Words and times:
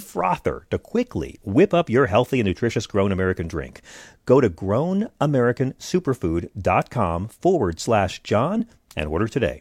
frother 0.00 0.66
to 0.70 0.78
quickly 0.78 1.38
whip 1.42 1.74
up 1.74 1.90
your 1.90 2.06
healthy 2.06 2.40
and 2.40 2.46
nutritious 2.46 2.86
Grown 2.86 3.12
American 3.12 3.48
drink. 3.48 3.80
Go 4.26 4.40
to 4.40 4.48
grownamericansuperfood.com 4.50 7.28
forward 7.28 7.80
slash 7.80 8.22
John 8.22 8.66
and 8.96 9.08
order 9.08 9.28
today. 9.28 9.60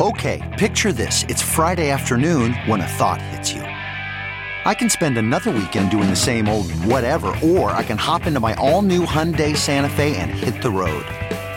Okay, 0.00 0.56
picture 0.58 0.92
this. 0.92 1.22
It's 1.28 1.40
Friday 1.40 1.90
afternoon 1.90 2.54
when 2.66 2.80
a 2.80 2.86
thought 2.86 3.22
hits 3.22 3.52
you. 3.52 3.62
I 4.66 4.72
can 4.74 4.88
spend 4.88 5.18
another 5.18 5.50
weekend 5.50 5.90
doing 5.90 6.08
the 6.10 6.16
same 6.16 6.48
old 6.48 6.70
whatever, 6.72 7.28
or 7.42 7.70
I 7.70 7.84
can 7.84 7.98
hop 7.98 8.26
into 8.26 8.40
my 8.40 8.54
all 8.54 8.80
new 8.82 9.04
Hyundai 9.06 9.56
Santa 9.56 9.90
Fe 9.90 10.16
and 10.16 10.30
hit 10.30 10.62
the 10.62 10.70
road. 10.70 11.04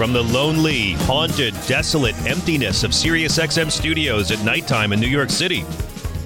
From 0.00 0.14
the 0.14 0.22
lonely, 0.22 0.92
haunted, 0.92 1.52
desolate 1.66 2.16
emptiness 2.24 2.84
of 2.84 2.92
SiriusXM 2.92 3.70
studios 3.70 4.30
at 4.30 4.42
nighttime 4.42 4.94
in 4.94 4.98
New 4.98 5.06
York 5.06 5.28
City, 5.28 5.62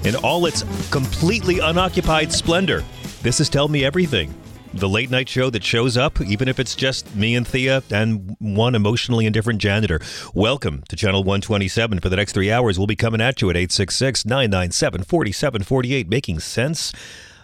in 0.05 0.15
all 0.15 0.45
its 0.45 0.63
completely 0.91 1.59
unoccupied 1.59 2.31
splendor, 2.31 2.85
this 3.21 3.41
is 3.41 3.49
Tell 3.49 3.67
Me 3.67 3.83
Everything 3.83 4.33
the 4.75 4.87
late 4.87 5.11
night 5.11 5.27
show 5.27 5.49
that 5.49 5.61
shows 5.61 5.97
up, 5.97 6.21
even 6.21 6.47
if 6.47 6.57
it's 6.57 6.73
just 6.73 7.13
me 7.17 7.35
and 7.35 7.45
Thea 7.45 7.83
and 7.91 8.37
one 8.39 8.75
emotionally 8.75 9.25
indifferent 9.25 9.59
janitor. 9.59 9.99
Welcome 10.33 10.85
to 10.87 10.95
Channel 10.95 11.25
127. 11.25 11.99
For 11.99 12.07
the 12.07 12.15
next 12.15 12.31
three 12.31 12.49
hours, 12.49 12.77
we'll 12.77 12.87
be 12.87 12.95
coming 12.95 13.19
at 13.19 13.41
you 13.41 13.49
at 13.49 13.57
866 13.57 14.25
997 14.25 15.03
4748, 15.03 16.07
making 16.07 16.39
sense 16.39 16.93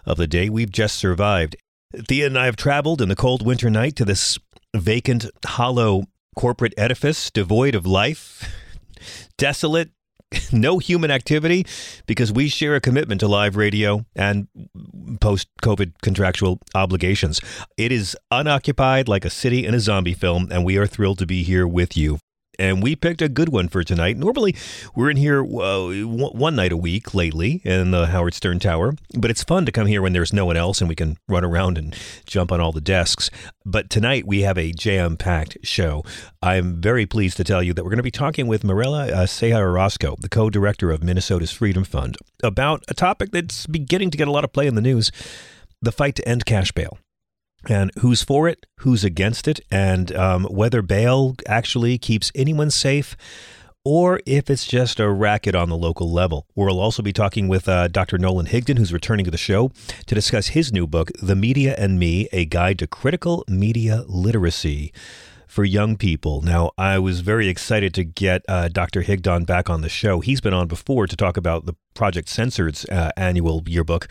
of 0.05 0.15
the 0.15 0.27
day 0.27 0.47
we've 0.47 0.71
just 0.71 0.95
survived. 0.95 1.57
Thea 1.93 2.27
and 2.27 2.39
I 2.39 2.45
have 2.45 2.55
traveled 2.55 3.01
in 3.01 3.09
the 3.09 3.17
cold 3.17 3.45
winter 3.45 3.69
night 3.69 3.97
to 3.97 4.05
this 4.05 4.39
vacant, 4.73 5.25
hollow 5.45 6.03
corporate 6.35 6.73
edifice 6.77 7.29
devoid 7.29 7.75
of 7.75 7.85
life, 7.85 8.49
desolate, 9.37 9.89
no 10.51 10.79
human 10.79 11.11
activity 11.11 11.65
because 12.05 12.31
we 12.31 12.47
share 12.47 12.75
a 12.75 12.81
commitment 12.81 13.19
to 13.19 13.27
live 13.27 13.55
radio 13.55 14.05
and 14.15 14.47
post 15.19 15.47
COVID 15.61 15.93
contractual 16.01 16.59
obligations. 16.73 17.41
It 17.77 17.91
is 17.91 18.15
unoccupied 18.31 19.07
like 19.07 19.25
a 19.25 19.29
city 19.29 19.65
in 19.65 19.73
a 19.73 19.79
zombie 19.79 20.13
film, 20.13 20.47
and 20.51 20.63
we 20.63 20.77
are 20.77 20.87
thrilled 20.87 21.19
to 21.19 21.25
be 21.25 21.43
here 21.43 21.67
with 21.67 21.97
you 21.97 22.19
and 22.61 22.83
we 22.83 22.95
picked 22.95 23.23
a 23.23 23.27
good 23.27 23.49
one 23.49 23.67
for 23.67 23.83
tonight. 23.83 24.17
Normally, 24.17 24.55
we're 24.95 25.09
in 25.09 25.17
here 25.17 25.41
uh, 25.41 25.89
one 26.05 26.55
night 26.55 26.71
a 26.71 26.77
week 26.77 27.15
lately 27.15 27.59
in 27.65 27.89
the 27.89 28.05
Howard 28.07 28.35
Stern 28.35 28.59
Tower, 28.59 28.93
but 29.17 29.31
it's 29.31 29.43
fun 29.43 29.65
to 29.65 29.71
come 29.71 29.87
here 29.87 30.01
when 30.01 30.13
there's 30.13 30.31
no 30.31 30.45
one 30.45 30.57
else 30.57 30.79
and 30.79 30.87
we 30.87 30.95
can 30.95 31.17
run 31.27 31.43
around 31.43 31.79
and 31.79 31.95
jump 32.27 32.51
on 32.51 32.61
all 32.61 32.71
the 32.71 32.79
desks. 32.79 33.31
But 33.65 33.89
tonight, 33.89 34.27
we 34.27 34.41
have 34.41 34.59
a 34.59 34.71
jam 34.71 35.17
packed 35.17 35.57
show. 35.63 36.03
I'm 36.43 36.79
very 36.79 37.07
pleased 37.07 37.37
to 37.37 37.43
tell 37.43 37.63
you 37.63 37.73
that 37.73 37.83
we're 37.83 37.89
going 37.89 37.97
to 37.97 38.03
be 38.03 38.11
talking 38.11 38.45
with 38.45 38.63
Mirella 38.63 39.07
uh, 39.07 39.27
Orozco, 39.41 40.15
the 40.19 40.29
co 40.29 40.51
director 40.51 40.91
of 40.91 41.03
Minnesota's 41.03 41.51
Freedom 41.51 41.83
Fund, 41.83 42.15
about 42.43 42.83
a 42.87 42.93
topic 42.93 43.31
that's 43.31 43.65
beginning 43.65 44.11
to 44.11 44.17
get 44.17 44.27
a 44.27 44.31
lot 44.31 44.43
of 44.43 44.53
play 44.53 44.67
in 44.67 44.75
the 44.75 44.81
news 44.81 45.11
the 45.81 45.91
fight 45.91 46.15
to 46.15 46.27
end 46.27 46.45
cash 46.45 46.71
bail 46.71 46.99
and 47.69 47.91
who's 47.99 48.23
for 48.23 48.47
it, 48.47 48.65
who's 48.77 49.03
against 49.03 49.47
it, 49.47 49.59
and 49.71 50.13
um, 50.15 50.45
whether 50.45 50.81
bail 50.81 51.35
actually 51.47 51.97
keeps 51.97 52.31
anyone 52.35 52.71
safe 52.71 53.15
or 53.83 54.21
if 54.25 54.49
it's 54.49 54.67
just 54.67 54.99
a 54.99 55.09
racket 55.09 55.55
on 55.55 55.69
the 55.69 55.77
local 55.77 56.11
level. 56.11 56.45
We'll 56.55 56.79
also 56.79 57.01
be 57.01 57.13
talking 57.13 57.47
with 57.47 57.67
uh, 57.67 57.87
Dr. 57.87 58.17
Nolan 58.17 58.45
Higdon, 58.45 58.77
who's 58.77 58.93
returning 58.93 59.25
to 59.25 59.31
the 59.31 59.37
show 59.37 59.71
to 60.05 60.15
discuss 60.15 60.47
his 60.47 60.71
new 60.71 60.85
book, 60.85 61.11
The 61.21 61.35
Media 61.35 61.75
and 61.77 61.97
Me 61.97 62.27
A 62.31 62.45
Guide 62.45 62.79
to 62.79 62.87
Critical 62.87 63.43
Media 63.47 64.03
Literacy 64.07 64.93
for 65.47 65.65
young 65.65 65.97
people. 65.97 66.41
Now, 66.41 66.71
I 66.77 66.97
was 66.99 67.21
very 67.21 67.49
excited 67.49 67.93
to 67.95 68.03
get 68.03 68.43
uh, 68.47 68.69
Dr. 68.69 69.01
Higdon 69.01 69.45
back 69.45 69.69
on 69.69 69.81
the 69.81 69.89
show. 69.89 70.21
He's 70.21 70.39
been 70.41 70.53
on 70.53 70.67
before 70.67 71.07
to 71.07 71.15
talk 71.15 71.35
about 71.35 71.65
the 71.65 71.75
Project 71.93 72.29
Censored's 72.29 72.85
uh, 72.85 73.11
annual 73.17 73.63
yearbook, 73.65 74.07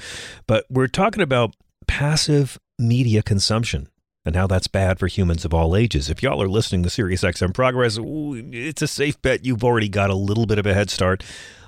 but 0.46 0.66
we're 0.68 0.86
talking 0.86 1.22
about 1.22 1.54
passive 1.86 2.58
media 2.80 3.22
consumption 3.22 3.88
and 4.24 4.36
how 4.36 4.46
that's 4.46 4.66
bad 4.66 4.98
for 4.98 5.06
humans 5.06 5.44
of 5.44 5.54
all 5.54 5.76
ages. 5.76 6.10
If 6.10 6.22
y'all 6.22 6.42
are 6.42 6.48
listening 6.48 6.82
to 6.82 6.88
SiriusXM 6.88 7.54
Progress, 7.54 7.98
it's 8.00 8.82
a 8.82 8.86
safe 8.86 9.20
bet 9.22 9.44
you've 9.44 9.64
already 9.64 9.88
got 9.88 10.10
a 10.10 10.14
little 10.14 10.46
bit 10.46 10.58
of 10.58 10.66
a 10.66 10.74
head 10.74 10.90
start 10.90 11.22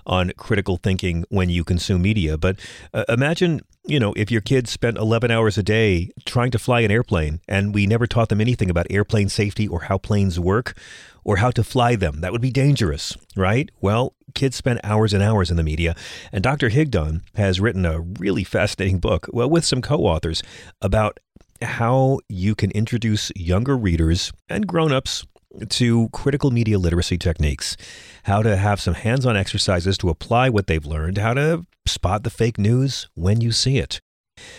on 0.07 0.33
critical 0.37 0.77
thinking 0.77 1.25
when 1.29 1.49
you 1.49 1.65
consume 1.65 2.03
media. 2.03 2.37
But 2.37 2.59
uh, 2.93 3.05
imagine, 3.09 3.61
you 3.87 3.99
know, 4.01 4.13
if 4.17 4.31
your 4.31 4.41
kids 4.41 4.71
spent 4.71 4.97
11 4.99 5.31
hours 5.31 5.59
a 5.59 5.63
day 5.63 6.11
trying 6.25 6.51
to 6.53 6.59
fly 6.59 6.81
an 6.81 6.91
airplane 6.91 7.41
and 7.49 7.75
we 7.75 7.87
never 7.87 8.07
taught 8.07 8.29
them 8.29 8.41
anything 8.41 8.71
about 8.71 8.87
airplane 8.91 9.29
safety 9.29 9.67
or 9.67 9.83
how 9.83 9.99
planes 9.99 10.39
work 10.39 10.77
or 11.25 11.37
how 11.37 11.51
to 11.51 11.63
fly 11.63 11.95
them. 11.97 12.21
That 12.21 12.33
would 12.33 12.41
be 12.41 12.51
dangerous, 12.51 13.17
right? 13.37 13.71
Well, 13.81 14.15
kids 14.35 14.57
spend 14.57 14.81
hours 14.83 15.13
and 15.13 15.23
hours 15.23 15.51
in 15.51 15.57
the 15.57 15.63
media. 15.63 15.95
And 16.33 16.43
Dr. 16.43 16.71
Higdon 16.71 17.23
has 17.35 17.61
written 17.61 17.87
a 17.87 18.01
really 18.01 18.45
fascinating 18.45 18.99
book, 18.99 19.29
well, 19.33 19.49
with 19.49 19.65
some 19.65 19.83
co 19.83 19.99
authors, 19.99 20.43
about 20.81 21.19
how 21.61 22.19
you 22.29 22.55
can 22.55 22.71
introduce 22.73 23.31
younger 23.37 23.77
readers 23.77 24.33
and 24.49 24.67
grown 24.67 24.93
ups 24.93 25.25
to 25.69 26.09
critical 26.13 26.51
media 26.51 26.79
literacy 26.79 27.19
techniques, 27.19 27.77
how 28.25 28.43
to 28.43 28.57
have 28.57 28.81
some 28.81 28.95
hands 28.95 29.27
on 29.27 29.37
exercises 29.37 29.99
to 29.99 30.09
apply 30.09 30.49
what 30.49 30.67
they've 30.67 30.85
learned, 30.87 31.19
how 31.19 31.35
to 31.35 31.67
spot 31.87 32.23
the 32.25 32.31
fake 32.31 32.59
news 32.59 33.09
when 33.15 33.41
you 33.41 33.53
see 33.53 33.79
it. 33.79 34.01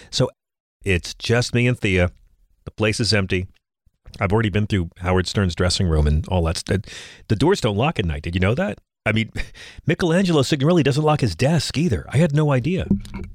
So 0.10 0.30
it's 0.84 1.14
just 1.14 1.54
me 1.54 1.68
and 1.68 1.80
Thea. 1.80 2.12
The 2.66 2.72
place 2.72 3.00
is 3.00 3.14
empty. 3.14 3.48
I've 4.20 4.32
already 4.32 4.50
been 4.50 4.68
through 4.68 4.90
Howard 4.98 5.28
Stern's 5.28 5.56
dressing 5.56 5.88
room 5.88 6.08
and 6.08 6.28
all 6.28 6.44
that. 6.44 6.58
stuff. 6.58 6.82
the 7.28 7.36
doors 7.36 7.62
don't 7.62 7.78
lock 7.78 8.00
at 8.00 8.06
night. 8.06 8.24
Did 8.24 8.36
you 8.36 8.42
know 8.42 8.54
that? 8.56 8.80
I 9.06 9.12
mean, 9.12 9.32
Michelangelo 9.86 10.44
Signorile 10.44 10.84
doesn't 10.84 11.04
lock 11.04 11.22
his 11.22 11.36
desk 11.36 11.78
either. 11.78 12.06
I 12.10 12.18
had 12.18 12.34
no 12.34 12.52
idea. 12.52 12.88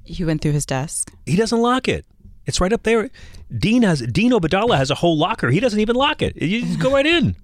You 0.05 0.27
went 0.27 0.41
through 0.41 0.53
his 0.53 0.65
desk? 0.65 1.11
He 1.25 1.35
doesn't 1.35 1.61
lock 1.61 1.87
it. 1.87 2.05
It's 2.49 2.59
right 2.59 2.73
up 2.73 2.83
there. 2.83 3.09
Dean 3.55 3.83
has 3.83 4.01
Dean 4.01 4.31
Obeidallah 4.31 4.75
has 4.75 4.91
a 4.91 4.95
whole 4.95 5.17
locker. 5.17 5.49
He 5.49 5.59
doesn't 5.59 5.79
even 5.79 5.95
lock 5.95 6.21
it. 6.21 6.35
You 6.35 6.61
just 6.61 6.79
go 6.79 6.91
right 6.91 7.05
in. 7.05 7.35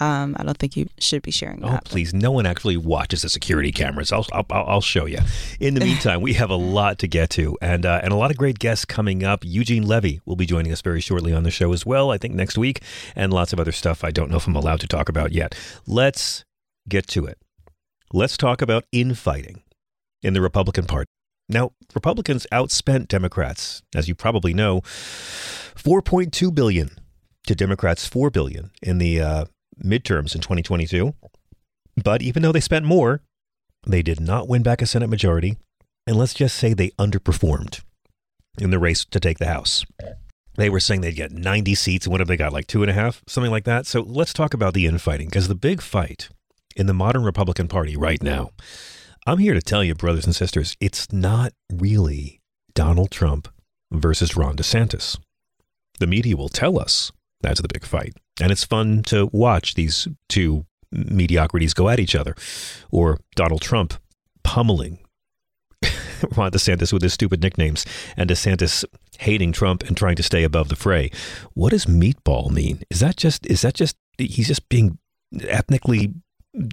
Um, 0.00 0.36
I 0.38 0.44
don't 0.44 0.56
think 0.56 0.76
you 0.76 0.86
should 0.98 1.22
be 1.22 1.30
sharing 1.30 1.64
oh, 1.64 1.70
that. 1.70 1.82
Oh, 1.86 1.88
please. 1.88 2.14
No 2.14 2.30
one 2.30 2.46
actually 2.46 2.76
watches 2.76 3.22
the 3.22 3.28
security 3.28 3.72
cameras. 3.72 4.12
I'll, 4.12 4.26
I'll, 4.32 4.46
I'll 4.50 4.80
show 4.80 5.06
you. 5.06 5.18
In 5.58 5.74
the 5.74 5.80
meantime, 5.84 6.20
we 6.20 6.34
have 6.34 6.50
a 6.50 6.56
lot 6.56 6.98
to 7.00 7.08
get 7.08 7.30
to 7.30 7.56
and, 7.60 7.84
uh, 7.84 8.00
and 8.02 8.12
a 8.12 8.16
lot 8.16 8.30
of 8.30 8.36
great 8.36 8.58
guests 8.58 8.84
coming 8.84 9.24
up. 9.24 9.44
Eugene 9.44 9.86
Levy 9.86 10.20
will 10.24 10.36
be 10.36 10.46
joining 10.46 10.72
us 10.72 10.82
very 10.82 11.00
shortly 11.00 11.32
on 11.32 11.42
the 11.42 11.50
show 11.50 11.72
as 11.72 11.84
well, 11.84 12.10
I 12.12 12.18
think 12.18 12.34
next 12.34 12.56
week, 12.56 12.82
and 13.16 13.32
lots 13.32 13.52
of 13.52 13.58
other 13.58 13.72
stuff 13.72 14.04
I 14.04 14.10
don't 14.10 14.30
know 14.30 14.36
if 14.36 14.46
I'm 14.46 14.56
allowed 14.56 14.80
to 14.80 14.86
talk 14.86 15.08
about 15.08 15.32
yet. 15.32 15.56
Let's 15.86 16.44
get 16.88 17.06
to 17.08 17.26
it. 17.26 17.38
Let's 18.12 18.36
talk 18.36 18.62
about 18.62 18.84
infighting 18.92 19.62
in 20.22 20.32
the 20.34 20.40
Republican 20.40 20.84
Party. 20.84 21.08
Now, 21.48 21.72
Republicans 21.94 22.46
outspent 22.52 23.08
Democrats, 23.08 23.82
as 23.94 24.08
you 24.08 24.14
probably 24.14 24.52
know, 24.52 24.80
4.2 24.82 26.54
billion 26.54 26.90
to 27.46 27.54
Democrats 27.54 28.06
4 28.06 28.30
billion 28.30 28.70
in 28.82 28.98
the 28.98 29.20
uh, 29.20 29.44
midterms 29.82 30.34
in 30.34 30.40
2022. 30.42 31.14
But 32.02 32.20
even 32.22 32.42
though 32.42 32.52
they 32.52 32.60
spent 32.60 32.84
more, 32.84 33.22
They 33.86 34.02
did 34.02 34.20
not 34.20 34.48
win 34.48 34.62
back 34.62 34.82
a 34.82 34.86
Senate 34.86 35.08
majority, 35.08 35.56
and 36.06 36.16
let's 36.16 36.34
just 36.34 36.56
say 36.56 36.74
they 36.74 36.90
underperformed 36.98 37.80
in 38.58 38.70
the 38.70 38.78
race 38.78 39.04
to 39.06 39.20
take 39.20 39.38
the 39.38 39.46
House. 39.46 39.84
They 40.56 40.68
were 40.68 40.80
saying 40.80 41.00
they'd 41.00 41.14
get 41.14 41.30
90 41.32 41.74
seats. 41.76 42.04
and 42.06 42.10
What 42.10 42.20
have 42.20 42.28
they 42.28 42.36
got? 42.36 42.52
Like 42.52 42.66
two 42.66 42.82
and 42.82 42.90
a 42.90 42.94
half? 42.94 43.22
Something 43.28 43.52
like 43.52 43.64
that. 43.64 43.86
So 43.86 44.00
let's 44.02 44.32
talk 44.32 44.52
about 44.52 44.74
the 44.74 44.86
infighting 44.86 45.28
because 45.28 45.46
the 45.48 45.54
big 45.54 45.80
fight 45.80 46.28
in 46.76 46.86
the 46.86 46.92
modern 46.92 47.22
Republican 47.24 47.68
Party 47.68 47.96
right 47.96 48.20
now, 48.22 48.50
I'm 49.28 49.36
here 49.36 49.52
to 49.52 49.60
tell 49.60 49.84
you, 49.84 49.94
brothers 49.94 50.24
and 50.24 50.34
sisters, 50.34 50.74
it's 50.80 51.12
not 51.12 51.52
really 51.70 52.40
Donald 52.74 53.10
Trump 53.10 53.46
versus 53.92 54.38
Ron 54.38 54.56
DeSantis. 54.56 55.18
The 56.00 56.06
media 56.06 56.34
will 56.34 56.48
tell 56.48 56.80
us 56.80 57.12
that's 57.42 57.60
the 57.60 57.68
big 57.68 57.84
fight. 57.84 58.14
And 58.40 58.50
it's 58.50 58.64
fun 58.64 59.02
to 59.02 59.28
watch 59.30 59.74
these 59.74 60.08
two 60.30 60.64
mediocrities 60.90 61.74
go 61.74 61.90
at 61.90 62.00
each 62.00 62.14
other 62.14 62.34
or 62.90 63.18
Donald 63.36 63.60
Trump 63.60 63.92
pummeling 64.44 64.98
Ron 66.34 66.50
DeSantis 66.50 66.90
with 66.90 67.02
his 67.02 67.12
stupid 67.12 67.42
nicknames 67.42 67.84
and 68.16 68.30
DeSantis 68.30 68.82
hating 69.18 69.52
Trump 69.52 69.82
and 69.82 69.94
trying 69.94 70.16
to 70.16 70.22
stay 70.22 70.42
above 70.42 70.70
the 70.70 70.76
fray. 70.76 71.10
What 71.52 71.72
does 71.72 71.84
meatball 71.84 72.50
mean? 72.50 72.82
Is 72.88 73.00
that 73.00 73.18
just 73.18 73.44
is 73.44 73.60
that 73.60 73.74
just 73.74 73.98
he's 74.16 74.48
just 74.48 74.70
being 74.70 74.96
ethnically 75.42 76.14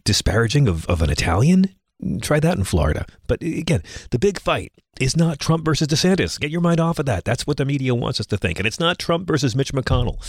disparaging 0.05 0.69
of, 0.69 0.85
of 0.85 1.01
an 1.01 1.09
Italian? 1.09 1.75
Try 2.21 2.39
that 2.39 2.57
in 2.57 2.63
Florida. 2.63 3.05
But 3.27 3.41
again, 3.41 3.81
the 4.11 4.19
big 4.19 4.39
fight 4.39 4.73
is 4.99 5.15
not 5.15 5.39
Trump 5.39 5.65
versus 5.65 5.87
DeSantis. 5.87 6.39
Get 6.39 6.51
your 6.51 6.61
mind 6.61 6.79
off 6.79 6.99
of 6.99 7.05
that. 7.05 7.25
That's 7.25 7.47
what 7.47 7.57
the 7.57 7.65
media 7.65 7.95
wants 7.95 8.19
us 8.19 8.25
to 8.27 8.37
think. 8.37 8.59
And 8.59 8.67
it's 8.67 8.79
not 8.79 8.99
Trump 8.99 9.27
versus 9.27 9.55
Mitch 9.55 9.73
McConnell. 9.73 10.19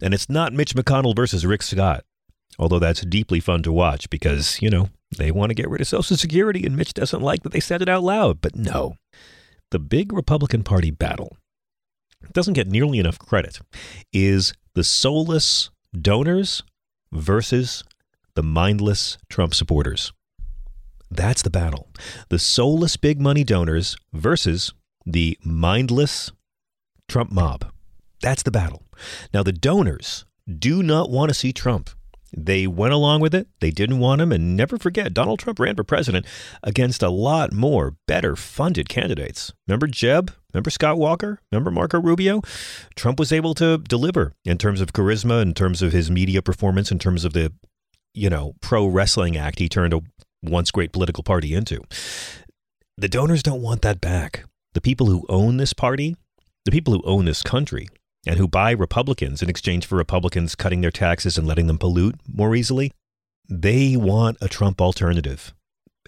And 0.00 0.14
it's 0.14 0.28
not 0.28 0.52
Mitch 0.52 0.74
McConnell 0.74 1.14
versus 1.14 1.46
Rick 1.46 1.62
Scott. 1.62 2.04
Although 2.58 2.78
that's 2.78 3.02
deeply 3.02 3.40
fun 3.40 3.62
to 3.64 3.72
watch 3.72 4.08
because, 4.08 4.60
you 4.62 4.70
know, 4.70 4.88
they 5.16 5.30
want 5.30 5.50
to 5.50 5.54
get 5.54 5.68
rid 5.68 5.80
of 5.80 5.86
Social 5.86 6.16
Security 6.16 6.64
and 6.64 6.76
Mitch 6.76 6.94
doesn't 6.94 7.22
like 7.22 7.42
that 7.42 7.52
they 7.52 7.60
said 7.60 7.82
it 7.82 7.88
out 7.88 8.02
loud. 8.02 8.40
But 8.40 8.56
no, 8.56 8.96
the 9.70 9.78
big 9.78 10.12
Republican 10.12 10.62
Party 10.62 10.90
battle 10.90 11.36
doesn't 12.32 12.54
get 12.54 12.68
nearly 12.68 12.98
enough 12.98 13.18
credit 13.18 13.60
is 14.12 14.52
the 14.74 14.84
soulless 14.84 15.70
donors 15.98 16.62
versus 17.12 17.84
the 18.34 18.42
mindless 18.42 19.18
Trump 19.28 19.54
supporters. 19.54 20.12
That's 21.10 21.42
the 21.42 21.50
battle. 21.50 21.88
The 22.28 22.38
soulless 22.38 22.96
big 22.96 23.20
money 23.20 23.44
donors 23.44 23.96
versus 24.12 24.72
the 25.04 25.38
mindless 25.44 26.32
Trump 27.08 27.30
mob. 27.30 27.70
That's 28.20 28.42
the 28.42 28.50
battle. 28.50 28.82
Now, 29.32 29.42
the 29.42 29.52
donors 29.52 30.24
do 30.46 30.82
not 30.82 31.10
want 31.10 31.28
to 31.30 31.34
see 31.34 31.52
Trump. 31.52 31.90
They 32.36 32.66
went 32.66 32.92
along 32.92 33.20
with 33.20 33.34
it. 33.34 33.48
They 33.60 33.70
didn't 33.70 33.98
want 33.98 34.20
him. 34.20 34.32
And 34.32 34.56
never 34.56 34.78
forget, 34.78 35.14
Donald 35.14 35.38
Trump 35.38 35.58
ran 35.58 35.76
for 35.76 35.84
president 35.84 36.26
against 36.62 37.02
a 37.02 37.08
lot 37.08 37.52
more 37.52 37.96
better 38.06 38.36
funded 38.36 38.88
candidates. 38.88 39.52
Remember 39.66 39.86
Jeb? 39.86 40.32
Remember 40.52 40.70
Scott 40.70 40.98
Walker? 40.98 41.40
Remember 41.50 41.70
Marco 41.70 42.00
Rubio? 42.00 42.42
Trump 42.94 43.18
was 43.18 43.32
able 43.32 43.54
to 43.54 43.78
deliver 43.78 44.34
in 44.44 44.58
terms 44.58 44.80
of 44.80 44.92
charisma, 44.92 45.40
in 45.40 45.54
terms 45.54 45.82
of 45.82 45.92
his 45.92 46.10
media 46.10 46.42
performance, 46.42 46.90
in 46.90 46.98
terms 46.98 47.24
of 47.24 47.32
the, 47.32 47.52
you 48.12 48.28
know, 48.28 48.54
pro 48.60 48.86
wrestling 48.86 49.36
act 49.36 49.58
he 49.58 49.68
turned 49.68 49.94
a 49.94 50.02
once 50.48 50.70
great 50.70 50.92
political 50.92 51.22
party 51.22 51.54
into. 51.54 51.80
The 52.96 53.08
donors 53.08 53.42
don't 53.42 53.62
want 53.62 53.82
that 53.82 54.00
back. 54.00 54.44
The 54.74 54.80
people 54.80 55.06
who 55.06 55.26
own 55.28 55.58
this 55.58 55.72
party, 55.72 56.16
the 56.64 56.70
people 56.70 56.94
who 56.94 57.02
own 57.04 57.24
this 57.24 57.42
country, 57.42 57.88
and 58.26 58.38
who 58.38 58.48
buy 58.48 58.72
Republicans 58.72 59.42
in 59.42 59.48
exchange 59.48 59.86
for 59.86 59.96
Republicans 59.96 60.54
cutting 60.54 60.80
their 60.80 60.90
taxes 60.90 61.38
and 61.38 61.46
letting 61.46 61.66
them 61.66 61.78
pollute 61.78 62.16
more 62.26 62.56
easily, 62.56 62.90
they 63.48 63.96
want 63.96 64.36
a 64.40 64.48
Trump 64.48 64.80
alternative. 64.80 65.54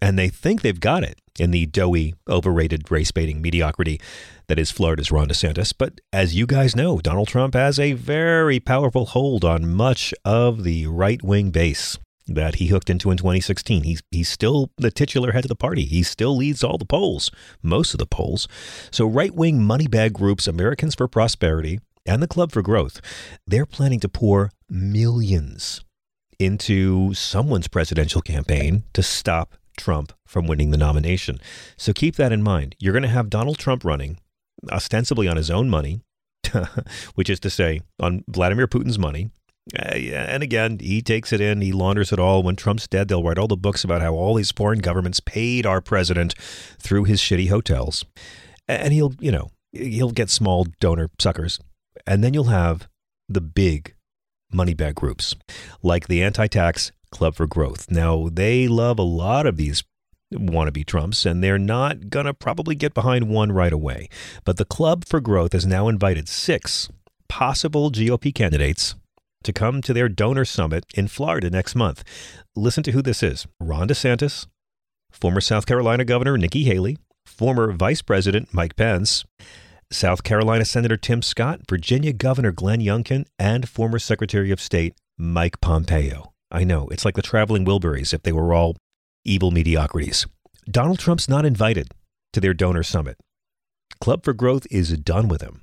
And 0.01 0.19
they 0.19 0.29
think 0.29 0.63
they've 0.63 0.79
got 0.79 1.03
it 1.03 1.21
in 1.39 1.51
the 1.51 1.67
doughy, 1.67 2.15
overrated, 2.29 2.91
race 2.91 3.11
baiting 3.11 3.41
mediocrity 3.43 4.01
that 4.49 4.59
is 4.59 4.71
Florida's 4.71 5.13
Ron 5.13 5.29
DeSantis. 5.29 5.73
But 5.77 6.01
as 6.13 6.35
you 6.35 6.47
guys 6.47 6.75
know, 6.75 6.99
Donald 6.99 7.29
Trump 7.29 7.55
has 7.55 7.79
a 7.79 7.93
very 7.93 8.61
powerful 8.61 9.07
hold 9.07 9.45
on 9.45 9.69
much 9.69 10.15
of 10.25 10.65
the 10.65 10.87
right 10.87 11.23
wing 11.23 11.51
base 11.51 11.99
that 12.29 12.57
he 12.57 12.69
hooked 12.69 12.91
into 12.91 13.11
in 13.11 13.17
2016. 13.17 13.85
He's 13.85 14.03
he's 14.11 14.29
still 14.29 14.71
the 14.77 14.91
titular 14.91 15.33
head 15.33 15.45
of 15.45 15.49
the 15.49 15.57
party. 15.57 15.85
He 15.85 16.03
still 16.03 16.37
leads 16.37 16.63
all 16.63 16.79
the 16.79 16.85
polls, 16.85 17.31
most 17.63 17.95
of 17.95 17.99
the 17.99 18.07
polls. 18.07 18.47
So 18.91 19.07
right-wing 19.07 19.63
money 19.63 19.87
bag 19.87 20.13
groups 20.13 20.47
Americans 20.47 20.95
for 20.95 21.09
Prosperity 21.09 21.81
and 22.07 22.23
the 22.23 22.29
Club 22.29 22.53
for 22.53 22.63
Growth, 22.63 23.01
they're 23.47 23.67
planning 23.67 24.01
to 24.01 24.09
pour 24.09 24.51
millions 24.69 25.85
into 26.39 27.15
someone's 27.15 27.69
presidential 27.69 28.23
campaign 28.23 28.85
to 28.93 29.03
stop 29.03 29.57
Trump 29.77 30.13
from 30.27 30.47
winning 30.47 30.71
the 30.71 30.77
nomination. 30.77 31.41
So 31.77 31.93
keep 31.93 32.17
that 32.17 32.33
in 32.33 32.43
mind. 32.43 32.75
You're 32.79 32.93
going 32.93 33.03
to 33.03 33.09
have 33.09 33.31
Donald 33.31 33.59
Trump 33.59 33.85
running 33.85 34.19
ostensibly 34.71 35.29
on 35.29 35.37
his 35.37 35.51
own 35.51 35.69
money, 35.69 36.01
which 37.15 37.31
is 37.31 37.41
to 37.41 37.51
say 37.51 37.81
on 38.01 38.25
Vladimir 38.29 38.67
Putin's 38.67 38.99
money, 38.99 39.31
uh, 39.77 39.95
and 39.95 40.43
again, 40.43 40.79
he 40.79 41.03
takes 41.03 41.33
it 41.33 41.41
in, 41.41 41.61
he 41.61 41.73
launders 41.73 42.13
it 42.13 42.19
all. 42.19 42.43
When 42.43 42.57
Trump's 42.57 42.89
dead, 42.89 43.09
they'll 43.09 43.23
write 43.23 43.39
all 43.39 43.49
the 43.49 43.57
books 43.57 43.85
about 43.85 44.01
how 44.01 44.15
all 44.15 44.35
these 44.35 44.53
foreign 44.53 44.79
governments 44.79 45.21
paid 45.21 45.67
our 45.67 45.81
president 45.81 46.35
through 46.79 47.05
his 47.05 47.21
shitty 47.21 47.49
hotels. 47.49 48.05
And 48.67 48.93
he'll, 48.93 49.15
you 49.21 49.31
know, 49.31 49.51
he'll 49.73 50.11
get 50.11 50.31
small 50.31 50.67
donor 50.81 51.11
suckers. 51.19 51.59
And 52.07 52.25
then 52.25 52.33
you'll 52.33 52.45
have 52.45 52.89
the 53.29 53.41
big 53.41 53.95
money 54.51 54.75
bag 54.75 54.95
groups 54.95 55.35
like 55.83 56.09
the 56.09 56.23
anti 56.23 56.47
tax 56.47 56.93
Club 57.11 57.35
for 57.35 57.47
Growth. 57.47 57.91
Now, 57.91 58.29
they 58.31 58.69
love 58.69 58.99
a 58.99 59.03
lot 59.03 59.47
of 59.47 59.57
these 59.57 59.83
wannabe 60.33 60.85
Trumps, 60.85 61.25
and 61.25 61.43
they're 61.43 61.59
not 61.59 62.11
going 62.11 62.27
to 62.27 62.35
probably 62.35 62.75
get 62.75 62.95
behind 62.95 63.29
one 63.29 63.51
right 63.53 63.73
away. 63.73 64.09
But 64.45 64.59
the 64.59 64.65
Club 64.65 65.05
for 65.07 65.21
Growth 65.21 65.53
has 65.53 65.67
now 65.67 65.89
invited 65.89 66.29
six 66.29 66.89
possible 67.29 67.91
GOP 67.91 68.35
candidates 68.35 68.95
to 69.49 69.53
come 69.55 69.81
to 69.81 69.95
their 69.95 70.11
donor 70.11 70.45
summit 70.45 70.85
in 70.95 71.09
Florida 71.09 71.49
next 71.49 71.75
month. 71.75 72.05
Listen 72.55 72.83
to 72.83 72.93
who 72.93 73.01
this 73.01 73.23
is 73.23 73.47
Ron 73.59 73.89
DeSantis, 73.89 74.47
former 75.11 75.41
South 75.41 75.65
Carolina 75.65 76.05
Governor 76.05 76.37
Nikki 76.37 76.65
Haley, 76.65 76.99
former 77.25 77.73
Vice 77.73 78.03
President 78.03 78.53
Mike 78.53 78.77
Pence, 78.77 79.25
South 79.91 80.23
Carolina 80.23 80.67
Senator 80.67 80.99
Tim 80.99 81.23
Scott, 81.23 81.63
Virginia 81.67 82.13
Governor 82.13 82.53
Glenn 82.53 82.81
Youngkin, 82.81 83.25
and 83.39 83.67
former 83.67 83.99
Secretary 83.99 84.51
of 84.51 84.61
State 84.61 84.95
Mike 85.17 85.63
Pompeo. 85.63 86.35
I 86.51 86.65
know, 86.65 86.87
it's 86.89 87.07
like 87.07 87.17
the 87.17 87.23
traveling 87.23 87.65
Wilburys 87.65 88.13
if 88.13 88.23
they 88.23 88.33
were 88.33 88.53
all 88.53 88.77
evil 89.25 89.51
mediocrities. 89.51 90.27
Donald 90.71 90.99
Trump's 90.99 91.29
not 91.29 91.47
invited 91.47 91.89
to 92.35 92.41
their 92.41 92.53
donor 92.53 92.83
summit. 92.83 93.17
Club 93.99 94.25
for 94.25 94.35
Growth 94.35 94.67
is 94.71 94.97
done 94.99 95.27
with 95.27 95.41
him. 95.41 95.63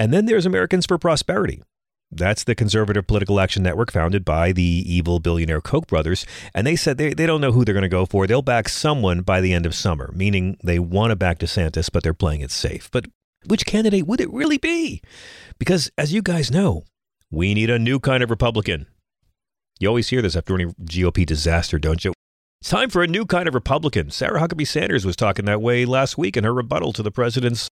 And 0.00 0.10
then 0.12 0.24
there's 0.24 0.46
Americans 0.46 0.86
for 0.86 0.96
Prosperity, 0.96 1.62
that's 2.10 2.44
the 2.44 2.54
conservative 2.54 3.06
political 3.06 3.38
action 3.38 3.62
network 3.62 3.92
founded 3.92 4.24
by 4.24 4.52
the 4.52 4.62
evil 4.62 5.20
billionaire 5.20 5.60
Koch 5.60 5.86
brothers. 5.86 6.24
And 6.54 6.66
they 6.66 6.76
said 6.76 6.96
they, 6.96 7.12
they 7.12 7.26
don't 7.26 7.40
know 7.40 7.52
who 7.52 7.64
they're 7.64 7.74
going 7.74 7.82
to 7.82 7.88
go 7.88 8.06
for. 8.06 8.26
They'll 8.26 8.42
back 8.42 8.68
someone 8.68 9.20
by 9.20 9.40
the 9.40 9.52
end 9.52 9.66
of 9.66 9.74
summer, 9.74 10.10
meaning 10.14 10.56
they 10.62 10.78
want 10.78 11.10
to 11.10 11.16
back 11.16 11.38
DeSantis, 11.38 11.90
but 11.92 12.02
they're 12.02 12.14
playing 12.14 12.40
it 12.40 12.50
safe. 12.50 12.90
But 12.90 13.06
which 13.46 13.66
candidate 13.66 14.06
would 14.06 14.20
it 14.20 14.32
really 14.32 14.58
be? 14.58 15.02
Because 15.58 15.90
as 15.98 16.12
you 16.12 16.22
guys 16.22 16.50
know, 16.50 16.84
we 17.30 17.52
need 17.54 17.70
a 17.70 17.78
new 17.78 18.00
kind 18.00 18.22
of 18.22 18.30
Republican. 18.30 18.86
You 19.78 19.88
always 19.88 20.08
hear 20.08 20.22
this 20.22 20.34
after 20.34 20.54
any 20.54 20.66
GOP 20.66 21.24
disaster, 21.26 21.78
don't 21.78 22.04
you? 22.04 22.12
It's 22.60 22.70
time 22.70 22.90
for 22.90 23.02
a 23.02 23.06
new 23.06 23.24
kind 23.24 23.46
of 23.46 23.54
Republican. 23.54 24.10
Sarah 24.10 24.40
Huckabee 24.40 24.66
Sanders 24.66 25.06
was 25.06 25.14
talking 25.14 25.44
that 25.44 25.62
way 25.62 25.84
last 25.84 26.18
week 26.18 26.36
in 26.36 26.42
her 26.42 26.52
rebuttal 26.52 26.92
to 26.94 27.02
the 27.02 27.12
president's 27.12 27.68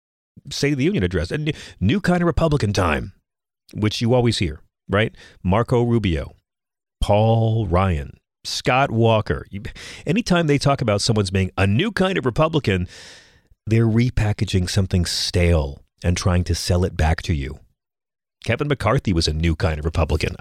State 0.50 0.74
of 0.74 0.78
the 0.78 0.84
Union 0.84 1.04
address. 1.04 1.32
A 1.32 1.54
new 1.80 2.02
kind 2.02 2.22
of 2.22 2.28
Republican 2.28 2.74
time 2.74 3.14
which 3.74 4.02
you 4.02 4.14
always 4.14 4.38
hear, 4.38 4.62
right? 4.90 5.16
Marco 5.44 5.84
Rubio, 5.84 6.36
Paul 7.02 7.68
Ryan, 7.68 8.18
Scott 8.44 8.92
Walker. 8.92 9.46
Anytime 10.06 10.48
they 10.48 10.58
talk 10.58 10.82
about 10.82 11.02
someone's 11.02 11.32
being 11.32 11.52
a 11.58 11.66
new 11.66 11.92
kind 11.92 12.18
of 12.18 12.26
Republican, 12.26 12.88
they're 13.66 13.88
repackaging 13.88 14.70
something 14.70 15.06
stale 15.06 15.82
and 16.04 16.16
trying 16.16 16.44
to 16.44 16.54
sell 16.56 16.84
it 16.86 16.96
back 16.96 17.22
to 17.24 17.34
you. 17.34 17.60
Kevin 18.44 18.68
McCarthy 18.68 19.12
was 19.12 19.28
a 19.28 19.34
new 19.34 19.56
kind 19.56 19.80
of 19.80 19.86
Republican. 19.86 20.36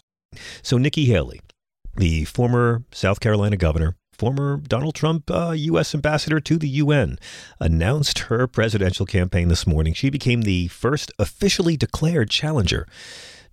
So 0.63 0.77
Nikki 0.77 1.07
Haley, 1.07 1.41
the 1.97 2.25
former 2.25 2.85
South 2.93 3.21
Carolina 3.21 3.57
governor, 3.57 3.97
former 4.15 4.59
Donald 4.59 4.95
Trump 4.95 5.31
uh, 5.31 5.51
U.S. 5.51 5.95
ambassador 5.95 6.41
to 6.41 6.57
the 6.57 6.69
UN, 6.69 7.19
announced 7.61 8.21
her 8.21 8.47
presidential 8.47 9.07
campaign 9.07 9.49
this 9.49 9.67
morning. 9.67 9.95
She 9.95 10.11
became 10.11 10.43
the 10.43 10.69
first 10.69 11.13
officially 11.19 11.77
declared 11.77 12.31
challenger 12.31 12.87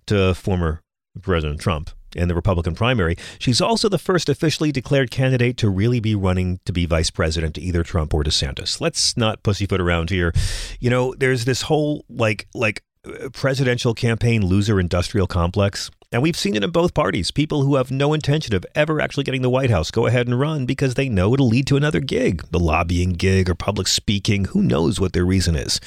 to 0.06 0.34
former 0.34 0.80
President 1.20 1.60
Trump 1.60 1.90
in 2.14 2.28
the 2.28 2.34
Republican 2.34 2.74
primary. 2.74 3.16
She's 3.38 3.60
also 3.60 3.88
the 3.88 3.98
first 3.98 4.28
officially 4.28 4.72
declared 4.72 5.10
candidate 5.10 5.56
to 5.58 5.68
really 5.68 6.00
be 6.00 6.14
running 6.14 6.60
to 6.64 6.72
be 6.72 6.86
vice 6.86 7.10
president 7.10 7.54
to 7.54 7.60
either 7.60 7.82
Trump 7.82 8.14
or 8.14 8.22
DeSantis. 8.22 8.80
Let's 8.80 9.16
not 9.16 9.42
pussyfoot 9.42 9.80
around 9.80 10.10
here. 10.10 10.32
You 10.80 10.90
know, 10.90 11.14
there's 11.16 11.44
this 11.44 11.62
whole 11.62 12.04
like 12.08 12.46
like 12.54 12.82
uh, 13.06 13.28
presidential 13.30 13.94
campaign 13.94 14.46
loser 14.46 14.78
industrial 14.78 15.26
complex 15.26 15.90
And 16.12 16.22
we've 16.22 16.36
seen 16.36 16.54
it 16.54 16.62
in 16.62 16.70
both 16.70 16.92
parties. 16.92 17.30
People 17.30 17.62
who 17.62 17.76
have 17.76 17.90
no 17.90 18.12
intention 18.12 18.54
of 18.54 18.66
ever 18.74 19.00
actually 19.00 19.24
getting 19.24 19.40
the 19.40 19.48
White 19.48 19.70
House 19.70 19.90
go 19.90 20.06
ahead 20.06 20.26
and 20.26 20.38
run 20.38 20.66
because 20.66 20.94
they 20.94 21.08
know 21.08 21.32
it'll 21.32 21.48
lead 21.48 21.66
to 21.68 21.76
another 21.78 22.00
gig, 22.00 22.44
the 22.50 22.60
lobbying 22.60 23.14
gig 23.14 23.48
or 23.48 23.54
public 23.54 23.88
speaking. 23.88 24.44
Who 24.46 24.62
knows 24.62 25.00
what 25.00 25.14
their 25.14 25.24
reason 25.24 25.56
is? 25.56 25.80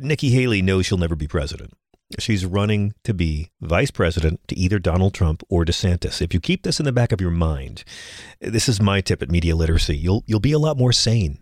Nikki 0.00 0.30
Haley 0.30 0.62
knows 0.62 0.86
she'll 0.86 0.96
never 0.96 1.16
be 1.16 1.26
president. 1.26 1.72
She's 2.20 2.46
running 2.46 2.94
to 3.04 3.14
be 3.14 3.50
vice 3.60 3.90
president 3.90 4.40
to 4.48 4.56
either 4.56 4.78
Donald 4.78 5.14
Trump 5.14 5.42
or 5.48 5.64
DeSantis. 5.64 6.22
If 6.22 6.32
you 6.32 6.40
keep 6.40 6.62
this 6.62 6.78
in 6.78 6.84
the 6.84 6.92
back 6.92 7.10
of 7.10 7.20
your 7.20 7.30
mind, 7.30 7.84
this 8.40 8.68
is 8.68 8.80
my 8.80 9.00
tip 9.00 9.22
at 9.22 9.30
media 9.30 9.56
literacy. 9.56 9.96
You'll 9.96 10.22
you'll 10.26 10.38
be 10.38 10.52
a 10.52 10.58
lot 10.58 10.76
more 10.76 10.92
sane 10.92 11.38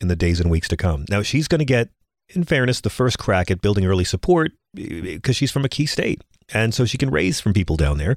in 0.00 0.08
the 0.08 0.16
days 0.16 0.40
and 0.40 0.50
weeks 0.50 0.68
to 0.68 0.76
come. 0.76 1.04
Now 1.10 1.22
she's 1.22 1.48
going 1.48 1.58
to 1.58 1.64
get 1.64 1.90
in 2.28 2.44
fairness 2.44 2.80
the 2.80 2.88
first 2.88 3.18
crack 3.18 3.50
at 3.50 3.60
building 3.60 3.84
early 3.84 4.04
support 4.04 4.52
because 4.74 5.36
she's 5.36 5.50
from 5.50 5.64
a 5.64 5.68
key 5.68 5.86
state. 5.86 6.22
And 6.52 6.74
so 6.74 6.84
she 6.84 6.98
can 6.98 7.10
raise 7.10 7.40
from 7.40 7.52
people 7.52 7.76
down 7.76 7.98
there. 7.98 8.16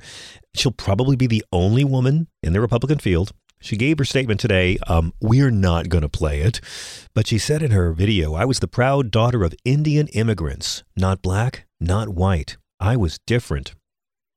She'll 0.56 0.72
probably 0.72 1.16
be 1.16 1.28
the 1.28 1.46
only 1.54 1.84
woman 1.84 2.28
in 2.44 2.54
the 2.54 2.62
Republican 2.62 3.00
field 3.00 3.32
she 3.66 3.78
gave 3.78 3.98
her 3.98 4.06
statement 4.06 4.40
today. 4.40 4.78
Um, 4.88 5.14
we're 5.20 5.52
not 5.52 5.90
going 5.90 6.04
to 6.04 6.10
play 6.10 6.42
it. 6.42 6.62
But 7.14 7.28
she 7.28 7.38
said 7.38 7.64
in 7.64 7.72
her 7.72 7.94
video, 7.94 8.36
I 8.36 8.46
was 8.46 8.60
the 8.60 8.68
proud 8.68 9.12
daughter 9.12 9.44
of 9.44 9.56
Indian 9.66 10.08
immigrants, 10.10 10.84
not 10.96 11.22
black, 11.22 11.66
not 11.80 12.10
white. 12.10 12.58
I 12.80 12.96
was 12.96 13.20
different. 13.26 13.74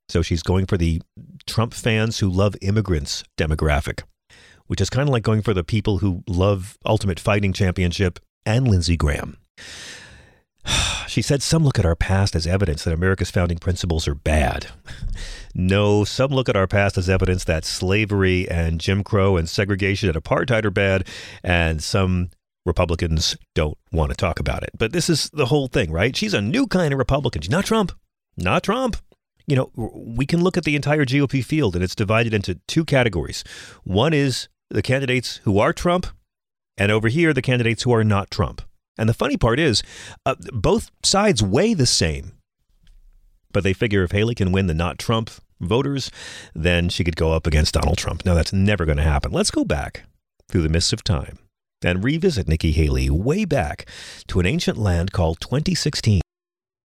So 0.09 0.23
she's 0.23 0.43
going 0.43 0.67
for 0.67 0.79
the 0.79 1.03
Trump 1.47 1.75
fans 1.75 2.21
who 2.21 2.31
love 2.31 2.57
immigrants 2.63 3.23
demographic, 3.37 4.03
which 4.67 4.81
is 4.81 4.89
kind 4.89 5.07
of 5.07 5.13
like 5.13 5.23
going 5.23 5.43
for 5.43 5.53
the 5.53 5.65
people 5.65 5.99
who 5.99 6.23
love 6.27 6.79
Ultimate 6.87 7.21
Fighting 7.21 7.53
Championship 7.53 8.19
and 8.47 8.67
Lindsey 8.67 8.97
Graham. 8.97 9.37
She 11.09 11.23
said 11.23 11.43
some 11.43 11.65
look 11.65 11.79
at 11.79 11.87
our 11.87 11.97
past 11.97 12.37
as 12.37 12.47
evidence 12.47 12.85
that 12.85 12.93
America's 12.93 13.31
founding 13.31 13.59
principles 13.59 14.07
are 14.07 14.15
bad. 14.15 14.67
no, 15.55 16.05
some 16.05 16.31
look 16.31 16.51
at 16.51 16.55
our 16.55 16.67
past 16.67 16.99
as 16.99 17.09
evidence 17.09 17.45
that 17.45 17.65
slavery 17.65 18.49
and 18.49 18.79
Jim 18.79 19.03
Crow 19.03 19.37
and 19.39 19.49
segregation 19.49 20.11
and 20.11 20.23
apartheid 20.23 20.67
are 20.67 20.71
bad, 20.71 21.09
and 21.43 21.83
some 21.83 22.29
Republicans 22.67 23.37
don't 23.55 23.79
want 23.91 24.11
to 24.11 24.17
talk 24.17 24.39
about 24.39 24.63
it. 24.63 24.71
But 24.79 24.93
this 24.93 25.09
is 25.09 25.31
the 25.31 25.47
whole 25.47 25.67
thing, 25.67 25.91
right? 25.91 26.15
She's 26.15 26.35
a 26.35 26.43
new 26.43 26.67
kind 26.67 26.93
of 26.93 26.99
Republican. 26.99 27.43
She's 27.43 27.51
not 27.51 27.65
Trump. 27.65 27.91
Not 28.37 28.63
Trump. 28.63 28.97
You 29.47 29.57
know, 29.57 29.71
we 29.75 30.27
can 30.27 30.45
look 30.45 30.59
at 30.59 30.65
the 30.65 30.77
entire 30.77 31.07
GOP 31.07 31.43
field 31.43 31.75
and 31.75 31.83
it's 31.83 31.95
divided 31.95 32.35
into 32.35 32.61
two 32.69 32.85
categories. 32.85 33.43
One 33.83 34.13
is 34.13 34.49
the 34.69 34.83
candidates 34.83 35.41
who 35.45 35.59
are 35.59 35.73
Trump, 35.73 36.07
and 36.77 36.93
over 36.93 37.09
here, 37.09 37.33
the 37.33 37.43
candidates 37.43 37.83
who 37.83 37.95
are 37.95 38.05
not 38.05 38.31
Trump. 38.31 38.61
And 38.99 39.09
the 39.09 39.15
funny 39.15 39.37
part 39.37 39.61
is, 39.61 39.83
uh, 40.27 40.35
both 40.53 40.91
sides 41.05 41.43
weigh 41.43 41.75
the 41.75 41.87
same. 41.87 42.33
But 43.53 43.65
they 43.65 43.73
figure 43.73 44.03
if 44.03 44.13
Haley 44.13 44.35
can 44.35 44.53
win 44.53 44.67
the 44.67 44.75
not 44.75 44.99
Trump 44.99 45.31
voters, 45.61 46.11
then 46.55 46.89
she 46.89 47.05
could 47.05 47.17
go 47.17 47.33
up 47.33 47.47
against 47.47 47.75
Donald 47.75 47.99
Trump. 47.99 48.25
Now, 48.25 48.35
that's 48.35 48.53
never 48.53 48.85
going 48.85 48.99
to 48.99 49.05
happen. 49.05 49.33
Let's 49.33 49.51
go 49.51 49.65
back 49.65 50.05
through 50.49 50.63
the 50.63 50.69
mists 50.69 50.93
of 50.93 51.05
time 51.05 51.39
and 51.83 52.05
revisit 52.05 52.49
Nikki 52.49 52.73
Haley 52.73 53.09
way 53.09 53.45
back 53.45 53.89
to 54.27 54.41
an 54.41 54.47
ancient 54.47 54.77
land 54.77 55.13
called 55.13 55.41
2016 55.41 56.21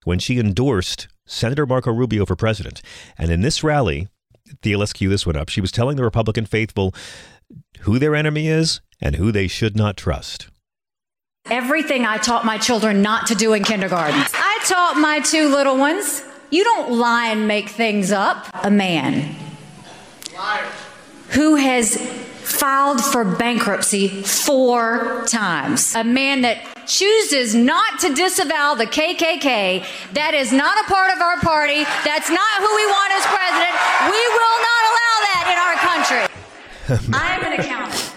when 0.04 0.20
she 0.20 0.40
endorsed 0.40 1.08
Senator 1.26 1.66
Marco 1.66 1.92
Rubio 1.92 2.26
for 2.26 2.36
president. 2.36 2.82
And 3.18 3.32
in 3.32 3.42
this 3.42 3.64
rally, 3.64 4.08
let's 4.64 4.94
cue 4.94 5.10
this 5.10 5.26
one 5.26 5.36
up. 5.36 5.50
She 5.50 5.62
was 5.62 5.72
telling 5.72 5.96
the 5.96 6.04
Republican 6.04 6.46
faithful 6.46 6.94
who 7.82 8.00
their 8.00 8.16
enemy 8.16 8.48
is 8.48 8.82
and 9.02 9.16
who 9.16 9.32
they 9.32 9.48
should 9.48 9.76
not 9.76 9.98
trust. 9.98 10.48
Everything 11.52 12.06
I 12.06 12.18
taught 12.20 12.46
my 12.46 12.58
children 12.58 13.02
not 13.02 13.28
to 13.28 13.36
do 13.36 13.52
in 13.52 13.64
kindergarten. 13.66 14.16
I 14.34 14.60
taught 14.66 14.96
my 14.98 15.20
two 15.20 15.50
little 15.50 15.78
ones 15.78 16.24
you 16.50 16.64
don't 16.64 16.94
lie 16.94 17.28
and 17.32 17.48
make 17.48 17.68
things 17.68 18.12
up. 18.12 18.48
A 18.64 18.72
man 18.72 19.36
who 21.30 21.56
has 21.56 21.98
filed 22.42 23.04
for 23.04 23.26
bankruptcy 23.26 24.08
four 24.08 25.26
times. 25.28 25.96
A 25.96 26.04
man 26.04 26.42
that 26.42 26.64
chooses 26.88 27.56
not 27.56 28.00
to 28.02 28.14
disavow 28.14 28.76
the 28.76 28.86
KKK. 28.86 29.84
That 30.14 30.34
is 30.34 30.54
not 30.54 30.78
a 30.86 30.88
part 30.88 31.12
of 31.12 31.22
our 31.22 31.38
party. 31.40 31.84
That's 32.06 32.30
not 32.30 32.54
who 32.60 32.76
we 32.76 32.86
want 32.86 33.14
as 33.14 33.26
president. 33.26 33.74
We 34.14 34.22
will 34.32 34.58
not 34.64 34.82
allow 34.90 35.16
that 35.28 35.46
in 35.52 35.58
our 35.60 35.76
country. 35.90 37.12
I 37.20 37.36
am 37.36 37.52
an 37.52 37.60
accountant. 37.60 38.16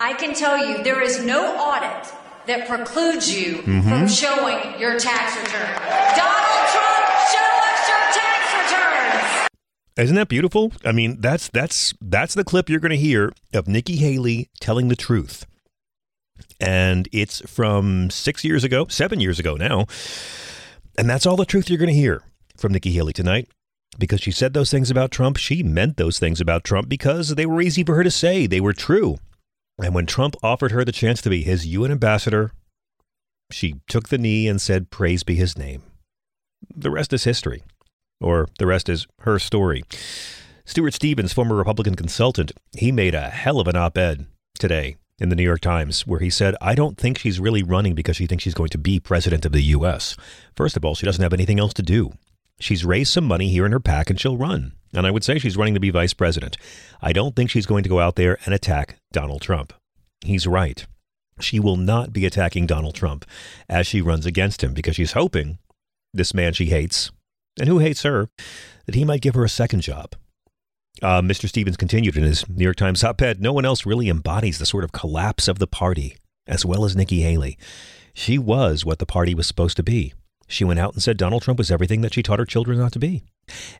I 0.00 0.14
can 0.14 0.34
tell 0.34 0.58
you 0.58 0.82
there 0.82 1.02
is 1.02 1.24
no 1.24 1.56
audit 1.56 2.12
that 2.46 2.68
precludes 2.68 3.32
you 3.34 3.56
mm-hmm. 3.56 3.88
from 3.88 4.08
showing 4.08 4.78
your 4.78 4.98
tax 4.98 5.36
return. 5.36 5.74
Donald 6.16 6.66
Trump, 6.70 7.06
show 7.32 7.50
us 7.66 7.88
your 7.88 8.04
tax 8.14 8.54
returns. 8.54 9.48
Isn't 9.96 10.16
that 10.16 10.28
beautiful? 10.28 10.72
I 10.84 10.92
mean, 10.92 11.20
that's 11.20 11.48
that's 11.48 11.94
that's 12.00 12.34
the 12.34 12.44
clip 12.44 12.68
you're 12.68 12.80
going 12.80 12.90
to 12.90 12.96
hear 12.96 13.32
of 13.52 13.66
Nikki 13.66 13.96
Haley 13.96 14.50
telling 14.60 14.88
the 14.88 14.96
truth. 14.96 15.46
And 16.60 17.08
it's 17.12 17.40
from 17.50 18.10
6 18.10 18.44
years 18.44 18.64
ago, 18.64 18.86
7 18.88 19.20
years 19.20 19.38
ago 19.38 19.56
now. 19.56 19.86
And 20.98 21.08
that's 21.08 21.26
all 21.26 21.36
the 21.36 21.46
truth 21.46 21.68
you're 21.68 21.78
going 21.78 21.88
to 21.88 21.94
hear 21.94 22.22
from 22.56 22.72
Nikki 22.72 22.92
Haley 22.92 23.12
tonight 23.12 23.48
because 23.98 24.20
she 24.20 24.30
said 24.30 24.52
those 24.54 24.70
things 24.70 24.90
about 24.90 25.10
Trump. 25.10 25.36
She 25.36 25.62
meant 25.62 25.96
those 25.96 26.18
things 26.18 26.40
about 26.40 26.64
Trump 26.64 26.88
because 26.88 27.34
they 27.34 27.46
were 27.46 27.60
easy 27.60 27.84
for 27.84 27.94
her 27.96 28.04
to 28.04 28.10
say. 28.10 28.46
They 28.46 28.60
were 28.60 28.72
true. 28.72 29.18
And 29.78 29.94
when 29.94 30.06
Trump 30.06 30.36
offered 30.42 30.72
her 30.72 30.84
the 30.84 30.92
chance 30.92 31.20
to 31.22 31.30
be 31.30 31.42
his 31.42 31.66
UN 31.66 31.92
ambassador, 31.92 32.52
she 33.50 33.76
took 33.88 34.08
the 34.08 34.18
knee 34.18 34.48
and 34.48 34.60
said, 34.60 34.90
Praise 34.90 35.22
be 35.22 35.34
his 35.34 35.56
name. 35.56 35.82
The 36.74 36.90
rest 36.90 37.12
is 37.12 37.24
history, 37.24 37.62
or 38.20 38.48
the 38.58 38.66
rest 38.66 38.88
is 38.88 39.06
her 39.20 39.38
story. 39.38 39.84
Stuart 40.64 40.94
Stevens, 40.94 41.32
former 41.32 41.54
Republican 41.54 41.94
consultant, 41.94 42.52
he 42.76 42.90
made 42.90 43.14
a 43.14 43.30
hell 43.30 43.60
of 43.60 43.68
an 43.68 43.76
op 43.76 43.96
ed 43.96 44.26
today 44.58 44.96
in 45.18 45.28
the 45.28 45.36
New 45.36 45.42
York 45.42 45.60
Times 45.60 46.06
where 46.06 46.20
he 46.20 46.30
said, 46.30 46.56
I 46.60 46.74
don't 46.74 46.98
think 46.98 47.18
she's 47.18 47.38
really 47.38 47.62
running 47.62 47.94
because 47.94 48.16
she 48.16 48.26
thinks 48.26 48.44
she's 48.44 48.54
going 48.54 48.70
to 48.70 48.78
be 48.78 48.98
president 48.98 49.46
of 49.46 49.52
the 49.52 49.62
U.S. 49.62 50.16
First 50.56 50.76
of 50.76 50.84
all, 50.84 50.94
she 50.94 51.06
doesn't 51.06 51.22
have 51.22 51.32
anything 51.32 51.60
else 51.60 51.72
to 51.74 51.82
do. 51.82 52.12
She's 52.58 52.84
raised 52.84 53.12
some 53.12 53.24
money 53.24 53.48
here 53.48 53.66
in 53.66 53.72
her 53.72 53.80
PAC 53.80 54.10
and 54.10 54.20
she'll 54.20 54.36
run. 54.36 54.72
And 54.94 55.06
I 55.06 55.10
would 55.10 55.24
say 55.24 55.38
she's 55.38 55.56
running 55.56 55.74
to 55.74 55.80
be 55.80 55.90
vice 55.90 56.14
president. 56.14 56.56
I 57.02 57.12
don't 57.12 57.36
think 57.36 57.50
she's 57.50 57.66
going 57.66 57.82
to 57.82 57.88
go 57.88 58.00
out 58.00 58.16
there 58.16 58.38
and 58.44 58.54
attack 58.54 58.96
Donald 59.12 59.42
Trump. 59.42 59.72
He's 60.24 60.46
right. 60.46 60.86
She 61.40 61.60
will 61.60 61.76
not 61.76 62.12
be 62.12 62.24
attacking 62.24 62.66
Donald 62.66 62.94
Trump 62.94 63.26
as 63.68 63.86
she 63.86 64.00
runs 64.00 64.24
against 64.24 64.64
him 64.64 64.72
because 64.72 64.96
she's 64.96 65.12
hoping 65.12 65.58
this 66.14 66.32
man 66.32 66.54
she 66.54 66.66
hates, 66.66 67.10
and 67.60 67.68
who 67.68 67.78
hates 67.78 68.02
her, 68.04 68.30
that 68.86 68.94
he 68.94 69.04
might 69.04 69.20
give 69.20 69.34
her 69.34 69.44
a 69.44 69.50
second 69.50 69.82
job. 69.82 70.14
Uh, 71.02 71.20
Mr. 71.20 71.46
Stevens 71.46 71.76
continued 71.76 72.16
in 72.16 72.22
his 72.22 72.48
New 72.48 72.64
York 72.64 72.76
Times 72.76 73.04
op 73.04 73.20
ed 73.20 73.38
No 73.38 73.52
one 73.52 73.66
else 73.66 73.84
really 73.84 74.08
embodies 74.08 74.58
the 74.58 74.64
sort 74.64 74.82
of 74.82 74.92
collapse 74.92 75.46
of 75.46 75.58
the 75.58 75.66
party 75.66 76.16
as 76.46 76.64
well 76.64 76.84
as 76.84 76.96
Nikki 76.96 77.20
Haley. 77.20 77.58
She 78.14 78.38
was 78.38 78.84
what 78.84 78.98
the 78.98 79.06
party 79.06 79.34
was 79.34 79.46
supposed 79.46 79.76
to 79.76 79.82
be. 79.82 80.14
She 80.46 80.64
went 80.64 80.78
out 80.78 80.94
and 80.94 81.02
said 81.02 81.16
Donald 81.16 81.42
Trump 81.42 81.58
was 81.58 81.70
everything 81.70 82.00
that 82.02 82.14
she 82.14 82.22
taught 82.22 82.38
her 82.38 82.44
children 82.44 82.78
not 82.78 82.92
to 82.92 82.98
be. 82.98 83.22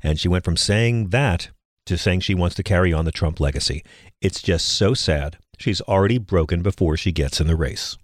And 0.03 0.19
she 0.19 0.29
went 0.29 0.45
from 0.45 0.57
saying 0.57 1.09
that 1.09 1.51
to 1.87 1.97
saying 1.97 2.21
she 2.21 2.35
wants 2.35 2.57
to 2.57 2.63
carry 2.63 2.93
on 2.93 3.05
the 3.05 3.13
Trump 3.13 3.41
legacy. 3.41 3.85
It's 4.21 4.43
just 4.43 4.67
so 4.67 4.93
sad. 4.93 5.39
She's 5.59 5.81
already 5.83 6.19
broken 6.19 6.63
before 6.63 6.97
she 6.97 7.13
gets 7.13 7.41
in 7.41 7.47
the 7.47 7.57
race. 7.57 7.97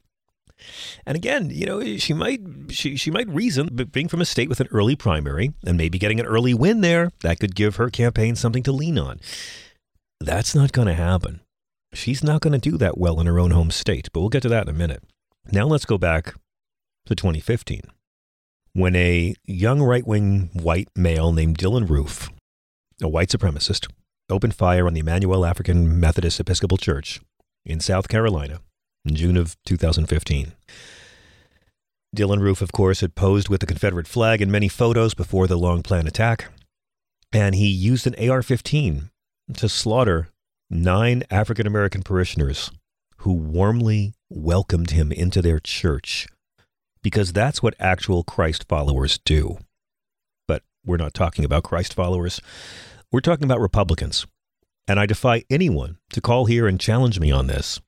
And 1.04 1.16
again, 1.16 1.50
you 1.50 1.66
know, 1.66 1.97
she 1.97 2.12
might 2.12 2.40
she 2.71 2.95
she 2.97 3.11
might 3.11 3.28
reason 3.28 3.66
being 3.90 4.07
from 4.07 4.21
a 4.21 4.25
state 4.25 4.49
with 4.49 4.61
an 4.61 4.69
early 4.71 4.95
primary 4.95 5.52
and 5.66 5.76
maybe 5.76 5.99
getting 5.99 6.21
an 6.21 6.26
early 6.26 6.54
win 6.54 6.83
there, 6.83 7.11
that 7.23 7.40
could 7.40 7.57
give 7.57 7.76
her 7.76 7.90
campaign 7.90 8.37
something 8.37 8.62
to 8.62 8.73
lean 8.73 8.97
on. 8.97 9.21
That's 10.21 10.54
not 10.54 10.71
going 10.71 10.87
to 10.87 10.95
happen. 10.95 11.40
She's 11.92 12.23
not 12.23 12.40
going 12.40 12.52
to 12.52 12.71
do 12.71 12.78
that 12.78 12.97
well 12.97 13.19
in 13.21 13.26
her 13.26 13.40
own 13.40 13.50
home 13.50 13.73
state, 13.73 14.09
but 14.12 14.21
we'll 14.21 14.28
get 14.28 14.42
to 14.42 14.49
that 14.50 14.69
in 14.69 14.75
a 14.75 14.78
minute. 14.78 15.02
Now 15.50 15.66
let's 15.66 15.85
go 15.85 15.99
back 15.99 16.35
to 17.07 17.16
2015 17.16 17.83
when 18.75 18.97
a 18.97 19.35
young 19.45 19.83
right 19.83 20.07
wing 20.07 20.50
white 20.55 20.88
male 20.97 21.33
named 21.33 21.59
Dylann 21.59 21.88
Roof, 21.88 22.31
a 23.02 23.09
white 23.09 23.29
supremacist, 23.29 23.91
opened 24.31 24.55
fire 24.55 24.87
on 24.87 24.95
the 24.95 25.00
Emanuel 25.00 25.45
African 25.45 26.00
Methodist 26.00 26.41
Episcopal 26.41 26.79
Church 26.79 27.21
in 27.64 27.81
South 27.81 28.09
Carolina 28.09 28.61
in 29.05 29.14
June 29.14 29.37
of 29.37 29.57
2015. 29.67 30.52
Dylann 32.17 32.41
Roof, 32.41 32.61
of 32.61 32.73
course, 32.73 33.00
had 33.00 33.14
posed 33.14 33.49
with 33.49 33.61
the 33.61 33.67
Confederate 33.67 34.07
flag 34.07 34.41
in 34.41 34.50
many 34.50 34.69
photos 34.69 35.14
before 35.14 35.47
the 35.47 35.57
long 35.57 35.83
planned 35.83 36.09
attack, 36.09 36.50
and 37.33 37.55
he 37.55 37.69
used 37.69 38.07
an 38.07 38.31
AR 38.31 38.43
15 38.43 39.11
to 39.55 39.69
slaughter 39.69 40.29
nine 40.71 41.23
African 41.31 41.67
American 41.67 42.02
parishioners 42.02 42.71
who 43.19 43.33
warmly 43.33 44.14
welcomed 44.31 44.91
him 44.91 45.12
into 45.12 45.43
their 45.43 45.59
church 45.59 46.26
because 47.02 47.32
that's 47.32 47.62
what 47.62 47.75
actual 47.78 48.23
Christ 48.25 48.66
followers 48.68 49.18
do. 49.25 49.59
But 50.49 50.62
we're 50.85 50.97
not 50.97 51.14
talking 51.14 51.44
about 51.44 51.64
Christ 51.64 51.94
followers. 51.94 52.40
We're 53.11 53.21
talking 53.21 53.44
about 53.44 53.61
Republicans. 53.61 54.26
And 54.88 54.99
I 54.99 55.06
defy 55.06 55.44
anyone 55.50 55.99
to 56.12 56.21
call 56.21 56.47
here 56.47 56.66
and 56.66 56.80
challenge 56.80 57.21
me 57.21 57.30
on 57.30 57.47
this. 57.47 57.80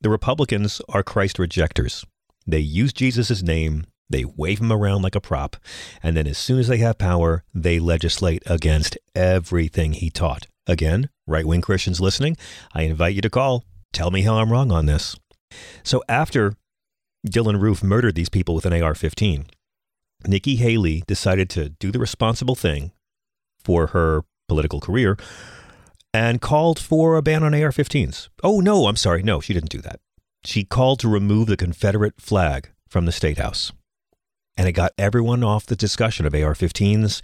The 0.00 0.10
Republicans 0.10 0.80
are 0.88 1.02
Christ 1.02 1.38
rejectors. 1.38 2.04
They 2.46 2.60
use 2.60 2.92
Jesus' 2.92 3.42
name 3.42 3.86
They 4.08 4.24
wave 4.24 4.60
him 4.60 4.72
around 4.72 5.02
like 5.02 5.14
a 5.14 5.20
prop. 5.20 5.56
And 6.02 6.16
then 6.16 6.26
as 6.26 6.38
soon 6.38 6.58
as 6.58 6.68
they 6.68 6.78
have 6.78 6.98
power, 6.98 7.44
they 7.52 7.78
legislate 7.78 8.42
against 8.46 8.96
everything 9.14 9.94
he 9.94 10.10
taught. 10.10 10.46
Again, 10.66 11.10
right 11.26 11.46
wing 11.46 11.60
Christians 11.60 12.00
listening, 12.00 12.36
I 12.74 12.82
invite 12.82 13.14
you 13.14 13.22
to 13.22 13.30
call. 13.30 13.64
Tell 13.92 14.10
me 14.10 14.22
how 14.22 14.36
I'm 14.36 14.50
wrong 14.50 14.70
on 14.70 14.86
this. 14.86 15.16
So 15.82 16.02
after 16.08 16.54
Dylann 17.30 17.60
Roof 17.60 17.82
murdered 17.82 18.14
these 18.14 18.28
people 18.28 18.54
with 18.54 18.66
an 18.66 18.82
AR 18.82 18.94
15, 18.94 19.46
Nikki 20.26 20.56
Haley 20.56 21.02
decided 21.06 21.50
to 21.50 21.70
do 21.70 21.92
the 21.92 21.98
responsible 21.98 22.54
thing 22.54 22.92
for 23.62 23.88
her 23.88 24.24
political 24.48 24.80
career 24.80 25.16
and 26.14 26.40
called 26.40 26.78
for 26.78 27.16
a 27.16 27.22
ban 27.22 27.42
on 27.42 27.54
AR 27.54 27.70
15s. 27.70 28.28
Oh, 28.42 28.60
no, 28.60 28.86
I'm 28.86 28.96
sorry. 28.96 29.22
No, 29.22 29.40
she 29.40 29.52
didn't 29.52 29.70
do 29.70 29.80
that. 29.82 30.00
She 30.44 30.64
called 30.64 31.00
to 31.00 31.08
remove 31.08 31.48
the 31.48 31.56
Confederate 31.56 32.20
flag 32.20 32.70
from 32.88 33.04
the 33.04 33.12
State 33.12 33.38
House. 33.38 33.72
And 34.56 34.68
it 34.68 34.72
got 34.72 34.92
everyone 34.96 35.44
off 35.44 35.66
the 35.66 35.76
discussion 35.76 36.24
of 36.24 36.34
AR 36.34 36.54
15s. 36.54 37.20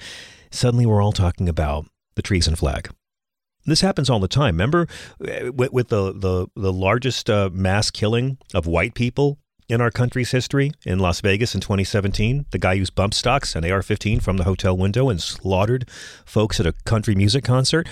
Suddenly, 0.50 0.84
we're 0.84 1.02
all 1.02 1.12
talking 1.12 1.48
about 1.48 1.86
the 2.14 2.22
treason 2.22 2.56
flag. 2.56 2.90
This 3.64 3.80
happens 3.80 4.10
all 4.10 4.18
the 4.18 4.28
time. 4.28 4.56
Remember 4.56 4.86
with, 5.18 5.72
with 5.72 5.88
the, 5.88 6.12
the, 6.12 6.48
the 6.54 6.72
largest 6.72 7.30
uh, 7.30 7.48
mass 7.52 7.90
killing 7.90 8.38
of 8.52 8.66
white 8.66 8.94
people 8.94 9.38
in 9.68 9.80
our 9.80 9.90
country's 9.90 10.30
history 10.30 10.72
in 10.84 10.98
Las 10.98 11.20
Vegas 11.20 11.54
in 11.54 11.60
2017? 11.60 12.46
The 12.50 12.58
guy 12.58 12.74
used 12.74 12.94
bump 12.94 13.14
stocks 13.14 13.54
and 13.54 13.64
AR 13.64 13.82
15 13.82 14.20
from 14.20 14.36
the 14.36 14.44
hotel 14.44 14.76
window 14.76 15.08
and 15.08 15.20
slaughtered 15.20 15.88
folks 16.24 16.60
at 16.60 16.66
a 16.66 16.74
country 16.84 17.14
music 17.14 17.44
concert. 17.44 17.88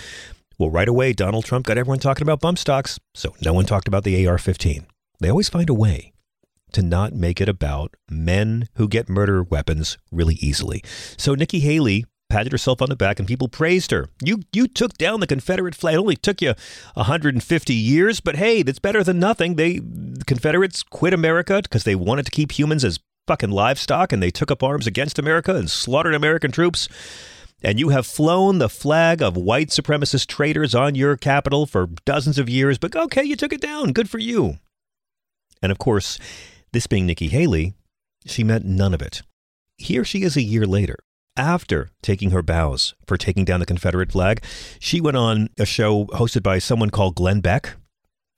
Well, 0.58 0.70
right 0.70 0.88
away, 0.88 1.12
Donald 1.12 1.44
Trump 1.44 1.66
got 1.66 1.78
everyone 1.78 2.00
talking 2.00 2.22
about 2.22 2.40
bump 2.40 2.58
stocks, 2.58 2.98
so 3.14 3.34
no 3.42 3.52
one 3.52 3.64
talked 3.64 3.88
about 3.88 4.04
the 4.04 4.26
AR 4.26 4.38
15. 4.38 4.86
They 5.20 5.30
always 5.30 5.48
find 5.48 5.70
a 5.70 5.74
way 5.74 6.12
to 6.72 6.82
not 6.82 7.12
make 7.12 7.40
it 7.40 7.48
about 7.48 7.94
men 8.10 8.68
who 8.74 8.88
get 8.88 9.08
murder 9.08 9.42
weapons 9.42 9.98
really 10.12 10.34
easily. 10.34 10.82
So 11.16 11.34
Nikki 11.34 11.60
Haley 11.60 12.04
patted 12.30 12.52
herself 12.52 12.80
on 12.80 12.88
the 12.88 12.96
back 12.96 13.18
and 13.18 13.28
people 13.28 13.48
praised 13.48 13.90
her. 13.90 14.08
You 14.24 14.40
you 14.52 14.66
took 14.66 14.96
down 14.96 15.20
the 15.20 15.26
Confederate 15.26 15.74
flag. 15.74 15.94
It 15.94 15.98
only 15.98 16.16
took 16.16 16.40
you 16.40 16.54
150 16.94 17.74
years, 17.74 18.20
but 18.20 18.36
hey, 18.36 18.62
that's 18.62 18.78
better 18.78 19.04
than 19.04 19.18
nothing. 19.18 19.56
They 19.56 19.80
the 19.80 20.24
Confederates 20.24 20.82
quit 20.82 21.12
America 21.12 21.60
because 21.62 21.84
they 21.84 21.94
wanted 21.94 22.24
to 22.26 22.32
keep 22.32 22.58
humans 22.58 22.84
as 22.84 23.00
fucking 23.26 23.50
livestock 23.50 24.12
and 24.12 24.22
they 24.22 24.30
took 24.30 24.50
up 24.50 24.62
arms 24.62 24.86
against 24.86 25.18
America 25.18 25.54
and 25.54 25.70
slaughtered 25.70 26.14
American 26.14 26.50
troops. 26.50 26.88
And 27.62 27.78
you 27.78 27.90
have 27.90 28.06
flown 28.06 28.58
the 28.58 28.70
flag 28.70 29.20
of 29.20 29.36
white 29.36 29.68
supremacist 29.68 30.28
traitors 30.28 30.74
on 30.74 30.94
your 30.94 31.16
capital 31.18 31.66
for 31.66 31.88
dozens 32.06 32.38
of 32.38 32.48
years, 32.48 32.78
but 32.78 32.96
okay, 32.96 33.22
you 33.22 33.36
took 33.36 33.52
it 33.52 33.60
down. 33.60 33.92
Good 33.92 34.08
for 34.08 34.18
you. 34.18 34.58
And 35.62 35.70
of 35.70 35.78
course, 35.78 36.18
this 36.72 36.86
being 36.86 37.04
Nikki 37.04 37.28
Haley, 37.28 37.74
she 38.24 38.44
meant 38.44 38.64
none 38.64 38.94
of 38.94 39.02
it. 39.02 39.20
Here 39.76 40.04
she 40.04 40.22
is 40.22 40.36
a 40.36 40.42
year 40.42 40.66
later. 40.66 40.96
After 41.36 41.90
taking 42.02 42.30
her 42.30 42.42
bows 42.42 42.94
for 43.06 43.16
taking 43.16 43.44
down 43.44 43.60
the 43.60 43.66
Confederate 43.66 44.12
flag, 44.12 44.44
she 44.78 45.00
went 45.00 45.16
on 45.16 45.48
a 45.58 45.64
show 45.64 46.06
hosted 46.06 46.42
by 46.42 46.58
someone 46.58 46.90
called 46.90 47.14
Glenn 47.14 47.40
Beck. 47.40 47.76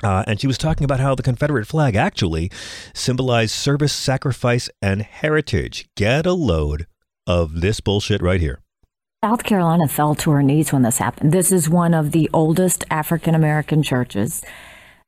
Uh, 0.03 0.25
and 0.27 0.41
she 0.41 0.47
was 0.47 0.59
talking 0.59 0.85
about 0.85 1.01
how 1.01 1.15
the 1.15 1.23
Confederate 1.23 1.67
flag 1.67 1.95
actually 1.95 2.51
symbolized 2.95 3.53
service, 3.53 3.93
sacrifice, 3.93 4.69
and 4.81 5.03
heritage. 5.03 5.89
Get 5.97 6.27
a 6.27 6.33
load 6.33 6.87
of 7.27 7.61
this 7.61 7.81
bullshit 7.81 8.21
right 8.21 8.41
here. 8.41 8.61
South 9.25 9.45
Carolina 9.45 9.87
fell 9.87 10.17
to 10.17 10.33
her 10.33 10.43
knees 10.43 10.73
when 10.73 10.83
this 10.83 10.99
happened. 10.99 11.33
This 11.33 11.53
is 11.53 11.69
one 11.69 11.95
of 11.95 12.11
the 12.11 12.29
oldest 12.33 12.85
African 12.91 13.35
American 13.35 13.83
churches 13.83 14.43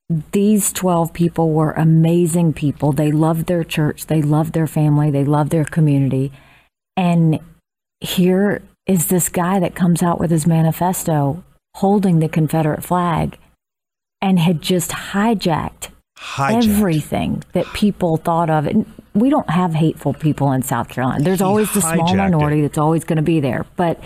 these 0.09 0.73
12 0.73 1.13
people 1.13 1.51
were 1.53 1.73
amazing 1.73 2.53
people. 2.53 2.93
They 2.93 3.11
loved 3.11 3.47
their 3.47 3.65
church, 3.65 4.07
they 4.07 4.21
loved 4.21 4.53
their 4.53 4.67
family, 4.67 5.11
they 5.11 5.25
loved 5.25 5.51
their 5.51 5.65
community. 5.65 6.33
And 6.97 7.41
here 8.05 8.63
is 8.87 9.07
this 9.07 9.29
guy 9.29 9.59
that 9.61 9.75
comes 9.75 10.03
out 10.03 10.21
with 10.21 10.31
his 10.31 10.47
manifesto 10.47 11.43
holding 11.77 12.21
the 12.21 12.29
Confederate 12.29 12.85
flag 12.85 13.39
and 14.21 14.39
had 14.39 14.63
just 14.63 14.91
hijacked, 14.91 15.89
hijacked. 16.19 16.65
everything 16.65 17.43
that 17.53 17.67
people 17.73 18.17
thought 18.17 18.51
of. 18.51 18.67
And 18.67 18.87
we 19.15 19.31
don't 19.31 19.51
have 19.51 19.75
hateful 19.75 20.15
people 20.15 20.53
in 20.53 20.63
South 20.63 20.89
Carolina. 20.89 21.25
There's 21.25 21.41
he 21.41 21.45
always 21.45 21.73
the 21.73 21.81
small 21.81 22.15
minority 22.15 22.61
it. 22.61 22.63
that's 22.63 22.79
always 22.79 23.05
going 23.05 23.17
to 23.17 23.23
be 23.23 23.41
there. 23.41 23.67
But 23.77 24.03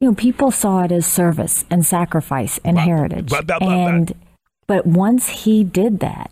you 0.00 0.08
know, 0.08 0.14
people 0.14 0.50
saw 0.50 0.84
it 0.84 0.92
as 0.92 1.06
service 1.06 1.64
and 1.70 1.84
sacrifice 1.84 2.60
and 2.64 2.78
heritage. 2.78 3.32
and 3.60 4.14
but 4.66 4.86
once 4.86 5.28
he 5.28 5.64
did 5.64 6.00
that, 6.00 6.30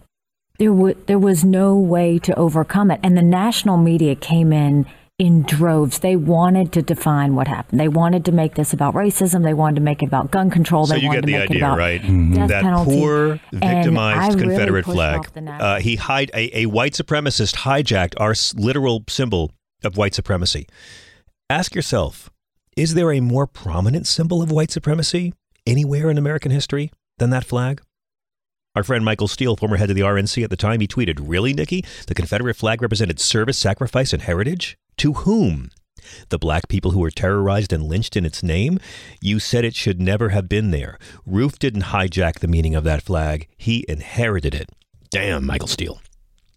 there, 0.58 0.70
w- 0.70 0.96
there 1.06 1.18
was 1.18 1.44
no 1.44 1.76
way 1.76 2.18
to 2.20 2.34
overcome 2.36 2.90
it. 2.90 3.00
And 3.02 3.16
the 3.16 3.22
national 3.22 3.76
media 3.76 4.14
came 4.14 4.52
in 4.52 4.86
in 5.18 5.42
droves. 5.42 6.00
They 6.00 6.16
wanted 6.16 6.72
to 6.72 6.82
define 6.82 7.34
what 7.34 7.46
happened. 7.46 7.78
They 7.78 7.88
wanted 7.88 8.24
to 8.24 8.32
make 8.32 8.54
this 8.54 8.72
about 8.72 8.94
racism. 8.94 9.44
They 9.44 9.54
wanted 9.54 9.76
to 9.76 9.80
make 9.80 10.02
it 10.02 10.06
about 10.06 10.30
gun 10.30 10.50
control. 10.50 10.86
So 10.86 10.94
they 10.94 11.00
you 11.00 11.08
wanted 11.08 11.26
get 11.26 11.26
the 11.26 11.32
to 11.32 11.38
make 11.38 11.50
idea, 11.50 11.56
it 11.56 11.62
about 11.62 11.78
right? 11.78 12.02
Mm-hmm. 12.02 12.46
That 12.46 12.62
penalty. 12.62 13.00
poor, 13.00 13.40
victimized 13.52 14.38
Confederate 14.38 14.84
flag. 14.84 15.30
Uh, 15.36 15.80
he 15.80 15.96
hide 15.96 16.30
a, 16.34 16.60
a 16.60 16.66
white 16.66 16.94
supremacist 16.94 17.56
hijacked 17.56 18.14
our 18.18 18.34
literal 18.56 19.04
symbol 19.08 19.52
of 19.84 19.96
white 19.96 20.14
supremacy. 20.14 20.66
Ask 21.48 21.74
yourself: 21.74 22.30
Is 22.76 22.94
there 22.94 23.12
a 23.12 23.20
more 23.20 23.46
prominent 23.46 24.06
symbol 24.06 24.42
of 24.42 24.50
white 24.50 24.72
supremacy 24.72 25.32
anywhere 25.66 26.10
in 26.10 26.18
American 26.18 26.50
history 26.50 26.90
than 27.18 27.30
that 27.30 27.44
flag? 27.44 27.80
Our 28.74 28.82
friend 28.82 29.04
Michael 29.04 29.28
Steele, 29.28 29.54
former 29.54 29.76
head 29.76 29.90
of 29.90 29.94
the 29.94 30.02
RNC 30.02 30.42
at 30.42 30.50
the 30.50 30.56
time, 30.56 30.80
he 30.80 30.88
tweeted, 30.88 31.20
Really, 31.22 31.52
Nikki? 31.52 31.84
The 32.08 32.14
Confederate 32.14 32.56
flag 32.56 32.82
represented 32.82 33.20
service, 33.20 33.56
sacrifice, 33.56 34.12
and 34.12 34.20
heritage? 34.20 34.76
To 34.98 35.12
whom? 35.12 35.70
The 36.28 36.38
black 36.38 36.68
people 36.68 36.90
who 36.90 37.00
were 37.00 37.10
terrorized 37.10 37.72
and 37.72 37.84
lynched 37.84 38.16
in 38.16 38.26
its 38.26 38.42
name? 38.42 38.78
You 39.20 39.38
said 39.38 39.64
it 39.64 39.74
should 39.74 40.00
never 40.00 40.30
have 40.30 40.48
been 40.48 40.70
there. 40.70 40.98
Roof 41.24 41.58
didn't 41.58 41.84
hijack 41.84 42.40
the 42.40 42.48
meaning 42.48 42.74
of 42.74 42.84
that 42.84 43.02
flag, 43.02 43.48
he 43.56 43.84
inherited 43.88 44.54
it. 44.54 44.68
Damn, 45.10 45.46
Michael 45.46 45.68
Steele. 45.68 46.00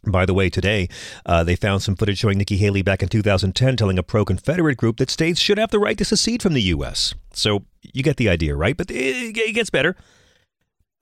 By 0.06 0.26
the 0.26 0.34
way, 0.34 0.50
today 0.50 0.88
uh, 1.26 1.44
they 1.44 1.56
found 1.56 1.82
some 1.82 1.96
footage 1.96 2.18
showing 2.20 2.38
Nikki 2.38 2.58
Haley 2.58 2.82
back 2.82 3.04
in 3.04 3.10
2010 3.10 3.76
telling 3.76 4.00
a 4.00 4.04
pro 4.04 4.24
Confederate 4.24 4.78
group 4.78 4.98
that 4.98 5.10
states 5.10 5.40
should 5.40 5.58
have 5.58 5.72
the 5.72 5.80
right 5.80 5.98
to 5.98 6.06
secede 6.06 6.42
from 6.42 6.54
the 6.54 6.62
U.S. 6.64 7.14
So 7.34 7.66
you 7.82 8.04
get 8.04 8.18
the 8.18 8.30
idea, 8.30 8.56
right? 8.56 8.78
But 8.78 8.90
it 8.90 9.34
gets 9.54 9.70
better. 9.70 9.96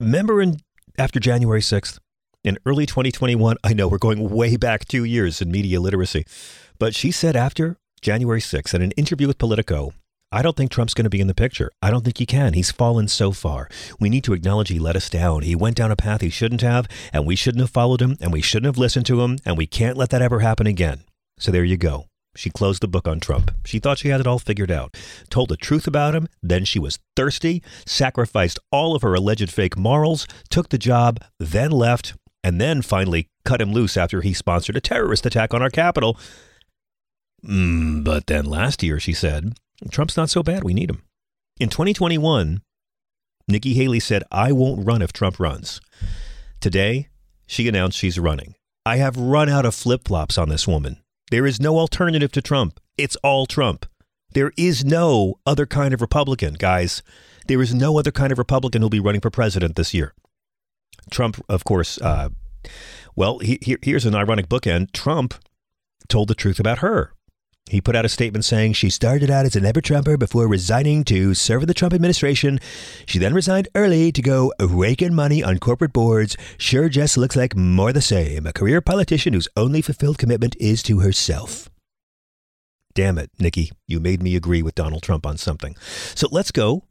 Remember 0.00 0.42
in 0.42 0.58
after 0.98 1.20
January 1.20 1.60
6th. 1.60 1.98
In 2.44 2.58
early 2.64 2.86
2021, 2.86 3.56
I 3.64 3.72
know 3.72 3.88
we're 3.88 3.98
going 3.98 4.30
way 4.30 4.56
back 4.56 4.84
two 4.84 5.02
years 5.02 5.42
in 5.42 5.50
media 5.50 5.80
literacy, 5.80 6.24
but 6.78 6.94
she 6.94 7.10
said 7.10 7.36
after 7.36 7.76
January 8.00 8.40
6th 8.40 8.74
in 8.74 8.82
an 8.82 8.92
interview 8.92 9.26
with 9.26 9.38
Politico, 9.38 9.92
I 10.32 10.42
don't 10.42 10.56
think 10.56 10.70
Trump's 10.70 10.94
going 10.94 11.04
to 11.04 11.10
be 11.10 11.20
in 11.20 11.28
the 11.28 11.34
picture. 11.34 11.70
I 11.80 11.90
don't 11.90 12.04
think 12.04 12.18
he 12.18 12.26
can. 12.26 12.52
He's 12.52 12.72
fallen 12.72 13.08
so 13.08 13.30
far. 13.32 13.68
We 14.00 14.08
need 14.08 14.24
to 14.24 14.32
acknowledge 14.32 14.68
he 14.68 14.78
let 14.78 14.96
us 14.96 15.08
down. 15.08 15.42
He 15.42 15.54
went 15.54 15.76
down 15.76 15.92
a 15.92 15.96
path 15.96 16.20
he 16.20 16.30
shouldn't 16.30 16.62
have, 16.62 16.88
and 17.12 17.24
we 17.24 17.36
shouldn't 17.36 17.62
have 17.62 17.70
followed 17.70 18.02
him, 18.02 18.16
and 18.20 18.32
we 18.32 18.42
shouldn't 18.42 18.66
have 18.66 18.78
listened 18.78 19.06
to 19.06 19.22
him, 19.22 19.38
and 19.44 19.56
we 19.56 19.66
can't 19.66 19.96
let 19.96 20.10
that 20.10 20.22
ever 20.22 20.40
happen 20.40 20.66
again. 20.66 21.04
So 21.38 21.52
there 21.52 21.64
you 21.64 21.76
go. 21.76 22.06
She 22.36 22.50
closed 22.50 22.82
the 22.82 22.88
book 22.88 23.08
on 23.08 23.20
Trump. 23.20 23.50
She 23.64 23.78
thought 23.78 23.98
she 23.98 24.08
had 24.08 24.20
it 24.20 24.26
all 24.26 24.38
figured 24.38 24.70
out, 24.70 24.96
told 25.30 25.48
the 25.48 25.56
truth 25.56 25.86
about 25.86 26.14
him, 26.14 26.28
then 26.42 26.64
she 26.64 26.78
was 26.78 26.98
thirsty, 27.14 27.62
sacrificed 27.86 28.58
all 28.70 28.94
of 28.94 29.02
her 29.02 29.14
alleged 29.14 29.50
fake 29.50 29.78
morals, 29.78 30.26
took 30.50 30.68
the 30.68 30.76
job, 30.76 31.20
then 31.38 31.70
left, 31.70 32.14
and 32.44 32.60
then 32.60 32.82
finally 32.82 33.28
cut 33.44 33.60
him 33.60 33.72
loose 33.72 33.96
after 33.96 34.20
he 34.20 34.34
sponsored 34.34 34.76
a 34.76 34.80
terrorist 34.80 35.24
attack 35.24 35.54
on 35.54 35.62
our 35.62 35.70
capital. 35.70 36.18
Mm, 37.46 38.04
but 38.04 38.26
then 38.26 38.44
last 38.44 38.82
year, 38.82 38.98
she 38.98 39.12
said, 39.12 39.58
Trump's 39.90 40.16
not 40.16 40.30
so 40.30 40.42
bad. 40.42 40.64
We 40.64 40.74
need 40.74 40.90
him. 40.90 41.02
In 41.58 41.68
2021, 41.68 42.62
Nikki 43.48 43.74
Haley 43.74 44.00
said, 44.00 44.24
I 44.32 44.52
won't 44.52 44.84
run 44.84 45.02
if 45.02 45.12
Trump 45.12 45.38
runs. 45.38 45.80
Today, 46.60 47.08
she 47.46 47.68
announced 47.68 47.98
she's 47.98 48.18
running. 48.18 48.54
I 48.84 48.96
have 48.96 49.16
run 49.16 49.48
out 49.48 49.64
of 49.64 49.74
flip 49.74 50.02
flops 50.06 50.38
on 50.38 50.48
this 50.48 50.66
woman. 50.66 51.02
There 51.30 51.46
is 51.46 51.60
no 51.60 51.78
alternative 51.78 52.32
to 52.32 52.42
Trump. 52.42 52.80
It's 52.98 53.16
all 53.16 53.46
Trump. 53.46 53.86
There 54.32 54.52
is 54.56 54.84
no 54.84 55.38
other 55.46 55.66
kind 55.66 55.94
of 55.94 56.00
Republican, 56.00 56.54
guys. 56.54 57.02
There 57.46 57.62
is 57.62 57.74
no 57.74 57.98
other 57.98 58.10
kind 58.10 58.32
of 58.32 58.38
Republican 58.38 58.80
who'll 58.80 58.90
be 58.90 59.00
running 59.00 59.20
for 59.20 59.30
president 59.30 59.76
this 59.76 59.94
year. 59.94 60.14
Trump, 61.10 61.40
of 61.48 61.64
course, 61.64 62.00
uh, 62.00 62.30
well, 63.14 63.38
he, 63.38 63.58
he, 63.62 63.76
here's 63.82 64.04
an 64.04 64.14
ironic 64.14 64.48
bookend. 64.48 64.92
Trump 64.92 65.34
told 66.08 66.28
the 66.28 66.34
truth 66.34 66.58
about 66.58 66.78
her. 66.78 67.12
He 67.68 67.80
put 67.80 67.96
out 67.96 68.04
a 68.04 68.08
statement 68.08 68.44
saying 68.44 68.74
she 68.74 68.90
started 68.90 69.28
out 69.28 69.44
as 69.44 69.56
a 69.56 69.60
never 69.60 69.80
Trumper 69.80 70.16
before 70.16 70.46
resigning 70.46 71.02
to 71.04 71.34
serve 71.34 71.62
in 71.62 71.68
the 71.68 71.74
Trump 71.74 71.92
administration. 71.92 72.60
She 73.06 73.18
then 73.18 73.34
resigned 73.34 73.68
early 73.74 74.12
to 74.12 74.22
go 74.22 74.52
raking 74.60 75.14
money 75.14 75.42
on 75.42 75.58
corporate 75.58 75.92
boards. 75.92 76.36
Sure 76.58 76.88
just 76.88 77.18
looks 77.18 77.34
like 77.34 77.56
more 77.56 77.92
the 77.92 78.00
same. 78.00 78.46
A 78.46 78.52
career 78.52 78.80
politician 78.80 79.32
whose 79.32 79.48
only 79.56 79.82
fulfilled 79.82 80.16
commitment 80.16 80.54
is 80.60 80.80
to 80.84 81.00
herself. 81.00 81.68
Damn 82.94 83.18
it, 83.18 83.30
Nikki, 83.38 83.72
you 83.88 83.98
made 83.98 84.22
me 84.22 84.36
agree 84.36 84.62
with 84.62 84.76
Donald 84.76 85.02
Trump 85.02 85.26
on 85.26 85.36
something. 85.36 85.76
So 86.14 86.28
let's 86.30 86.52
go 86.52 86.84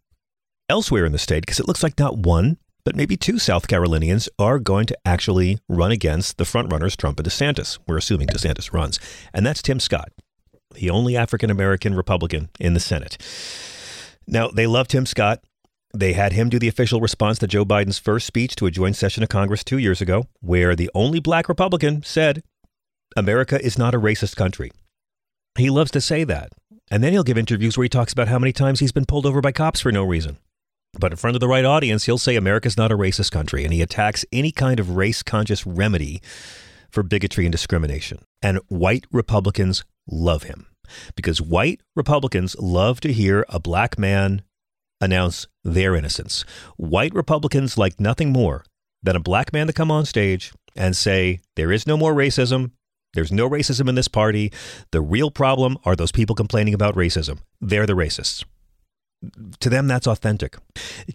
elsewhere 0.70 1.06
in 1.06 1.14
the 1.14 1.18
state 1.18 1.42
because 1.42 1.60
it 1.60 1.68
looks 1.68 1.84
like 1.84 1.98
not 1.98 2.18
one, 2.18 2.58
but 2.84 2.96
maybe 2.98 3.16
two 3.16 3.40
South 3.40 3.68
Carolinians 3.68 4.28
are 4.38 4.60
going 4.60 4.86
to 4.88 4.98
actually 5.06 5.58
run 5.70 5.92
against 5.92 6.38
the 6.38 6.44
frontrunners, 6.44 6.98
Trump 6.98 7.20
and 7.20 7.28
DeSantis. 7.28 7.80
We're 7.88 7.98
assuming 7.98 8.28
DeSantis 8.28 8.74
runs. 8.74 9.00
And 9.34 9.46
that's 9.46 9.62
Tim 9.62 9.80
Scott, 9.80 10.10
the 10.76 10.90
only 10.90 11.18
African 11.18 11.50
American 11.50 11.96
Republican 11.96 12.50
in 12.60 12.74
the 12.74 12.80
Senate. 12.80 13.18
Now, 14.28 14.48
they 14.50 14.68
loved 14.68 14.92
Tim 14.92 15.06
Scott. 15.06 15.44
They 15.94 16.14
had 16.14 16.34
him 16.34 16.50
do 16.50 16.60
the 16.60 16.68
official 16.68 17.00
response 17.00 17.40
to 17.40 17.48
Joe 17.48 17.64
Biden's 17.64 18.00
first 18.00 18.28
speech 18.28 18.56
to 18.58 18.66
a 18.66 18.72
joint 18.72 18.96
session 18.96 19.24
of 19.24 19.30
Congress 19.30 19.64
two 19.64 19.78
years 19.78 20.02
ago, 20.02 20.26
where 20.42 20.76
the 20.76 20.92
only 20.94 21.20
black 21.20 21.48
Republican 21.48 22.04
said, 22.04 22.44
America 23.16 23.64
is 23.64 23.78
not 23.78 23.96
a 23.96 24.00
racist 24.00 24.36
country. 24.36 24.72
He 25.58 25.70
loves 25.70 25.92
to 25.92 26.02
say 26.02 26.24
that. 26.26 26.50
And 26.92 27.04
then 27.04 27.14
he'll 27.14 27.24
give 27.24 27.38
interviews 27.38 27.78
where 27.78 27.84
he 27.84 27.90
talks 27.90 28.14
about 28.14 28.28
how 28.28 28.38
many 28.38 28.52
times 28.52 28.80
he's 28.80 28.92
been 28.92 29.06
pulled 29.06 29.26
over 29.26 29.42
by 29.42 29.52
cops 29.52 29.80
for 29.80 29.92
no 29.92 30.04
reason. 30.04 30.38
But 31.00 31.12
in 31.12 31.18
front 31.18 31.36
of 31.36 31.40
the 31.40 31.48
right 31.48 31.66
audience, 31.66 32.06
he'll 32.06 32.18
say 32.18 32.36
America's 32.36 32.78
not 32.78 32.92
a 32.92 32.98
racist 32.98 33.32
country, 33.32 33.64
and 33.64 33.74
he 33.74 33.82
attacks 33.82 34.26
any 34.32 34.52
kind 34.52 34.80
of 34.80 34.96
race 34.96 35.24
conscious 35.24 35.66
remedy 35.66 36.22
for 36.90 37.04
bigotry 37.04 37.46
and 37.46 37.52
discrimination. 37.52 38.20
And 38.42 38.60
white 38.68 39.06
Republicans 39.12 39.84
love 40.08 40.44
him 40.44 40.68
because 41.16 41.42
white 41.42 41.82
Republicans 41.96 42.56
love 42.60 43.00
to 43.02 43.14
hear 43.14 43.46
a 43.50 43.60
black 43.60 43.98
man 43.98 44.44
announce 45.02 45.48
their 45.64 45.96
innocence. 45.96 46.46
White 46.78 47.14
Republicans 47.14 47.78
like 47.78 48.00
nothing 48.00 48.32
more 48.32 48.64
than 49.04 49.16
a 49.16 49.20
black 49.20 49.54
man 49.54 49.68
to 49.68 49.74
come 49.74 49.92
on 49.92 50.06
stage 50.06 50.54
and 50.76 50.96
say, 50.96 51.40
There 51.56 51.72
is 51.72 51.88
no 51.88 51.98
more 51.98 52.14
racism. 52.14 52.72
There's 53.14 53.32
no 53.32 53.50
racism 53.50 53.88
in 53.88 53.96
this 53.96 54.10
party. 54.10 54.52
The 54.92 55.02
real 55.02 55.32
problem 55.32 55.78
are 55.86 55.96
those 55.96 56.12
people 56.12 56.36
complaining 56.36 56.74
about 56.74 56.96
racism. 56.96 57.40
They're 57.62 57.86
the 57.86 57.94
racists. 57.94 58.44
To 59.60 59.70
them, 59.70 59.88
that's 59.88 60.08
authentic. 60.08 60.58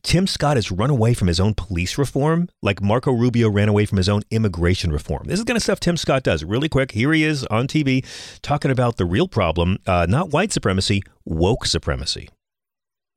Tim 0.02 0.26
Scott 0.26 0.56
has 0.56 0.70
run 0.70 0.90
away 0.90 1.14
from 1.14 1.28
his 1.28 1.40
own 1.40 1.54
police 1.54 1.98
reform, 1.98 2.48
like 2.62 2.82
Marco 2.82 3.12
Rubio 3.12 3.50
ran 3.50 3.68
away 3.68 3.86
from 3.86 3.98
his 3.98 4.08
own 4.08 4.22
immigration 4.30 4.92
reform. 4.92 5.24
This 5.26 5.34
is 5.34 5.44
the 5.44 5.48
kind 5.48 5.56
of 5.56 5.62
stuff 5.62 5.80
Tim 5.80 5.96
Scott 5.96 6.22
does. 6.22 6.44
Really 6.44 6.68
quick, 6.68 6.92
here 6.92 7.12
he 7.12 7.24
is 7.24 7.44
on 7.46 7.66
TV 7.66 8.04
talking 8.42 8.70
about 8.70 8.96
the 8.96 9.04
real 9.04 9.28
problem 9.28 9.78
uh, 9.86 10.06
not 10.08 10.30
white 10.30 10.52
supremacy, 10.52 11.02
woke 11.24 11.66
supremacy. 11.66 12.28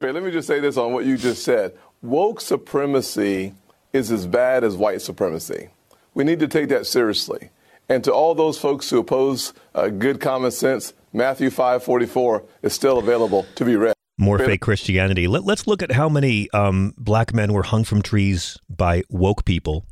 Let 0.01 0.21
me 0.21 0.32
just 0.32 0.47
say 0.47 0.60
this 0.60 0.75
on 0.75 0.91
what 0.91 1.06
you 1.06 1.17
just 1.17 1.43
said. 1.43 1.77
Woke 2.01 2.41
supremacy 2.41 3.53
is 3.93 4.12
as 4.12 4.27
bad 4.27 4.63
as 4.63 4.75
white 4.75 5.01
supremacy. 5.01 5.69
We 6.13 6.23
need 6.23 6.39
to 6.39 6.47
take 6.47 6.69
that 6.69 6.86
seriously. 6.86 7.49
And 7.88 8.03
to 8.03 8.13
all 8.13 8.36
those 8.36 8.58
folks 8.58 8.89
who 8.89 8.99
oppose 8.99 9.53
uh, 9.75 9.88
good 9.88 10.19
common 10.19 10.51
sense, 10.51 10.93
Matthew 11.13 11.49
5:44 11.49 12.43
is 12.63 12.73
still 12.73 12.97
available 12.97 13.45
to 13.56 13.65
be 13.65 13.75
read. 13.75 13.93
More 14.17 14.38
fake 14.38 14.62
Christianity. 14.62 15.28
Let, 15.28 15.47
us 15.47 15.65
look 15.65 15.82
at 15.82 15.91
how 15.91 16.08
many 16.08 16.49
um, 16.52 16.93
black 16.97 17.34
men 17.34 17.52
were 17.52 17.63
hung 17.63 17.84
from 17.84 18.02
trees 18.02 18.58
by 18.69 19.04
woke 19.10 19.43
people, 19.43 19.86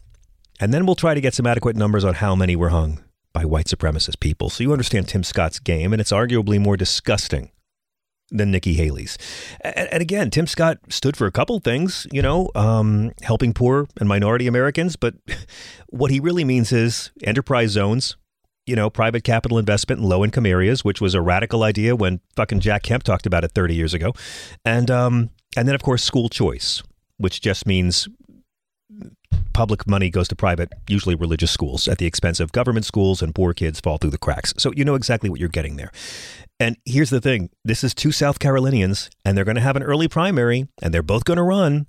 and 0.59 0.73
then 0.73 0.85
we'll 0.85 0.95
try 0.95 1.13
to 1.13 1.21
get 1.21 1.33
some 1.33 1.47
adequate 1.47 1.75
numbers 1.75 2.05
on 2.05 2.15
how 2.15 2.35
many 2.35 2.55
were 2.55 2.69
hung 2.69 3.03
by 3.33 3.45
white 3.45 3.65
supremacist 3.65 4.19
people. 4.19 4.49
So 4.49 4.63
you 4.63 4.71
understand 4.71 5.07
Tim 5.07 5.23
Scott's 5.23 5.59
game, 5.59 5.91
and 5.91 5.99
it's 5.99 6.11
arguably 6.11 6.59
more 6.59 6.77
disgusting 6.77 7.51
than 8.31 8.51
Nikki 8.51 8.73
Haley's. 8.73 9.17
And, 9.61 9.89
and, 9.91 10.01
again, 10.01 10.29
Tim 10.29 10.47
Scott 10.47 10.79
stood 10.89 11.17
for 11.17 11.27
a 11.27 11.31
couple 11.31 11.59
things, 11.59 12.07
you 12.11 12.21
know, 12.21 12.49
um, 12.55 13.11
helping 13.21 13.53
poor 13.53 13.87
and 13.99 14.07
minority 14.07 14.47
Americans. 14.47 14.95
But 14.95 15.15
what 15.89 16.11
he 16.11 16.19
really 16.19 16.45
means 16.45 16.71
is 16.71 17.11
enterprise 17.23 17.71
zones, 17.71 18.15
you 18.65 18.75
know, 18.75 18.89
private 18.89 19.23
capital 19.23 19.57
investment 19.57 20.01
in 20.01 20.07
low 20.07 20.23
income 20.23 20.45
areas, 20.45 20.85
which 20.85 21.01
was 21.01 21.13
a 21.13 21.21
radical 21.21 21.63
idea 21.63 21.95
when 21.95 22.19
fucking 22.35 22.59
Jack 22.59 22.83
Kemp 22.83 23.03
talked 23.03 23.25
about 23.25 23.43
it 23.43 23.51
30 23.51 23.75
years 23.75 23.93
ago. 23.93 24.13
And, 24.63 24.91
um, 24.91 25.29
and 25.57 25.67
then, 25.67 25.75
of 25.75 25.81
course, 25.81 26.03
school 26.03 26.29
choice, 26.29 26.83
which 27.17 27.41
just 27.41 27.65
means 27.65 28.07
public 29.53 29.87
money 29.87 30.09
goes 30.09 30.27
to 30.29 30.35
private, 30.35 30.71
usually 30.87 31.15
religious 31.15 31.51
schools, 31.51 31.87
at 31.87 31.97
the 31.97 32.05
expense 32.05 32.39
of 32.39 32.51
government 32.51 32.85
schools, 32.85 33.21
and 33.21 33.35
poor 33.35 33.53
kids 33.53 33.79
fall 33.79 33.97
through 33.97 34.11
the 34.11 34.17
cracks. 34.17 34.53
So 34.57 34.71
you 34.75 34.85
know 34.85 34.95
exactly 34.95 35.29
what 35.29 35.39
you're 35.39 35.49
getting 35.49 35.75
there. 35.75 35.91
And 36.59 36.77
here's 36.85 37.09
the 37.09 37.21
thing 37.21 37.49
this 37.65 37.83
is 37.83 37.93
two 37.93 38.11
South 38.11 38.39
Carolinians, 38.39 39.09
and 39.25 39.35
they're 39.35 39.45
going 39.45 39.55
to 39.55 39.61
have 39.61 39.75
an 39.75 39.83
early 39.83 40.07
primary, 40.07 40.67
and 40.81 40.93
they're 40.93 41.03
both 41.03 41.25
going 41.25 41.37
to 41.37 41.43
run. 41.43 41.87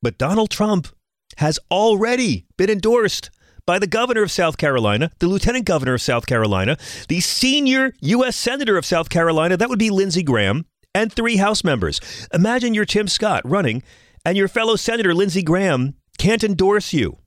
But 0.00 0.18
Donald 0.18 0.50
Trump 0.50 0.88
has 1.36 1.58
already 1.70 2.46
been 2.56 2.70
endorsed 2.70 3.30
by 3.66 3.78
the 3.78 3.86
governor 3.86 4.22
of 4.22 4.30
South 4.30 4.56
Carolina, 4.56 5.10
the 5.18 5.28
lieutenant 5.28 5.64
governor 5.64 5.94
of 5.94 6.02
South 6.02 6.26
Carolina, 6.26 6.76
the 7.08 7.20
senior 7.20 7.92
U.S. 8.00 8.36
senator 8.36 8.76
of 8.76 8.86
South 8.86 9.08
Carolina, 9.08 9.56
that 9.56 9.68
would 9.68 9.78
be 9.78 9.90
Lindsey 9.90 10.22
Graham, 10.22 10.66
and 10.94 11.12
three 11.12 11.36
House 11.36 11.64
members. 11.64 12.00
Imagine 12.34 12.74
you're 12.74 12.84
Tim 12.84 13.08
Scott 13.08 13.42
running, 13.44 13.82
and 14.24 14.36
your 14.36 14.48
fellow 14.48 14.76
senator, 14.76 15.14
Lindsey 15.14 15.42
Graham, 15.42 15.94
can't 16.18 16.44
endorse 16.44 16.92
you 16.92 17.18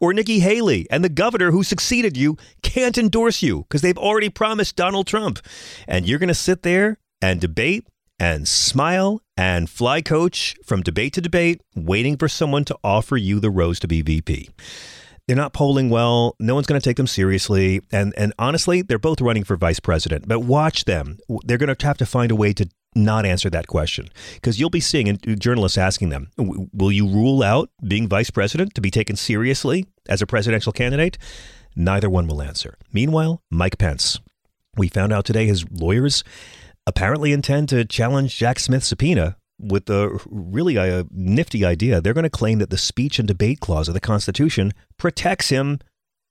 or 0.00 0.12
Nikki 0.12 0.40
Haley 0.40 0.86
and 0.90 1.04
the 1.04 1.08
governor 1.08 1.50
who 1.50 1.62
succeeded 1.62 2.16
you 2.16 2.36
can't 2.62 2.98
endorse 2.98 3.42
you 3.42 3.62
because 3.62 3.82
they've 3.82 3.98
already 3.98 4.28
promised 4.28 4.76
Donald 4.76 5.06
Trump. 5.06 5.40
And 5.86 6.06
you're 6.06 6.18
going 6.18 6.28
to 6.28 6.34
sit 6.34 6.62
there 6.62 6.98
and 7.20 7.40
debate 7.40 7.86
and 8.18 8.48
smile 8.48 9.20
and 9.36 9.70
fly 9.70 10.00
coach 10.02 10.56
from 10.64 10.82
debate 10.82 11.12
to 11.14 11.20
debate, 11.20 11.60
waiting 11.74 12.16
for 12.16 12.28
someone 12.28 12.64
to 12.64 12.76
offer 12.82 13.16
you 13.16 13.40
the 13.40 13.50
rose 13.50 13.78
to 13.80 13.88
be 13.88 14.02
VP. 14.02 14.50
They're 15.28 15.36
not 15.36 15.52
polling 15.52 15.90
well. 15.90 16.34
No 16.40 16.54
one's 16.54 16.66
going 16.66 16.80
to 16.80 16.84
take 16.84 16.96
them 16.96 17.06
seriously. 17.06 17.82
And, 17.92 18.14
and 18.16 18.32
honestly, 18.38 18.80
they're 18.80 18.98
both 18.98 19.20
running 19.20 19.44
for 19.44 19.56
vice 19.56 19.78
president. 19.78 20.26
But 20.26 20.40
watch 20.40 20.86
them. 20.86 21.18
They're 21.44 21.58
going 21.58 21.72
to 21.72 21.86
have 21.86 21.98
to 21.98 22.06
find 22.06 22.32
a 22.32 22.34
way 22.34 22.54
to 22.54 22.66
not 22.94 23.26
answer 23.26 23.50
that 23.50 23.66
question 23.66 24.08
because 24.34 24.58
you'll 24.58 24.70
be 24.70 24.80
seeing 24.80 25.10
uh, 25.10 25.34
journalists 25.34 25.76
asking 25.76 26.08
them, 26.08 26.30
will 26.38 26.90
you 26.90 27.06
rule 27.06 27.42
out 27.42 27.68
being 27.86 28.08
vice 28.08 28.30
president 28.30 28.74
to 28.74 28.80
be 28.80 28.90
taken 28.90 29.16
seriously 29.16 29.86
as 30.08 30.22
a 30.22 30.26
presidential 30.26 30.72
candidate? 30.72 31.18
Neither 31.76 32.08
one 32.08 32.26
will 32.26 32.40
answer. 32.40 32.78
Meanwhile, 32.90 33.42
Mike 33.50 33.76
Pence. 33.76 34.18
We 34.76 34.88
found 34.88 35.12
out 35.12 35.26
today 35.26 35.46
his 35.46 35.70
lawyers 35.70 36.24
apparently 36.86 37.32
intend 37.32 37.68
to 37.68 37.84
challenge 37.84 38.38
Jack 38.38 38.58
Smith's 38.58 38.86
subpoena 38.86 39.36
with 39.58 39.90
a 39.90 40.20
really 40.26 40.76
a 40.76 41.04
nifty 41.10 41.64
idea. 41.64 42.00
They're 42.00 42.14
going 42.14 42.24
to 42.24 42.30
claim 42.30 42.58
that 42.58 42.70
the 42.70 42.78
speech 42.78 43.18
and 43.18 43.26
debate 43.26 43.60
clause 43.60 43.88
of 43.88 43.94
the 43.94 44.00
Constitution 44.00 44.72
protects 44.96 45.48
him 45.48 45.80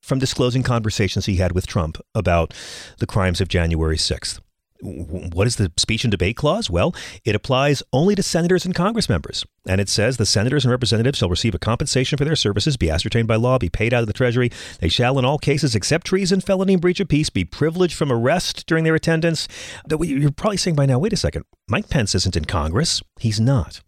from 0.02 0.20
disclosing 0.20 0.64
conversations 0.64 1.26
he 1.26 1.36
had 1.36 1.52
with 1.52 1.68
Trump 1.68 2.00
about 2.16 2.54
the 3.00 3.08
crimes 3.08 3.42
of 3.42 3.48
January 3.48 3.98
6th. 3.98 4.40
What 4.82 5.48
is 5.48 5.56
the 5.56 5.72
speech 5.78 6.04
and 6.04 6.12
debate 6.12 6.38
clause? 6.38 6.70
Well, 6.70 6.94
it 7.26 7.36
applies 7.36 7.82
only 7.92 8.16
to 8.16 8.24
senators 8.24 8.66
and 8.66 8.76
Congress 8.76 9.10
members. 9.10 9.46
And 9.68 9.82
it 9.82 9.90
says 9.90 10.18
the 10.18 10.26
senators 10.26 10.66
and 10.66 10.72
representatives 10.72 11.18
shall 11.18 11.30
receive 11.30 11.56
a 11.56 11.60
compensation 11.60 12.18
for 12.18 12.26
their 12.26 12.36
services, 12.36 12.78
be 12.78 12.90
ascertained 12.90 13.28
by 13.28 13.36
law, 13.36 13.58
be 13.58 13.70
paid 13.70 13.94
out 13.94 14.02
of 14.02 14.08
the 14.08 14.14
Treasury. 14.14 14.52
They 14.80 14.90
shall, 14.90 15.18
in 15.20 15.26
all 15.26 15.38
cases 15.40 15.76
except 15.76 16.08
treason, 16.08 16.42
felony, 16.42 16.74
and 16.74 16.82
breach 16.82 17.00
of 17.00 17.08
peace, 17.08 17.30
be 17.30 17.44
privileged 17.44 17.96
from 17.96 18.12
arrest 18.12 18.66
during 18.68 18.84
their 18.84 18.96
attendance. 18.96 19.48
You're 19.90 20.32
probably 20.32 20.58
saying 20.58 20.76
by 20.76 20.86
now, 20.86 21.00
wait 21.00 21.14
a 21.14 21.18
second, 21.18 21.44
Mike 21.68 21.90
Pence 21.90 22.16
isn't 22.16 22.38
in 22.38 22.46
Congress. 22.46 23.02
He's 23.20 23.40
not. 23.40 23.82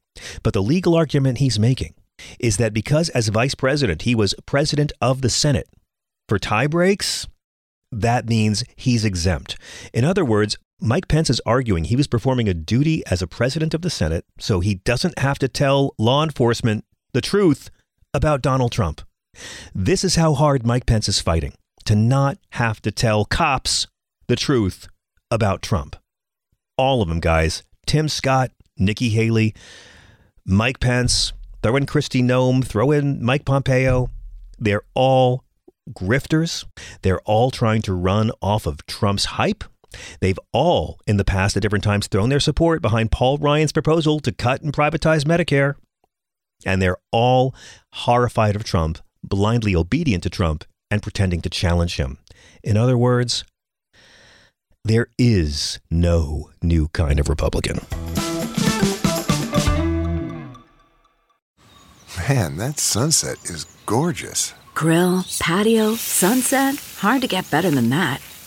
But 0.43 0.54
the 0.54 0.63
legal 0.63 0.95
argument 0.95 1.38
he's 1.38 1.60
making 1.60 1.93
is 2.39 2.58
that 2.58 2.73
because 2.73 3.10
as 3.10 3.30
vice 3.30 3.56
president, 3.56 4.02
he 4.02 4.15
was 4.15 4.36
president 4.45 4.91
of 5.02 5.21
the 5.21 5.30
Senate, 5.30 5.69
for 6.28 6.38
tie 6.38 6.67
breaks, 6.67 7.28
that 7.91 8.28
means 8.28 8.63
he's 8.75 9.06
exempt. 9.06 9.56
In 9.93 10.04
other 10.04 10.25
words, 10.25 10.58
Mike 10.82 11.10
Pence 11.10 11.30
is 11.30 11.42
arguing 11.46 11.84
he 11.84 11.98
was 11.98 12.08
performing 12.08 12.48
a 12.48 12.54
duty 12.54 13.04
as 13.08 13.22
a 13.22 13.28
president 13.28 13.74
of 13.74 13.82
the 13.82 13.89
Senate, 13.89 14.24
so 14.39 14.62
he 14.62 14.76
doesn't 14.76 15.20
have 15.20 15.38
to 15.39 15.50
tell 15.50 15.94
law 15.98 16.24
enforcement 16.24 16.86
the 17.12 17.20
truth 17.20 17.70
about 18.13 18.42
Donald 18.42 18.72
Trump. 18.72 19.02
This 19.76 20.06
is 20.06 20.15
how 20.15 20.34
hard 20.34 20.65
Mike 20.65 20.86
Pence 20.86 21.10
is 21.10 21.20
fighting 21.20 21.54
to 21.84 21.96
not 21.96 22.38
have 22.52 22.82
to 22.84 22.92
tell 22.92 23.26
cops 23.26 23.88
the 24.28 24.38
truth 24.38 24.88
about 25.30 25.62
Trump. 25.62 25.98
All 26.78 27.02
of 27.02 27.10
them, 27.10 27.20
guys. 27.20 27.63
Tim 27.86 28.08
Scott, 28.08 28.52
Nikki 28.78 29.10
Haley, 29.10 29.54
Mike 30.46 30.80
Pence, 30.80 31.34
throw 31.62 31.76
in 31.76 31.88
Kristi 31.88 32.24
Noem, 32.24 32.63
throw 32.63 32.92
in 32.92 33.22
Mike 33.22 33.44
Pompeo. 33.44 34.12
They're 34.58 34.84
all 34.94 35.44
grifters. 35.92 36.65
They're 37.02 37.22
all 37.22 37.52
trying 37.52 37.82
to 37.82 37.94
run 37.94 38.32
off 38.42 38.65
of 38.65 38.86
Trump's 38.86 39.26
hype 39.26 39.65
They've 40.19 40.39
all, 40.52 40.99
in 41.08 41.17
the 41.17 41.25
past 41.25 41.56
at 41.56 41.62
different 41.62 41.84
times, 41.84 42.08
thrown 42.08 42.30
their 42.30 42.39
support 42.39 42.82
behind 42.82 43.12
Paul 43.12 43.38
Ryan's 43.38 43.71
proposal 43.71 44.19
to 44.21 44.32
cut 44.32 44.62
and 44.62 44.73
privatize 44.73 45.23
Medicare. 45.23 45.75
And 46.65 46.82
they're 46.82 46.97
all 47.12 47.56
horrified 47.93 48.56
of 48.56 48.63
Trump, 48.63 48.99
blindly 49.23 49.75
obedient 49.75 50.23
to 50.23 50.30
Trump, 50.30 50.65
and 50.91 51.02
pretending 51.02 51.41
to 51.41 51.49
challenge 51.49 51.97
him. 51.97 52.17
In 52.63 52.78
other 52.78 52.97
words, 52.97 53.43
there 54.84 55.08
is 55.17 55.80
no 55.89 56.52
new 56.62 56.88
kind 56.89 57.19
of 57.19 57.30
Republican. 57.30 57.80
Man, 62.28 62.58
that 62.58 62.80
sunset 62.80 63.38
is 63.45 63.65
gorgeous. 63.86 64.54
Grill, 64.75 65.25
patio, 65.39 65.95
sunset. 65.95 66.75
Hard 66.99 67.21
to 67.21 67.28
get 67.28 67.49
better 67.49 67.71
than 67.71 67.89
that. 67.89 68.21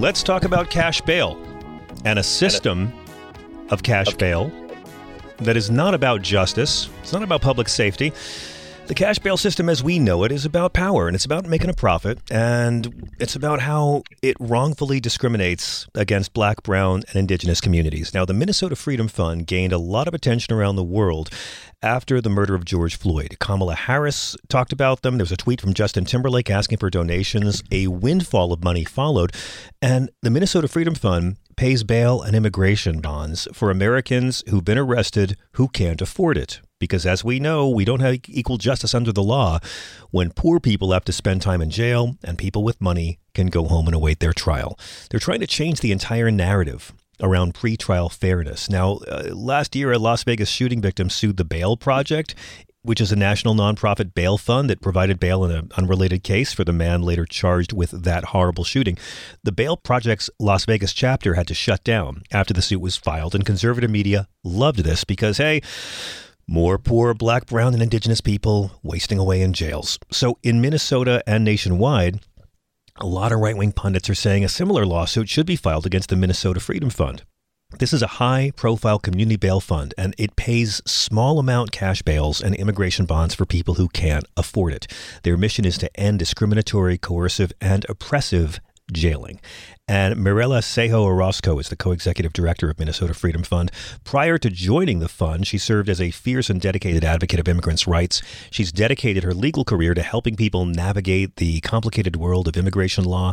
Let's 0.00 0.22
talk 0.22 0.44
about 0.44 0.70
cash 0.70 1.02
bail 1.02 1.38
and 2.06 2.18
a 2.18 2.22
system 2.22 2.90
of 3.68 3.82
cash 3.82 4.14
bail 4.14 4.50
that 5.40 5.58
is 5.58 5.70
not 5.70 5.92
about 5.92 6.22
justice, 6.22 6.88
it's 7.02 7.12
not 7.12 7.22
about 7.22 7.42
public 7.42 7.68
safety. 7.68 8.10
The 8.86 8.94
cash 8.94 9.18
bail 9.18 9.36
system 9.36 9.68
as 9.68 9.84
we 9.84 9.98
know 9.98 10.24
it 10.24 10.32
is 10.32 10.46
about 10.46 10.72
power 10.72 11.06
and 11.06 11.14
it's 11.14 11.26
about 11.26 11.44
making 11.44 11.68
a 11.68 11.74
profit 11.74 12.18
and 12.30 13.12
it's 13.20 13.36
about 13.36 13.60
how 13.60 14.02
it 14.22 14.38
wrongfully 14.40 15.00
discriminates 15.00 15.86
against 15.94 16.32
black, 16.32 16.62
brown, 16.62 17.02
and 17.08 17.16
indigenous 17.16 17.60
communities. 17.60 18.14
Now, 18.14 18.24
the 18.24 18.32
Minnesota 18.32 18.76
Freedom 18.76 19.06
Fund 19.06 19.46
gained 19.46 19.74
a 19.74 19.78
lot 19.78 20.08
of 20.08 20.14
attention 20.14 20.54
around 20.54 20.76
the 20.76 20.82
world 20.82 21.28
after 21.82 22.20
the 22.20 22.30
murder 22.30 22.54
of 22.54 22.64
George 22.64 22.96
Floyd. 22.96 23.36
Kamala 23.38 23.74
Harris 23.74 24.36
talked 24.48 24.72
about 24.72 25.02
them. 25.02 25.16
There 25.16 25.24
was 25.24 25.32
a 25.32 25.36
tweet 25.36 25.60
from 25.60 25.74
Justin 25.74 26.04
Timberlake 26.04 26.50
asking 26.50 26.78
for 26.78 26.90
donations. 26.90 27.62
A 27.70 27.86
windfall 27.86 28.52
of 28.52 28.62
money 28.62 28.84
followed. 28.84 29.32
And 29.80 30.10
the 30.22 30.30
Minnesota 30.30 30.68
Freedom 30.68 30.94
Fund 30.94 31.36
pays 31.56 31.84
bail 31.84 32.22
and 32.22 32.34
immigration 32.34 33.00
bonds 33.00 33.46
for 33.52 33.70
Americans 33.70 34.42
who've 34.48 34.64
been 34.64 34.78
arrested 34.78 35.36
who 35.52 35.68
can't 35.68 36.00
afford 36.00 36.38
it. 36.38 36.60
Because 36.78 37.04
as 37.04 37.22
we 37.22 37.38
know, 37.38 37.68
we 37.68 37.84
don't 37.84 38.00
have 38.00 38.20
equal 38.28 38.56
justice 38.56 38.94
under 38.94 39.12
the 39.12 39.22
law 39.22 39.58
when 40.10 40.30
poor 40.30 40.58
people 40.58 40.92
have 40.92 41.04
to 41.04 41.12
spend 41.12 41.42
time 41.42 41.60
in 41.60 41.68
jail 41.68 42.16
and 42.24 42.38
people 42.38 42.64
with 42.64 42.80
money 42.80 43.18
can 43.34 43.48
go 43.48 43.64
home 43.64 43.86
and 43.86 43.94
await 43.94 44.20
their 44.20 44.32
trial. 44.32 44.78
They're 45.10 45.20
trying 45.20 45.40
to 45.40 45.46
change 45.46 45.80
the 45.80 45.92
entire 45.92 46.30
narrative 46.30 46.94
around 47.22 47.54
pretrial 47.54 48.12
fairness. 48.12 48.70
Now, 48.70 48.94
uh, 49.08 49.30
last 49.32 49.74
year, 49.76 49.92
a 49.92 49.98
Las 49.98 50.24
Vegas 50.24 50.48
shooting 50.48 50.80
victim 50.80 51.10
sued 51.10 51.36
the 51.36 51.44
Bail 51.44 51.76
Project, 51.76 52.34
which 52.82 53.00
is 53.00 53.12
a 53.12 53.16
national 53.16 53.54
nonprofit 53.54 54.14
bail 54.14 54.38
fund 54.38 54.70
that 54.70 54.80
provided 54.80 55.20
bail 55.20 55.44
in 55.44 55.50
an 55.50 55.70
unrelated 55.76 56.22
case 56.22 56.52
for 56.52 56.64
the 56.64 56.72
man 56.72 57.02
later 57.02 57.26
charged 57.26 57.72
with 57.72 57.90
that 57.90 58.24
horrible 58.26 58.64
shooting. 58.64 58.96
The 59.42 59.52
Bail 59.52 59.76
Project's 59.76 60.30
Las 60.38 60.64
Vegas 60.64 60.92
chapter 60.92 61.34
had 61.34 61.46
to 61.48 61.54
shut 61.54 61.84
down 61.84 62.22
after 62.32 62.54
the 62.54 62.62
suit 62.62 62.80
was 62.80 62.96
filed, 62.96 63.34
and 63.34 63.44
conservative 63.44 63.90
media 63.90 64.28
loved 64.42 64.80
this 64.80 65.04
because, 65.04 65.36
hey, 65.36 65.60
more 66.46 66.78
poor 66.78 67.14
black, 67.14 67.46
brown, 67.46 67.74
and 67.74 67.82
indigenous 67.82 68.20
people 68.20 68.72
wasting 68.82 69.18
away 69.18 69.42
in 69.42 69.52
jails. 69.52 69.98
So, 70.10 70.38
in 70.42 70.60
Minnesota 70.60 71.22
and 71.26 71.44
nationwide, 71.44 72.20
a 73.00 73.06
lot 73.06 73.32
of 73.32 73.40
right 73.40 73.56
wing 73.56 73.72
pundits 73.72 74.10
are 74.10 74.14
saying 74.14 74.44
a 74.44 74.48
similar 74.48 74.84
lawsuit 74.84 75.28
should 75.28 75.46
be 75.46 75.56
filed 75.56 75.86
against 75.86 76.10
the 76.10 76.16
Minnesota 76.16 76.60
Freedom 76.60 76.90
Fund. 76.90 77.22
This 77.78 77.92
is 77.92 78.02
a 78.02 78.18
high 78.18 78.52
profile 78.56 78.98
community 78.98 79.36
bail 79.36 79.60
fund, 79.60 79.94
and 79.96 80.14
it 80.18 80.36
pays 80.36 80.82
small 80.86 81.38
amount 81.38 81.72
cash 81.72 82.02
bails 82.02 82.42
and 82.42 82.54
immigration 82.54 83.06
bonds 83.06 83.34
for 83.34 83.46
people 83.46 83.74
who 83.74 83.88
can't 83.88 84.26
afford 84.36 84.74
it. 84.74 84.86
Their 85.22 85.36
mission 85.36 85.64
is 85.64 85.78
to 85.78 86.00
end 86.00 86.18
discriminatory, 86.18 86.98
coercive, 86.98 87.52
and 87.60 87.86
oppressive 87.88 88.60
jailing. 88.92 89.40
And 89.88 90.16
Mirella 90.16 90.60
Ceja 90.60 91.00
Orozco 91.00 91.58
is 91.58 91.68
the 91.68 91.76
co 91.76 91.90
executive 91.90 92.32
director 92.32 92.70
of 92.70 92.78
Minnesota 92.78 93.12
Freedom 93.12 93.42
Fund. 93.42 93.72
Prior 94.04 94.38
to 94.38 94.48
joining 94.48 95.00
the 95.00 95.08
fund, 95.08 95.46
she 95.46 95.58
served 95.58 95.88
as 95.88 96.00
a 96.00 96.12
fierce 96.12 96.48
and 96.48 96.60
dedicated 96.60 97.04
advocate 97.04 97.40
of 97.40 97.48
immigrants' 97.48 97.86
rights. 97.86 98.22
She's 98.50 98.70
dedicated 98.70 99.24
her 99.24 99.34
legal 99.34 99.64
career 99.64 99.94
to 99.94 100.02
helping 100.02 100.36
people 100.36 100.64
navigate 100.64 101.36
the 101.36 101.60
complicated 101.60 102.16
world 102.16 102.46
of 102.46 102.56
immigration 102.56 103.04
law 103.04 103.32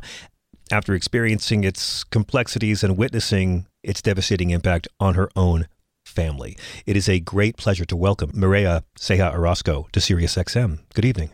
after 0.71 0.93
experiencing 0.93 1.63
its 1.63 2.03
complexities 2.03 2.83
and 2.83 2.97
witnessing 2.97 3.67
its 3.83 4.01
devastating 4.01 4.49
impact 4.49 4.87
on 4.99 5.13
her 5.13 5.29
own 5.35 5.67
family. 6.05 6.57
It 6.85 6.97
is 6.97 7.07
a 7.07 7.19
great 7.19 7.57
pleasure 7.57 7.85
to 7.85 7.95
welcome 7.95 8.31
Mirella 8.33 8.83
Ceja 8.99 9.33
Orozco 9.33 9.87
to 9.91 9.99
SiriusXM. 9.99 10.79
Good 10.93 11.05
evening. 11.05 11.31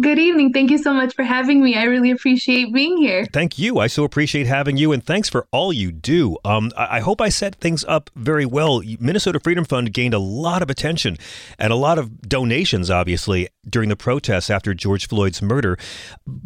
Good 0.00 0.20
evening. 0.20 0.52
Thank 0.52 0.70
you 0.70 0.78
so 0.78 0.94
much 0.94 1.16
for 1.16 1.24
having 1.24 1.60
me. 1.60 1.74
I 1.74 1.82
really 1.82 2.12
appreciate 2.12 2.72
being 2.72 2.98
here. 2.98 3.26
Thank 3.32 3.58
you. 3.58 3.78
I 3.78 3.88
so 3.88 4.04
appreciate 4.04 4.46
having 4.46 4.76
you, 4.76 4.92
and 4.92 5.04
thanks 5.04 5.28
for 5.28 5.48
all 5.50 5.72
you 5.72 5.90
do. 5.90 6.36
Um, 6.44 6.70
I, 6.76 6.98
I 6.98 7.00
hope 7.00 7.20
I 7.20 7.30
set 7.30 7.56
things 7.56 7.84
up 7.88 8.08
very 8.14 8.46
well. 8.46 8.80
Minnesota 9.00 9.40
Freedom 9.40 9.64
Fund 9.64 9.92
gained 9.92 10.14
a 10.14 10.20
lot 10.20 10.62
of 10.62 10.70
attention 10.70 11.16
and 11.58 11.72
a 11.72 11.76
lot 11.76 11.98
of 11.98 12.22
donations, 12.22 12.90
obviously, 12.90 13.48
during 13.68 13.88
the 13.88 13.96
protests 13.96 14.50
after 14.50 14.72
George 14.72 15.08
Floyd's 15.08 15.42
murder. 15.42 15.76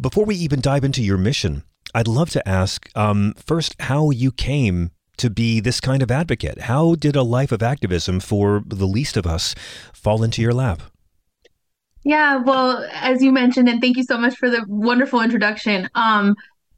Before 0.01 0.25
we 0.25 0.33
even 0.35 0.59
dive 0.59 0.83
into 0.83 1.03
your 1.03 1.19
mission, 1.19 1.61
I'd 1.93 2.07
love 2.07 2.31
to 2.31 2.49
ask 2.49 2.89
um, 2.97 3.35
first 3.35 3.75
how 3.81 4.09
you 4.09 4.31
came 4.31 4.89
to 5.17 5.29
be 5.29 5.59
this 5.59 5.79
kind 5.79 6.01
of 6.01 6.09
advocate. 6.09 6.61
How 6.61 6.95
did 6.95 7.15
a 7.15 7.21
life 7.21 7.51
of 7.51 7.61
activism 7.61 8.19
for 8.19 8.63
the 8.65 8.87
least 8.87 9.15
of 9.15 9.27
us 9.27 9.53
fall 9.93 10.23
into 10.23 10.41
your 10.41 10.53
lap? 10.53 10.81
Yeah, 12.03 12.37
well, 12.37 12.85
as 12.91 13.23
you 13.23 13.31
mentioned, 13.31 13.69
and 13.69 13.79
thank 13.81 13.97
you 13.97 14.03
so 14.03 14.17
much 14.17 14.35
for 14.37 14.49
the 14.49 14.65
wonderful 14.67 15.21
introduction. 15.21 15.89
Um, 15.95 16.35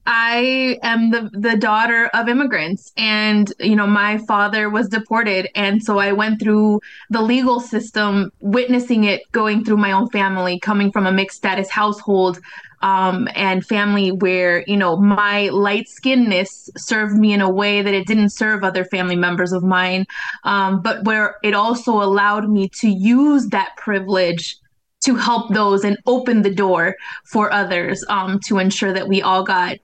I 0.08 0.78
am 0.84 1.10
the 1.10 1.32
the 1.34 1.58
daughter 1.58 2.12
of 2.14 2.30
immigrants 2.30 2.92
and 2.96 3.52
you 3.60 3.76
know 3.76 3.88
my 3.88 4.20
father 4.20 4.70
was 4.70 4.88
deported 4.88 5.50
and 5.56 5.84
so 5.84 5.98
I 5.98 6.12
went 6.12 6.40
through 6.40 6.82
the 7.10 7.24
legal 7.24 7.60
system 7.60 8.30
witnessing 8.40 9.06
it 9.06 9.24
going 9.32 9.66
through 9.66 9.78
my 9.78 9.92
own 9.92 10.08
family 10.10 10.60
coming 10.60 10.92
from 10.92 11.08
a 11.08 11.12
mixed 11.12 11.38
status 11.38 11.72
household 11.72 12.40
um, 12.84 13.28
and 13.34 13.66
family 13.66 14.12
where 14.12 14.64
you 14.68 14.78
know 14.78 14.96
my 14.96 15.50
light 15.50 15.88
skinnedness 15.88 16.70
served 16.78 17.16
me 17.16 17.34
in 17.34 17.42
a 17.42 17.50
way 17.50 17.82
that 17.82 17.96
it 17.96 18.06
didn't 18.06 18.30
serve 18.30 18.64
other 18.64 18.86
family 18.86 19.16
members 19.16 19.54
of 19.54 19.64
mine 19.64 20.06
um, 20.44 20.84
but 20.84 21.04
where 21.06 21.38
it 21.42 21.56
also 21.56 21.94
allowed 21.94 22.48
me 22.48 22.70
to 22.70 22.88
use 22.88 23.48
that 23.48 23.76
privilege 23.76 24.58
to 25.06 25.16
help 25.16 25.54
those 25.54 25.84
and 25.84 25.98
open 26.06 26.42
the 26.42 26.54
door 26.54 26.96
for 27.26 27.52
others 27.54 28.04
um, 28.10 28.40
to 28.42 28.58
ensure 28.58 28.94
that 28.94 29.08
we 29.08 29.22
all 29.22 29.44
got 29.44 29.78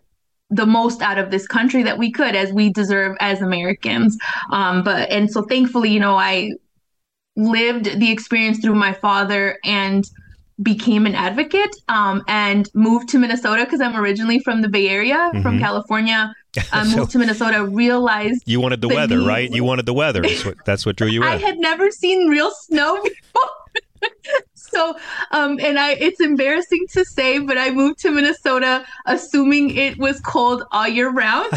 the 0.50 0.66
most 0.66 1.02
out 1.02 1.18
of 1.18 1.32
this 1.32 1.48
country 1.48 1.84
that 1.84 1.98
we 1.98 2.12
could 2.12 2.36
as 2.36 2.52
we 2.52 2.72
deserve 2.72 3.16
as 3.22 3.42
Americans. 3.42 4.18
Um, 4.52 4.84
but 4.84 5.10
and 5.10 5.32
so 5.32 5.44
thankfully, 5.44 5.92
you 5.92 6.00
know, 6.00 6.16
I 6.16 6.52
lived 7.38 8.00
the 8.00 8.12
experience 8.12 8.60
through 8.60 8.76
my 8.76 8.94
father 8.94 9.58
and 9.64 10.06
became 10.62 11.06
an 11.06 11.16
advocate 11.16 11.76
um, 11.88 12.24
and 12.28 12.70
moved 12.74 13.10
to 13.10 13.18
Minnesota 13.18 13.64
because 13.64 13.82
I'm 13.82 13.96
originally 13.96 14.40
from 14.40 14.62
the 14.62 14.70
Bay 14.70 14.90
Area, 14.90 15.16
mm-hmm. 15.16 15.42
from 15.42 15.60
California. 15.60 16.34
I 16.74 16.84
moved 16.84 16.96
so 16.96 17.06
to 17.06 17.18
Minnesota, 17.20 17.66
realized 17.66 18.44
you 18.46 18.60
wanted 18.60 18.82
the, 18.82 18.90
the 18.90 18.96
weather, 18.96 19.18
need. 19.18 19.28
right? 19.28 19.52
You 19.52 19.64
wanted 19.64 19.86
the 19.86 19.94
weather. 19.94 20.22
That's 20.22 20.46
what, 20.46 20.58
that's 20.66 20.86
what 20.86 20.98
drew 20.98 21.08
you 21.08 21.22
in. 21.24 21.28
I 21.28 21.38
had 21.38 21.58
never 21.60 21.90
seen 21.92 22.28
real 22.28 22.52
snow 22.52 23.02
before. 23.02 23.50
so 24.72 24.96
um 25.32 25.60
and 25.60 25.80
i 25.80 25.92
it's 25.94 26.20
embarrassing 26.20 26.86
to 26.90 27.04
say 27.06 27.40
but 27.40 27.58
i 27.58 27.70
moved 27.70 28.00
to 28.00 28.12
minnesota 28.12 28.86
assuming 29.06 29.76
it 29.76 29.98
was 29.98 30.20
cold 30.22 30.64
all 30.72 30.88
year 30.88 31.10
round 31.10 31.52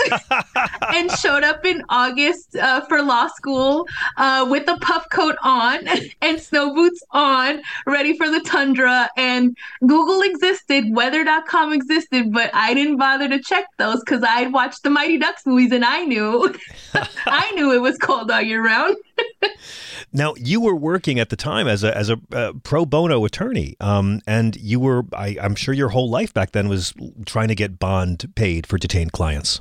and 0.94 1.10
showed 1.12 1.42
up 1.42 1.64
in 1.64 1.82
august 1.88 2.56
uh, 2.56 2.80
for 2.82 3.02
law 3.02 3.26
school 3.28 3.86
uh, 4.16 4.46
with 4.48 4.68
a 4.68 4.76
puff 4.78 5.06
coat 5.10 5.36
on 5.42 5.86
and 6.22 6.40
snow 6.40 6.74
boots 6.74 7.02
on 7.10 7.62
ready 7.86 8.16
for 8.16 8.28
the 8.30 8.40
tundra. 8.40 9.08
And 9.16 9.56
google 9.80 10.22
existed 10.22 10.84
weather.com 10.94 11.72
existed 11.72 12.32
but 12.32 12.50
i 12.54 12.74
didn't 12.74 12.96
bother 12.96 13.28
to 13.28 13.40
check 13.40 13.66
those 13.78 14.00
because 14.00 14.22
i'd 14.22 14.52
watched 14.52 14.82
the 14.82 14.90
mighty 14.90 15.18
ducks 15.18 15.46
movies 15.46 15.72
and 15.72 15.84
i 15.84 16.04
knew 16.04 16.54
i 17.26 17.50
knew 17.52 17.72
it 17.72 17.80
was 17.80 17.98
cold 17.98 18.30
all 18.30 18.40
year 18.40 18.64
round 18.64 18.96
now 20.14 20.34
you 20.36 20.60
were 20.60 20.76
working 20.76 21.18
at 21.18 21.28
the 21.28 21.36
time 21.36 21.66
as 21.66 21.84
a 21.84 21.94
as 21.94 22.08
a 22.08 22.18
uh, 22.32 22.52
pro 22.62 22.86
bono 22.86 23.24
attorney, 23.24 23.76
um, 23.80 24.20
and 24.26 24.56
you 24.56 24.80
were 24.80 25.02
I, 25.12 25.36
I'm 25.42 25.56
sure 25.56 25.74
your 25.74 25.90
whole 25.90 26.08
life 26.08 26.32
back 26.32 26.52
then 26.52 26.68
was 26.68 26.94
trying 27.26 27.48
to 27.48 27.54
get 27.54 27.78
bond 27.78 28.32
paid 28.34 28.66
for 28.66 28.78
detained 28.78 29.12
clients. 29.12 29.60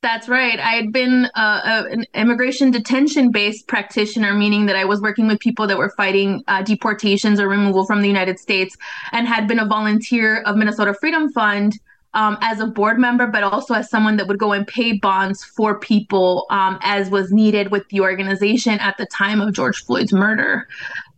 That's 0.00 0.28
right. 0.28 0.60
I 0.60 0.74
had 0.74 0.92
been 0.92 1.28
uh, 1.34 1.84
an 1.90 2.04
immigration 2.14 2.70
detention 2.70 3.32
based 3.32 3.66
practitioner, 3.66 4.32
meaning 4.32 4.66
that 4.66 4.76
I 4.76 4.84
was 4.84 5.00
working 5.00 5.26
with 5.26 5.40
people 5.40 5.66
that 5.66 5.78
were 5.78 5.92
fighting 5.96 6.42
uh, 6.46 6.62
deportations 6.62 7.40
or 7.40 7.48
removal 7.48 7.84
from 7.86 8.02
the 8.02 8.08
United 8.08 8.38
States, 8.38 8.76
and 9.12 9.26
had 9.26 9.48
been 9.48 9.58
a 9.58 9.66
volunteer 9.66 10.42
of 10.42 10.56
Minnesota 10.56 10.94
Freedom 11.00 11.32
Fund 11.32 11.78
um, 12.14 12.38
as 12.40 12.60
a 12.60 12.66
board 12.66 12.98
member, 12.98 13.26
but 13.26 13.42
also 13.42 13.74
as 13.74 13.90
someone 13.90 14.16
that 14.16 14.26
would 14.26 14.38
go 14.38 14.52
and 14.52 14.66
pay 14.66 14.92
bonds 14.92 15.44
for 15.44 15.78
people 15.78 16.46
um, 16.50 16.78
as 16.82 17.10
was 17.10 17.30
needed 17.30 17.70
with 17.70 17.88
the 17.90 18.00
organization 18.00 18.78
at 18.80 18.96
the 18.96 19.06
time 19.06 19.40
of 19.40 19.52
George 19.52 19.84
Floyd's 19.84 20.12
murder. 20.12 20.66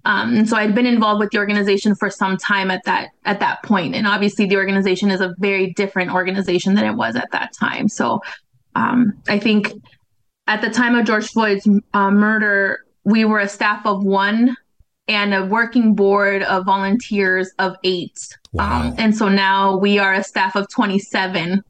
Um, 0.04 0.34
and 0.34 0.48
so 0.48 0.56
I'd 0.56 0.74
been 0.74 0.86
involved 0.86 1.20
with 1.20 1.30
the 1.30 1.38
organization 1.38 1.94
for 1.94 2.10
some 2.10 2.36
time 2.36 2.70
at 2.70 2.82
that 2.84 3.10
at 3.26 3.40
that 3.40 3.62
point, 3.62 3.94
and 3.94 4.06
obviously 4.06 4.46
the 4.46 4.56
organization 4.56 5.10
is 5.10 5.20
a 5.20 5.34
very 5.38 5.72
different 5.74 6.10
organization 6.12 6.74
than 6.74 6.86
it 6.86 6.94
was 6.94 7.16
at 7.16 7.30
that 7.32 7.52
time. 7.52 7.86
So 7.88 8.20
um, 8.74 9.12
I 9.28 9.38
think 9.38 9.74
at 10.46 10.62
the 10.62 10.70
time 10.70 10.94
of 10.94 11.04
George 11.04 11.28
Floyd's 11.28 11.68
uh, 11.92 12.10
murder, 12.10 12.78
we 13.04 13.24
were 13.24 13.40
a 13.40 13.48
staff 13.48 13.84
of 13.84 14.02
one 14.02 14.56
and 15.06 15.34
a 15.34 15.44
working 15.44 15.94
board 15.94 16.42
of 16.44 16.64
volunteers 16.64 17.50
of 17.58 17.76
eight. 17.84 18.18
Wow. 18.52 18.88
Um, 18.88 18.94
and 18.98 19.16
so 19.16 19.28
now 19.28 19.76
we 19.76 19.98
are 19.98 20.14
a 20.14 20.24
staff 20.24 20.56
of 20.56 20.68
27 20.70 21.62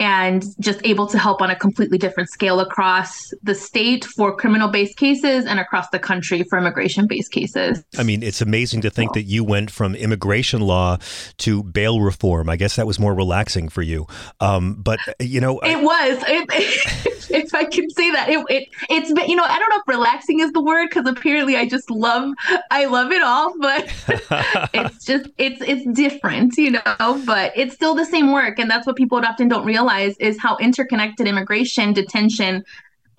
and 0.00 0.42
just 0.58 0.80
able 0.82 1.06
to 1.06 1.18
help 1.18 1.42
on 1.42 1.50
a 1.50 1.54
completely 1.54 1.98
different 1.98 2.30
scale 2.30 2.58
across 2.58 3.32
the 3.42 3.54
state 3.54 4.06
for 4.06 4.34
criminal 4.34 4.68
based 4.68 4.96
cases 4.96 5.44
and 5.44 5.60
across 5.60 5.90
the 5.90 5.98
country 5.98 6.42
for 6.44 6.58
immigration 6.58 7.06
based 7.06 7.30
cases. 7.30 7.84
I 7.98 8.02
mean, 8.02 8.22
it's 8.22 8.40
amazing 8.40 8.80
to 8.80 8.90
think 8.90 9.12
that 9.12 9.24
you 9.24 9.44
went 9.44 9.70
from 9.70 9.94
immigration 9.94 10.62
law 10.62 10.96
to 11.38 11.62
bail 11.62 12.00
reform. 12.00 12.48
I 12.48 12.56
guess 12.56 12.76
that 12.76 12.86
was 12.86 12.98
more 12.98 13.14
relaxing 13.14 13.68
for 13.68 13.82
you. 13.82 14.06
Um, 14.40 14.76
but, 14.76 14.98
you 15.20 15.40
know, 15.40 15.58
it 15.60 15.76
I- 15.76 15.82
was. 15.82 16.24
It, 16.26 17.30
if 17.30 17.54
I 17.54 17.64
can 17.66 17.90
say 17.90 18.10
that, 18.10 18.30
it, 18.30 18.42
it, 18.48 18.68
it's, 18.88 19.10
you 19.28 19.36
know, 19.36 19.44
I 19.44 19.58
don't 19.58 19.68
know 19.68 19.76
if 19.76 19.86
relaxing 19.86 20.40
is 20.40 20.50
the 20.52 20.62
word 20.62 20.88
because 20.88 21.06
apparently 21.06 21.56
I 21.56 21.68
just 21.68 21.90
love, 21.90 22.32
I 22.70 22.86
love 22.86 23.12
it 23.12 23.22
all, 23.22 23.52
but 23.58 23.84
it's 24.72 25.04
just, 25.04 25.28
it's, 25.36 25.60
it's 25.60 25.86
different, 25.92 26.56
you 26.56 26.70
know, 26.70 27.22
but 27.26 27.52
it's 27.54 27.74
still 27.74 27.94
the 27.94 28.06
same 28.06 28.32
work. 28.32 28.58
And 28.58 28.70
that's 28.70 28.86
what 28.86 28.96
people 28.96 29.18
often 29.18 29.48
don't 29.48 29.66
realize 29.66 29.89
realize 29.90 30.16
is 30.18 30.38
how 30.38 30.56
interconnected 30.58 31.26
immigration 31.26 31.92
detention 31.92 32.64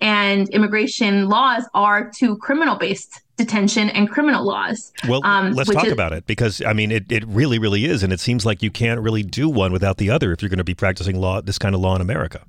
and 0.00 0.48
immigration 0.50 1.28
laws 1.28 1.64
are 1.74 2.10
to 2.10 2.36
criminal 2.38 2.76
based 2.76 3.20
detention 3.36 3.88
and 3.90 4.10
criminal 4.10 4.44
laws. 4.44 4.92
Well, 5.08 5.24
um, 5.24 5.52
let's 5.52 5.70
talk 5.70 5.86
is, 5.86 5.92
about 5.92 6.12
it 6.12 6.26
because 6.26 6.60
I 6.62 6.72
mean, 6.72 6.90
it, 6.90 7.10
it 7.10 7.24
really, 7.26 7.58
really 7.58 7.84
is. 7.84 8.02
And 8.02 8.12
it 8.12 8.20
seems 8.20 8.44
like 8.44 8.62
you 8.62 8.70
can't 8.70 9.00
really 9.00 9.22
do 9.22 9.48
one 9.48 9.72
without 9.72 9.98
the 9.98 10.10
other 10.10 10.32
if 10.32 10.42
you're 10.42 10.48
going 10.48 10.58
to 10.58 10.64
be 10.64 10.74
practicing 10.74 11.20
law, 11.20 11.40
this 11.40 11.58
kind 11.58 11.74
of 11.74 11.80
law 11.80 11.94
in 11.94 12.00
America. 12.00 12.44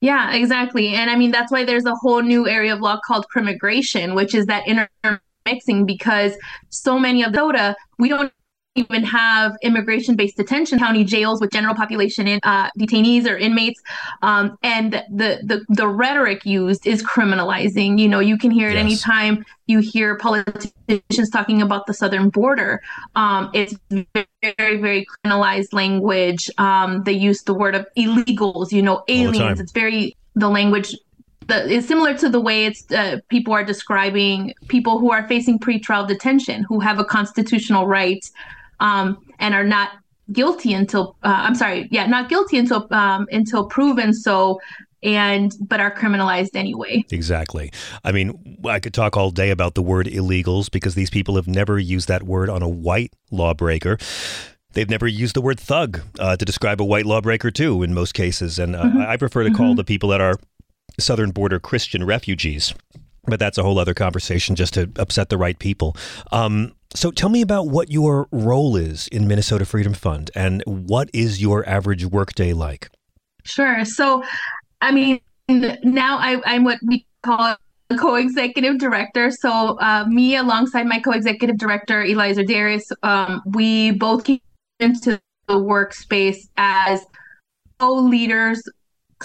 Yeah, 0.00 0.34
exactly. 0.34 0.88
And 0.88 1.08
I 1.08 1.16
mean, 1.16 1.30
that's 1.30 1.50
why 1.50 1.64
there's 1.64 1.86
a 1.86 1.94
whole 1.94 2.20
new 2.20 2.46
area 2.46 2.74
of 2.74 2.80
law 2.80 3.00
called 3.06 3.24
crimmigration, 3.34 4.14
which 4.14 4.34
is 4.34 4.44
that 4.46 4.64
intermixing 4.66 5.86
because 5.86 6.34
so 6.68 6.98
many 6.98 7.22
of 7.22 7.32
the 7.32 7.38
soda, 7.38 7.76
we 7.98 8.10
don't 8.10 8.30
even 8.74 9.04
have 9.04 9.56
immigration 9.62 10.16
based 10.16 10.36
detention 10.36 10.78
county 10.78 11.04
jails 11.04 11.40
with 11.40 11.50
general 11.50 11.74
population 11.74 12.26
in, 12.26 12.40
uh, 12.42 12.68
detainees 12.78 13.26
or 13.26 13.36
inmates. 13.36 13.80
Um, 14.22 14.58
and 14.62 14.92
the, 15.10 15.40
the 15.42 15.64
the 15.68 15.88
rhetoric 15.88 16.44
used 16.44 16.86
is 16.86 17.02
criminalizing. 17.02 17.98
You 17.98 18.08
know 18.08 18.20
you 18.20 18.36
can 18.36 18.50
hear 18.50 18.68
it 18.68 18.74
yes. 18.74 18.84
anytime 18.84 19.44
you 19.66 19.78
hear 19.78 20.16
politicians 20.16 21.30
talking 21.30 21.62
about 21.62 21.86
the 21.86 21.94
southern 21.94 22.30
border. 22.30 22.82
Um, 23.14 23.50
it's 23.54 23.74
very 23.90 24.76
very 24.76 25.06
criminalized 25.06 25.72
language. 25.72 26.50
Um, 26.58 27.02
they 27.04 27.12
use 27.12 27.42
the 27.42 27.54
word 27.54 27.74
of 27.74 27.86
illegals 27.96 28.72
you 28.72 28.82
know 28.82 29.04
aliens. 29.08 29.60
it's 29.60 29.72
very 29.72 30.16
the 30.34 30.48
language 30.48 30.96
the, 31.46 31.72
it's 31.72 31.86
similar 31.86 32.16
to 32.16 32.28
the 32.28 32.40
way 32.40 32.64
it's 32.64 32.90
uh, 32.90 33.18
people 33.28 33.52
are 33.52 33.64
describing 33.64 34.54
people 34.68 34.98
who 34.98 35.12
are 35.12 35.26
facing 35.28 35.58
pretrial 35.58 36.06
detention 36.06 36.62
who 36.64 36.80
have 36.80 36.98
a 36.98 37.04
constitutional 37.04 37.86
right 37.86 38.30
um, 38.80 39.18
and 39.38 39.54
are 39.54 39.64
not 39.64 39.90
guilty 40.32 40.72
until 40.72 41.16
uh, 41.22 41.28
I'm 41.28 41.54
sorry, 41.54 41.88
yeah, 41.90 42.06
not 42.06 42.28
guilty 42.28 42.58
until 42.58 42.86
um, 42.92 43.26
until 43.30 43.66
proven 43.66 44.12
so 44.12 44.60
and 45.02 45.54
but 45.60 45.80
are 45.80 45.94
criminalized 45.94 46.54
anyway. 46.56 47.04
Exactly. 47.10 47.70
I 48.02 48.12
mean, 48.12 48.58
I 48.64 48.80
could 48.80 48.94
talk 48.94 49.16
all 49.16 49.30
day 49.30 49.50
about 49.50 49.74
the 49.74 49.82
word 49.82 50.06
illegals 50.06 50.70
because 50.70 50.94
these 50.94 51.10
people 51.10 51.36
have 51.36 51.46
never 51.46 51.78
used 51.78 52.08
that 52.08 52.22
word 52.22 52.48
on 52.48 52.62
a 52.62 52.68
white 52.68 53.12
lawbreaker. 53.30 53.98
They've 54.72 54.90
never 54.90 55.06
used 55.06 55.36
the 55.36 55.40
word 55.40 55.60
thug 55.60 56.00
uh, 56.18 56.36
to 56.36 56.44
describe 56.44 56.80
a 56.80 56.84
white 56.84 57.06
lawbreaker, 57.06 57.52
too, 57.52 57.82
in 57.84 57.94
most 57.94 58.12
cases. 58.12 58.58
And 58.58 58.74
uh, 58.74 58.82
mm-hmm. 58.82 59.02
I 59.02 59.16
prefer 59.16 59.44
to 59.44 59.50
call 59.50 59.68
mm-hmm. 59.68 59.76
the 59.76 59.84
people 59.84 60.08
that 60.08 60.20
are 60.20 60.36
southern 60.98 61.30
border 61.30 61.60
Christian 61.60 62.04
refugees. 62.04 62.74
But 63.26 63.38
that's 63.38 63.56
a 63.56 63.62
whole 63.62 63.78
other 63.78 63.94
conversation 63.94 64.56
just 64.56 64.74
to 64.74 64.90
upset 64.96 65.28
the 65.28 65.38
right 65.38 65.58
people. 65.58 65.96
Um, 66.32 66.74
so 66.94 67.10
tell 67.10 67.28
me 67.28 67.42
about 67.42 67.68
what 67.68 67.90
your 67.90 68.28
role 68.30 68.76
is 68.76 69.08
in 69.08 69.26
Minnesota 69.26 69.64
Freedom 69.64 69.94
Fund 69.94 70.30
and 70.34 70.62
what 70.66 71.10
is 71.12 71.42
your 71.42 71.68
average 71.68 72.04
workday 72.06 72.52
like? 72.52 72.88
Sure. 73.44 73.84
So, 73.84 74.22
I 74.80 74.92
mean, 74.92 75.20
now 75.48 76.18
I, 76.18 76.40
am 76.54 76.64
what 76.64 76.78
we 76.86 77.04
call 77.22 77.40
a 77.40 77.58
co-executive 77.98 78.78
director. 78.78 79.30
So, 79.30 79.78
uh, 79.80 80.04
me 80.08 80.36
alongside 80.36 80.86
my 80.86 81.00
co-executive 81.00 81.58
director, 81.58 82.02
Eliza 82.02 82.44
Darius, 82.44 82.86
um, 83.02 83.42
we 83.46 83.90
both 83.92 84.24
came 84.24 84.40
into 84.80 85.20
the 85.48 85.54
workspace 85.54 86.38
as 86.56 87.04
co-leaders 87.78 88.62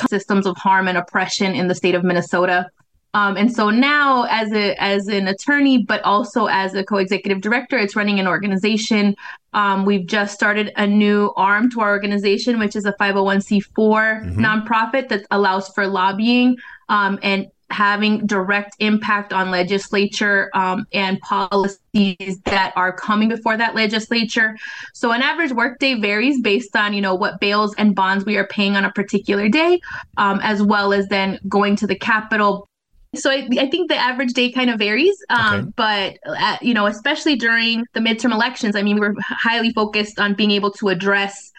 systems 0.10 0.46
of 0.46 0.58
harm 0.58 0.88
and 0.88 0.98
oppression 0.98 1.54
in 1.54 1.68
the 1.68 1.76
state 1.76 1.96
of 1.96 2.04
Minnesota. 2.04 2.68
Um, 3.14 3.38
and 3.38 3.52
so 3.52 3.70
now, 3.70 4.24
as 4.30 4.52
a 4.52 4.76
as 4.82 5.08
an 5.08 5.28
attorney, 5.28 5.80
but 5.80 6.02
also 6.04 6.46
as 6.46 6.76
a 6.76 6.84
co-executive 6.84 7.42
director, 7.42 7.78
it's 7.78 7.96
running 7.96 8.20
an 8.20 8.28
organization. 8.28 9.16
Um, 9.54 9.86
we've 9.86 10.06
just 10.06 10.36
started 10.36 10.72
a 10.76 10.86
new 10.86 11.34
arm 11.36 11.72
to 11.72 11.82
our 11.82 11.90
organization, 11.90 12.60
which 12.60 12.76
is 12.76 12.86
a 12.86 12.94
501c4 12.94 13.64
mm-hmm. 13.74 14.46
nonprofit 14.46 15.10
that 15.10 15.26
allows 15.32 15.70
for 15.70 15.88
lobbying 15.88 16.58
um, 16.88 17.18
and 17.24 17.48
having 17.72 18.26
direct 18.26 18.76
impact 18.80 19.32
on 19.32 19.52
legislature 19.52 20.50
um, 20.54 20.86
and 20.92 21.20
policies 21.22 22.40
that 22.46 22.74
are 22.76 22.92
coming 22.92 23.30
before 23.30 23.58
that 23.58 23.76
legislature. 23.76 24.58
So 24.94 25.12
an 25.12 25.22
average 25.22 25.52
workday 25.52 26.00
varies 26.00 26.42
based 26.42 26.76
on 26.76 26.94
you 26.94 27.02
know 27.02 27.16
what 27.16 27.40
bails 27.40 27.76
and 27.78 27.96
bonds 27.96 28.26
we 28.26 28.38
are 28.38 28.48
paying 28.48 28.76
on 28.76 28.86
a 28.86 28.92
particular 28.92 29.50
day, 29.50 29.80
um, 30.18 30.40
as 30.44 30.62
well 30.62 30.94
as 30.94 31.08
then 31.08 31.40
going 31.48 31.76
to 31.78 31.88
the 31.88 31.96
Capitol, 31.96 32.69
so 33.16 33.32
I, 33.32 33.48
I, 33.60 33.70
think 33.70 33.90
the 33.90 33.96
average 33.96 34.34
day 34.34 34.52
kind 34.52 34.70
of 34.70 34.78
varies, 34.78 35.16
um, 35.30 35.56
okay. 35.56 35.70
but 35.76 36.18
uh, 36.26 36.58
you 36.62 36.74
know, 36.74 36.86
especially 36.86 37.36
during 37.36 37.86
the 37.94 38.00
midterm 38.00 38.32
elections, 38.32 38.76
I 38.76 38.84
mean, 38.84 39.00
we're 39.00 39.16
highly 39.20 39.72
focused 39.72 40.20
on 40.20 40.36
being 40.36 40.52
able 40.52 40.72
to 40.74 40.90
address 40.90 41.52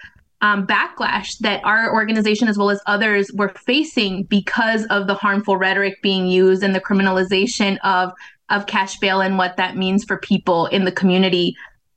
um, 0.42 0.66
backlash 0.66 1.36
that 1.38 1.64
our 1.64 1.92
organization, 1.92 2.48
as 2.48 2.56
well 2.56 2.70
as 2.70 2.80
others, 2.86 3.30
were 3.34 3.50
facing 3.50 4.24
because 4.24 4.86
of 4.86 5.06
the 5.06 5.14
harmful 5.14 5.56
rhetoric 5.56 6.00
being 6.02 6.26
used 6.26 6.62
and 6.62 6.74
the 6.74 6.80
criminalization 6.80 7.78
of 7.82 8.12
of 8.48 8.66
cash 8.66 8.98
bail 8.98 9.20
and 9.20 9.38
what 9.38 9.56
that 9.56 9.76
means 9.76 10.04
for 10.04 10.18
people 10.18 10.66
in 10.66 10.84
the 10.84 10.92
community. 10.92 11.56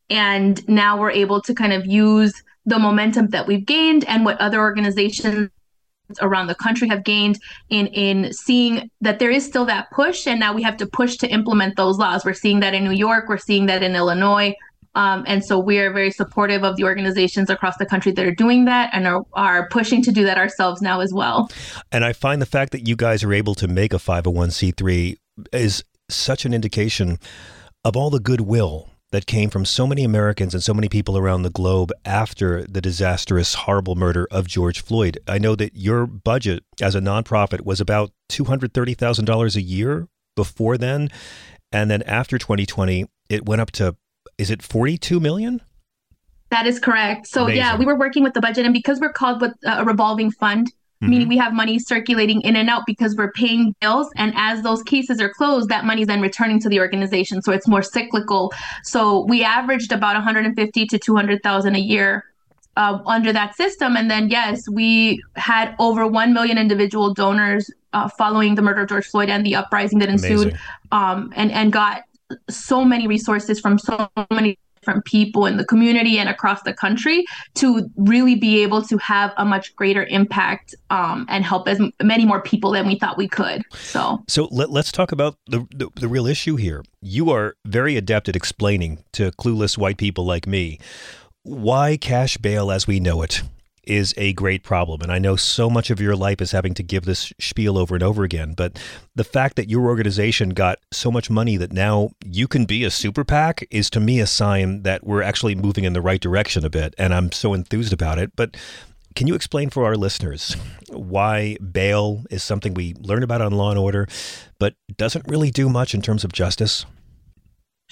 And 0.09 0.67
now 0.67 0.99
we're 0.99 1.11
able 1.11 1.41
to 1.41 1.53
kind 1.53 1.73
of 1.73 1.85
use 1.85 2.43
the 2.65 2.79
momentum 2.79 3.27
that 3.29 3.47
we've 3.47 3.65
gained 3.65 4.03
and 4.05 4.25
what 4.25 4.39
other 4.39 4.59
organizations 4.59 5.49
around 6.21 6.47
the 6.47 6.55
country 6.55 6.87
have 6.87 7.03
gained 7.03 7.39
in 7.69 7.87
in 7.87 8.33
seeing 8.33 8.89
that 9.01 9.19
there 9.19 9.31
is 9.31 9.45
still 9.45 9.65
that 9.65 9.89
push 9.91 10.27
and 10.27 10.39
now 10.39 10.53
we 10.53 10.63
have 10.63 10.77
to 10.77 10.85
push 10.85 11.17
to 11.17 11.27
implement 11.27 11.75
those 11.75 11.97
laws. 11.97 12.25
We're 12.25 12.33
seeing 12.33 12.59
that 12.61 12.73
in 12.73 12.83
new 12.83 12.91
york. 12.91 13.25
We're 13.27 13.37
seeing 13.37 13.65
that 13.67 13.83
in 13.83 13.95
illinois. 13.95 14.55
Um, 14.95 15.23
and 15.27 15.43
so 15.43 15.57
we 15.57 15.79
are 15.79 15.91
very 15.91 16.11
supportive 16.11 16.63
of 16.63 16.77
the 16.77 16.83
organizations 16.83 17.49
across 17.49 17.77
the 17.77 17.85
country 17.85 18.11
that 18.11 18.25
are 18.25 18.35
doing 18.35 18.65
that 18.65 18.91
and 18.93 19.07
are, 19.07 19.25
are 19.33 19.67
pushing 19.69 20.03
to 20.03 20.11
do 20.11 20.23
that 20.25 20.37
ourselves 20.37 20.81
now 20.81 20.99
as 20.99 21.11
well. 21.13 21.49
And 21.91 22.05
i 22.05 22.13
find 22.13 22.41
the 22.41 22.45
fact 22.45 22.71
that 22.73 22.87
you 22.87 22.95
guys 22.95 23.23
are 23.23 23.33
able 23.33 23.55
to 23.55 23.67
make 23.67 23.93
a 23.93 23.97
501c3 23.97 25.17
is 25.51 25.83
such 26.09 26.45
an 26.45 26.53
indication 26.53 27.17
of 27.83 27.97
all 27.97 28.09
the 28.09 28.19
goodwill 28.19 28.89
that 29.13 29.27
came 29.27 29.51
from 29.51 29.63
so 29.63 29.85
many 29.85 30.03
Americans 30.03 30.55
and 30.55 30.63
so 30.63 30.73
many 30.73 30.89
people 30.89 31.15
around 31.15 31.43
the 31.43 31.51
globe 31.51 31.91
after 32.03 32.63
the 32.63 32.81
disastrous, 32.81 33.53
horrible 33.53 33.93
murder 33.93 34.27
of 34.31 34.47
George 34.47 34.81
Floyd. 34.81 35.19
I 35.27 35.37
know 35.37 35.55
that 35.55 35.75
your 35.75 36.07
budget 36.07 36.63
as 36.81 36.95
a 36.95 36.99
nonprofit 36.99 37.61
was 37.61 37.79
about 37.79 38.09
$230,000 38.29 39.55
a 39.55 39.61
year 39.61 40.07
before 40.35 40.79
then. 40.79 41.09
And 41.71 41.91
then 41.91 42.01
after 42.01 42.39
2020, 42.39 43.05
it 43.29 43.45
went 43.45 43.61
up 43.61 43.69
to, 43.73 43.95
is 44.39 44.49
it 44.49 44.63
42 44.63 45.19
million? 45.19 45.61
That 46.49 46.65
is 46.65 46.79
correct. 46.79 47.27
So, 47.27 47.43
Amazing. 47.43 47.57
yeah, 47.57 47.77
we 47.77 47.85
were 47.85 47.97
working 47.97 48.23
with 48.23 48.33
the 48.33 48.41
budget, 48.41 48.65
and 48.65 48.73
because 48.73 48.99
we're 48.99 49.13
called 49.13 49.41
with 49.41 49.53
a 49.63 49.85
revolving 49.85 50.31
fund, 50.31 50.71
mm-hmm. 51.01 51.09
meaning 51.09 51.27
we 51.27 51.37
have 51.37 51.53
money 51.53 51.79
circulating 51.79 52.41
in 52.41 52.55
and 52.55 52.69
out 52.69 52.83
because 52.85 53.15
we're 53.15 53.31
paying 53.31 53.75
bills. 53.81 54.09
And 54.15 54.33
as 54.35 54.61
those 54.61 54.83
cases 54.83 55.21
are 55.21 55.29
closed, 55.29 55.69
that 55.69 55.85
money 55.85 56.01
is 56.01 56.07
then 56.07 56.21
returning 56.21 56.59
to 56.61 56.69
the 56.69 56.79
organization. 56.79 57.41
So 57.41 57.51
it's 57.51 57.67
more 57.67 57.81
cyclical. 57.81 58.53
So 58.83 59.25
we 59.25 59.43
averaged 59.43 59.91
about 59.91 60.15
150 60.15 60.85
to 60.85 60.99
200,000 60.99 61.75
a 61.75 61.79
year 61.79 62.25
uh, 62.75 62.99
under 63.05 63.31
that 63.33 63.55
system. 63.55 63.95
And 63.95 64.09
then, 64.09 64.29
yes, 64.29 64.67
we 64.69 65.21
had 65.35 65.75
over 65.79 66.07
1 66.07 66.33
million 66.33 66.57
individual 66.57 67.13
donors 67.13 67.69
uh, 67.93 68.09
following 68.09 68.55
the 68.55 68.61
murder 68.61 68.81
of 68.81 68.89
George 68.89 69.05
Floyd 69.05 69.29
and 69.29 69.45
the 69.45 69.55
uprising 69.55 69.99
that 69.99 70.09
ensued, 70.09 70.57
um, 70.91 71.31
and, 71.35 71.51
and 71.51 71.71
got 71.71 72.03
so 72.49 72.83
many 72.83 73.07
resources 73.07 73.59
from 73.59 73.77
so 73.77 74.09
many 74.31 74.57
different 74.83 75.05
people 75.05 75.45
in 75.45 75.55
the 75.55 75.63
community 75.63 76.17
and 76.19 76.27
across 76.27 76.61
the 76.63 76.73
country 76.73 77.23
to 77.53 77.89
really 77.95 78.35
be 78.35 78.61
able 78.61 78.81
to 78.81 78.97
have 78.97 79.31
a 79.37 79.45
much 79.45 79.73
greater 79.77 80.03
impact 80.05 80.75
um, 80.89 81.25
and 81.29 81.45
help 81.45 81.69
as 81.69 81.79
many 82.01 82.25
more 82.25 82.41
people 82.41 82.71
than 82.71 82.85
we 82.85 82.99
thought 82.99 83.17
we 83.17 83.27
could. 83.27 83.61
So, 83.71 84.21
so 84.27 84.49
let, 84.51 84.69
us 84.69 84.91
talk 84.91 85.13
about 85.13 85.37
the, 85.47 85.65
the 85.71 85.89
the 85.95 86.07
real 86.09 86.27
issue 86.27 86.57
here. 86.57 86.83
You 87.01 87.29
are 87.29 87.55
very 87.65 87.95
adept 87.95 88.27
at 88.27 88.35
explaining 88.35 89.03
to 89.13 89.31
clueless 89.31 89.77
white 89.77 89.97
people 89.97 90.25
like 90.25 90.45
me 90.45 90.79
why 91.43 91.97
cash 91.97 92.37
bail 92.37 92.71
as 92.71 92.87
we 92.87 92.99
know 92.99 93.21
it 93.21 93.43
is 93.83 94.13
a 94.17 94.33
great 94.33 94.63
problem. 94.63 95.01
And 95.01 95.11
I 95.11 95.19
know 95.19 95.35
so 95.35 95.69
much 95.69 95.89
of 95.89 95.99
your 95.99 96.15
life 96.15 96.41
is 96.41 96.51
having 96.51 96.73
to 96.75 96.83
give 96.83 97.05
this 97.05 97.33
spiel 97.39 97.77
over 97.77 97.95
and 97.95 98.03
over 98.03 98.23
again. 98.23 98.53
But 98.53 98.79
the 99.15 99.23
fact 99.23 99.55
that 99.55 99.69
your 99.69 99.85
organization 99.85 100.49
got 100.49 100.79
so 100.91 101.11
much 101.11 101.29
money 101.29 101.57
that 101.57 101.73
now 101.73 102.11
you 102.25 102.47
can 102.47 102.65
be 102.65 102.83
a 102.83 102.91
super 102.91 103.23
PAC 103.23 103.67
is 103.71 103.89
to 103.91 103.99
me 103.99 104.19
a 104.19 104.27
sign 104.27 104.83
that 104.83 105.05
we're 105.05 105.21
actually 105.21 105.55
moving 105.55 105.83
in 105.83 105.93
the 105.93 106.01
right 106.01 106.21
direction 106.21 106.65
a 106.65 106.69
bit. 106.69 106.93
And 106.97 107.13
I'm 107.13 107.31
so 107.31 107.53
enthused 107.53 107.93
about 107.93 108.19
it. 108.19 108.35
But 108.35 108.55
can 109.15 109.27
you 109.27 109.35
explain 109.35 109.69
for 109.69 109.85
our 109.85 109.95
listeners 109.95 110.55
why 110.89 111.57
bail 111.57 112.23
is 112.31 112.43
something 112.43 112.73
we 112.73 112.95
learn 112.99 113.21
about 113.21 113.41
on 113.41 113.51
Law 113.51 113.69
and 113.69 113.79
Order, 113.79 114.07
but 114.59 114.73
doesn't 114.97 115.27
really 115.27 115.51
do 115.51 115.69
much 115.69 115.93
in 115.93 116.01
terms 116.01 116.23
of 116.23 116.31
justice? 116.31 116.85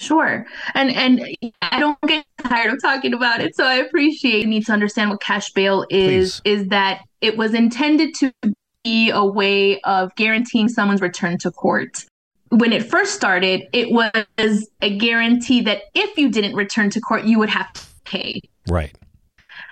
Sure. 0.02 0.44
And 0.74 0.90
and 0.90 1.24
I 1.62 1.78
don't 1.78 1.98
get 2.02 2.24
tired 2.38 2.72
of 2.72 2.82
talking 2.82 3.14
about 3.14 3.40
it. 3.40 3.54
So 3.54 3.64
I 3.64 3.74
appreciate 3.74 4.40
you 4.40 4.46
need 4.46 4.66
to 4.66 4.72
understand 4.72 5.10
what 5.10 5.20
cash 5.20 5.52
bail 5.52 5.86
is 5.90 6.40
Please. 6.40 6.60
is 6.62 6.68
that 6.68 7.02
it 7.20 7.36
was 7.36 7.54
intended 7.54 8.14
to 8.16 8.32
be 8.82 9.10
a 9.10 9.24
way 9.24 9.80
of 9.82 10.12
guaranteeing 10.16 10.68
someone's 10.68 11.00
return 11.00 11.38
to 11.38 11.52
court. 11.52 12.04
When 12.48 12.72
it 12.72 12.84
first 12.84 13.14
started, 13.14 13.62
it 13.72 13.92
was 13.92 14.68
a 14.82 14.98
guarantee 14.98 15.60
that 15.62 15.84
if 15.94 16.18
you 16.18 16.28
didn't 16.28 16.56
return 16.56 16.90
to 16.90 17.00
court, 17.00 17.24
you 17.24 17.38
would 17.38 17.48
have 17.48 17.72
to 17.72 17.82
pay. 18.04 18.40
Right. 18.68 18.92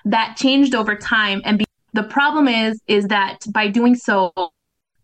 That 0.04 0.36
changed 0.36 0.74
over 0.76 0.94
time 0.94 1.42
and 1.44 1.58
be- 1.58 1.64
the 1.92 2.04
problem 2.04 2.46
is 2.46 2.80
is 2.86 3.06
that 3.08 3.38
by 3.52 3.66
doing 3.66 3.96
so 3.96 4.32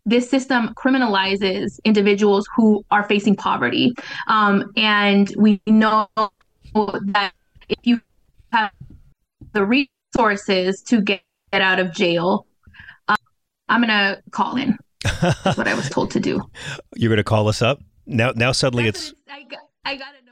this 0.07 0.29
system 0.29 0.73
criminalizes 0.73 1.79
individuals 1.83 2.47
who 2.55 2.83
are 2.89 3.03
facing 3.03 3.35
poverty. 3.35 3.93
Um, 4.27 4.71
and 4.77 5.31
we 5.37 5.61
know 5.67 6.07
that 6.15 7.33
if 7.67 7.77
you 7.83 7.99
have 8.53 8.71
the 9.51 9.65
resources 9.65 10.81
to 10.83 11.01
get, 11.01 11.21
get 11.51 11.61
out 11.61 11.79
of 11.79 11.93
jail, 11.93 12.47
um, 13.09 13.17
I'm 13.67 13.81
going 13.81 13.89
to 13.89 14.23
call 14.31 14.55
in. 14.55 14.77
That's 15.03 15.57
what 15.57 15.67
I 15.67 15.73
was 15.73 15.89
told 15.89 16.11
to 16.11 16.21
do. 16.21 16.41
You're 16.95 17.09
going 17.09 17.17
to 17.17 17.23
call 17.23 17.49
us 17.49 17.61
up? 17.61 17.81
Now, 18.05 18.31
now 18.33 18.53
suddenly 18.53 18.85
That's 18.85 19.09
it's. 19.09 19.19
I 19.29 19.43
got, 19.43 19.59
I 19.83 19.97
got 19.97 20.15
it. 20.15 20.26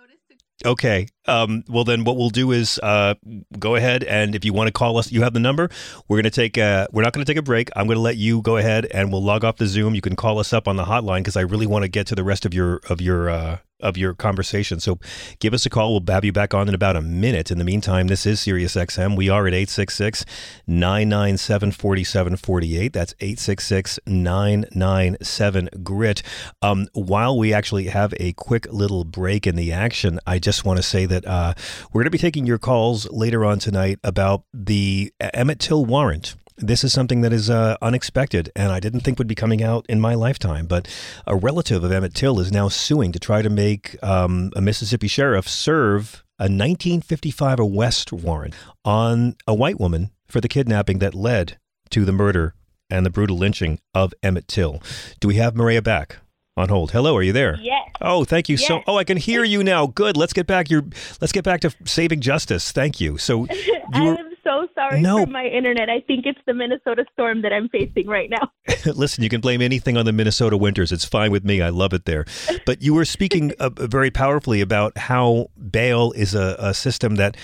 Okay. 0.66 1.08
Um, 1.28 1.64
well, 1.68 1.84
then 1.84 2.04
what 2.04 2.18
we'll 2.18 2.30
do 2.30 2.52
is 2.52 2.80
uh, 2.82 3.14
go 3.60 3.76
ahead 3.76 4.04
and 4.04 4.36
if 4.36 4.44
you 4.44 4.52
want 4.52 4.68
to 4.68 4.72
call 4.72 4.98
us, 4.98 5.12
you 5.12 5.22
have 5.22 5.34
the 5.34 5.40
number. 5.40 5.70
We're 6.08 6.18
going 6.18 6.24
to 6.24 6.30
take 6.32 6.58
a, 6.58 6.88
we're 6.92 7.04
not 7.04 7.14
to 7.14 7.24
take 7.26 7.38
a 7.38 7.44
break. 7.44 7.70
I'm 7.76 7.86
going 7.86 7.98
to 7.98 8.02
let 8.02 8.18
you 8.18 8.42
go 8.42 8.58
ahead 8.58 8.88
and 8.92 9.12
we'll 9.12 9.24
log 9.24 9.44
off 9.44 9.58
the 9.58 9.68
Zoom. 9.68 9.94
You 9.96 10.02
can 10.02 10.16
call 10.16 10.40
us 10.40 10.54
up 10.54 10.68
on 10.68 10.76
the 10.76 10.86
hotline 10.86 11.20
because 11.20 11.38
I 11.38 11.42
really 11.42 11.68
want 11.68 11.84
to 11.84 11.88
get 11.88 12.08
to 12.08 12.16
the 12.16 12.24
rest 12.24 12.46
of 12.46 12.54
your 12.54 12.82
of 12.90 13.00
your 13.00 13.30
uh, 13.30 13.58
of 13.80 13.98
your 13.98 14.14
conversation. 14.14 14.80
So 14.80 15.00
give 15.40 15.54
us 15.54 15.66
a 15.66 15.70
call. 15.70 15.94
We'll 15.94 16.14
have 16.14 16.26
you 16.26 16.32
back 16.32 16.54
on 16.54 16.68
in 16.68 16.74
about 16.74 16.96
a 16.96 17.02
minute. 17.02 17.52
In 17.52 17.58
the 17.58 17.64
meantime, 17.64 18.08
this 18.08 18.26
is 18.26 18.40
SiriusXM. 18.40 19.16
We 19.16 19.30
are 19.30 19.48
at 19.48 19.54
866 19.54 20.26
997 20.68 21.72
4748. 21.72 22.94
That's 22.94 23.14
866 23.20 24.00
997 24.06 25.70
GRIT. 25.84 26.24
Um, 26.62 26.88
while 26.94 27.38
we 27.38 27.54
actually 27.54 27.86
have 27.86 28.14
a 28.20 28.34
quick 28.34 28.68
little 28.72 29.04
break 29.04 29.46
in 29.46 29.56
the 29.56 29.72
action, 29.72 30.20
I 30.26 30.40
just 30.40 30.66
want 30.66 30.78
to 30.78 30.84
say 30.84 31.06
that 31.06 31.26
uh, 31.26 31.54
we're 31.92 32.02
going 32.02 32.06
to 32.06 32.12
be 32.12 32.18
taking 32.18 32.46
your 32.46 32.60
calls 32.60 33.10
later 33.12 33.46
on 33.46 33.60
tonight 33.60 34.00
about 34.04 34.44
the 34.54 35.14
Emmett 35.20 35.60
Till 35.60 35.86
warrant. 35.86 36.36
This 36.58 36.86
is 36.86 36.94
something 36.94 37.22
that 37.22 37.34
is 37.34 37.50
uh, 37.50 37.76
unexpected 37.82 38.50
and 38.56 38.72
I 38.72 38.80
didn't 38.80 39.02
think 39.02 39.18
would 39.18 39.28
be 39.28 39.36
coming 39.36 39.62
out 39.62 39.86
in 39.90 40.00
my 40.00 40.14
lifetime. 40.14 40.68
But 40.68 40.88
a 41.28 41.36
relative 41.36 41.84
of 41.84 41.92
Emmett 41.92 42.14
Till 42.14 42.40
is 42.40 42.52
now 42.52 42.70
suing 42.70 43.12
to 43.12 43.20
try 43.20 43.42
to 43.42 43.50
make 43.50 44.02
um, 44.02 44.52
a 44.56 44.62
Mississippi 44.62 45.08
sheriff 45.08 45.50
serve 45.50 46.24
a 46.40 46.44
1955 46.44 47.60
arrest 47.60 48.14
warrant 48.14 48.54
on 48.84 49.36
a 49.46 49.54
white 49.54 49.80
woman 49.80 50.12
for 50.28 50.40
the 50.40 50.48
kidnapping 50.48 51.00
that 51.00 51.14
led 51.14 51.58
to 51.90 52.06
the 52.06 52.12
murder 52.14 52.56
and 52.90 53.06
the 53.06 53.10
brutal 53.10 53.38
lynching 53.38 53.80
of 53.94 54.14
Emmett 54.24 54.48
Till. 54.48 54.82
Do 55.20 55.28
we 55.28 55.36
have 55.36 55.56
Maria 55.56 55.82
back? 55.82 56.20
on 56.58 56.70
hold. 56.70 56.92
Hello, 56.92 57.16
are 57.18 57.22
you 57.22 57.34
there? 57.34 57.58
Yes. 57.60 57.90
Oh, 58.00 58.24
thank 58.24 58.48
you 58.48 58.56
yes. 58.56 58.68
so. 58.68 58.82
Oh, 58.88 58.98
I 58.98 59.04
can 59.04 59.18
hear 59.18 59.44
you 59.44 59.64
now. 59.64 59.88
Good. 59.88 60.16
Let's 60.16 60.32
get 60.32 60.48
back 60.48 60.70
your. 60.70 60.86
Let's 61.20 61.34
get 61.34 61.44
back 61.44 61.62
to 61.62 61.76
saving 61.84 62.22
justice. 62.22 62.72
Thank 62.72 63.02
you. 63.02 63.18
So 63.18 63.46
you 63.94 64.04
were, 64.04 64.18
so 64.46 64.68
sorry 64.76 65.02
no. 65.02 65.26
for 65.26 65.32
my 65.32 65.46
internet. 65.46 65.90
I 65.90 66.02
think 66.02 66.26
it's 66.26 66.40
the 66.46 66.54
Minnesota 66.54 67.06
storm 67.14 67.42
that 67.42 67.52
I'm 67.52 67.70
facing 67.70 68.08
right 68.08 68.30
now. 68.30 68.52
Listen, 68.94 69.24
you 69.24 69.30
can 69.30 69.42
blame 69.42 69.62
anything 69.62 69.98
on 69.98 70.06
the 70.06 70.14
Minnesota 70.14 70.58
winters. 70.58 70.92
It's 70.92 71.06
fine 71.06 71.32
with 71.32 71.44
me. 71.44 71.62
I 71.62 71.70
love 71.70 71.94
it 71.94 72.06
there. 72.06 72.26
But 72.66 72.82
you 72.82 72.94
were 72.94 73.06
speaking 73.06 73.54
uh, 73.60 73.70
very 73.70 74.12
powerfully 74.12 74.62
about 74.62 74.98
how 74.98 75.48
bail 75.70 76.12
is 76.14 76.36
a, 76.36 76.56
a 76.60 76.74
system 76.74 77.16
that 77.16 77.36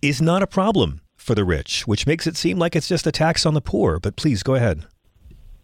is 0.00 0.20
not 0.20 0.42
a 0.42 0.46
problem 0.46 1.00
for 1.16 1.34
the 1.34 1.44
rich, 1.44 1.86
which 1.86 2.06
makes 2.06 2.26
it 2.26 2.36
seem 2.36 2.58
like 2.58 2.74
it's 2.74 2.88
just 2.88 3.06
a 3.06 3.12
tax 3.12 3.46
on 3.46 3.54
the 3.54 3.60
poor. 3.60 4.00
But 4.00 4.16
please 4.16 4.42
go 4.42 4.54
ahead. 4.54 4.84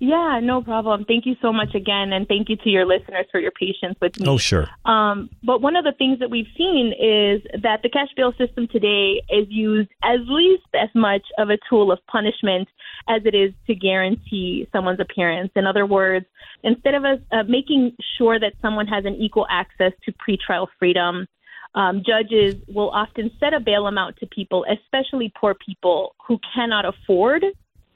Yeah, 0.01 0.39
no 0.41 0.63
problem. 0.63 1.05
Thank 1.05 1.27
you 1.27 1.35
so 1.43 1.53
much 1.53 1.75
again, 1.75 2.13
and 2.13 2.29
thank 2.29 2.49
you 2.49 2.57
to 2.57 2.71
your 2.71 2.87
listeners 2.87 3.27
for 3.33 3.41
your 3.41 3.51
patience 3.51 3.97
with 4.01 4.19
me. 4.21 4.29
Oh, 4.29 4.39
sure. 4.39 4.69
Um, 4.85 5.29
but 5.43 5.61
one 5.61 5.75
of 5.75 5.85
the 5.85 5.93
things 5.93 6.21
that 6.21 6.31
we've 6.31 6.47
seen 6.57 6.93
is 6.93 7.43
that 7.63 7.83
the 7.83 7.89
cash 7.89 8.09
bail 8.17 8.33
system 8.39 8.69
today 8.69 9.21
is 9.29 9.47
used 9.49 9.91
as 10.05 10.21
least 10.29 10.69
as 10.75 10.89
much 10.95 11.23
of 11.37 11.51
a 11.51 11.59
tool 11.69 11.91
of 11.91 11.99
punishment 12.07 12.69
as 13.09 13.23
it 13.25 13.35
is 13.35 13.53
to 13.67 13.75
guarantee 13.75 14.69
someone's 14.73 15.01
appearance. 15.01 15.51
In 15.57 15.67
other 15.67 15.85
words, 15.85 16.27
instead 16.63 16.95
of 16.95 17.05
us 17.05 17.19
uh, 17.33 17.43
making 17.49 17.97
sure 18.19 18.39
that 18.39 18.53
someone 18.63 18.87
has 18.87 19.05
an 19.05 19.15
equal 19.15 19.49
access 19.51 19.93
to 20.05 20.13
pretrial 20.13 20.69
freedom, 20.79 21.27
um, 21.75 22.03
judges 22.07 22.55
will 22.69 22.91
often 22.91 23.33
set 23.41 23.53
a 23.53 23.59
bail 23.59 23.89
amount 23.89 24.17
to 24.19 24.27
people, 24.27 24.65
especially 24.71 25.33
poor 25.39 25.55
people 25.55 26.15
who 26.27 26.39
cannot 26.55 26.85
afford 26.85 27.45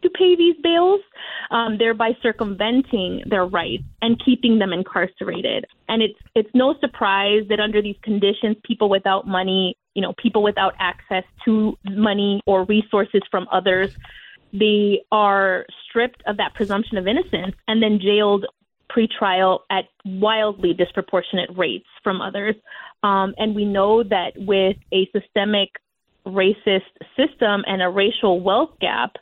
to 0.03 0.11
pay 0.11 0.37
these 0.37 0.57
bails, 0.63 1.01
um, 1.51 1.79
thereby 1.79 2.17
circumventing 2.23 3.23
their 3.27 3.47
rights 3.47 3.85
and 4.01 4.23
keeping 4.25 4.59
them 4.59 4.73
incarcerated. 4.73 5.65
And 5.89 6.03
it's 6.03 6.19
it's 6.35 6.51
no 6.55 6.75
surprise 6.81 7.43
that 7.49 7.61
under 7.61 7.83
these 7.83 7.97
conditions, 8.03 8.57
people 8.65 8.89
without 8.89 9.27
money, 9.27 9.77
you 9.95 10.03
know, 10.03 10.15
people 10.23 10.43
without 10.43 10.75
access 10.79 11.25
to 11.45 11.77
money 11.85 12.41
or 12.47 12.65
resources 12.65 13.23
from 13.31 13.47
others, 13.53 13.97
they 14.53 15.03
are 15.11 15.67
stripped 15.89 16.23
of 16.27 16.37
that 16.37 16.55
presumption 16.55 16.99
of 16.99 17.07
innocence 17.07 17.55
and 17.69 17.83
then 17.83 17.99
jailed 18.01 18.47
pretrial 18.95 19.61
at 19.71 19.85
wildly 20.05 20.75
disproportionate 20.75 21.51
rates 21.57 21.87
from 22.03 22.21
others. 22.21 22.55
Um, 23.03 23.35
and 23.39 23.55
we 23.55 23.65
know 23.65 24.03
that 24.03 24.33
with 24.37 24.77
a 24.93 25.09
systemic 25.13 25.71
racist 26.27 26.93
system 27.17 27.65
and 27.67 27.83
a 27.83 27.89
racial 27.89 28.41
wealth 28.41 28.71
gap, 28.81 29.17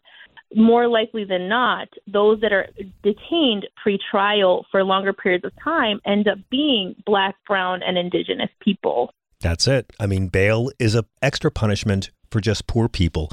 more 0.54 0.88
likely 0.88 1.24
than 1.24 1.48
not, 1.48 1.88
those 2.06 2.40
that 2.40 2.52
are 2.52 2.68
detained 3.02 3.66
pre-trial 3.82 4.66
for 4.70 4.84
longer 4.84 5.12
periods 5.12 5.44
of 5.44 5.52
time 5.62 6.00
end 6.06 6.28
up 6.28 6.38
being 6.50 6.94
black, 7.06 7.36
brown, 7.46 7.82
and 7.82 7.96
indigenous 7.96 8.50
people. 8.60 9.12
That's 9.40 9.66
it. 9.66 9.90
I 9.98 10.06
mean, 10.06 10.28
bail 10.28 10.70
is 10.78 10.94
a 10.94 11.04
extra 11.22 11.50
punishment 11.50 12.10
for 12.30 12.40
just 12.40 12.66
poor 12.66 12.88
people. 12.88 13.30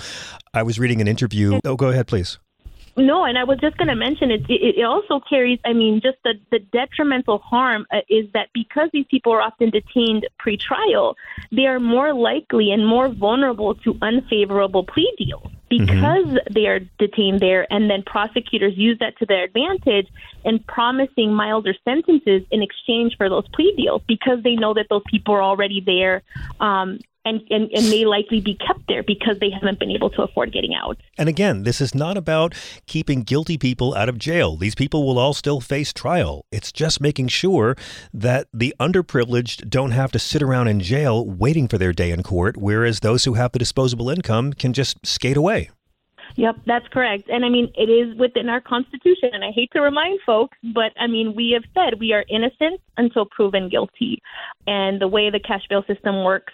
I 0.54 0.64
was 0.64 0.80
reading 0.80 1.02
an 1.02 1.08
interview. 1.08 1.60
Oh, 1.66 1.76
go 1.76 1.90
ahead, 1.90 2.08
please. 2.08 2.40
No, 3.00 3.26
and 3.26 3.38
I 3.38 3.44
was 3.44 3.60
just 3.60 3.78
going 3.78 3.90
to 3.90 3.96
mention 3.96 4.32
it, 4.32 4.42
it. 4.50 4.78
It 4.80 4.84
also 4.84 5.20
carries, 5.30 5.60
I 5.66 5.74
mean, 5.74 6.02
just 6.02 6.18
the, 6.24 6.34
the 6.50 6.58
detrimental 6.58 7.38
harm 7.38 7.86
uh, 7.94 8.00
is 8.10 8.26
that 8.34 8.50
because 8.56 8.90
these 8.92 9.06
people 9.12 9.32
are 9.34 9.42
often 9.42 9.70
detained 9.70 10.26
pre-trial, 10.40 11.16
they 11.52 11.68
are 11.68 11.80
more 11.80 12.12
likely 12.16 12.72
and 12.72 12.88
more 12.88 13.08
vulnerable 13.10 13.76
to 13.76 13.96
unfavorable 14.02 14.84
plea 14.84 15.14
deals. 15.16 15.52
Because 15.70 16.26
mm-hmm. 16.26 16.54
they 16.54 16.68
are 16.68 16.80
detained 17.00 17.40
there, 17.40 17.72
and 17.72 17.90
then 17.90 18.04
prosecutors 18.04 18.74
use 18.76 18.98
that 19.00 19.18
to 19.20 19.26
their 19.26 19.44
advantage 19.44 20.08
in 20.46 20.60
promising 20.60 21.34
milder 21.34 21.74
sentences 21.84 22.44
in 22.52 22.62
exchange 22.62 23.16
for 23.18 23.30
those 23.30 23.48
plea 23.54 23.74
deals 23.76 24.02
because 24.08 24.42
they 24.44 24.56
know 24.56 24.74
that 24.74 24.88
those 24.90 25.04
people 25.08 25.34
are 25.34 25.44
already 25.44 25.82
there 25.86 26.24
um, 26.60 27.00
and, 27.28 27.42
and, 27.50 27.70
and 27.74 27.90
may 27.90 28.06
likely 28.06 28.40
be 28.40 28.56
kept 28.56 28.88
there 28.88 29.04
because 29.04 29.38
they 29.40 29.50
haven't 29.50 29.80
been 29.80 29.92
able 29.92 30.10
to 30.12 30.22
afford 30.22 30.54
getting 30.54 30.74
out. 30.74 30.98
And 31.18 31.28
again, 31.28 31.64
this 31.64 31.82
is 31.82 31.94
not 31.94 32.16
about 32.16 32.54
keeping 32.86 33.24
guilty 33.24 33.58
people 33.58 33.94
out 33.96 34.08
of 34.08 34.18
jail. 34.18 34.56
These 34.56 34.76
people 34.76 35.06
will 35.06 35.20
all 35.20 35.34
still 35.34 35.60
face 35.60 35.92
trial. 35.92 36.46
It's 36.52 36.72
just 36.72 37.02
making 37.02 37.28
sure 37.28 37.76
that 38.14 38.48
the 38.54 38.74
underprivileged 38.80 39.70
don't 39.70 39.92
have 39.92 40.12
to 40.14 40.20
sit 40.20 40.42
around 40.42 40.70
in 40.70 40.80
jail 40.80 41.26
waiting 41.26 41.68
for 41.68 41.78
their 41.78 41.92
day 41.92 42.12
in 42.12 42.24
court, 42.24 42.56
whereas 42.56 43.02
those 43.02 43.26
who 43.26 43.34
have 43.34 43.52
the 43.52 43.60
disposable 43.60 44.10
income 44.10 44.54
can 44.54 44.72
just 44.72 45.06
skate 45.06 45.38
away. 45.38 45.57
Yep, 46.38 46.56
that's 46.68 46.88
correct. 46.90 47.30
And 47.30 47.44
I 47.44 47.50
mean, 47.50 47.72
it 47.76 47.90
is 47.90 48.16
within 48.18 48.48
our 48.48 48.62
Constitution. 48.62 49.30
And 49.34 49.44
I 49.44 49.52
hate 49.52 49.72
to 49.74 49.82
remind 49.82 50.20
folks, 50.24 50.56
but 50.74 50.92
I 51.00 51.08
mean, 51.08 51.34
we 51.36 51.52
have 51.52 51.64
said 51.74 52.00
we 52.00 52.14
are 52.14 52.24
innocent 52.30 52.80
until 52.96 53.26
proven 53.26 53.70
guilty. 53.70 54.22
And 54.68 55.02
the 55.02 55.08
way 55.08 55.32
the 55.32 55.40
cash 55.40 55.64
bail 55.68 55.84
system 55.88 56.24
works, 56.24 56.54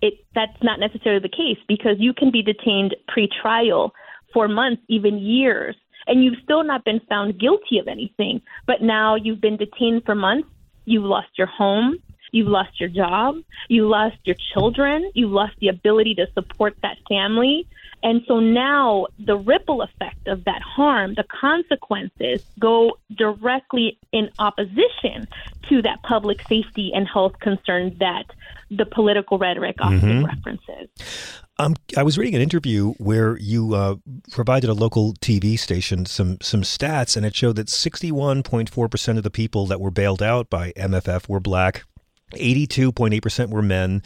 it 0.00 0.14
that's 0.34 0.62
not 0.62 0.78
necessarily 0.78 1.20
the 1.20 1.28
case 1.28 1.58
because 1.66 1.96
you 1.98 2.14
can 2.14 2.30
be 2.30 2.42
detained 2.42 2.94
pre-trial 3.08 3.92
for 4.32 4.46
months, 4.46 4.82
even 4.88 5.18
years, 5.18 5.74
and 6.06 6.22
you've 6.22 6.38
still 6.44 6.62
not 6.62 6.84
been 6.84 7.00
found 7.08 7.40
guilty 7.40 7.78
of 7.78 7.88
anything. 7.88 8.40
But 8.66 8.82
now 8.82 9.16
you've 9.16 9.40
been 9.40 9.56
detained 9.56 10.04
for 10.04 10.14
months. 10.14 10.48
You've 10.84 11.04
lost 11.04 11.30
your 11.36 11.48
home. 11.48 11.98
You've 12.30 12.48
lost 12.48 12.80
your 12.80 12.88
job. 12.88 13.36
You 13.68 13.88
lost 13.88 14.16
your 14.24 14.36
children. 14.52 15.10
You've 15.14 15.30
lost 15.30 15.54
the 15.60 15.68
ability 15.68 16.16
to 16.16 16.26
support 16.34 16.76
that 16.82 16.98
family. 17.08 17.66
And 18.04 18.20
so 18.28 18.38
now 18.38 19.06
the 19.18 19.36
ripple 19.36 19.80
effect 19.82 20.28
of 20.28 20.44
that 20.44 20.60
harm, 20.62 21.14
the 21.14 21.24
consequences 21.24 22.44
go 22.60 22.98
directly 23.16 23.98
in 24.12 24.28
opposition 24.38 25.26
to 25.70 25.82
that 25.82 26.02
public 26.02 26.42
safety 26.46 26.92
and 26.94 27.08
health 27.08 27.32
concern 27.40 27.96
that 28.00 28.24
the 28.70 28.84
political 28.84 29.38
rhetoric 29.38 29.76
often 29.80 30.00
Mhm. 30.00 30.26
references. 30.26 30.88
Um, 31.58 31.76
I 31.96 32.02
was 32.02 32.18
reading 32.18 32.34
an 32.34 32.42
interview 32.42 32.92
where 32.98 33.38
you 33.38 33.74
uh, 33.74 33.94
provided 34.32 34.68
a 34.68 34.74
local 34.74 35.14
TV 35.14 35.56
station 35.56 36.04
some 36.04 36.38
some 36.42 36.62
stats, 36.62 37.16
and 37.16 37.24
it 37.24 37.34
showed 37.34 37.56
that 37.56 37.68
61.4 37.68 38.88
percent 38.88 39.18
of 39.18 39.24
the 39.24 39.30
people 39.30 39.64
that 39.66 39.80
were 39.80 39.92
bailed 39.92 40.22
out 40.22 40.50
by 40.50 40.72
MFF 40.76 41.28
were 41.28 41.40
black. 41.40 41.84
82.8% 42.34 43.50
were 43.50 43.62
men, 43.62 44.02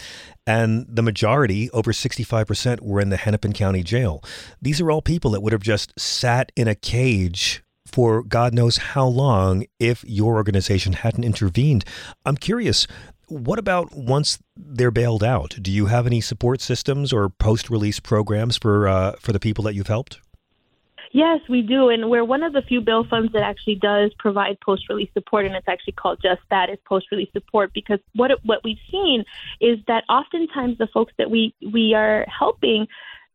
and 0.47 0.87
the 0.89 1.03
majority, 1.03 1.71
over 1.71 1.93
65%, 1.93 2.81
were 2.81 3.01
in 3.01 3.11
the 3.11 3.17
Hennepin 3.17 3.53
County 3.53 3.83
Jail. 3.83 4.23
These 4.61 4.81
are 4.81 4.91
all 4.91 5.03
people 5.03 5.31
that 5.33 5.41
would 5.41 5.53
have 5.53 5.63
just 5.63 5.99
sat 5.99 6.53
in 6.57 6.69
a 6.69 6.75
cage 6.75 7.63
for 7.87 8.23
God 8.23 8.55
knows 8.55 8.77
how 8.77 9.07
long 9.07 9.65
if 9.79 10.05
your 10.07 10.37
organization 10.37 10.93
hadn't 10.93 11.25
intervened. 11.25 11.85
I'm 12.25 12.37
curious, 12.37 12.87
what 13.29 13.59
about 13.59 13.95
once 13.95 14.39
they're 14.57 14.91
bailed 14.91 15.25
out? 15.25 15.57
Do 15.61 15.71
you 15.71 15.87
have 15.87 16.07
any 16.07 16.21
support 16.21 16.61
systems 16.61 17.13
or 17.13 17.29
post-release 17.29 18.01
programs 18.01 18.57
for 18.57 18.89
uh, 18.89 19.13
for 19.19 19.33
the 19.33 19.41
people 19.41 19.65
that 19.65 19.75
you've 19.75 19.87
helped? 19.89 20.21
Yes, 21.13 21.41
we 21.49 21.63
do, 21.63 21.89
and 21.89 22.11
we're 22.11 22.25
one 22.25 22.43
of 22.43 22.53
the 22.53 22.63
few 22.63 22.81
bail 22.81 23.05
funds 23.09 23.33
that 23.33 23.43
actually 23.43 23.77
does 23.77 24.13
provide 24.19 24.61
post-release 24.61 25.11
support, 25.15 25.47
and 25.47 25.55
it's 25.55 25.69
actually 25.69 25.95
called 25.95 26.21
just 26.23 26.43
that, 26.51 26.69
is 26.69 26.79
post-release 26.85 27.31
support. 27.33 27.73
Because 27.73 27.99
what 28.15 28.31
what 28.45 28.63
we've 28.63 28.79
seen 28.91 29.25
is 29.61 29.79
that 29.87 30.05
oftentimes 30.09 30.77
the 30.79 30.89
folks 30.89 31.13
that 31.19 31.31
we 31.31 31.55
we 31.73 31.95
are 31.95 32.27
helping 32.27 32.87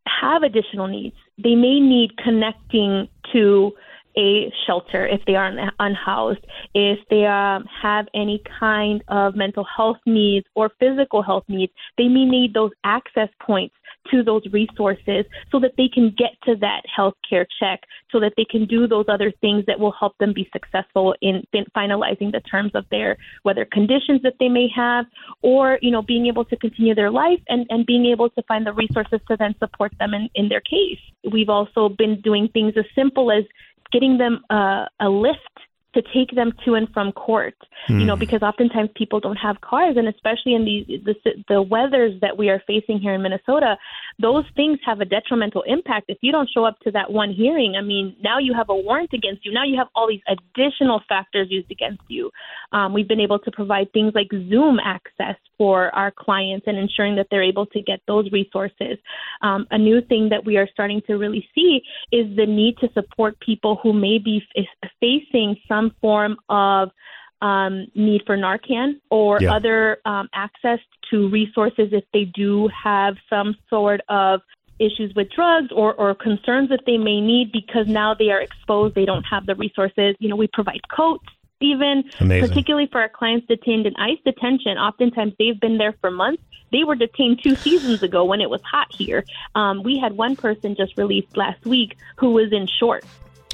have 0.08 0.44
additional 0.44 0.88
needs. 0.88 1.16
They 1.38 1.56
may 1.56 1.80
need 1.80 2.18
connecting 2.18 3.08
to 3.32 3.74
a 4.16 4.52
shelter 4.68 5.08
if 5.08 5.22
they 5.26 5.36
are 5.36 5.52
unhoused, 5.80 6.46
if 6.76 7.00
they 7.10 7.26
um, 7.26 7.66
have 7.82 8.08
any 8.14 8.42
kind 8.60 9.04
of 9.08 9.36
mental 9.36 9.66
health 9.66 9.98
needs 10.06 10.46
or 10.56 10.72
physical 10.80 11.24
health 11.24 11.46
needs, 11.48 11.72
they 11.98 12.08
may 12.08 12.26
need 12.26 12.54
those 12.54 12.72
access 12.84 13.30
points 13.42 13.74
to 14.12 14.24
those 14.24 14.42
resources 14.52 15.26
so 15.52 15.60
that 15.60 15.74
they 15.78 15.88
can 15.94 16.14
get 16.18 16.32
to 16.44 16.56
that 16.60 16.82
health 16.94 17.16
care 17.28 17.46
check, 17.60 17.82
so 18.12 18.20
that 18.20 18.34
they 18.38 18.46
can 18.46 18.66
do 18.66 18.88
those 18.88 19.06
other 19.08 19.32
things 19.42 19.64
that 19.68 19.80
will 19.80 19.94
help 19.98 20.18
them 20.18 20.34
be 20.34 20.50
successful 20.52 21.16
in, 21.22 21.44
in 21.54 21.66
finalizing 21.76 22.32
the 22.32 22.42
terms 22.50 22.72
of 22.76 22.86
their 22.92 23.18
whether 23.44 23.66
conditions 23.66 24.22
that 24.24 24.34
they 24.40 24.50
may 24.50 24.68
have 24.76 25.06
or 25.42 25.80
you 25.82 25.92
know 25.92 26.02
being 26.02 26.28
able 26.28 26.46
to 26.46 26.56
continue 26.58 26.96
their 26.96 27.12
life 27.12 27.40
and, 27.50 27.66
and 27.70 27.86
being 27.86 28.06
able 28.06 28.30
to 28.30 28.42
find 28.44 28.66
the 28.66 28.74
resources 28.74 29.20
to 29.28 29.36
then 29.38 29.56
support 29.60 29.92
them 30.00 30.14
in, 30.14 30.30
in 30.36 30.50
their 30.50 30.62
case. 30.62 31.00
We've 31.32 31.50
also 31.50 31.90
been 31.90 32.22
doing 32.22 32.50
things 32.54 32.74
as 32.78 32.86
simple 32.96 33.32
as 33.32 33.44
getting 33.92 34.18
them 34.18 34.44
uh, 34.50 34.86
a 35.00 35.10
lift 35.10 35.40
to 35.94 36.02
take 36.14 36.32
them 36.36 36.52
to 36.66 36.76
and 36.76 36.88
from 36.94 37.12
court. 37.12 37.56
You 37.90 38.06
know, 38.06 38.16
Hmm. 38.16 38.20
because 38.20 38.42
oftentimes 38.42 38.90
people 38.96 39.20
don't 39.20 39.36
have 39.36 39.60
cars, 39.60 39.98
and 39.98 40.08
especially 40.08 40.54
in 40.54 40.64
the, 40.64 40.78
the 41.08 41.16
the 41.50 41.62
weathers 41.62 42.14
that 42.22 42.38
we 42.38 42.50
are 42.50 42.62
facing 42.66 42.98
here 43.00 43.14
in 43.14 43.22
Minnesota, 43.22 43.78
those 44.20 44.46
things 44.56 44.80
have 44.86 45.02
a 45.02 45.06
detrimental 45.06 45.64
impact. 45.64 46.06
If 46.08 46.20
you 46.22 46.32
don't 46.32 46.50
show 46.50 46.64
up 46.64 46.80
to 46.82 46.92
that 46.92 47.12
one 47.12 47.32
hearing, 47.34 47.76
I 47.76 47.82
mean, 47.82 48.16
now 48.24 48.38
you 48.40 48.54
have 48.54 48.70
a 48.70 48.76
warrant 48.76 49.12
against 49.14 49.46
you. 49.46 49.52
Now 49.52 49.66
you 49.66 49.78
have 49.78 49.90
all 49.96 50.08
these 50.08 50.22
additional 50.30 51.02
factors 51.10 51.48
used 51.52 51.70
against 51.72 52.04
you. 52.08 52.32
Um, 52.72 52.94
we've 52.94 53.08
been 53.08 53.20
able 53.20 53.40
to 53.40 53.52
provide 53.52 53.92
things 53.92 54.14
like 54.16 54.30
Zoom 54.50 54.80
access 54.80 55.36
for 55.58 55.94
our 55.94 56.12
clients 56.12 56.66
and 56.68 56.78
ensuring 56.78 57.16
that 57.18 57.28
they're 57.30 57.44
able 57.44 57.66
to 57.68 57.82
get 57.82 58.00
those 58.08 58.32
resources. 58.32 58.98
Um, 59.42 59.68
a 59.72 59.78
new 59.78 60.00
thing 60.02 60.30
that 60.30 60.46
we 60.46 60.56
are 60.58 60.68
starting 60.72 61.02
to 61.08 61.16
really 61.16 61.48
see 61.54 61.82
is 62.12 62.34
the 62.36 62.46
need 62.46 62.78
to 62.78 62.90
support 62.94 63.38
people 63.40 63.80
who 63.84 63.92
may 63.94 64.18
be 64.20 64.42
f- 64.58 64.90
facing 65.00 65.58
some 65.68 65.83
form 66.02 66.38
of 66.50 66.90
um, 67.42 67.88
need 67.94 68.22
for 68.26 68.38
Narcan 68.38 69.02
or 69.12 69.42
Yeah. 69.42 69.54
other 69.54 69.98
um, 70.06 70.30
access 70.34 70.80
to 71.12 71.30
resources 71.30 71.90
if 71.92 72.06
they 72.14 72.26
do 72.26 72.70
have 72.70 73.16
some 73.30 73.56
sort 73.70 74.02
of 74.08 74.42
issues 74.80 75.14
with 75.16 75.28
drugs 75.36 75.68
or, 75.76 75.94
or 75.96 76.16
concerns 76.16 76.70
that 76.70 76.82
they 76.86 76.98
may 76.98 77.20
need 77.22 77.52
because 77.52 77.86
now 77.88 78.14
they 78.14 78.30
are 78.32 78.42
exposed, 78.42 78.96
they 78.96 79.06
don't 79.06 79.26
have 79.30 79.46
the 79.46 79.56
resources. 79.56 80.16
You 80.20 80.30
know, 80.30 80.36
we 80.36 80.48
provide 80.52 80.82
coats. 80.96 81.26
Even 81.62 82.04
Amazing. 82.20 82.50
particularly 82.50 82.90
for 82.92 83.00
our 83.00 83.08
clients 83.10 83.48
detained 83.48 83.86
in 83.86 83.94
ICE 83.96 84.18
detention, 84.26 84.78
oftentimes 84.78 85.34
they've 85.40 85.60
been 85.60 85.78
there 85.78 85.96
for 86.02 86.12
months. 86.12 86.44
They 86.74 86.84
were 86.84 86.96
detained 86.96 87.40
two 87.42 87.56
seasons 87.64 88.04
ago 88.04 88.26
when 88.26 88.42
it 88.42 88.50
was 88.50 88.60
hot 88.70 88.88
here. 88.98 89.24
Um, 89.56 89.82
we 89.84 89.98
had 89.98 90.12
one 90.14 90.36
person 90.36 90.76
just 90.76 90.98
released 90.98 91.38
last 91.38 91.66
week 91.66 91.96
who 92.18 92.32
was 92.32 92.52
in 92.52 92.68
shorts 92.80 93.08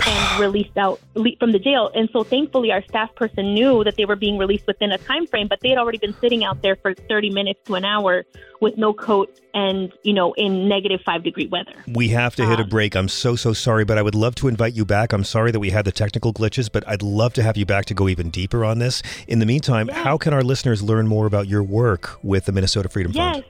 and 0.05 0.39
released 0.39 0.77
out 0.77 0.99
from 1.13 1.51
the 1.51 1.59
jail. 1.59 1.91
And 1.93 2.09
so 2.11 2.23
thankfully 2.23 2.71
our 2.71 2.83
staff 2.83 3.13
person 3.15 3.53
knew 3.53 3.83
that 3.83 3.95
they 3.95 4.05
were 4.05 4.15
being 4.15 4.37
released 4.37 4.67
within 4.67 4.91
a 4.91 4.97
time 4.97 5.27
frame, 5.27 5.47
but 5.47 5.59
they 5.61 5.69
had 5.69 5.77
already 5.77 5.97
been 5.97 6.15
sitting 6.19 6.43
out 6.43 6.61
there 6.61 6.75
for 6.75 6.93
30 6.93 7.29
minutes 7.29 7.59
to 7.65 7.75
an 7.75 7.85
hour 7.85 8.25
with 8.61 8.77
no 8.77 8.93
coat 8.93 9.39
and, 9.53 9.91
you 10.03 10.13
know, 10.13 10.33
in 10.33 10.67
negative 10.67 11.01
5 11.05 11.23
degree 11.23 11.47
weather. 11.47 11.73
We 11.87 12.09
have 12.09 12.35
to 12.35 12.45
hit 12.45 12.59
a 12.59 12.63
um, 12.63 12.69
break. 12.69 12.95
I'm 12.95 13.07
so, 13.07 13.35
so 13.35 13.53
sorry, 13.53 13.85
but 13.85 13.97
I 13.97 14.01
would 14.01 14.15
love 14.15 14.35
to 14.35 14.47
invite 14.47 14.73
you 14.73 14.85
back. 14.85 15.13
I'm 15.13 15.23
sorry 15.23 15.51
that 15.51 15.59
we 15.59 15.69
had 15.69 15.85
the 15.85 15.91
technical 15.91 16.33
glitches, 16.33 16.69
but 16.71 16.87
I'd 16.87 17.01
love 17.01 17.33
to 17.33 17.43
have 17.43 17.57
you 17.57 17.65
back 17.65 17.85
to 17.85 17.93
go 17.93 18.07
even 18.09 18.29
deeper 18.29 18.65
on 18.65 18.79
this. 18.79 19.01
In 19.27 19.39
the 19.39 19.45
meantime, 19.45 19.87
how 19.87 20.17
can 20.17 20.33
our 20.33 20.43
listeners 20.43 20.81
learn 20.81 21.07
more 21.07 21.25
about 21.25 21.47
your 21.47 21.63
work 21.63 22.19
with 22.23 22.45
the 22.45 22.51
Minnesota 22.51 22.89
Freedom 22.89 23.11
Yes. 23.13 23.35
Fund? 23.35 23.45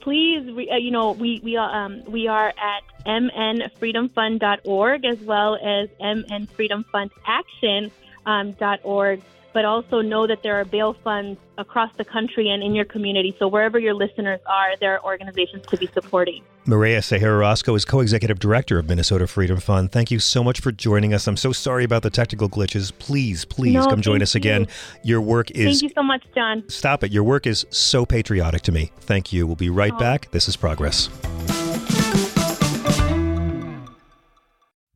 Please, 0.00 0.48
uh, 0.48 0.76
you 0.76 0.90
know, 0.90 1.12
we 1.12 1.40
we 1.42 1.56
are 1.56 1.84
um, 1.84 2.02
we 2.04 2.28
are 2.28 2.48
at 2.48 2.82
mnfreedomfund.org 3.06 5.04
as 5.04 5.18
well 5.20 5.56
as 5.56 5.88
mnfreedomfundaction.org. 6.00 7.92
um. 8.26 9.22
But 9.52 9.64
also 9.64 10.00
know 10.00 10.26
that 10.26 10.42
there 10.42 10.60
are 10.60 10.64
bail 10.64 10.94
funds 11.02 11.40
across 11.58 11.90
the 11.96 12.04
country 12.04 12.48
and 12.50 12.62
in 12.62 12.74
your 12.74 12.84
community. 12.84 13.34
So 13.38 13.48
wherever 13.48 13.78
your 13.78 13.94
listeners 13.94 14.40
are, 14.46 14.76
there 14.78 14.94
are 14.94 15.04
organizations 15.04 15.66
to 15.66 15.76
be 15.76 15.88
supporting. 15.92 16.42
Mirella 16.66 17.00
Ceja-Orozco 17.00 17.74
is 17.74 17.84
co-executive 17.84 18.38
director 18.38 18.78
of 18.78 18.88
Minnesota 18.88 19.26
Freedom 19.26 19.58
Fund. 19.58 19.90
Thank 19.90 20.10
you 20.10 20.18
so 20.20 20.44
much 20.44 20.60
for 20.60 20.70
joining 20.70 21.12
us. 21.14 21.26
I'm 21.26 21.36
so 21.36 21.52
sorry 21.52 21.84
about 21.84 22.02
the 22.02 22.10
technical 22.10 22.48
glitches. 22.48 22.92
Please, 22.98 23.44
please 23.44 23.74
No, 23.74 23.86
come 23.86 24.00
join 24.02 24.22
us 24.22 24.34
again. 24.34 24.66
Your 25.02 25.20
work 25.20 25.50
is 25.50 25.80
Thank 25.80 25.82
you 25.82 25.90
so 25.94 26.02
much, 26.02 26.22
John. 26.34 26.62
Stop 26.68 27.02
it. 27.02 27.10
Your 27.12 27.24
work 27.24 27.46
is 27.46 27.66
so 27.70 28.06
patriotic 28.06 28.62
to 28.62 28.72
me. 28.72 28.92
Thank 29.00 29.32
you. 29.32 29.46
We'll 29.46 29.56
be 29.56 29.70
right 29.70 29.92
Oh. 29.94 29.98
back. 29.98 30.30
This 30.30 30.48
is 30.48 30.56
Progress. 30.56 31.08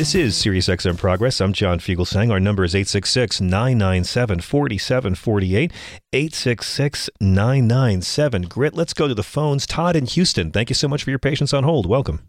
This 0.00 0.14
is 0.14 0.34
SiriusXM 0.34 0.96
Progress. 0.96 1.42
I'm 1.42 1.52
John 1.52 1.78
Fugelsang. 1.78 2.30
Our 2.30 2.40
number 2.40 2.64
is 2.64 2.74
866 2.74 3.42
997 3.42 4.40
4748. 4.40 5.70
866 6.14 7.10
997 7.20 8.42
Grit. 8.44 8.72
Let's 8.72 8.94
go 8.94 9.08
to 9.08 9.14
the 9.14 9.22
phones. 9.22 9.66
Todd 9.66 9.96
in 9.96 10.06
Houston. 10.06 10.52
Thank 10.52 10.70
you 10.70 10.74
so 10.74 10.88
much 10.88 11.04
for 11.04 11.10
your 11.10 11.18
patience 11.18 11.52
on 11.52 11.64
hold. 11.64 11.84
Welcome. 11.84 12.22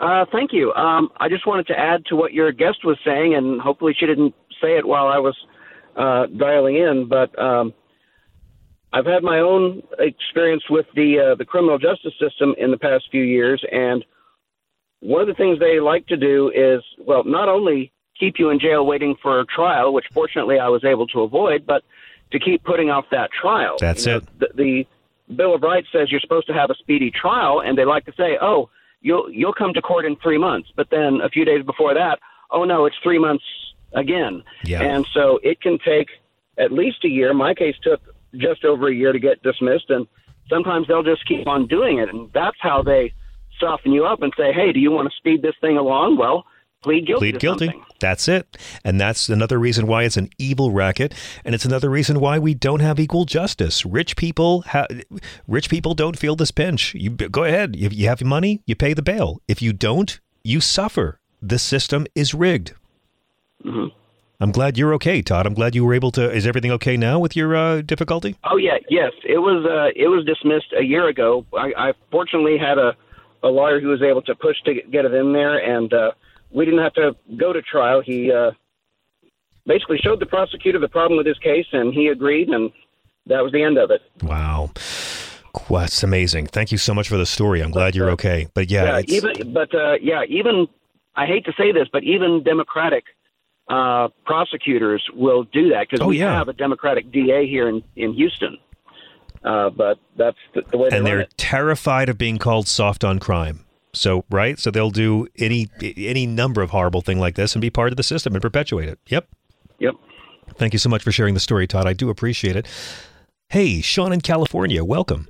Uh, 0.00 0.24
thank 0.32 0.54
you. 0.54 0.72
Um, 0.72 1.10
I 1.18 1.28
just 1.28 1.46
wanted 1.46 1.66
to 1.66 1.78
add 1.78 2.06
to 2.06 2.16
what 2.16 2.32
your 2.32 2.50
guest 2.50 2.78
was 2.82 2.96
saying, 3.04 3.34
and 3.34 3.60
hopefully 3.60 3.94
she 3.94 4.06
didn't 4.06 4.34
say 4.58 4.78
it 4.78 4.86
while 4.86 5.08
I 5.08 5.18
was 5.18 5.36
uh, 5.98 6.28
dialing 6.38 6.76
in, 6.76 7.10
but 7.10 7.38
um, 7.38 7.74
I've 8.94 9.04
had 9.04 9.22
my 9.22 9.40
own 9.40 9.82
experience 9.98 10.62
with 10.70 10.86
the 10.94 11.32
uh, 11.32 11.34
the 11.34 11.44
criminal 11.44 11.76
justice 11.76 12.14
system 12.18 12.54
in 12.56 12.70
the 12.70 12.78
past 12.78 13.04
few 13.10 13.22
years, 13.22 13.62
and 13.70 14.02
one 15.02 15.20
of 15.20 15.26
the 15.26 15.34
things 15.34 15.58
they 15.58 15.80
like 15.80 16.06
to 16.06 16.16
do 16.16 16.50
is, 16.54 16.82
well, 16.98 17.24
not 17.24 17.48
only 17.48 17.92
keep 18.18 18.38
you 18.38 18.50
in 18.50 18.60
jail 18.60 18.86
waiting 18.86 19.16
for 19.20 19.40
a 19.40 19.44
trial, 19.44 19.92
which 19.92 20.06
fortunately 20.12 20.60
I 20.60 20.68
was 20.68 20.84
able 20.84 21.08
to 21.08 21.22
avoid, 21.22 21.66
but 21.66 21.82
to 22.30 22.38
keep 22.38 22.62
putting 22.62 22.88
off 22.88 23.06
that 23.10 23.30
trial. 23.32 23.76
That's 23.80 24.06
you 24.06 24.12
know, 24.12 24.18
it. 24.18 24.38
The, 24.38 24.48
the 24.54 24.86
Bill 25.34 25.56
of 25.56 25.62
Rights 25.62 25.88
says 25.92 26.10
you're 26.10 26.20
supposed 26.20 26.46
to 26.46 26.54
have 26.54 26.70
a 26.70 26.74
speedy 26.76 27.10
trial, 27.10 27.60
and 27.60 27.76
they 27.76 27.84
like 27.84 28.04
to 28.06 28.12
say, 28.16 28.38
oh, 28.40 28.70
you'll 29.00 29.28
you'll 29.28 29.52
come 29.52 29.74
to 29.74 29.82
court 29.82 30.04
in 30.04 30.14
three 30.16 30.38
months, 30.38 30.70
but 30.76 30.88
then 30.90 31.20
a 31.20 31.28
few 31.28 31.44
days 31.44 31.64
before 31.64 31.94
that, 31.94 32.20
oh 32.52 32.64
no, 32.64 32.86
it's 32.86 32.96
three 33.02 33.18
months 33.18 33.44
again. 33.94 34.44
Yeah. 34.64 34.82
And 34.82 35.04
so 35.12 35.40
it 35.42 35.60
can 35.60 35.78
take 35.84 36.08
at 36.58 36.70
least 36.70 37.04
a 37.04 37.08
year. 37.08 37.34
My 37.34 37.54
case 37.54 37.74
took 37.82 38.00
just 38.36 38.64
over 38.64 38.88
a 38.88 38.94
year 38.94 39.12
to 39.12 39.18
get 39.18 39.42
dismissed, 39.42 39.90
and 39.90 40.06
sometimes 40.48 40.86
they'll 40.86 41.02
just 41.02 41.26
keep 41.26 41.48
on 41.48 41.66
doing 41.66 41.98
it, 41.98 42.08
and 42.08 42.30
that's 42.32 42.58
how 42.60 42.82
they 42.82 43.12
soften 43.62 43.92
you 43.92 44.04
up 44.04 44.20
and 44.22 44.32
say, 44.36 44.52
"Hey, 44.52 44.72
do 44.72 44.80
you 44.80 44.90
want 44.90 45.08
to 45.10 45.16
speed 45.16 45.40
this 45.42 45.54
thing 45.60 45.76
along?" 45.78 46.18
Well, 46.18 46.44
plead 46.82 47.06
guilty. 47.06 47.30
Plead 47.32 47.40
guilty. 47.40 47.66
something. 47.66 47.84
That's 48.00 48.26
it. 48.26 48.56
And 48.84 49.00
that's 49.00 49.28
another 49.28 49.58
reason 49.58 49.86
why 49.86 50.02
it's 50.02 50.16
an 50.16 50.28
evil 50.36 50.72
racket, 50.72 51.14
and 51.44 51.54
it's 51.54 51.64
another 51.64 51.88
reason 51.88 52.18
why 52.18 52.38
we 52.40 52.52
don't 52.52 52.80
have 52.80 52.98
equal 52.98 53.24
justice. 53.24 53.86
Rich 53.86 54.16
people, 54.16 54.62
ha- 54.62 54.88
rich 55.46 55.70
people 55.70 55.94
don't 55.94 56.18
feel 56.18 56.34
this 56.34 56.50
pinch. 56.50 56.94
You 56.94 57.10
go 57.10 57.44
ahead. 57.44 57.76
If 57.78 57.92
you 57.94 58.08
have 58.08 58.22
money, 58.24 58.60
you 58.66 58.74
pay 58.74 58.92
the 58.92 59.02
bail. 59.02 59.40
If 59.46 59.62
you 59.62 59.72
don't, 59.72 60.18
you 60.42 60.60
suffer. 60.60 61.20
The 61.40 61.58
system 61.58 62.06
is 62.14 62.34
rigged. 62.34 62.74
Mhm. 63.64 63.92
I'm 64.40 64.50
glad 64.50 64.76
you're 64.76 64.92
okay, 64.94 65.22
Todd. 65.22 65.46
I'm 65.46 65.54
glad 65.54 65.76
you 65.76 65.84
were 65.84 65.94
able 65.94 66.10
to. 66.12 66.28
Is 66.28 66.48
everything 66.48 66.72
okay 66.72 66.96
now 66.96 67.20
with 67.20 67.36
your 67.36 67.54
uh, 67.54 67.80
difficulty? 67.82 68.34
Oh 68.42 68.56
yeah, 68.56 68.78
yes. 68.90 69.12
It 69.24 69.38
was 69.38 69.64
uh, 69.64 69.90
it 69.94 70.08
was 70.08 70.24
dismissed 70.24 70.72
a 70.76 70.82
year 70.82 71.06
ago. 71.06 71.46
I, 71.56 71.72
I 71.76 71.92
fortunately 72.10 72.58
had 72.58 72.76
a, 72.76 72.96
a 73.42 73.48
lawyer 73.48 73.80
who 73.80 73.88
was 73.88 74.02
able 74.02 74.22
to 74.22 74.34
push 74.34 74.56
to 74.64 74.74
get 74.90 75.04
it 75.04 75.14
in 75.14 75.32
there, 75.32 75.56
and 75.58 75.92
uh, 75.92 76.12
we 76.50 76.64
didn't 76.64 76.80
have 76.82 76.94
to 76.94 77.16
go 77.36 77.52
to 77.52 77.62
trial. 77.62 78.00
He 78.00 78.30
uh, 78.32 78.52
basically 79.66 79.98
showed 79.98 80.20
the 80.20 80.26
prosecutor 80.26 80.78
the 80.78 80.88
problem 80.88 81.16
with 81.18 81.26
his 81.26 81.38
case, 81.38 81.66
and 81.72 81.92
he 81.92 82.08
agreed, 82.08 82.48
and 82.48 82.70
that 83.26 83.42
was 83.42 83.52
the 83.52 83.62
end 83.62 83.78
of 83.78 83.90
it. 83.90 84.00
Wow. 84.22 84.70
That's 85.68 86.02
amazing. 86.02 86.46
Thank 86.46 86.72
you 86.72 86.78
so 86.78 86.94
much 86.94 87.08
for 87.08 87.16
the 87.16 87.26
story. 87.26 87.62
I'm 87.62 87.70
glad 87.70 87.94
you're 87.94 88.10
okay. 88.10 88.48
But 88.54 88.70
yeah, 88.70 88.98
it's, 88.98 89.12
even 89.12 89.52
but 89.52 89.74
uh, 89.74 89.94
yeah, 90.00 90.22
even 90.28 90.66
I 91.14 91.26
hate 91.26 91.44
to 91.44 91.52
say 91.58 91.72
this, 91.72 91.88
but 91.92 92.02
even 92.04 92.42
Democratic 92.42 93.04
uh, 93.68 94.08
prosecutors 94.24 95.02
will 95.14 95.44
do 95.44 95.68
that 95.70 95.86
because 95.88 96.04
Oh, 96.04 96.08
we 96.08 96.18
yeah. 96.18 96.36
have 96.36 96.48
a 96.48 96.52
Democratic 96.52 97.12
DA 97.12 97.46
here 97.46 97.68
in 97.68 97.82
in 97.96 98.14
Houston. 98.14 98.56
Uh, 99.44 99.70
but 99.70 99.98
that's 100.16 100.36
the, 100.54 100.62
the 100.70 100.78
way 100.78 100.88
they 100.90 100.96
and 100.96 101.04
run 101.04 101.10
they're 101.12 101.20
it. 101.22 101.34
terrified 101.36 102.08
of 102.08 102.16
being 102.18 102.38
called 102.38 102.68
soft 102.68 103.02
on 103.04 103.18
crime. 103.18 103.64
So 103.94 104.24
right, 104.30 104.58
so 104.58 104.70
they'll 104.70 104.90
do 104.90 105.26
any 105.38 105.68
any 105.82 106.26
number 106.26 106.62
of 106.62 106.70
horrible 106.70 107.02
thing 107.02 107.18
like 107.18 107.34
this 107.34 107.54
and 107.54 107.60
be 107.60 107.68
part 107.70 107.92
of 107.92 107.96
the 107.96 108.02
system 108.02 108.34
and 108.34 108.40
perpetuate 108.40 108.88
it. 108.88 108.98
Yep. 109.08 109.28
Yep. 109.80 109.94
Thank 110.54 110.72
you 110.72 110.78
so 110.78 110.88
much 110.88 111.02
for 111.02 111.12
sharing 111.12 111.34
the 111.34 111.40
story, 111.40 111.66
Todd. 111.66 111.86
I 111.86 111.92
do 111.92 112.08
appreciate 112.08 112.56
it. 112.56 112.66
Hey, 113.48 113.80
Sean 113.82 114.12
in 114.12 114.20
California, 114.22 114.82
welcome. 114.84 115.28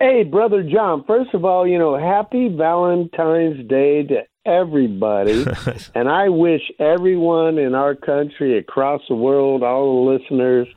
Hey, 0.00 0.24
brother 0.24 0.62
John. 0.62 1.04
First 1.06 1.34
of 1.34 1.44
all, 1.44 1.66
you 1.66 1.78
know, 1.78 1.98
happy 1.98 2.48
Valentine's 2.48 3.66
Day 3.68 4.02
to 4.04 4.22
everybody, 4.44 5.44
and 5.94 6.08
I 6.08 6.28
wish 6.28 6.60
everyone 6.78 7.58
in 7.58 7.74
our 7.74 7.94
country, 7.94 8.58
across 8.58 9.02
the 9.08 9.16
world, 9.16 9.62
all 9.62 10.04
the 10.04 10.12
listeners, 10.12 10.68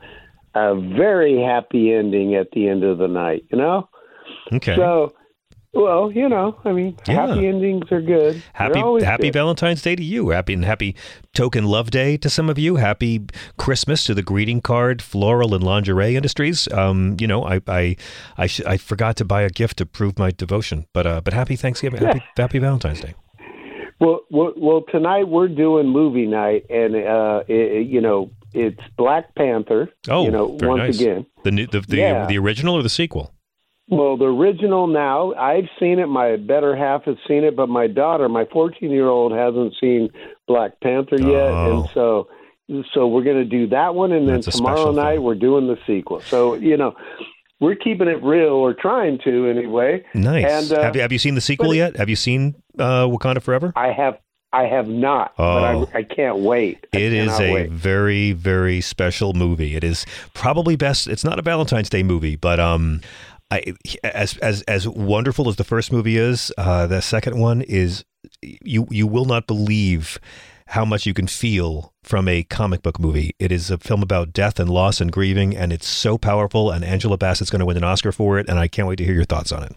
a 0.55 0.75
very 0.75 1.41
happy 1.41 1.93
ending 1.93 2.35
at 2.35 2.47
the 2.51 2.67
end 2.67 2.83
of 2.83 2.97
the 2.97 3.07
night. 3.07 3.45
You 3.51 3.57
know. 3.57 3.89
Okay. 4.53 4.75
So, 4.75 5.13
well, 5.73 6.11
you 6.11 6.27
know, 6.27 6.57
I 6.65 6.71
mean, 6.71 6.95
Yeah. 7.07 7.27
happy 7.27 7.45
endings 7.47 7.91
are 7.91 8.01
good. 8.01 8.41
Happy 8.53 8.79
Happy 9.03 9.23
good. 9.27 9.33
Valentine's 9.33 9.81
Day 9.83 9.95
to 9.95 10.03
you. 10.03 10.29
Happy 10.29 10.53
and 10.53 10.65
happy 10.65 10.95
Token 11.35 11.65
Love 11.65 11.91
Day 11.91 12.17
to 12.17 12.29
some 12.29 12.49
of 12.49 12.57
you. 12.57 12.77
Happy 12.77 13.21
Christmas 13.57 14.03
to 14.05 14.15
the 14.15 14.23
greeting 14.23 14.61
card, 14.61 15.01
floral 15.01 15.53
and 15.53 15.63
lingerie 15.63 16.15
industries. 16.15 16.67
Um, 16.73 17.15
you 17.19 17.27
know, 17.27 17.43
I 17.45 17.61
I 17.67 17.95
I, 18.37 18.47
sh- 18.47 18.65
I 18.65 18.77
forgot 18.77 19.15
to 19.17 19.25
buy 19.25 19.43
a 19.43 19.49
gift 19.49 19.77
to 19.77 19.85
prove 19.85 20.17
my 20.17 20.31
devotion, 20.31 20.85
but 20.93 21.05
uh, 21.05 21.21
but 21.21 21.33
happy 21.33 21.55
Thanksgiving, 21.55 22.01
happy, 22.03 22.23
happy 22.37 22.57
Valentine's 22.59 23.01
Day. 23.01 23.13
Well, 23.99 24.21
well, 24.31 24.53
well, 24.55 24.83
tonight 24.89 25.27
we're 25.27 25.49
doing 25.49 25.87
movie 25.87 26.25
night, 26.25 26.65
and 26.69 26.95
uh, 26.95 27.43
it, 27.47 27.85
you 27.87 27.99
know, 28.01 28.31
it's 28.53 28.79
Black 28.97 29.33
Panther. 29.35 29.89
Oh, 30.09 30.23
you 30.25 30.31
know, 30.31 30.57
very 30.57 30.69
once 30.69 30.79
nice. 30.81 31.01
again. 31.01 31.25
The 31.43 31.51
new 31.51 31.67
the 31.67 31.81
the, 31.81 31.97
Yeah. 31.97 32.25
the 32.25 32.37
original 32.37 32.75
or 32.75 32.83
the 32.83 32.89
sequel? 32.89 33.33
Well, 33.91 34.17
the 34.17 34.25
original 34.25 34.85
now, 34.85 35.33
I've 35.33 35.67
seen 35.79 35.97
it. 35.97 36.05
My 36.07 36.35
better 36.35 36.75
half 36.75 37.05
has 37.05 37.15
seen 37.27 37.43
it, 37.43 37.55
but 37.55 37.69
my 37.69 37.87
daughter, 37.87 38.29
my 38.29 38.45
14 38.53 38.91
year 38.91 39.07
old, 39.07 39.31
hasn't 39.31 39.73
seen 39.81 40.09
Black 40.47 40.79
Panther 40.81 41.15
yet, 41.19 41.51
Oh. 41.51 41.81
and 41.81 41.89
so 41.93 42.27
so 42.93 43.07
we're 43.07 43.23
going 43.23 43.37
to 43.37 43.45
do 43.45 43.65
that 43.69 43.95
one, 43.95 44.11
and 44.11 44.29
then 44.29 44.41
tomorrow 44.41 44.91
night 44.91 45.23
we're 45.23 45.33
doing 45.33 45.65
the 45.65 45.77
sequel. 45.87 46.19
So 46.19 46.53
you 46.53 46.77
know, 46.77 46.93
we're 47.59 47.73
keeping 47.75 48.07
it 48.07 48.21
real, 48.21 48.49
or 48.53 48.75
trying 48.75 49.17
to 49.23 49.47
anyway. 49.49 50.05
Nice. 50.13 50.69
And 50.71 50.79
uh, 50.79 50.83
have 50.83 50.95
you 50.95 51.01
have 51.01 51.11
you 51.11 51.17
seen 51.17 51.33
the 51.33 51.41
sequel 51.41 51.73
yet? 51.73 51.97
Have 51.97 52.09
you 52.09 52.15
seen 52.15 52.53
uh, 52.77 53.05
Wakanda 53.07 53.41
Forever? 53.41 53.73
I 53.75 53.91
have. 53.91 54.19
I 54.51 54.63
have 54.63 54.87
not, 54.87 55.33
Oh. 55.37 55.59
but 55.85 55.95
I, 55.95 55.99
I 55.99 56.03
can't 56.03 56.39
wait. 56.39 56.85
I 56.93 56.97
It 56.97 57.13
is 57.13 57.39
a 57.39 57.53
wait. 57.53 57.69
very, 57.71 58.31
very 58.31 58.81
special 58.81 59.33
movie. 59.33 59.75
It 59.75 59.83
is 59.83 60.05
probably 60.33 60.75
best. 60.75 61.07
It's 61.07 61.23
not 61.23 61.37
a 61.37 61.41
Valentine's 61.43 61.89
Day 61.89 62.01
movie, 62.03 62.35
but 62.35 62.59
um, 62.59 63.01
I 63.51 63.73
as 64.03 64.37
as 64.37 64.61
as 64.63 64.87
wonderful 64.87 65.49
as 65.49 65.55
the 65.57 65.63
first 65.63 65.91
movie 65.91 66.17
is, 66.17 66.51
uh, 66.57 66.87
the 66.87 67.01
second 67.01 67.39
one 67.39 67.61
is 67.61 68.03
you 68.41 68.87
you 68.89 69.05
will 69.07 69.25
not 69.25 69.45
believe 69.47 70.19
how 70.67 70.85
much 70.85 71.05
you 71.07 71.13
can 71.15 71.25
feel 71.25 71.93
from 72.03 72.27
a 72.27 72.43
comic 72.43 72.83
book 72.83 72.99
movie. 72.99 73.31
It 73.39 73.51
is 73.51 73.71
a 73.71 73.77
film 73.79 74.03
about 74.03 74.33
death 74.33 74.59
and 74.59 74.69
loss 74.69 75.01
and 75.01 75.11
grieving, 75.11 75.55
and 75.57 75.73
it's 75.73 75.87
so 75.87 76.17
powerful. 76.17 76.69
And 76.69 76.83
Angela 76.85 77.17
Bassett's 77.17 77.49
going 77.49 77.59
to 77.59 77.65
win 77.65 77.77
an 77.77 77.83
Oscar 77.83 78.11
for 78.11 78.37
it, 78.37 78.47
and 78.47 78.59
I 78.59 78.67
can't 78.67 78.87
wait 78.87 78.97
to 78.97 79.03
hear 79.03 79.15
your 79.15 79.25
thoughts 79.25 79.51
on 79.51 79.63
it. 79.63 79.75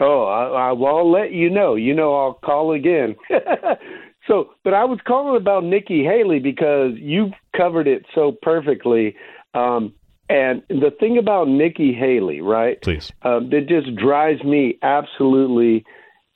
Oh, 0.00 0.24
I, 0.24 0.68
I, 0.68 0.72
well, 0.72 0.98
I'll 0.98 1.10
let 1.10 1.32
you 1.32 1.48
know. 1.48 1.74
You 1.74 1.94
know, 1.94 2.14
I'll 2.14 2.34
call 2.34 2.72
again. 2.72 3.16
so, 4.28 4.50
but 4.62 4.74
I 4.74 4.84
was 4.84 4.98
calling 5.06 5.40
about 5.40 5.64
Nikki 5.64 6.04
Haley 6.04 6.38
because 6.38 6.92
you've 6.96 7.32
covered 7.56 7.88
it 7.88 8.04
so 8.14 8.36
perfectly. 8.42 9.16
Um, 9.54 9.94
and 10.28 10.62
the 10.68 10.90
thing 10.98 11.18
about 11.18 11.48
Nikki 11.48 11.94
Haley, 11.94 12.40
right? 12.40 12.80
Please. 12.82 13.12
Um, 13.22 13.50
that 13.50 13.68
just 13.68 13.94
drives 13.96 14.42
me 14.42 14.78
absolutely. 14.82 15.84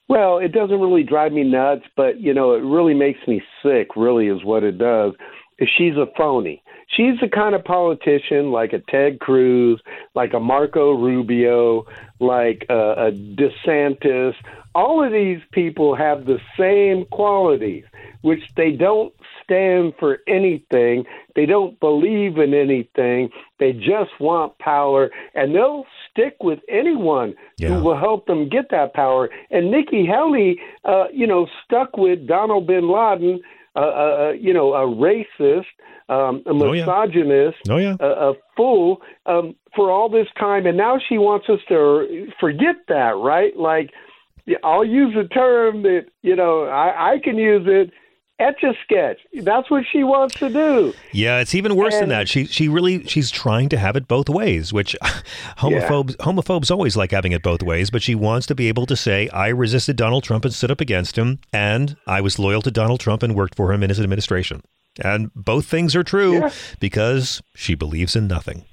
Well, 0.08 0.38
it 0.38 0.52
doesn't 0.52 0.80
really 0.80 1.02
drive 1.02 1.32
me 1.32 1.44
nuts, 1.44 1.82
but 1.96 2.20
you 2.20 2.32
know, 2.32 2.54
it 2.54 2.62
really 2.62 2.94
makes 2.94 3.20
me 3.26 3.42
sick. 3.62 3.88
Really, 3.96 4.28
is 4.28 4.44
what 4.44 4.62
it 4.62 4.78
does. 4.78 5.12
She's 5.61 5.96
a 5.96 6.06
phony. 6.16 6.62
She's 6.97 7.18
the 7.20 7.28
kind 7.28 7.55
of 7.55 7.64
politician 7.64 8.51
like 8.51 8.72
a 8.72 8.80
Ted 8.80 9.20
Cruz, 9.20 9.80
like 10.14 10.32
a 10.34 10.41
Marco 10.41 10.93
Rubio, 10.93 11.86
like 12.18 12.66
a, 12.68 13.07
a 13.07 13.12
DeSantis, 13.12 14.34
all 14.74 15.05
of 15.05 15.12
these 15.12 15.41
people 15.53 15.95
have 15.97 16.26
the 16.26 16.38
same 16.59 17.05
qualities, 17.07 17.84
which 18.22 18.43
they 18.57 18.70
don't 18.70 19.12
stand 19.43 19.95
for 19.99 20.18
anything. 20.28 21.05
They 21.34 21.47
don't 21.47 21.78
believe 21.80 22.38
in 22.38 22.55
anything. 22.55 23.30
They 23.59 23.72
just 23.72 24.18
want 24.20 24.59
power, 24.59 25.11
and 25.34 25.55
they'll 25.55 25.86
stick 26.11 26.36
with 26.41 26.61
anyone 26.68 27.34
Yeah. 27.59 27.68
who 27.70 27.84
will 27.84 27.97
help 27.97 28.26
them 28.26 28.49
get 28.49 28.70
that 28.70 28.95
power. 28.95 29.30
And 29.51 29.70
Nikki 29.70 30.07
Haley, 30.07 30.61
uh, 30.84 31.07
you 31.12 31.26
know, 31.26 31.47
stuck 31.64 31.97
with 31.97 32.26
Donald 32.26 32.66
bin 32.66 32.88
Laden, 32.88 33.41
uh, 33.74 33.78
uh, 33.78 34.34
you 34.38 34.53
know, 34.53 34.74
a 34.74 34.86
racist, 34.86 35.66
um, 36.11 36.42
a 36.46 36.50
Oh, 36.50 36.72
yeah. 36.72 36.82
misogynist, 36.84 37.58
Oh, 37.70 37.76
yeah. 37.78 37.96
a, 38.00 38.30
a 38.30 38.34
fool 38.56 39.00
um, 39.26 39.54
for 39.76 39.90
all 39.90 40.08
this 40.08 40.26
time, 40.38 40.66
and 40.66 40.76
now 40.76 40.98
she 41.08 41.16
wants 41.18 41.46
us 41.48 41.61
to 41.68 42.26
forget 42.40 42.76
that, 42.88 43.14
right? 43.16 43.56
Like, 43.56 43.90
I'll 44.64 44.84
use 44.84 45.14
a 45.16 45.28
term 45.28 45.82
that 45.82 46.06
you 46.22 46.34
know 46.34 46.64
I, 46.64 47.12
I 47.12 47.18
can 47.22 47.36
use 47.36 47.66
it. 47.66 47.92
Etch 48.41 48.62
a 48.62 48.72
sketch. 48.82 49.18
That's 49.45 49.70
what 49.70 49.84
she 49.93 50.03
wants 50.03 50.34
to 50.36 50.49
do. 50.49 50.95
Yeah, 51.12 51.41
it's 51.41 51.55
even 51.55 51.76
worse 51.76 51.99
than 51.99 52.09
that. 52.09 52.26
She 52.28 52.47
she 52.47 52.68
really 52.68 53.05
she's 53.05 53.30
trying 53.30 53.68
to 53.68 53.76
have 53.76 53.97
it 53.97 54.09
both 54.09 54.28
ways, 54.30 54.72
which 54.72 54.97
homophobes 55.59 56.16
homophobes 56.16 56.70
always 56.70 56.97
like 56.97 57.11
having 57.11 57.32
it 57.32 57.43
both 57.43 57.62
ways, 57.62 57.91
but 57.91 58.03
she 58.03 58.14
wants 58.14 58.47
to 58.47 58.55
be 58.55 58.68
able 58.68 58.86
to 58.86 58.97
say 58.97 59.28
I 59.28 59.49
resisted 59.49 59.97
Donald 59.97 60.24
Trump 60.24 60.45
and 60.47 60.55
stood 60.55 60.70
up 60.70 60.80
against 60.80 61.16
him 61.18 61.38
and 61.53 61.97
I 62.07 62.20
was 62.22 62.38
loyal 62.38 62.62
to 62.62 62.70
Donald 62.70 63.01
Trump 63.01 63.22
and 63.22 63.34
worked 63.34 63.55
for 63.57 63.72
him 63.72 63.82
in 63.82 63.91
his 63.91 64.01
administration. 64.01 64.62
And 65.03 65.30
both 65.34 65.66
things 65.66 65.95
are 65.95 66.03
true 66.03 66.32
Yeah. 66.41 66.51
because 66.80 67.43
she 67.55 67.74
believes 67.74 68.16
in 68.16 68.26
nothing. 68.26 68.64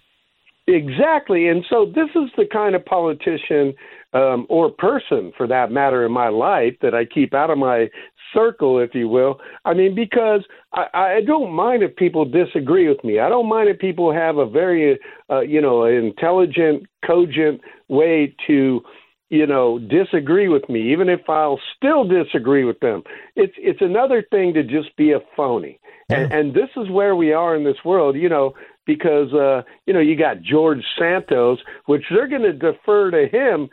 Exactly. 0.67 1.47
And 1.47 1.63
so 1.69 1.85
this 1.85 2.09
is 2.15 2.29
the 2.35 2.45
kind 2.51 2.75
of 2.75 2.83
politician 2.83 3.73
um, 4.13 4.45
or 4.49 4.69
person, 4.69 5.31
for 5.37 5.47
that 5.47 5.71
matter, 5.71 6.05
in 6.05 6.11
my 6.11 6.29
life 6.29 6.75
that 6.81 6.93
I 6.93 7.05
keep 7.05 7.33
out 7.33 7.49
of 7.49 7.57
my 7.57 7.89
circle, 8.33 8.79
if 8.79 8.93
you 8.93 9.07
will. 9.07 9.39
I 9.65 9.73
mean, 9.73 9.95
because 9.95 10.41
I, 10.73 10.87
I 10.93 11.21
don't 11.25 11.51
mind 11.51 11.83
if 11.83 11.95
people 11.95 12.25
disagree 12.25 12.87
with 12.87 13.03
me. 13.03 13.19
I 13.19 13.29
don't 13.29 13.49
mind 13.49 13.69
if 13.69 13.79
people 13.79 14.13
have 14.13 14.37
a 14.37 14.45
very, 14.45 14.99
uh, 15.29 15.41
you 15.41 15.61
know, 15.61 15.85
intelligent, 15.85 16.85
cogent 17.05 17.61
way 17.87 18.35
to 18.47 18.81
you 19.29 19.45
know, 19.45 19.77
disagree 19.77 20.47
with 20.47 20.69
me, 20.69 20.93
even 20.93 21.09
if 21.09 21.29
I'll 21.29 21.59
still 21.75 22.07
disagree 22.07 22.63
with 22.63 22.79
them. 22.79 23.03
It's 23.35 23.53
it's 23.57 23.81
another 23.81 24.23
thing 24.31 24.53
to 24.53 24.63
just 24.63 24.95
be 24.95 25.11
a 25.11 25.19
phony. 25.35 25.79
And 26.09 26.31
and 26.31 26.53
this 26.53 26.69
is 26.77 26.89
where 26.89 27.15
we 27.15 27.33
are 27.33 27.53
in 27.53 27.65
this 27.65 27.83
world, 27.83 28.15
you 28.15 28.29
know, 28.29 28.53
because 28.85 29.33
uh, 29.33 29.63
you 29.85 29.93
know, 29.93 29.99
you 29.99 30.15
got 30.17 30.41
George 30.41 30.81
Santos, 30.97 31.59
which 31.87 32.03
they're 32.09 32.29
gonna 32.29 32.53
defer 32.53 33.11
to 33.11 33.27
him. 33.27 33.69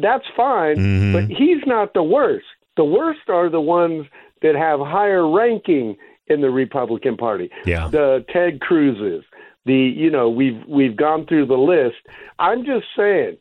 That's 0.00 0.26
fine, 0.36 0.76
Mhm. 0.76 1.12
but 1.12 1.24
he's 1.24 1.66
not 1.66 1.92
the 1.92 2.04
worst. 2.04 2.46
The 2.76 2.84
worst 2.84 3.28
are 3.28 3.48
the 3.48 3.60
ones 3.60 4.06
that 4.42 4.54
have 4.54 4.80
higher 4.80 5.28
ranking 5.28 5.96
in 6.26 6.40
the 6.40 6.50
Republican 6.50 7.16
Party. 7.16 7.50
Yeah. 7.64 7.88
The 7.88 8.24
Ted 8.32 8.60
Cruz's, 8.60 9.24
the 9.66 9.74
you 9.74 10.10
know, 10.10 10.28
we've 10.30 10.62
we've 10.66 10.96
gone 10.96 11.26
through 11.26 11.46
the 11.46 11.54
list. 11.54 11.96
I'm 12.38 12.64
just 12.64 12.86
saying 12.96 13.36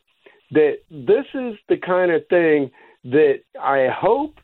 that 0.51 0.79
this 0.89 1.25
is 1.33 1.55
the 1.69 1.77
kind 1.77 2.11
of 2.11 2.27
thing 2.27 2.71
that 3.05 3.41
I 3.59 3.87
hope 3.87 4.39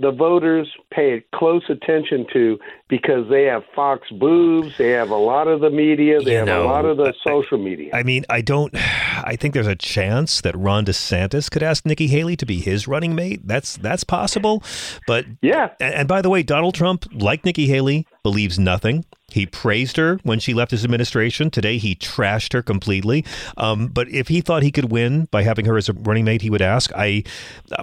the 0.00 0.10
voters 0.12 0.68
pay 0.90 1.24
close 1.34 1.62
attention 1.68 2.26
to 2.32 2.58
because 2.88 3.28
they 3.28 3.44
have 3.44 3.62
Fox 3.74 4.08
boobs, 4.10 4.76
they 4.78 4.90
have 4.90 5.10
a 5.10 5.16
lot 5.16 5.48
of 5.48 5.60
the 5.60 5.70
media, 5.70 6.20
they 6.20 6.32
You 6.32 6.36
have 6.38 6.46
know, 6.46 6.64
a 6.64 6.66
lot 6.66 6.84
of 6.84 6.96
the 6.96 7.12
social 7.26 7.58
media. 7.58 7.90
I 7.92 8.02
mean, 8.02 8.24
I 8.30 8.40
don't. 8.40 8.74
I 8.74 9.36
think 9.36 9.54
there's 9.54 9.66
a 9.66 9.76
chance 9.76 10.40
that 10.42 10.56
Ron 10.56 10.84
DeSantis 10.84 11.50
could 11.50 11.62
ask 11.62 11.84
Nikki 11.84 12.06
Haley 12.06 12.36
to 12.36 12.46
be 12.46 12.60
his 12.60 12.86
running 12.86 13.14
mate. 13.14 13.46
That's 13.46 13.76
that's 13.76 14.04
possible, 14.04 14.62
but 15.06 15.26
yeah. 15.42 15.70
And, 15.80 15.94
and 15.94 16.08
by 16.08 16.22
the 16.22 16.30
way, 16.30 16.42
Donald 16.42 16.74
Trump, 16.74 17.06
like 17.12 17.44
Nikki 17.44 17.66
Haley, 17.66 18.06
believes 18.22 18.58
nothing. 18.58 19.04
He 19.30 19.44
praised 19.44 19.98
her 19.98 20.18
when 20.22 20.38
she 20.38 20.54
left 20.54 20.70
his 20.70 20.84
administration. 20.84 21.50
Today, 21.50 21.76
he 21.76 21.94
trashed 21.94 22.54
her 22.54 22.62
completely. 22.62 23.24
Um, 23.58 23.88
but 23.88 24.08
if 24.08 24.28
he 24.28 24.40
thought 24.40 24.62
he 24.62 24.72
could 24.72 24.90
win 24.90 25.26
by 25.30 25.42
having 25.42 25.66
her 25.66 25.76
as 25.76 25.88
a 25.88 25.92
running 25.92 26.24
mate, 26.24 26.40
he 26.40 26.48
would 26.48 26.62
ask. 26.62 26.90
I, 26.96 27.24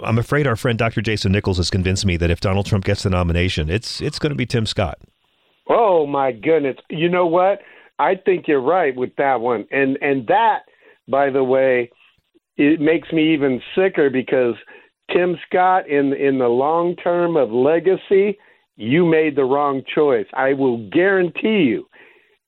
I'm 0.03 0.17
afraid 0.17 0.47
our 0.47 0.55
friend 0.55 0.77
Dr. 0.77 1.01
Jason 1.01 1.31
Nichols 1.31 1.57
has 1.57 1.69
convinced 1.69 2.05
me 2.05 2.17
that 2.17 2.31
if 2.31 2.39
Donald 2.39 2.65
Trump 2.65 2.83
gets 2.83 3.03
the 3.03 3.11
nomination, 3.11 3.69
it's 3.69 4.01
it's 4.01 4.17
going 4.17 4.31
to 4.31 4.35
be 4.35 4.47
Tim 4.47 4.65
Scott. 4.65 4.99
Oh 5.69 6.07
my 6.07 6.31
goodness! 6.31 6.77
You 6.89 7.09
know 7.09 7.27
what? 7.27 7.59
I 7.99 8.15
think 8.15 8.47
you're 8.47 8.61
right 8.61 8.95
with 8.95 9.15
that 9.17 9.39
one, 9.39 9.67
and 9.71 9.97
and 10.01 10.27
that, 10.27 10.63
by 11.07 11.29
the 11.29 11.43
way, 11.43 11.91
it 12.57 12.79
makes 12.79 13.11
me 13.11 13.33
even 13.33 13.61
sicker 13.75 14.09
because 14.09 14.55
Tim 15.11 15.37
Scott, 15.47 15.87
in 15.87 16.13
in 16.13 16.39
the 16.39 16.47
long 16.47 16.95
term 16.95 17.37
of 17.37 17.51
legacy, 17.51 18.37
you 18.77 19.05
made 19.05 19.35
the 19.35 19.43
wrong 19.45 19.81
choice. 19.93 20.25
I 20.33 20.53
will 20.53 20.89
guarantee 20.89 21.63
you, 21.63 21.87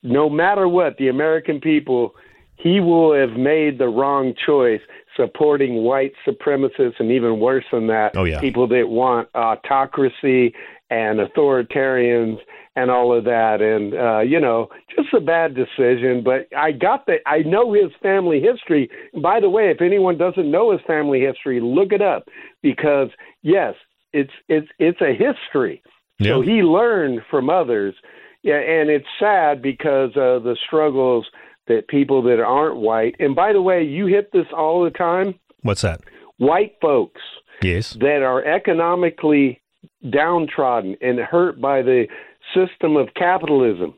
no 0.03 0.30
matter 0.30 0.67
what, 0.67 0.97
the 0.97 1.07
American 1.07 1.59
people, 1.59 2.13
he 2.55 2.80
will 2.80 3.13
have 3.13 3.38
made 3.38 3.78
the 3.78 3.88
wrong 3.88 4.34
choice 4.45 4.82
supporting 5.15 5.84
white 5.84 6.13
supremacists 6.28 6.99
and 6.99 7.11
even 7.11 7.39
worse 7.39 7.65
than 7.71 7.88
that, 7.88 8.11
Oh, 8.15 8.23
yeah. 8.23 8.39
people 8.39 8.67
that 8.67 8.88
want 8.89 9.30
autocracy 9.36 10.53
and 10.89 11.19
authoritarians 11.19 12.38
and 12.75 12.91
all 12.91 13.15
of 13.17 13.23
that. 13.25 13.61
And, 13.61 13.93
uh, 13.95 14.19
you 14.19 14.39
know, 14.39 14.69
just 14.95 15.13
a 15.13 15.19
bad 15.19 15.55
decision. 15.55 16.23
But 16.23 16.47
I 16.55 16.71
got 16.71 17.07
that. 17.07 17.19
I 17.25 17.39
know 17.39 17.73
his 17.73 17.91
family 18.01 18.39
history. 18.39 18.89
By 19.21 19.39
the 19.39 19.49
way, 19.49 19.71
if 19.71 19.82
anyone 19.82 20.17
doesn't 20.17 20.49
know 20.49 20.71
his 20.71 20.82
family 20.86 21.19
history, 21.19 21.59
look 21.59 21.91
it 21.91 22.01
up 22.01 22.28
because, 22.61 23.09
yes, 23.41 23.73
it's, 24.13 24.32
it's, 24.47 24.67
it's 24.78 25.01
a 25.01 25.13
history. 25.13 25.82
So 26.22 26.41
he 26.41 26.63
learned 26.63 27.22
from 27.30 27.49
others. 27.49 27.95
Yeah, 28.43 28.59
and 28.59 28.89
it's 28.89 29.05
sad 29.20 29.61
because 29.61 30.11
of 30.15 30.43
the 30.43 30.57
struggles 30.65 31.26
that 31.68 31.88
people 31.88 32.22
that 32.24 32.39
aren't 32.39 32.78
white. 32.78 33.15
And 33.20 33.36
by 33.36 33.53
the 33.53 33.61
way, 33.61 33.84
you 33.84 34.05
hit 34.07 34.32
this 34.32 34.45
all 34.55 34.84
the 34.84 34.89
time. 34.89 35.36
What's 35.61 35.82
that? 35.82 36.01
White 36.38 36.76
folks 36.82 37.22
Yes. 37.61 37.93
that 37.99 38.24
are 38.24 38.43
economically 38.43 39.61
downtrodden 40.09 40.95
and 41.01 41.20
hurt 41.20 41.59
by 41.59 41.82
the 41.82 42.07
system 42.55 42.95
of 42.95 43.13
capitalism, 43.15 43.95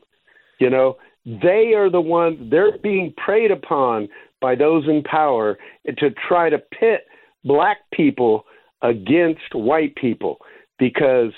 you 0.58 0.70
know, 0.70 0.96
they 1.24 1.74
are 1.76 1.90
the 1.90 2.00
ones 2.00 2.38
they're 2.50 2.78
being 2.78 3.12
preyed 3.16 3.50
upon 3.50 4.08
by 4.40 4.54
those 4.54 4.88
in 4.88 5.02
power 5.02 5.58
to 5.98 6.10
try 6.28 6.48
to 6.48 6.58
pit 6.58 7.06
black 7.44 7.78
people 7.92 8.46
against 8.82 9.54
white 9.54 9.94
people 9.96 10.38
because 10.78 11.32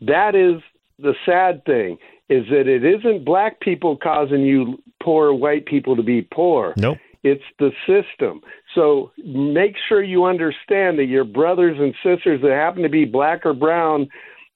that 0.00 0.34
is 0.34 0.62
the 0.98 1.14
sad 1.24 1.64
thing 1.64 1.98
is 2.28 2.44
that 2.50 2.66
it 2.66 2.84
isn't 2.84 3.24
black 3.24 3.60
people 3.60 3.96
causing 3.96 4.40
you 4.40 4.82
poor 5.02 5.32
white 5.32 5.66
people 5.66 5.96
to 5.96 6.02
be 6.02 6.22
poor. 6.22 6.74
Nope. 6.76 6.98
It's 7.22 7.42
the 7.58 7.70
system. 7.86 8.40
So 8.74 9.10
make 9.24 9.74
sure 9.88 10.02
you 10.02 10.24
understand 10.24 10.98
that 10.98 11.06
your 11.06 11.24
brothers 11.24 11.76
and 11.78 11.94
sisters 12.02 12.40
that 12.42 12.52
happen 12.52 12.82
to 12.82 12.88
be 12.88 13.04
black 13.04 13.44
or 13.44 13.52
brown 13.52 14.08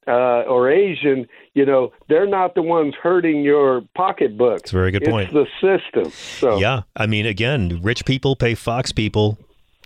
uh, 0.07 0.43
or 0.43 0.71
Asian, 0.71 1.27
you 1.55 1.67
know, 1.67 1.93
they're 2.09 2.29
not 2.29 2.55
the 2.55 2.63
ones 2.63 2.95
hurting 3.01 3.43
your 3.43 3.83
pocketbook. 3.95 4.61
It's 4.61 4.73
a 4.73 4.77
very 4.77 4.91
good 4.91 5.03
it's 5.03 5.11
point. 5.11 5.33
the 5.33 5.47
system. 5.61 6.11
So 6.11 6.59
Yeah, 6.59 6.83
I 6.97 7.07
mean, 7.07 7.27
again, 7.27 7.81
rich 7.83 8.05
people 8.05 8.37
pay 8.37 8.55
Fox 8.55 8.93
people 8.93 9.39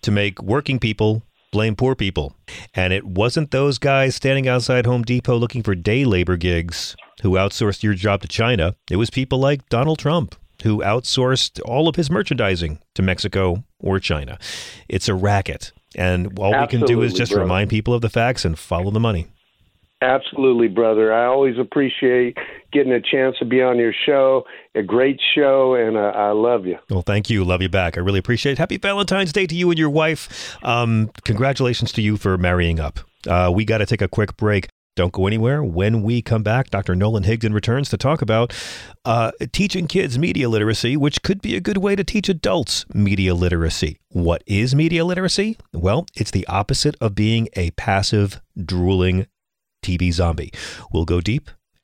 to 0.02 0.10
make 0.10 0.42
working 0.42 0.78
people 0.78 1.22
blame 1.54 1.76
poor 1.76 1.94
people. 1.94 2.34
And 2.74 2.92
it 2.92 3.06
wasn't 3.06 3.52
those 3.52 3.78
guys 3.78 4.16
standing 4.16 4.48
outside 4.48 4.86
Home 4.86 5.02
Depot 5.02 5.36
looking 5.36 5.62
for 5.62 5.76
day 5.76 6.04
labor 6.04 6.36
gigs 6.36 6.96
who 7.22 7.30
outsourced 7.34 7.84
your 7.84 7.94
job 7.94 8.22
to 8.22 8.28
China. 8.28 8.74
It 8.90 8.96
was 8.96 9.08
people 9.08 9.38
like 9.38 9.68
Donald 9.68 10.00
Trump 10.00 10.34
who 10.64 10.78
outsourced 10.78 11.60
all 11.64 11.88
of 11.88 11.94
his 11.94 12.10
merchandising 12.10 12.80
to 12.94 13.02
Mexico 13.02 13.62
or 13.78 14.00
China. 14.00 14.36
It's 14.88 15.08
a 15.08 15.14
racket. 15.14 15.70
And 15.94 16.36
all 16.40 16.60
we 16.60 16.66
can 16.66 16.80
do 16.80 17.02
is 17.02 17.14
just 17.14 17.30
brother. 17.30 17.44
remind 17.44 17.70
people 17.70 17.94
of 17.94 18.02
the 18.02 18.10
facts 18.10 18.44
and 18.44 18.58
follow 18.58 18.90
the 18.90 18.98
money. 18.98 19.28
Absolutely, 20.02 20.66
brother. 20.66 21.14
I 21.14 21.26
always 21.26 21.56
appreciate 21.56 22.36
getting 22.74 22.92
a 22.92 23.00
chance 23.00 23.36
to 23.38 23.44
be 23.44 23.62
on 23.62 23.78
your 23.78 23.94
show. 24.04 24.44
A 24.74 24.82
great 24.82 25.20
show, 25.34 25.74
and 25.74 25.96
uh, 25.96 26.12
I 26.14 26.32
love 26.32 26.66
you. 26.66 26.78
Well, 26.90 27.02
thank 27.02 27.30
you. 27.30 27.44
Love 27.44 27.62
you 27.62 27.68
back. 27.68 27.96
I 27.96 28.00
really 28.00 28.18
appreciate 28.18 28.52
it. 28.52 28.58
Happy 28.58 28.76
Valentine's 28.76 29.32
Day 29.32 29.46
to 29.46 29.54
you 29.54 29.70
and 29.70 29.78
your 29.78 29.90
wife. 29.90 30.58
Um, 30.62 31.10
congratulations 31.24 31.92
to 31.92 32.02
you 32.02 32.16
for 32.16 32.36
marrying 32.36 32.80
up. 32.80 33.00
Uh, 33.26 33.50
we 33.54 33.64
got 33.64 33.78
to 33.78 33.86
take 33.86 34.02
a 34.02 34.08
quick 34.08 34.36
break. 34.36 34.68
Don't 34.96 35.12
go 35.12 35.26
anywhere. 35.26 35.62
When 35.62 36.02
we 36.02 36.22
come 36.22 36.42
back, 36.44 36.70
Dr. 36.70 36.94
Nolan 36.94 37.24
Higdon 37.24 37.52
returns 37.52 37.88
to 37.90 37.96
talk 37.96 38.22
about 38.22 38.52
uh, 39.04 39.32
teaching 39.52 39.88
kids 39.88 40.18
media 40.18 40.48
literacy, 40.48 40.96
which 40.96 41.22
could 41.22 41.42
be 41.42 41.56
a 41.56 41.60
good 41.60 41.78
way 41.78 41.96
to 41.96 42.04
teach 42.04 42.28
adults 42.28 42.84
media 42.94 43.34
literacy. 43.34 43.98
What 44.10 44.44
is 44.46 44.74
media 44.74 45.04
literacy? 45.04 45.56
Well, 45.72 46.06
it's 46.14 46.30
the 46.30 46.46
opposite 46.46 46.94
of 47.00 47.16
being 47.16 47.48
a 47.54 47.72
passive, 47.72 48.40
drooling 48.62 49.26
TV 49.82 50.12
zombie. 50.12 50.52
We'll 50.92 51.04
go 51.04 51.20
deep 51.20 51.50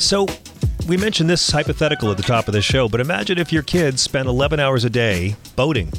So, 0.00 0.26
we 0.88 0.96
mentioned 0.96 1.28
this 1.28 1.50
hypothetical 1.50 2.10
at 2.10 2.16
the 2.16 2.22
top 2.22 2.48
of 2.48 2.54
the 2.54 2.62
show, 2.62 2.88
but 2.88 3.02
imagine 3.02 3.36
if 3.36 3.52
your 3.52 3.62
kids 3.62 4.00
spent 4.00 4.28
11 4.28 4.58
hours 4.58 4.82
a 4.82 4.90
day 4.90 5.36
boating, 5.56 5.92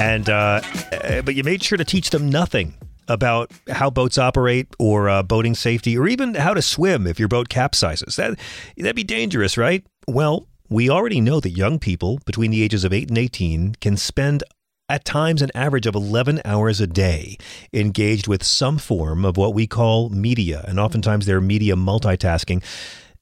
and 0.00 0.30
uh, 0.30 0.60
uh, 0.92 1.22
but 1.22 1.34
you 1.34 1.42
made 1.42 1.60
sure 1.60 1.76
to 1.76 1.84
teach 1.84 2.10
them 2.10 2.30
nothing 2.30 2.74
about 3.08 3.50
how 3.68 3.90
boats 3.90 4.16
operate 4.16 4.68
or 4.78 5.08
uh, 5.08 5.24
boating 5.24 5.56
safety 5.56 5.98
or 5.98 6.06
even 6.06 6.34
how 6.34 6.54
to 6.54 6.62
swim 6.62 7.04
if 7.04 7.18
your 7.18 7.26
boat 7.26 7.48
capsizes. 7.48 8.14
That 8.14 8.38
that'd 8.76 8.94
be 8.94 9.02
dangerous, 9.02 9.58
right? 9.58 9.84
Well, 10.06 10.46
we 10.68 10.88
already 10.88 11.20
know 11.20 11.40
that 11.40 11.50
young 11.50 11.80
people 11.80 12.20
between 12.26 12.52
the 12.52 12.62
ages 12.62 12.84
of 12.84 12.92
8 12.92 13.08
and 13.08 13.18
18 13.18 13.74
can 13.80 13.96
spend 13.96 14.44
at 14.88 15.04
times 15.04 15.42
an 15.42 15.50
average 15.52 15.86
of 15.86 15.96
11 15.96 16.40
hours 16.44 16.80
a 16.80 16.86
day 16.86 17.36
engaged 17.72 18.28
with 18.28 18.44
some 18.44 18.78
form 18.78 19.24
of 19.24 19.36
what 19.36 19.52
we 19.52 19.66
call 19.66 20.10
media, 20.10 20.64
and 20.68 20.78
oftentimes 20.78 21.26
they're 21.26 21.40
media 21.40 21.74
multitasking. 21.74 22.62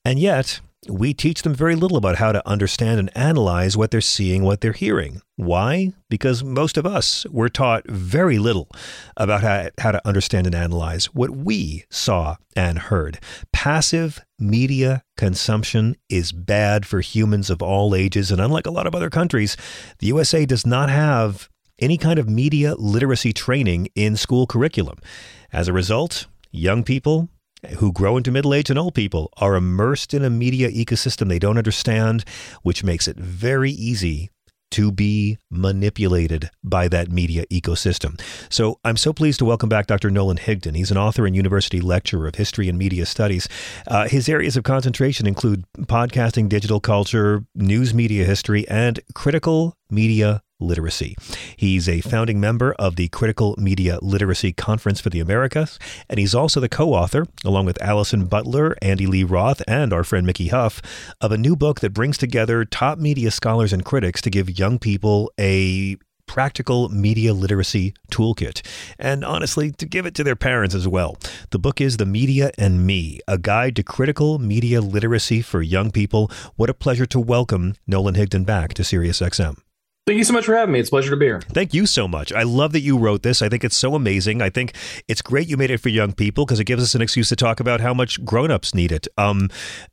And 0.05 0.19
yet, 0.19 0.61
we 0.89 1.15
teach 1.15 1.43
them 1.43 1.55
very 1.55 1.75
little 1.75 1.97
about 1.97 2.17
how 2.17 2.33
to 2.33 2.47
understand 2.47 2.99
and 2.99 3.17
analyze 3.17 3.77
what 3.77 3.91
they're 3.91 4.01
seeing, 4.01 4.43
what 4.43 4.61
they're 4.61 4.73
hearing. 4.73 5.23
Why? 5.37 5.93
Because 6.11 6.45
most 6.45 6.77
of 6.77 6.87
us 6.87 7.25
were 7.31 7.49
taught 7.49 7.89
very 7.89 8.39
little 8.39 8.69
about 9.17 9.43
how, 9.43 9.71
how 9.79 9.93
to 9.93 10.07
understand 10.07 10.47
and 10.47 10.55
analyze 10.55 11.07
what 11.15 11.31
we 11.31 11.85
saw 11.91 12.37
and 12.55 12.79
heard. 12.79 13.19
Passive 13.53 14.21
media 14.39 15.03
consumption 15.17 15.97
is 16.09 16.33
bad 16.33 16.87
for 16.87 17.01
humans 17.01 17.51
of 17.51 17.63
all 17.63 17.95
ages, 17.95 18.31
and 18.31 18.41
unlike 18.41 18.67
a 18.67 18.71
lot 18.71 18.87
of 18.87 18.95
other 18.95 19.11
countries, 19.11 19.57
the 19.99 20.09
USA 20.09 20.45
does 20.45 20.67
not 20.67 20.91
have 20.91 21.49
any 21.79 21.97
kind 21.97 22.19
of 22.19 22.29
media 22.29 22.75
literacy 22.75 23.33
training 23.33 23.89
in 23.95 24.17
school 24.17 24.47
curriculum. 24.47 24.99
As 25.53 25.67
a 25.67 25.73
result, 25.73 26.27
young 26.53 26.85
people 26.85 27.29
who 27.79 27.93
grow 27.93 28.17
into 28.17 28.31
middle 28.31 28.55
age 28.55 28.71
and 28.71 28.79
old 28.79 28.95
people 28.95 29.31
are 29.39 29.57
immersed 29.57 30.15
in 30.15 30.25
a 30.25 30.31
media 30.31 30.71
ecosystem 30.71 31.29
they 31.29 31.39
don't 31.39 31.59
understand, 31.59 32.25
which 32.63 32.85
makes 32.85 33.09
it 33.09 33.17
very 33.17 33.71
easy 33.71 34.31
to 34.75 34.91
be 34.91 35.39
manipulated 35.53 36.51
by 36.65 36.89
that 36.89 37.09
media 37.09 37.47
ecosystem. 37.47 38.21
So 38.51 38.81
I'm 38.85 38.97
so 38.97 39.13
pleased 39.13 39.39
to 39.39 39.45
welcome 39.45 39.69
back 39.69 39.87
Dr. 39.87 40.11
Nolan 40.11 40.37
Higdon. 40.37 40.75
He's 40.75 40.91
an 40.91 40.99
author 40.99 41.27
and 41.27 41.37
university 41.37 41.81
lecturer 41.81 42.27
of 42.27 42.35
history 42.35 42.69
and 42.69 42.77
media 42.77 43.07
studies. 43.07 43.49
Uh, 43.87 44.09
his 44.09 44.29
areas 44.29 44.57
of 44.57 44.65
concentration 44.65 45.29
include 45.29 45.65
podcasting, 45.83 46.49
digital 46.49 46.81
culture, 46.81 47.45
news 47.55 47.95
media 47.95 48.25
history, 48.25 48.67
and 48.67 48.99
critical 49.15 49.77
media 49.91 50.43
literacy. 50.65 51.17
He's 51.57 51.89
a 51.89 52.01
founding 52.01 52.41
member 52.41 52.73
of 52.75 52.97
the 52.97 53.09
Critical 53.09 53.55
Media 53.59 53.99
Literacy 54.03 54.53
Conference 54.53 55.01
for 55.01 55.11
the 55.11 55.21
Americas, 55.21 55.79
and 56.09 56.19
he's 56.19 56.35
also 56.35 56.61
the 56.61 56.69
co 56.69 56.93
author, 56.93 57.27
along 57.45 57.67
with 57.67 57.81
Allison 57.83 58.27
Butler, 58.27 58.77
Andy 58.83 59.07
Lee 59.07 59.25
Roth, 59.25 59.63
and 59.69 59.93
our 59.93 60.05
friend 60.05 60.27
Mickey 60.27 60.49
Huff, 60.49 60.83
of 61.21 61.33
a 61.33 61.39
new 61.39 61.57
book 61.57 61.81
that 61.81 61.95
brings 61.95 62.19
together 62.19 62.65
top 62.65 62.99
media 62.99 63.31
scholars 63.31 63.73
and 63.73 63.85
critics 63.85 64.21
to 64.23 64.31
give 64.31 64.59
young 64.59 64.79
people 64.79 65.31
a 65.39 65.97
practical 66.27 66.89
media 66.89 67.33
literacy 67.33 67.95
toolkit, 68.11 68.63
and 68.99 69.25
honestly, 69.25 69.71
to 69.73 69.87
give 69.87 70.07
it 70.07 70.15
to 70.15 70.25
their 70.25 70.37
parents 70.37 70.75
as 70.75 70.89
well. 70.89 71.17
The 71.51 71.59
book 71.59 71.81
is 71.81 71.97
The 71.97 72.07
Media 72.07 72.51
and 72.59 72.87
Me, 72.87 73.21
a 73.29 73.39
guide 73.39 73.77
to 73.77 73.83
critical 73.83 74.39
media 74.39 74.81
literacy 74.81 75.43
for 75.43 75.63
young 75.63 75.91
people. 75.91 76.31
What 76.57 76.71
a 76.71 76.75
pleasure 76.75 77.07
to 77.07 77.21
welcome 77.21 77.75
Nolan 77.87 78.15
Higdon 78.15 78.45
back 78.45 78.75
to 78.75 78.83
SiriusXM. 78.83 79.64
Thank 80.07 80.19
you 80.19 80.25
so 80.25 80.35
much 80.35 80.45
for 80.45 80.55
having 80.55 80.75
me. 80.75 80.81
It's 80.81 80.91
a 80.91 80.93
pleasure 80.93 81.11
to 81.11 81.17
be 81.17 81.25
here. 81.25 81.41
Thank 81.41 81.73
you 81.73 81.87
so 81.87 82.07
much. 82.07 82.31
I 82.31 82.43
love 82.43 82.73
that 82.73 82.81
you 82.81 82.99
wrote 82.99 83.23
this. 83.23 83.41
I 83.41 83.49
think 83.49 83.65
it's 83.65 83.77
so 83.77 83.95
amazing. 83.95 84.43
I 84.43 84.51
think 84.51 84.75
it's 85.09 85.23
great 85.23 85.49
you 85.49 85.57
made 85.57 85.71
it 85.71 85.79
for 85.79 85.89
young 85.89 86.13
people 86.13 86.45
because 86.45 86.61
it 86.61 86.65
gives 86.65 86.83
us 86.83 86.95
an 86.95 87.01
excuse 87.01 87.31
to 87.31 87.37
talk 87.37 87.59
about 87.59 87.81
how 87.81 87.95
much 87.95 88.23
grown-ups 88.23 88.75
need 88.75 88.93
it. 88.93 89.09
Um, 89.17 89.49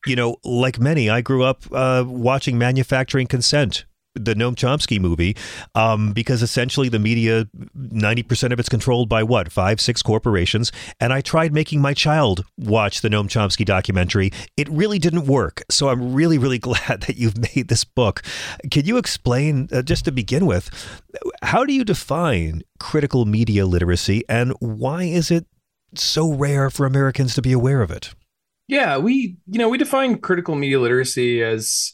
you 0.05 0.17
know, 0.17 0.35
like 0.43 0.81
many, 0.81 1.09
I 1.09 1.21
grew 1.21 1.43
up 1.43 1.63
uh, 1.71 2.03
watching 2.05 2.57
Manufacturing 2.57 3.27
Consent 3.27 3.85
the 4.15 4.33
Noam 4.33 4.55
Chomsky 4.55 4.99
movie, 4.99 5.35
um, 5.75 6.13
because 6.13 6.41
essentially 6.41 6.89
the 6.89 6.99
media, 6.99 7.45
90% 7.77 8.51
of 8.51 8.59
it's 8.59 8.69
controlled 8.69 9.09
by 9.09 9.23
what, 9.23 9.51
five, 9.51 9.79
six 9.79 10.01
corporations. 10.01 10.71
And 10.99 11.13
I 11.13 11.21
tried 11.21 11.53
making 11.53 11.81
my 11.81 11.93
child 11.93 12.43
watch 12.57 13.01
the 13.01 13.09
Noam 13.09 13.27
Chomsky 13.27 13.65
documentary. 13.65 14.31
It 14.57 14.69
really 14.69 14.99
didn't 14.99 15.25
work. 15.25 15.63
So 15.69 15.89
I'm 15.89 16.13
really, 16.13 16.37
really 16.37 16.59
glad 16.59 17.01
that 17.01 17.17
you've 17.17 17.37
made 17.37 17.67
this 17.67 17.83
book. 17.83 18.21
Can 18.69 18.85
you 18.85 18.97
explain, 18.97 19.69
uh, 19.71 19.81
just 19.81 20.05
to 20.05 20.11
begin 20.11 20.45
with, 20.45 20.69
how 21.41 21.65
do 21.65 21.73
you 21.73 21.83
define 21.83 22.63
critical 22.79 23.25
media 23.25 23.65
literacy 23.65 24.23
and 24.27 24.53
why 24.59 25.03
is 25.03 25.31
it 25.31 25.45
so 25.95 26.31
rare 26.31 26.69
for 26.69 26.85
Americans 26.85 27.35
to 27.35 27.41
be 27.41 27.51
aware 27.51 27.81
of 27.81 27.91
it? 27.91 28.13
Yeah, 28.67 28.97
we, 28.97 29.35
you 29.47 29.59
know, 29.59 29.67
we 29.67 29.77
define 29.77 30.19
critical 30.19 30.55
media 30.55 30.79
literacy 30.79 31.43
as 31.43 31.91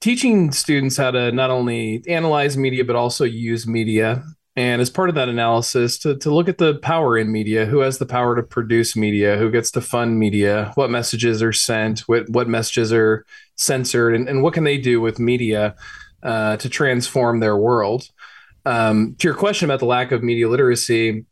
teaching 0.00 0.50
students 0.52 0.96
how 0.96 1.10
to 1.10 1.32
not 1.32 1.50
only 1.50 2.02
analyze 2.08 2.56
media 2.56 2.84
but 2.84 2.96
also 2.96 3.24
use 3.24 3.66
media. 3.66 4.22
And 4.56 4.82
as 4.82 4.90
part 4.90 5.08
of 5.08 5.14
that 5.14 5.28
analysis 5.28 5.96
to, 5.98 6.16
to 6.18 6.34
look 6.34 6.48
at 6.48 6.58
the 6.58 6.74
power 6.80 7.16
in 7.16 7.30
media 7.30 7.66
who 7.66 7.78
has 7.78 7.98
the 7.98 8.06
power 8.06 8.34
to 8.34 8.42
produce 8.42 8.96
media 8.96 9.36
who 9.36 9.50
gets 9.50 9.70
to 9.72 9.80
fund 9.80 10.18
media 10.18 10.72
what 10.74 10.90
messages 10.90 11.42
are 11.42 11.52
sent 11.52 12.00
what, 12.00 12.28
what 12.28 12.48
messages 12.48 12.92
are 12.92 13.24
censored 13.56 14.14
and, 14.14 14.28
and 14.28 14.42
what 14.42 14.52
can 14.52 14.64
they 14.64 14.76
do 14.76 15.00
with 15.00 15.18
media 15.18 15.76
uh, 16.22 16.56
to 16.58 16.68
transform 16.68 17.40
their 17.40 17.56
world. 17.56 18.08
Um, 18.66 19.14
to 19.18 19.28
your 19.28 19.34
question 19.34 19.66
about 19.66 19.78
the 19.78 19.86
lack 19.86 20.12
of 20.12 20.22
media 20.22 20.48
literacy 20.48 21.24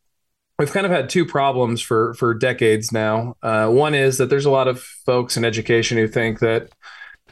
we've 0.59 0.73
kind 0.73 0.87
of 0.87 0.93
had 0.93 1.09
two 1.09 1.25
problems 1.25 1.81
for 1.81 2.15
for 2.15 2.35
decades 2.35 2.93
now. 2.93 3.37
Uh, 3.43 3.69
one 3.69 3.95
is 3.95 4.19
that 4.19 4.31
there's 4.31 4.47
a 4.47 4.51
lot 4.51 4.69
of 4.69 4.81
folks 4.81 5.37
in 5.37 5.45
education 5.45 5.97
who 5.97 6.09
think 6.09 6.41
that 6.41 6.71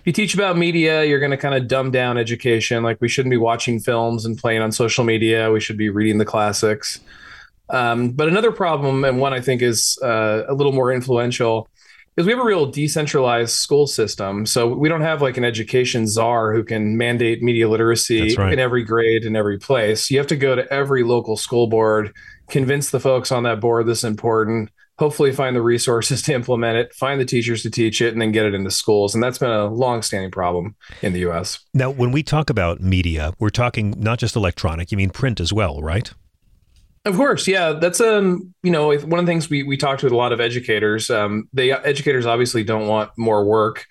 you 0.06 0.12
teach 0.12 0.34
about 0.34 0.56
media, 0.56 1.04
you're 1.04 1.18
going 1.18 1.32
to 1.32 1.36
kind 1.36 1.54
of 1.54 1.66
dumb 1.66 1.90
down 1.90 2.16
education. 2.16 2.84
Like 2.84 3.00
we 3.00 3.08
shouldn't 3.08 3.32
be 3.32 3.36
watching 3.36 3.80
films 3.80 4.24
and 4.24 4.38
playing 4.38 4.62
on 4.62 4.70
social 4.70 5.02
media. 5.02 5.50
We 5.50 5.60
should 5.60 5.76
be 5.76 5.90
reading 5.90 6.18
the 6.18 6.24
classics. 6.24 7.00
Um, 7.70 8.12
but 8.12 8.28
another 8.28 8.52
problem, 8.52 9.04
and 9.04 9.18
one 9.18 9.34
I 9.34 9.40
think 9.40 9.62
is 9.62 9.98
uh, 10.02 10.44
a 10.48 10.54
little 10.54 10.72
more 10.72 10.92
influential, 10.92 11.68
is 12.16 12.24
we 12.24 12.30
have 12.30 12.40
a 12.40 12.44
real 12.44 12.66
decentralized 12.66 13.50
school 13.50 13.88
system. 13.88 14.46
So 14.46 14.68
we 14.68 14.88
don't 14.88 15.00
have 15.00 15.22
like 15.22 15.36
an 15.36 15.44
education 15.44 16.06
czar 16.06 16.54
who 16.54 16.62
can 16.62 16.96
mandate 16.96 17.42
media 17.42 17.68
literacy 17.68 18.36
right. 18.36 18.52
in 18.52 18.60
every 18.60 18.84
grade 18.84 19.24
in 19.24 19.34
every 19.34 19.58
place. 19.58 20.08
You 20.08 20.18
have 20.18 20.28
to 20.28 20.36
go 20.36 20.54
to 20.54 20.72
every 20.72 21.02
local 21.02 21.36
school 21.36 21.66
board, 21.66 22.14
convince 22.48 22.90
the 22.90 23.00
folks 23.00 23.32
on 23.32 23.42
that 23.42 23.60
board 23.60 23.86
this 23.86 23.98
is 23.98 24.04
important, 24.04 24.70
hopefully 24.98 25.32
find 25.32 25.54
the 25.54 25.62
resources 25.62 26.22
to 26.22 26.32
implement 26.32 26.76
it, 26.76 26.94
find 26.94 27.20
the 27.20 27.24
teachers 27.24 27.62
to 27.62 27.70
teach 27.70 28.00
it, 28.00 28.12
and 28.12 28.20
then 28.20 28.32
get 28.32 28.46
it 28.46 28.54
into 28.54 28.70
schools. 28.70 29.14
And 29.14 29.22
that's 29.22 29.38
been 29.38 29.50
a 29.50 29.66
long-standing 29.66 30.30
problem 30.30 30.76
in 31.02 31.12
the 31.12 31.20
U.S. 31.20 31.60
Now, 31.74 31.90
when 31.90 32.12
we 32.12 32.22
talk 32.22 32.50
about 32.50 32.80
media, 32.80 33.32
we're 33.38 33.50
talking 33.50 33.94
not 33.98 34.18
just 34.18 34.36
electronic; 34.36 34.90
you 34.90 34.96
mean 34.96 35.10
print 35.10 35.40
as 35.40 35.52
well, 35.52 35.80
right? 35.82 36.12
Of 37.06 37.14
course, 37.14 37.46
yeah. 37.46 37.72
That's 37.72 38.00
um, 38.00 38.52
you 38.64 38.72
know, 38.72 38.88
one 38.88 39.20
of 39.20 39.26
the 39.26 39.30
things 39.30 39.48
we 39.48 39.62
we 39.62 39.76
talked 39.76 40.02
with 40.02 40.12
a 40.12 40.16
lot 40.16 40.32
of 40.32 40.40
educators. 40.40 41.08
Um, 41.08 41.48
they 41.52 41.70
educators 41.70 42.26
obviously 42.26 42.64
don't 42.64 42.88
want 42.88 43.12
more 43.16 43.44
work, 43.44 43.86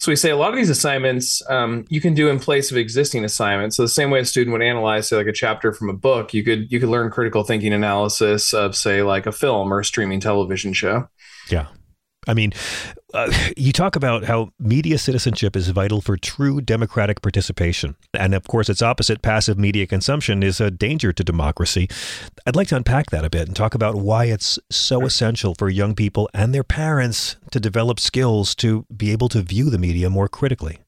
so 0.00 0.10
we 0.10 0.16
say 0.16 0.30
a 0.30 0.36
lot 0.36 0.48
of 0.48 0.56
these 0.56 0.70
assignments 0.70 1.42
um, 1.50 1.84
you 1.90 2.00
can 2.00 2.14
do 2.14 2.30
in 2.30 2.38
place 2.38 2.70
of 2.70 2.78
existing 2.78 3.22
assignments. 3.22 3.76
So 3.76 3.82
the 3.82 3.88
same 3.88 4.10
way 4.10 4.20
a 4.20 4.24
student 4.24 4.52
would 4.52 4.62
analyze, 4.62 5.08
say, 5.08 5.16
like 5.16 5.26
a 5.26 5.32
chapter 5.32 5.74
from 5.74 5.90
a 5.90 5.92
book, 5.92 6.32
you 6.32 6.42
could 6.42 6.72
you 6.72 6.80
could 6.80 6.88
learn 6.88 7.10
critical 7.10 7.44
thinking 7.44 7.74
analysis 7.74 8.54
of, 8.54 8.74
say, 8.74 9.02
like 9.02 9.26
a 9.26 9.32
film 9.32 9.70
or 9.70 9.80
a 9.80 9.84
streaming 9.84 10.18
television 10.18 10.72
show. 10.72 11.06
Yeah. 11.50 11.66
I 12.28 12.34
mean, 12.34 12.52
uh, 13.14 13.32
you 13.56 13.72
talk 13.72 13.96
about 13.96 14.24
how 14.24 14.52
media 14.58 14.98
citizenship 14.98 15.56
is 15.56 15.68
vital 15.68 16.00
for 16.00 16.16
true 16.16 16.60
democratic 16.60 17.22
participation. 17.22 17.96
And 18.12 18.34
of 18.34 18.46
course, 18.46 18.68
its 18.68 18.82
opposite, 18.82 19.22
passive 19.22 19.58
media 19.58 19.86
consumption, 19.86 20.42
is 20.42 20.60
a 20.60 20.70
danger 20.70 21.12
to 21.12 21.24
democracy. 21.24 21.88
I'd 22.46 22.56
like 22.56 22.68
to 22.68 22.76
unpack 22.76 23.10
that 23.10 23.24
a 23.24 23.30
bit 23.30 23.48
and 23.48 23.56
talk 23.56 23.74
about 23.74 23.94
why 23.94 24.26
it's 24.26 24.58
so 24.70 25.06
essential 25.06 25.54
for 25.58 25.68
young 25.68 25.94
people 25.94 26.28
and 26.34 26.54
their 26.54 26.64
parents 26.64 27.36
to 27.50 27.60
develop 27.60 27.98
skills 27.98 28.54
to 28.56 28.86
be 28.94 29.12
able 29.12 29.28
to 29.30 29.40
view 29.42 29.70
the 29.70 29.78
media 29.78 30.10
more 30.10 30.28
critically. 30.28 30.78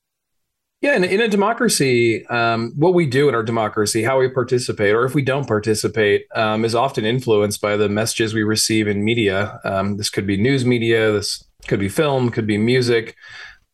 Yeah, 0.82 0.96
in, 0.96 1.04
in 1.04 1.20
a 1.20 1.28
democracy, 1.28 2.26
um, 2.26 2.72
what 2.74 2.92
we 2.92 3.06
do 3.06 3.28
in 3.28 3.36
our 3.36 3.44
democracy, 3.44 4.02
how 4.02 4.18
we 4.18 4.28
participate, 4.28 4.92
or 4.94 5.04
if 5.04 5.14
we 5.14 5.22
don't 5.22 5.46
participate, 5.46 6.26
um, 6.34 6.64
is 6.64 6.74
often 6.74 7.04
influenced 7.04 7.60
by 7.60 7.76
the 7.76 7.88
messages 7.88 8.34
we 8.34 8.42
receive 8.42 8.88
in 8.88 9.04
media. 9.04 9.60
Um, 9.62 9.96
this 9.96 10.10
could 10.10 10.26
be 10.26 10.36
news 10.36 10.64
media, 10.64 11.12
this 11.12 11.44
could 11.68 11.78
be 11.78 11.88
film, 11.88 12.30
could 12.30 12.48
be 12.48 12.58
music, 12.58 13.14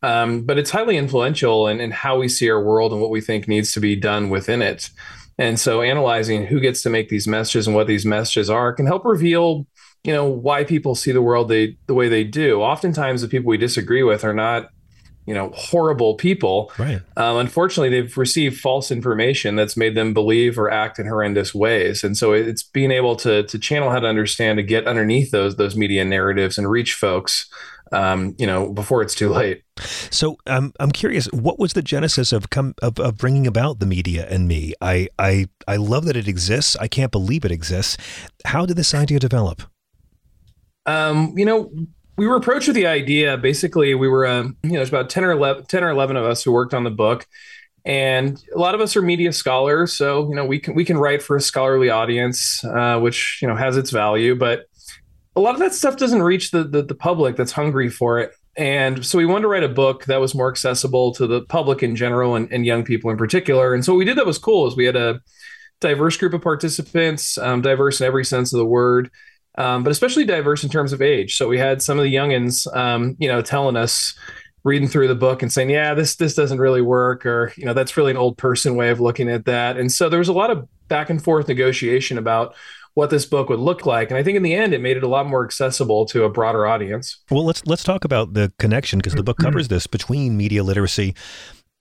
um, 0.02 0.42
but 0.42 0.58
it's 0.58 0.70
highly 0.70 0.98
influential 0.98 1.66
in, 1.66 1.80
in 1.80 1.92
how 1.92 2.18
we 2.18 2.28
see 2.28 2.50
our 2.50 2.62
world 2.62 2.92
and 2.92 3.00
what 3.00 3.10
we 3.10 3.22
think 3.22 3.48
needs 3.48 3.72
to 3.72 3.80
be 3.80 3.96
done 3.96 4.28
within 4.28 4.60
it. 4.60 4.90
And 5.38 5.58
so, 5.58 5.80
analyzing 5.80 6.44
who 6.46 6.60
gets 6.60 6.82
to 6.82 6.90
make 6.90 7.08
these 7.08 7.26
messages 7.26 7.66
and 7.66 7.74
what 7.74 7.86
these 7.86 8.04
messages 8.04 8.50
are 8.50 8.74
can 8.74 8.84
help 8.84 9.06
reveal 9.06 9.66
you 10.04 10.12
know 10.12 10.26
why 10.26 10.62
people 10.62 10.94
see 10.94 11.10
the 11.10 11.22
world 11.22 11.48
they 11.48 11.76
the 11.86 11.94
way 11.94 12.08
they 12.08 12.22
do 12.22 12.62
oftentimes 12.62 13.20
the 13.20 13.26
people 13.26 13.48
we 13.48 13.56
disagree 13.56 14.04
with 14.04 14.22
are 14.22 14.32
not 14.32 14.70
you 15.28 15.34
know 15.34 15.52
horrible 15.54 16.14
people. 16.14 16.72
Right. 16.78 17.02
Um, 17.18 17.36
unfortunately 17.36 17.90
they've 17.90 18.16
received 18.16 18.58
false 18.58 18.90
information 18.90 19.56
that's 19.56 19.76
made 19.76 19.94
them 19.94 20.14
believe 20.14 20.58
or 20.58 20.70
act 20.70 20.98
in 20.98 21.06
horrendous 21.06 21.54
ways. 21.54 22.02
And 22.02 22.16
so 22.16 22.32
it's 22.32 22.62
being 22.62 22.90
able 22.90 23.14
to 23.16 23.42
to 23.42 23.58
channel 23.58 23.90
how 23.90 24.00
to 24.00 24.06
understand 24.06 24.56
to 24.56 24.62
get 24.62 24.86
underneath 24.86 25.30
those 25.30 25.56
those 25.56 25.76
media 25.76 26.02
narratives 26.02 26.56
and 26.56 26.70
reach 26.70 26.94
folks 26.94 27.50
um, 27.92 28.34
you 28.38 28.46
know 28.46 28.72
before 28.72 29.02
it's 29.02 29.14
too 29.14 29.28
late. 29.28 29.62
So 30.10 30.38
um, 30.46 30.72
i'm 30.80 30.90
curious 30.90 31.26
what 31.26 31.58
was 31.58 31.74
the 31.74 31.82
genesis 31.82 32.32
of 32.32 32.50
come 32.50 32.74
of, 32.82 32.98
of 32.98 33.18
bringing 33.18 33.46
about 33.46 33.80
the 33.80 33.86
media 33.86 34.26
and 34.30 34.48
me? 34.48 34.72
I 34.80 35.08
i 35.18 35.46
i 35.66 35.76
love 35.76 36.06
that 36.06 36.16
it 36.16 36.26
exists. 36.26 36.74
I 36.76 36.88
can't 36.88 37.12
believe 37.12 37.44
it 37.44 37.52
exists. 37.52 37.98
How 38.46 38.64
did 38.64 38.78
this 38.78 38.94
idea 38.94 39.18
develop? 39.18 39.62
Um, 40.86 41.34
you 41.36 41.44
know, 41.44 41.70
we 42.18 42.26
were 42.26 42.34
approached 42.34 42.66
with 42.66 42.74
the 42.74 42.86
idea. 42.86 43.38
Basically, 43.38 43.94
we 43.94 44.08
were, 44.08 44.26
um, 44.26 44.56
you 44.64 44.70
know, 44.70 44.76
there's 44.78 44.88
about 44.88 45.08
10 45.08 45.24
or 45.24 45.30
11, 45.30 45.66
10 45.66 45.84
or 45.84 45.90
11 45.90 46.16
of 46.16 46.24
us 46.24 46.42
who 46.42 46.50
worked 46.50 46.74
on 46.74 46.82
the 46.82 46.90
book. 46.90 47.24
And 47.84 48.42
a 48.54 48.58
lot 48.58 48.74
of 48.74 48.80
us 48.80 48.96
are 48.96 49.02
media 49.02 49.32
scholars. 49.32 49.96
So, 49.96 50.28
you 50.28 50.34
know, 50.34 50.44
we 50.44 50.58
can, 50.58 50.74
we 50.74 50.84
can 50.84 50.98
write 50.98 51.22
for 51.22 51.36
a 51.36 51.40
scholarly 51.40 51.90
audience, 51.90 52.62
uh, 52.64 52.98
which, 52.98 53.38
you 53.40 53.46
know, 53.46 53.54
has 53.54 53.76
its 53.76 53.90
value. 53.90 54.34
But 54.34 54.66
a 55.36 55.40
lot 55.40 55.54
of 55.54 55.60
that 55.60 55.72
stuff 55.72 55.96
doesn't 55.96 56.20
reach 56.20 56.50
the, 56.50 56.64
the, 56.64 56.82
the 56.82 56.94
public 56.94 57.36
that's 57.36 57.52
hungry 57.52 57.88
for 57.88 58.18
it. 58.18 58.32
And 58.56 59.06
so 59.06 59.16
we 59.16 59.24
wanted 59.24 59.42
to 59.42 59.48
write 59.48 59.62
a 59.62 59.68
book 59.68 60.06
that 60.06 60.20
was 60.20 60.34
more 60.34 60.50
accessible 60.50 61.14
to 61.14 61.28
the 61.28 61.42
public 61.42 61.84
in 61.84 61.94
general 61.94 62.34
and, 62.34 62.52
and 62.52 62.66
young 62.66 62.82
people 62.82 63.10
in 63.12 63.16
particular. 63.16 63.72
And 63.72 63.84
so 63.84 63.92
what 63.92 63.98
we 63.98 64.04
did 64.04 64.18
that 64.18 64.26
was 64.26 64.38
cool 64.38 64.66
is 64.66 64.74
we 64.74 64.86
had 64.86 64.96
a 64.96 65.20
diverse 65.80 66.16
group 66.16 66.34
of 66.34 66.42
participants, 66.42 67.38
um, 67.38 67.62
diverse 67.62 68.00
in 68.00 68.08
every 68.08 68.24
sense 68.24 68.52
of 68.52 68.58
the 68.58 68.66
word 68.66 69.08
um, 69.58 69.82
but 69.82 69.90
especially 69.90 70.24
diverse 70.24 70.62
in 70.62 70.70
terms 70.70 70.92
of 70.92 71.02
age. 71.02 71.36
So 71.36 71.48
we 71.48 71.58
had 71.58 71.82
some 71.82 71.98
of 71.98 72.04
the 72.04 72.14
youngins, 72.14 72.72
um, 72.74 73.16
you 73.18 73.28
know, 73.28 73.42
telling 73.42 73.76
us, 73.76 74.14
reading 74.64 74.88
through 74.88 75.08
the 75.08 75.14
book 75.14 75.42
and 75.42 75.52
saying, 75.52 75.70
"Yeah, 75.70 75.94
this 75.94 76.16
this 76.16 76.34
doesn't 76.34 76.58
really 76.58 76.80
work," 76.80 77.26
or 77.26 77.52
you 77.56 77.66
know, 77.66 77.74
that's 77.74 77.96
really 77.96 78.12
an 78.12 78.16
old 78.16 78.38
person 78.38 78.76
way 78.76 78.90
of 78.90 79.00
looking 79.00 79.28
at 79.28 79.44
that. 79.46 79.76
And 79.76 79.90
so 79.90 80.08
there 80.08 80.18
was 80.20 80.28
a 80.28 80.32
lot 80.32 80.50
of 80.50 80.66
back 80.88 81.10
and 81.10 81.22
forth 81.22 81.48
negotiation 81.48 82.18
about 82.18 82.54
what 82.94 83.10
this 83.10 83.26
book 83.26 83.48
would 83.48 83.60
look 83.60 83.84
like. 83.86 84.10
And 84.10 84.18
I 84.18 84.22
think 84.22 84.36
in 84.36 84.42
the 84.42 84.54
end, 84.54 84.74
it 84.74 84.80
made 84.80 84.96
it 84.96 85.02
a 85.02 85.08
lot 85.08 85.26
more 85.26 85.44
accessible 85.44 86.06
to 86.06 86.24
a 86.24 86.28
broader 86.28 86.66
audience. 86.66 87.18
Well, 87.30 87.44
let's 87.44 87.66
let's 87.66 87.84
talk 87.84 88.04
about 88.04 88.34
the 88.34 88.52
connection 88.58 89.00
because 89.00 89.14
the 89.14 89.22
book 89.24 89.38
covers 89.38 89.68
this 89.68 89.86
between 89.86 90.36
media 90.36 90.62
literacy 90.62 91.14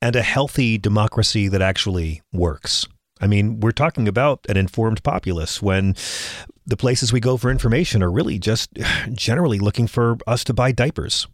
and 0.02 0.16
a 0.16 0.22
healthy 0.24 0.78
democracy 0.78 1.48
that 1.48 1.62
actually 1.62 2.22
works. 2.34 2.88
I 3.20 3.28
mean, 3.28 3.60
we're 3.60 3.72
talking 3.72 4.08
about 4.08 4.46
an 4.48 4.58
informed 4.58 5.02
populace 5.04 5.62
when 5.62 5.96
the 6.68 6.78
places 6.78 7.14
we 7.14 7.20
go 7.20 7.38
for 7.38 7.50
information 7.50 8.04
are 8.04 8.12
really 8.12 8.38
just 8.38 8.70
generally 9.14 9.60
looking 9.60 9.88
for 9.88 10.18
us 10.28 10.44
to 10.44 10.54
buy 10.54 10.72
diapers. 10.72 11.28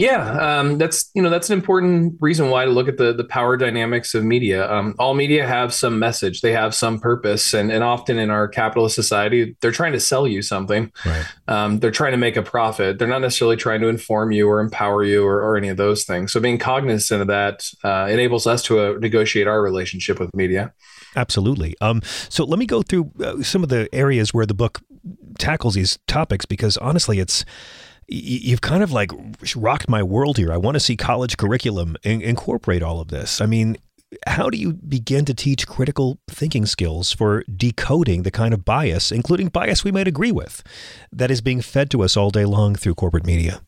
Yeah, 0.00 0.60
um, 0.60 0.78
that's 0.78 1.10
you 1.12 1.20
know 1.20 1.28
that's 1.28 1.50
an 1.50 1.58
important 1.58 2.16
reason 2.20 2.48
why 2.48 2.64
to 2.64 2.70
look 2.70 2.88
at 2.88 2.96
the 2.96 3.12
the 3.12 3.22
power 3.22 3.58
dynamics 3.58 4.14
of 4.14 4.24
media. 4.24 4.70
Um, 4.72 4.94
all 4.98 5.12
media 5.12 5.46
have 5.46 5.74
some 5.74 5.98
message, 5.98 6.40
they 6.40 6.52
have 6.52 6.74
some 6.74 6.98
purpose, 6.98 7.52
and 7.52 7.70
and 7.70 7.84
often 7.84 8.18
in 8.18 8.30
our 8.30 8.48
capitalist 8.48 8.94
society, 8.94 9.56
they're 9.60 9.70
trying 9.70 9.92
to 9.92 10.00
sell 10.00 10.26
you 10.26 10.40
something. 10.40 10.90
Right. 11.04 11.26
Um, 11.48 11.80
they're 11.80 11.90
trying 11.90 12.12
to 12.12 12.16
make 12.16 12.38
a 12.38 12.42
profit. 12.42 12.98
They're 12.98 13.08
not 13.08 13.20
necessarily 13.20 13.56
trying 13.56 13.82
to 13.82 13.88
inform 13.88 14.32
you 14.32 14.48
or 14.48 14.60
empower 14.60 15.04
you 15.04 15.22
or, 15.26 15.42
or 15.42 15.58
any 15.58 15.68
of 15.68 15.76
those 15.76 16.04
things. 16.04 16.32
So 16.32 16.40
being 16.40 16.56
cognizant 16.56 17.20
of 17.20 17.28
that 17.28 17.70
uh, 17.84 18.08
enables 18.10 18.46
us 18.46 18.62
to 18.64 18.80
uh, 18.80 18.98
negotiate 19.00 19.46
our 19.48 19.60
relationship 19.60 20.18
with 20.18 20.34
media. 20.34 20.72
Absolutely. 21.14 21.76
Um, 21.82 22.00
so 22.30 22.44
let 22.44 22.58
me 22.58 22.64
go 22.64 22.80
through 22.80 23.10
uh, 23.22 23.42
some 23.42 23.62
of 23.62 23.68
the 23.68 23.86
areas 23.92 24.32
where 24.32 24.46
the 24.46 24.54
book 24.54 24.80
tackles 25.38 25.74
these 25.74 25.98
topics 26.06 26.46
because 26.46 26.78
honestly, 26.78 27.18
it's 27.18 27.44
you've 28.10 28.60
kind 28.60 28.82
of 28.82 28.92
like 28.92 29.10
rocked 29.56 29.88
my 29.88 30.02
world 30.02 30.36
here. 30.36 30.52
I 30.52 30.56
want 30.56 30.74
to 30.74 30.80
see 30.80 30.96
college 30.96 31.36
curriculum 31.36 31.96
in- 32.02 32.20
incorporate 32.20 32.82
all 32.82 33.00
of 33.00 33.08
this. 33.08 33.40
I 33.40 33.46
mean, 33.46 33.76
how 34.26 34.50
do 34.50 34.58
you 34.58 34.72
begin 34.72 35.24
to 35.26 35.34
teach 35.34 35.68
critical 35.68 36.18
thinking 36.28 36.66
skills 36.66 37.12
for 37.12 37.44
decoding 37.44 38.24
the 38.24 38.30
kind 38.30 38.52
of 38.52 38.64
bias, 38.64 39.12
including 39.12 39.48
bias 39.48 39.84
we 39.84 39.92
might 39.92 40.08
agree 40.08 40.32
with, 40.32 40.62
that 41.12 41.30
is 41.30 41.40
being 41.40 41.60
fed 41.60 41.90
to 41.90 42.02
us 42.02 42.16
all 42.16 42.30
day 42.30 42.44
long 42.44 42.74
through 42.74 42.96
corporate 42.96 43.24
media? 43.24 43.62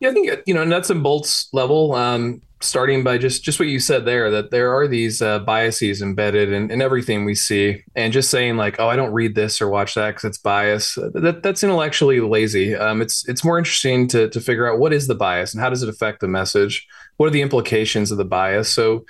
Yeah, 0.00 0.08
I 0.08 0.12
think 0.12 0.42
you 0.46 0.54
know 0.54 0.64
nuts 0.64 0.90
and 0.90 1.02
bolts 1.02 1.48
level. 1.52 1.94
Um, 1.94 2.42
starting 2.64 3.04
by 3.04 3.18
just 3.18 3.44
just 3.44 3.58
what 3.58 3.68
you 3.68 3.78
said 3.78 4.04
there, 4.04 4.30
that 4.30 4.50
there 4.50 4.74
are 4.74 4.88
these 4.88 5.22
uh, 5.22 5.38
biases 5.40 6.02
embedded 6.02 6.52
in, 6.52 6.70
in 6.70 6.82
everything 6.82 7.24
we 7.24 7.34
see, 7.34 7.82
and 7.94 8.12
just 8.12 8.30
saying 8.30 8.56
like, 8.56 8.80
oh, 8.80 8.88
I 8.88 8.96
don't 8.96 9.12
read 9.12 9.34
this 9.34 9.60
or 9.60 9.68
watch 9.68 9.94
that 9.94 10.10
because 10.10 10.24
it's 10.24 10.38
bias. 10.38 10.94
That 10.94 11.40
that's 11.42 11.62
intellectually 11.62 12.20
lazy. 12.20 12.74
Um, 12.74 13.02
it's 13.02 13.28
it's 13.28 13.44
more 13.44 13.58
interesting 13.58 14.08
to 14.08 14.28
to 14.28 14.40
figure 14.40 14.70
out 14.70 14.78
what 14.78 14.92
is 14.92 15.06
the 15.06 15.14
bias 15.14 15.54
and 15.54 15.60
how 15.60 15.70
does 15.70 15.82
it 15.82 15.88
affect 15.88 16.20
the 16.20 16.28
message. 16.28 16.86
What 17.16 17.26
are 17.26 17.30
the 17.30 17.42
implications 17.42 18.10
of 18.10 18.18
the 18.18 18.24
bias? 18.24 18.72
So 18.72 19.04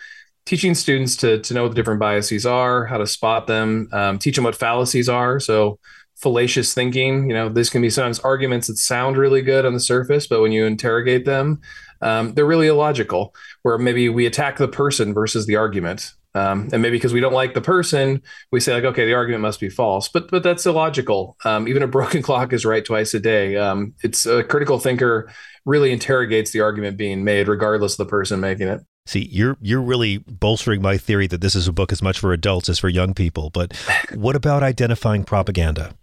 teaching 0.47 0.75
students 0.75 1.17
to 1.17 1.41
to 1.41 1.55
know 1.55 1.63
what 1.63 1.71
the 1.71 1.77
different 1.77 2.01
biases 2.01 2.45
are, 2.47 2.85
how 2.85 2.99
to 2.99 3.07
spot 3.07 3.47
them, 3.47 3.89
um, 3.93 4.19
teach 4.19 4.35
them 4.35 4.45
what 4.45 4.57
fallacies 4.57 5.09
are. 5.09 5.41
So 5.41 5.79
fallacious 6.17 6.75
thinking. 6.75 7.29
You 7.29 7.35
know, 7.35 7.49
this 7.49 7.71
can 7.71 7.83
be 7.83 7.91
sometimes 7.91 8.21
arguments 8.21 8.67
that 8.69 8.79
sound 8.79 9.17
really 9.17 9.43
good 9.43 9.67
on 9.67 9.75
the 9.75 9.81
surface, 9.81 10.27
but 10.27 10.41
when 10.41 10.53
you 10.53 10.65
interrogate 10.65 11.25
them, 11.25 11.61
um, 12.05 12.35
they're 12.35 12.47
really 12.47 12.69
illogical. 12.69 13.35
Where 13.63 13.79
maybe 13.79 14.09
we 14.09 14.27
attack 14.27 14.59
the 14.59 14.69
person 14.69 15.15
versus 15.15 15.47
the 15.47 15.57
argument, 15.57 16.13
um, 16.35 16.69
and 16.73 16.83
maybe 16.83 16.97
because 16.97 17.13
we 17.13 17.21
don't 17.21 17.33
like 17.33 17.55
the 17.55 17.61
person, 17.61 18.23
we 18.53 18.61
say 18.61 18.75
like, 18.75 18.85
okay, 18.85 19.07
the 19.07 19.15
argument 19.15 19.43
must 19.43 19.61
be 19.61 19.69
false. 19.69 20.09
But 20.09 20.31
but 20.31 20.43
that's 20.43 20.67
illogical. 20.67 21.37
Um, 21.45 21.67
even 21.69 21.83
a 21.83 21.89
broken 21.89 22.23
clock 22.29 22.53
is 22.53 22.65
right 22.65 22.85
twice 22.85 23.15
a 23.15 23.21
day. 23.21 23.57
Um, 23.57 23.95
it's 24.03 24.27
a 24.27 24.43
critical 24.45 24.79
thinker 24.79 25.33
really 25.65 25.93
interrogates 25.93 26.51
the 26.51 26.61
argument 26.61 26.97
being 26.97 27.25
made, 27.25 27.49
regardless 27.49 27.95
of 27.95 27.99
the 27.99 28.07
person 28.07 28.41
making 28.41 28.69
it. 28.69 28.81
See, 29.07 29.29
you're 29.31 29.57
you're 29.61 29.83
really 29.83 30.19
bolstering 30.19 30.83
my 30.83 30.97
theory 30.97 31.27
that 31.27 31.41
this 31.41 31.55
is 31.55 31.69
a 31.69 31.73
book 31.73 31.93
as 31.93 32.03
much 32.03 32.19
for 32.19 32.33
adults 32.33 32.69
as 32.69 32.79
for 32.79 32.89
young 32.89 33.15
people. 33.15 33.51
But 33.51 33.77
what 34.15 34.35
about 34.35 34.63
identifying 34.63 35.25
propaganda? 35.25 35.95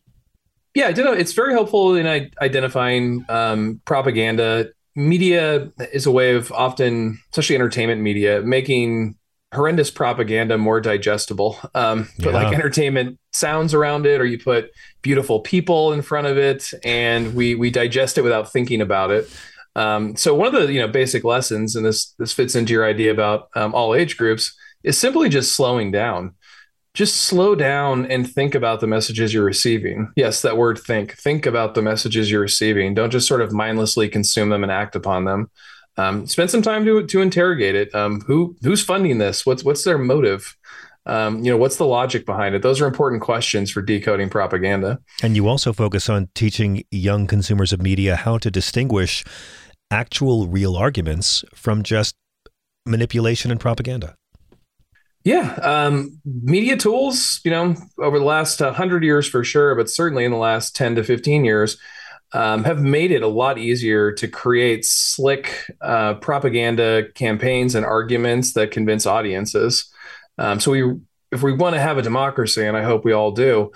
Yeah, 0.73 0.93
it's 0.95 1.33
very 1.33 1.51
helpful 1.51 1.95
in 1.95 2.07
identifying 2.41 3.25
um, 3.27 3.81
propaganda. 3.83 4.69
Media 4.95 5.71
is 5.93 6.05
a 6.05 6.11
way 6.11 6.33
of 6.33 6.51
often, 6.51 7.19
especially 7.31 7.55
entertainment 7.55 8.01
media, 8.01 8.41
making 8.41 9.15
horrendous 9.53 9.91
propaganda 9.91 10.57
more 10.57 10.81
digestible. 10.81 11.57
Um, 11.75 12.09
put 12.17 12.33
yeah. 12.33 12.43
like 12.43 12.53
entertainment 12.53 13.19
sounds 13.31 13.73
around 13.73 14.05
it, 14.05 14.19
or 14.19 14.25
you 14.25 14.39
put 14.39 14.71
beautiful 15.01 15.39
people 15.39 15.93
in 15.93 16.01
front 16.01 16.27
of 16.27 16.37
it, 16.37 16.71
and 16.83 17.33
we 17.33 17.55
we 17.55 17.69
digest 17.69 18.17
it 18.17 18.21
without 18.21 18.51
thinking 18.51 18.81
about 18.81 19.11
it. 19.11 19.29
Um, 19.75 20.15
so 20.17 20.35
one 20.35 20.53
of 20.53 20.53
the 20.53 20.71
you 20.71 20.79
know 20.79 20.87
basic 20.87 21.23
lessons, 21.23 21.75
and 21.75 21.85
this 21.85 22.13
this 22.19 22.33
fits 22.33 22.55
into 22.55 22.73
your 22.73 22.85
idea 22.85 23.11
about 23.11 23.49
um, 23.55 23.73
all 23.73 23.95
age 23.95 24.17
groups, 24.17 24.55
is 24.83 24.97
simply 24.97 25.29
just 25.29 25.55
slowing 25.55 25.91
down 25.91 26.35
just 26.93 27.21
slow 27.21 27.55
down 27.55 28.05
and 28.07 28.29
think 28.29 28.53
about 28.53 28.81
the 28.81 28.87
messages 28.87 29.33
you're 29.33 29.45
receiving. 29.45 30.11
Yes, 30.15 30.41
that 30.41 30.57
word 30.57 30.77
think. 30.77 31.15
Think 31.17 31.45
about 31.45 31.73
the 31.73 31.81
messages 31.81 32.29
you're 32.29 32.41
receiving. 32.41 32.93
Don't 32.93 33.11
just 33.11 33.27
sort 33.27 33.41
of 33.41 33.53
mindlessly 33.53 34.09
consume 34.09 34.49
them 34.49 34.63
and 34.63 34.71
act 34.71 34.95
upon 34.95 35.25
them. 35.25 35.49
Um, 35.97 36.25
spend 36.25 36.49
some 36.49 36.61
time 36.61 36.85
to 36.85 37.05
to 37.05 37.21
interrogate 37.21 37.75
it. 37.75 37.93
Um, 37.93 38.21
who 38.21 38.55
who's 38.63 38.83
funding 38.83 39.17
this? 39.17 39.45
What's 39.45 39.63
what's 39.63 39.83
their 39.83 39.97
motive? 39.97 40.55
Um, 41.05 41.43
you 41.43 41.49
know, 41.49 41.57
what's 41.57 41.77
the 41.77 41.85
logic 41.85 42.25
behind 42.25 42.53
it? 42.53 42.61
Those 42.61 42.79
are 42.79 42.85
important 42.85 43.21
questions 43.21 43.71
for 43.71 43.81
decoding 43.81 44.29
propaganda. 44.29 44.99
And 45.23 45.35
you 45.35 45.47
also 45.47 45.73
focus 45.73 46.09
on 46.09 46.29
teaching 46.35 46.83
young 46.91 47.25
consumers 47.25 47.73
of 47.73 47.81
media 47.81 48.15
how 48.15 48.37
to 48.37 48.51
distinguish 48.51 49.23
actual 49.89 50.47
real 50.47 50.75
arguments 50.75 51.43
from 51.55 51.81
just 51.81 52.15
manipulation 52.85 53.49
and 53.49 53.59
propaganda. 53.59 54.15
Yeah, 55.23 55.53
um, 55.61 56.19
media 56.25 56.77
tools, 56.77 57.41
you 57.43 57.51
know, 57.51 57.75
over 57.99 58.17
the 58.17 58.25
last 58.25 58.59
uh, 58.59 58.73
hundred 58.73 59.03
years 59.03 59.27
for 59.27 59.43
sure, 59.43 59.75
but 59.75 59.87
certainly 59.87 60.25
in 60.25 60.31
the 60.31 60.37
last 60.37 60.75
ten 60.75 60.95
to 60.95 61.03
fifteen 61.03 61.45
years, 61.45 61.77
um, 62.33 62.63
have 62.63 62.81
made 62.81 63.11
it 63.11 63.21
a 63.21 63.27
lot 63.27 63.59
easier 63.59 64.11
to 64.13 64.27
create 64.27 64.83
slick 64.83 65.69
uh, 65.81 66.15
propaganda 66.15 67.03
campaigns 67.13 67.75
and 67.75 67.85
arguments 67.85 68.53
that 68.53 68.71
convince 68.71 69.05
audiences. 69.05 69.91
Um, 70.39 70.59
so 70.59 70.71
we, 70.71 70.99
if 71.31 71.43
we 71.43 71.53
want 71.53 71.75
to 71.75 71.81
have 71.81 71.99
a 71.99 72.01
democracy, 72.01 72.65
and 72.65 72.75
I 72.75 72.83
hope 72.83 73.05
we 73.05 73.13
all 73.13 73.31
do, 73.31 73.71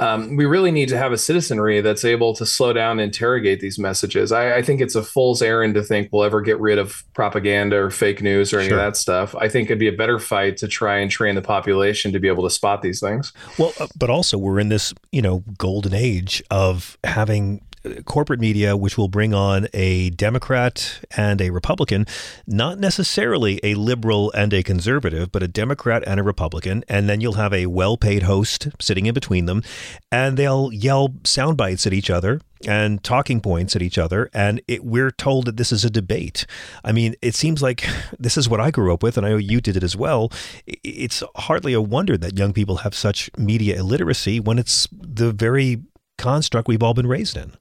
um, 0.00 0.36
we 0.36 0.46
really 0.46 0.70
need 0.70 0.88
to 0.90 0.98
have 0.98 1.12
a 1.12 1.18
citizenry 1.18 1.80
that's 1.80 2.04
able 2.04 2.34
to 2.34 2.46
slow 2.46 2.72
down 2.72 2.92
and 2.92 3.00
interrogate 3.00 3.60
these 3.60 3.78
messages. 3.78 4.30
I, 4.30 4.56
I, 4.56 4.62
think 4.62 4.80
it's 4.80 4.94
a 4.94 5.02
fool's 5.02 5.42
errand 5.42 5.74
to 5.74 5.82
think 5.82 6.10
we'll 6.12 6.22
ever 6.22 6.40
get 6.40 6.60
rid 6.60 6.78
of 6.78 7.04
propaganda 7.14 7.76
or 7.76 7.90
fake 7.90 8.22
news 8.22 8.52
or 8.52 8.60
any 8.60 8.68
sure. 8.68 8.78
of 8.78 8.84
that 8.84 8.96
stuff. 8.96 9.34
I 9.34 9.48
think 9.48 9.68
it'd 9.68 9.78
be 9.78 9.88
a 9.88 9.92
better 9.92 10.18
fight 10.20 10.56
to 10.58 10.68
try 10.68 10.98
and 10.98 11.10
train 11.10 11.34
the 11.34 11.42
population 11.42 12.12
to 12.12 12.20
be 12.20 12.28
able 12.28 12.44
to 12.44 12.50
spot 12.50 12.82
these 12.82 13.00
things. 13.00 13.32
Well, 13.58 13.72
uh, 13.80 13.88
but 13.96 14.08
also 14.08 14.38
we're 14.38 14.60
in 14.60 14.68
this, 14.68 14.94
you 15.10 15.22
know, 15.22 15.42
golden 15.56 15.94
age 15.94 16.42
of 16.50 16.96
having 17.02 17.60
corporate 18.04 18.40
media, 18.40 18.76
which 18.76 18.96
will 18.96 19.08
bring 19.08 19.34
on 19.34 19.68
a 19.72 20.10
Democrat 20.10 21.00
and 21.16 21.40
a 21.40 21.50
Republican, 21.50 22.06
not 22.46 22.78
necessarily 22.78 23.60
a 23.62 23.74
liberal 23.74 24.32
and 24.32 24.52
a 24.52 24.62
conservative, 24.62 25.30
but 25.32 25.42
a 25.42 25.48
Democrat 25.48 26.02
and 26.06 26.20
a 26.20 26.22
Republican. 26.22 26.84
And 26.88 27.08
then 27.08 27.20
you'll 27.20 27.34
have 27.34 27.52
a 27.52 27.66
well 27.66 27.96
paid 27.96 28.24
host 28.24 28.68
sitting 28.80 29.06
in 29.06 29.14
between 29.14 29.46
them, 29.46 29.62
and 30.10 30.36
they'll 30.36 30.72
yell 30.72 31.14
sound 31.24 31.56
bites 31.56 31.86
at 31.86 31.92
each 31.92 32.10
other 32.10 32.40
and 32.66 33.02
talking 33.04 33.40
points 33.40 33.76
at 33.76 33.82
each 33.82 33.98
other. 33.98 34.30
And 34.32 34.60
it, 34.66 34.84
we're 34.84 35.10
told 35.10 35.46
that 35.46 35.56
this 35.56 35.72
is 35.72 35.84
a 35.84 35.90
debate. 35.90 36.46
I 36.84 36.92
mean, 36.92 37.14
it 37.22 37.34
seems 37.34 37.62
like 37.62 37.86
this 38.18 38.36
is 38.36 38.48
what 38.48 38.60
I 38.60 38.70
grew 38.70 38.92
up 38.92 39.02
with, 39.02 39.16
and 39.16 39.26
I 39.26 39.30
know 39.30 39.36
you 39.36 39.60
did 39.60 39.76
it 39.76 39.84
as 39.84 39.96
well. 39.96 40.32
It's 40.66 41.22
hardly 41.36 41.72
a 41.72 41.80
wonder 41.80 42.16
that 42.16 42.38
young 42.38 42.52
people 42.52 42.78
have 42.78 42.94
such 42.94 43.30
media 43.36 43.78
illiteracy 43.78 44.40
when 44.40 44.58
it's 44.58 44.88
the 44.92 45.32
very 45.32 45.82
construct 46.16 46.68
we've 46.68 46.82
all 46.82 46.94
been 46.94 47.06
raised 47.06 47.36
in. 47.36 47.54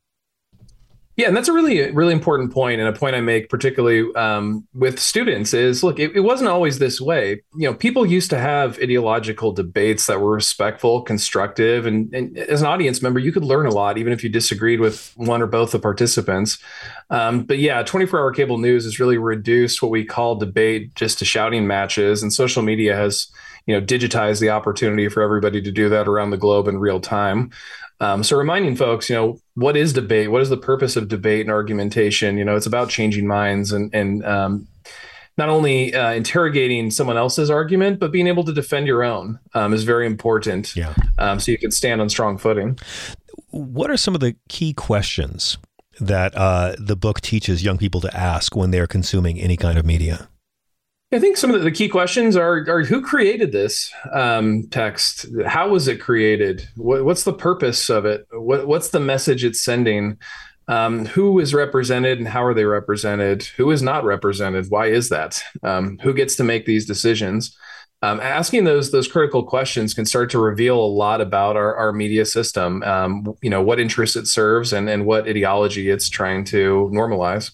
Yeah, 1.17 1.27
and 1.27 1.35
that's 1.35 1.47
a 1.47 1.53
really, 1.53 1.89
really 1.93 2.13
important 2.13 2.53
point, 2.53 2.79
and 2.79 2.87
a 2.87 2.93
point 2.93 3.15
I 3.15 3.21
make 3.21 3.49
particularly 3.49 4.05
um, 4.13 4.67
with 4.75 4.99
students 4.99 5.51
is: 5.51 5.83
look, 5.83 5.97
it, 5.97 6.15
it, 6.15 6.19
wasn't 6.19 6.51
always 6.51 6.77
this 6.77 7.01
way. 7.01 7.41
You 7.55 7.67
know, 7.67 7.73
people 7.73 8.05
used 8.05 8.29
to 8.29 8.37
have 8.37 8.77
ideological 8.77 9.51
debates 9.51 10.05
that 10.05 10.21
were 10.21 10.29
respectful, 10.29 11.01
constructive, 11.01 11.87
and, 11.87 12.13
and 12.13 12.37
as 12.37 12.61
an 12.61 12.67
audience 12.67 13.01
member, 13.01 13.19
you 13.19 13.31
could 13.31 13.43
learn 13.43 13.65
a 13.65 13.71
lot, 13.71 13.97
even 13.97 14.13
if 14.13 14.23
you 14.23 14.29
disagreed 14.29 14.79
with 14.79 15.11
one 15.15 15.41
or 15.41 15.47
both 15.47 15.71
the 15.71 15.79
participants. 15.79 16.59
Um, 17.09 17.45
but 17.45 17.57
yeah, 17.57 17.81
24-hour 17.81 18.33
cable 18.33 18.59
news 18.59 18.83
has 18.83 18.99
really 18.99 19.17
reduced 19.17 19.81
what 19.81 19.89
we 19.89 20.05
call 20.05 20.35
debate 20.35 20.93
just 20.93 21.17
to 21.17 21.25
shouting 21.25 21.65
matches, 21.65 22.21
and 22.21 22.31
social 22.31 22.61
media 22.61 22.95
has 22.95 23.27
you 23.65 23.73
know 23.73 23.83
digitized 23.83 24.39
the 24.39 24.51
opportunity 24.51 25.09
for 25.09 25.23
everybody 25.23 25.63
to 25.63 25.71
do 25.71 25.89
that 25.89 26.07
around 26.07 26.29
the 26.29 26.37
globe 26.37 26.67
in 26.67 26.77
real 26.77 26.99
time. 26.99 27.49
Um, 27.99 28.23
so 28.23 28.37
reminding 28.37 28.75
folks, 28.75 29.09
you 29.09 29.15
know, 29.15 29.39
what 29.57 29.75
is 29.75 29.91
debate? 29.91 30.29
What 30.29 30.43
is 30.43 30.49
the 30.49 30.57
purpose 30.57 30.95
of 30.95 31.07
debate 31.07 31.41
and 31.41 31.49
argumentation? 31.49 32.37
You 32.37 32.45
know, 32.45 32.55
it's 32.55 32.67
about 32.67 32.89
changing 32.89 33.25
minds 33.25 33.71
and 33.71 33.91
and 33.91 34.23
um, 34.23 34.67
not 35.35 35.49
only 35.49 35.95
uh, 35.95 36.11
interrogating 36.11 36.91
someone 36.91 37.17
else's 37.17 37.49
argument, 37.49 37.99
but 37.99 38.11
being 38.11 38.27
able 38.27 38.43
to 38.43 38.53
defend 38.53 38.85
your 38.85 39.03
own 39.03 39.39
um, 39.55 39.73
is 39.73 39.83
very 39.83 40.05
important. 40.05 40.75
Yeah. 40.75 40.93
Um, 41.17 41.39
so 41.39 41.51
you 41.51 41.57
can 41.57 41.71
stand 41.71 42.01
on 42.01 42.09
strong 42.09 42.37
footing. 42.37 42.77
What 43.49 43.89
are 43.89 43.97
some 43.97 44.13
of 44.13 44.21
the 44.21 44.35
key 44.47 44.73
questions 44.73 45.57
that 45.99 46.37
uh, 46.37 46.75
the 46.77 46.95
book 46.95 47.19
teaches 47.21 47.63
young 47.63 47.79
people 47.79 47.99
to 48.01 48.15
ask 48.15 48.55
when 48.55 48.69
they're 48.69 48.85
consuming 48.85 49.39
any 49.39 49.57
kind 49.57 49.79
of 49.79 49.85
media? 49.87 50.29
I 51.13 51.19
think 51.19 51.37
some 51.37 51.51
of 51.55 51.63
the 51.63 51.71
key 51.71 51.87
questions 51.87 52.35
are, 52.35 52.65
are 52.69 52.83
who 52.83 53.01
created 53.01 53.53
this 53.53 53.93
um, 54.11 54.67
text? 54.71 55.25
How 55.45 55.69
was 55.69 55.87
it 55.87 56.01
created? 56.01 56.67
What, 56.75 57.05
what's 57.05 57.23
the 57.23 57.33
purpose 57.33 57.89
of 57.89 58.05
it? 58.05 58.27
What, 58.31 58.67
what's 58.67 58.89
the 58.89 58.99
message 58.99 59.45
it's 59.45 59.63
sending? 59.63 60.17
Um, 60.67 61.05
who 61.05 61.39
is 61.39 61.53
represented 61.53 62.17
and 62.19 62.27
how 62.27 62.43
are 62.43 62.53
they 62.53 62.65
represented? 62.65 63.43
Who 63.55 63.71
is 63.71 63.81
not 63.81 64.03
represented? 64.03 64.65
Why 64.67 64.87
is 64.87 65.07
that? 65.07 65.41
Um, 65.63 65.97
who 66.03 66.13
gets 66.13 66.35
to 66.35 66.43
make 66.43 66.65
these 66.65 66.85
decisions? 66.85 67.57
Um, 68.03 68.19
asking 68.19 68.65
those 68.65 68.91
those 68.91 69.07
critical 69.07 69.43
questions 69.43 69.93
can 69.93 70.05
start 70.05 70.29
to 70.31 70.39
reveal 70.39 70.79
a 70.79 70.85
lot 70.85 71.19
about 71.19 71.55
our, 71.55 71.75
our 71.75 71.91
media 71.91 72.25
system. 72.25 72.83
Um, 72.83 73.35
you 73.41 73.49
know 73.49 73.61
what 73.61 73.79
interests 73.79 74.15
it 74.15 74.27
serves 74.27 74.71
and 74.71 74.87
and 74.89 75.05
what 75.05 75.27
ideology 75.27 75.89
it's 75.89 76.07
trying 76.07 76.43
to 76.45 76.89
normalize. 76.93 77.51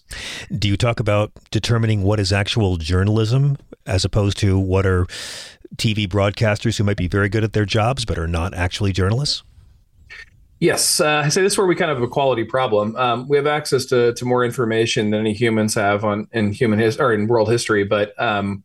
Do 0.57 0.67
you 0.67 0.75
talk 0.75 0.99
about 0.99 1.31
determining 1.51 2.03
what 2.03 2.19
is 2.19 2.33
actual 2.33 2.77
journalism 2.77 3.57
as 3.85 4.03
opposed 4.03 4.37
to 4.39 4.59
what 4.59 4.85
are 4.85 5.05
TV 5.77 6.07
broadcasters 6.07 6.77
who 6.77 6.83
might 6.83 6.97
be 6.97 7.07
very 7.07 7.29
good 7.29 7.43
at 7.43 7.53
their 7.53 7.65
jobs 7.65 8.03
but 8.03 8.17
are 8.17 8.27
not 8.27 8.53
actually 8.53 8.91
journalists? 8.91 9.43
Yes, 10.59 11.01
uh, 11.01 11.21
I 11.25 11.29
say 11.29 11.41
this 11.41 11.53
is 11.53 11.57
where 11.57 11.67
we 11.67 11.75
kind 11.75 11.91
of 11.91 11.97
have 11.97 12.03
a 12.03 12.09
quality 12.09 12.45
problem. 12.45 12.95
Um, 12.95 13.27
we 13.27 13.35
have 13.35 13.47
access 13.47 13.85
to, 13.87 14.13
to 14.13 14.25
more 14.25 14.45
information 14.45 15.09
than 15.09 15.19
any 15.19 15.33
humans 15.33 15.73
have 15.73 16.05
on 16.05 16.27
in 16.31 16.53
human 16.53 16.79
his 16.79 16.97
or 16.99 17.13
in 17.13 17.27
world 17.27 17.49
history, 17.49 17.83
but 17.83 18.13
um, 18.21 18.63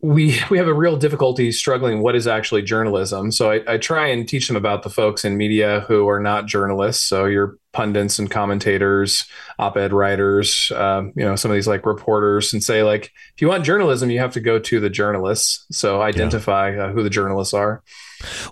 we 0.00 0.38
we 0.50 0.58
have 0.58 0.68
a 0.68 0.74
real 0.74 0.96
difficulty 0.96 1.52
struggling 1.52 2.02
what 2.02 2.16
is 2.16 2.26
actually 2.26 2.62
journalism. 2.62 3.32
So 3.32 3.50
I, 3.50 3.62
I, 3.66 3.78
try 3.78 4.08
and 4.08 4.28
teach 4.28 4.46
them 4.46 4.56
about 4.56 4.82
the 4.82 4.90
folks 4.90 5.24
in 5.24 5.36
media 5.36 5.84
who 5.88 6.08
are 6.08 6.20
not 6.20 6.46
journalists. 6.46 7.04
So 7.04 7.26
your 7.26 7.58
pundits 7.72 8.18
and 8.18 8.30
commentators, 8.30 9.26
op-ed 9.58 9.92
writers, 9.92 10.72
um, 10.72 11.12
you 11.16 11.24
know, 11.24 11.36
some 11.36 11.50
of 11.50 11.54
these 11.54 11.68
like 11.68 11.84
reporters, 11.84 12.52
and 12.52 12.62
say 12.62 12.82
like, 12.82 13.12
if 13.34 13.42
you 13.42 13.48
want 13.48 13.64
journalism, 13.64 14.10
you 14.10 14.18
have 14.18 14.32
to 14.32 14.40
go 14.40 14.58
to 14.58 14.80
the 14.80 14.90
journalists. 14.90 15.66
So 15.70 16.02
identify 16.02 16.74
yeah. 16.74 16.84
uh, 16.84 16.92
who 16.92 17.02
the 17.02 17.10
journalists 17.10 17.54
are. 17.54 17.82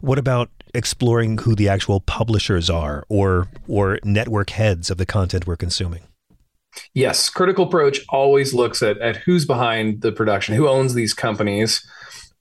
What 0.01 0.19
about 0.19 0.51
exploring 0.75 1.39
who 1.39 1.55
the 1.55 1.69
actual 1.69 2.01
publishers 2.01 2.69
are, 2.69 3.05
or 3.09 3.49
or 3.69 3.99
network 4.05 4.51
heads 4.51 4.91
of 4.91 4.99
the 4.99 5.07
content 5.07 5.47
we're 5.47 5.57
consuming? 5.57 6.03
Yes, 6.95 7.29
Critical 7.29 7.67
Approach 7.67 8.01
always 8.09 8.55
looks 8.55 8.83
at, 8.83 8.99
at 8.99 9.17
who's 9.17 9.45
behind 9.45 10.01
the 10.01 10.13
production, 10.13 10.55
who 10.55 10.69
owns 10.69 10.95
these 10.95 11.15
companies. 11.15 11.87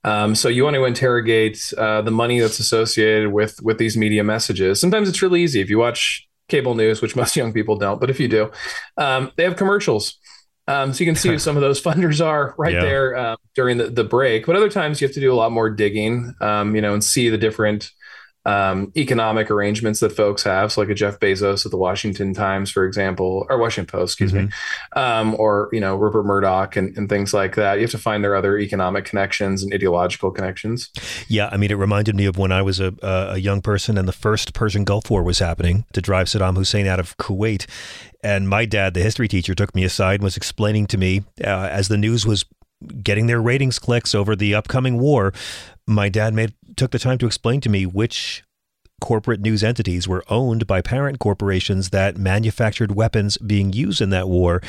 Um, 0.04 0.34
so 0.34 0.48
you 0.48 0.64
want 0.64 0.74
to 0.74 0.84
interrogate 0.84 1.72
uh, 1.78 2.02
the 2.02 2.10
money 2.10 2.38
that's 2.38 2.58
associated 2.58 3.32
with 3.32 3.60
with 3.62 3.78
these 3.78 3.96
media 3.96 4.22
messages. 4.22 4.80
Sometimes 4.80 5.08
it's 5.08 5.22
really 5.22 5.42
easy 5.42 5.60
if 5.60 5.70
you 5.70 5.78
watch 5.78 6.28
cable 6.48 6.74
news, 6.74 7.00
which 7.00 7.16
most 7.22 7.36
young 7.36 7.52
people 7.52 7.76
don't, 7.76 8.00
but 8.00 8.10
if 8.10 8.20
you 8.20 8.28
do, 8.28 8.50
um, 8.96 9.30
they 9.36 9.44
have 9.44 9.56
commercials. 9.56 10.18
Um, 10.66 10.94
so 10.94 11.04
you 11.04 11.06
can 11.06 11.16
see 11.16 11.28
who 11.28 11.38
some 11.46 11.56
of 11.56 11.62
those 11.62 11.80
funders 11.80 12.24
are 12.24 12.54
right 12.56 12.74
yeah. 12.74 12.82
there 12.82 13.16
uh, 13.16 13.36
during 13.54 13.78
the, 13.78 13.90
the 13.90 14.04
break. 14.04 14.46
But 14.46 14.56
other 14.56 14.70
times 14.70 15.00
you 15.00 15.06
have 15.06 15.14
to 15.14 15.20
do 15.20 15.32
a 15.32 15.36
lot 15.36 15.52
more 15.52 15.70
digging, 15.70 16.34
um, 16.40 16.74
you 16.74 16.82
know, 16.82 16.94
and 16.94 17.02
see 17.02 17.28
the 17.28 17.38
different 17.38 17.90
um, 18.46 18.92
economic 18.96 19.50
arrangements 19.50 20.00
that 20.00 20.10
folks 20.10 20.42
have. 20.42 20.72
So 20.72 20.82
like 20.82 20.90
a 20.90 20.94
Jeff 20.94 21.18
Bezos 21.18 21.64
at 21.64 21.70
the 21.70 21.78
Washington 21.78 22.34
Times, 22.34 22.70
for 22.70 22.84
example, 22.84 23.46
or 23.48 23.58
Washington 23.58 23.90
Post, 23.90 24.12
excuse 24.12 24.32
mm-hmm. 24.32 24.46
me, 24.46 24.52
um, 24.92 25.34
or, 25.38 25.70
you 25.72 25.80
know, 25.80 25.96
Rupert 25.96 26.26
Murdoch 26.26 26.76
and, 26.76 26.96
and 26.96 27.08
things 27.08 27.32
like 27.32 27.54
that. 27.54 27.74
You 27.74 27.82
have 27.82 27.90
to 27.92 27.98
find 27.98 28.22
their 28.22 28.36
other 28.36 28.58
economic 28.58 29.04
connections 29.04 29.62
and 29.62 29.72
ideological 29.72 30.30
connections. 30.30 30.90
Yeah. 31.28 31.48
I 31.50 31.56
mean, 31.56 31.70
it 31.70 31.76
reminded 31.76 32.14
me 32.16 32.26
of 32.26 32.36
when 32.36 32.52
I 32.52 32.62
was 32.62 32.80
a, 32.80 32.94
a 33.02 33.38
young 33.38 33.62
person 33.62 33.96
and 33.96 34.06
the 34.06 34.12
first 34.12 34.52
Persian 34.52 34.84
Gulf 34.84 35.10
War 35.10 35.22
was 35.22 35.38
happening 35.38 35.86
to 35.92 36.00
drive 36.00 36.26
Saddam 36.26 36.56
Hussein 36.56 36.86
out 36.86 37.00
of 37.00 37.16
Kuwait. 37.16 37.66
And 38.22 38.48
my 38.48 38.64
dad, 38.64 38.94
the 38.94 39.02
history 39.02 39.28
teacher, 39.28 39.54
took 39.54 39.74
me 39.74 39.84
aside 39.84 40.14
and 40.14 40.22
was 40.22 40.36
explaining 40.36 40.86
to 40.88 40.98
me 40.98 41.24
uh, 41.42 41.68
as 41.70 41.88
the 41.88 41.98
news 41.98 42.26
was 42.26 42.44
getting 43.02 43.26
their 43.26 43.40
ratings 43.40 43.78
clicks 43.78 44.14
over 44.14 44.36
the 44.36 44.54
upcoming 44.54 44.98
war, 44.98 45.32
my 45.86 46.08
dad 46.08 46.34
made 46.34 46.54
took 46.76 46.90
the 46.90 46.98
time 46.98 47.18
to 47.18 47.26
explain 47.26 47.60
to 47.62 47.68
me 47.68 47.86
which 47.86 48.42
corporate 49.00 49.40
news 49.40 49.62
entities 49.62 50.08
were 50.08 50.24
owned 50.28 50.66
by 50.66 50.80
parent 50.80 51.18
corporations 51.18 51.90
that 51.90 52.16
manufactured 52.16 52.94
weapons 52.94 53.36
being 53.38 53.72
used 53.72 54.00
in 54.00 54.10
that 54.10 54.28
war. 54.28 54.62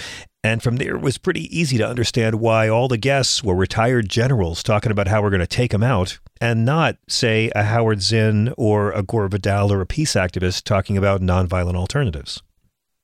And 0.44 0.62
from 0.62 0.76
there, 0.76 0.96
it 0.96 1.02
was 1.02 1.18
pretty 1.18 1.58
easy 1.58 1.78
to 1.78 1.88
understand 1.88 2.40
why 2.40 2.68
all 2.68 2.88
the 2.88 2.98
guests 2.98 3.44
were 3.44 3.56
retired 3.56 4.10
generals 4.10 4.62
talking 4.62 4.92
about 4.92 5.08
how 5.08 5.22
we're 5.22 5.30
going 5.30 5.40
to 5.40 5.48
take 5.48 5.72
them 5.72 5.84
out, 5.84 6.20
and 6.40 6.66
not, 6.66 6.98
say, 7.08 7.50
a 7.56 7.64
Howard 7.64 8.02
Zinn 8.02 8.54
or 8.58 8.92
a 8.92 9.02
Gore 9.02 9.28
Vidal 9.28 9.72
or 9.72 9.82
a 9.82 9.86
peace 9.86 10.14
activist 10.14 10.64
talking 10.64 10.98
about 10.98 11.22
nonviolent 11.22 11.76
alternatives. 11.76 12.44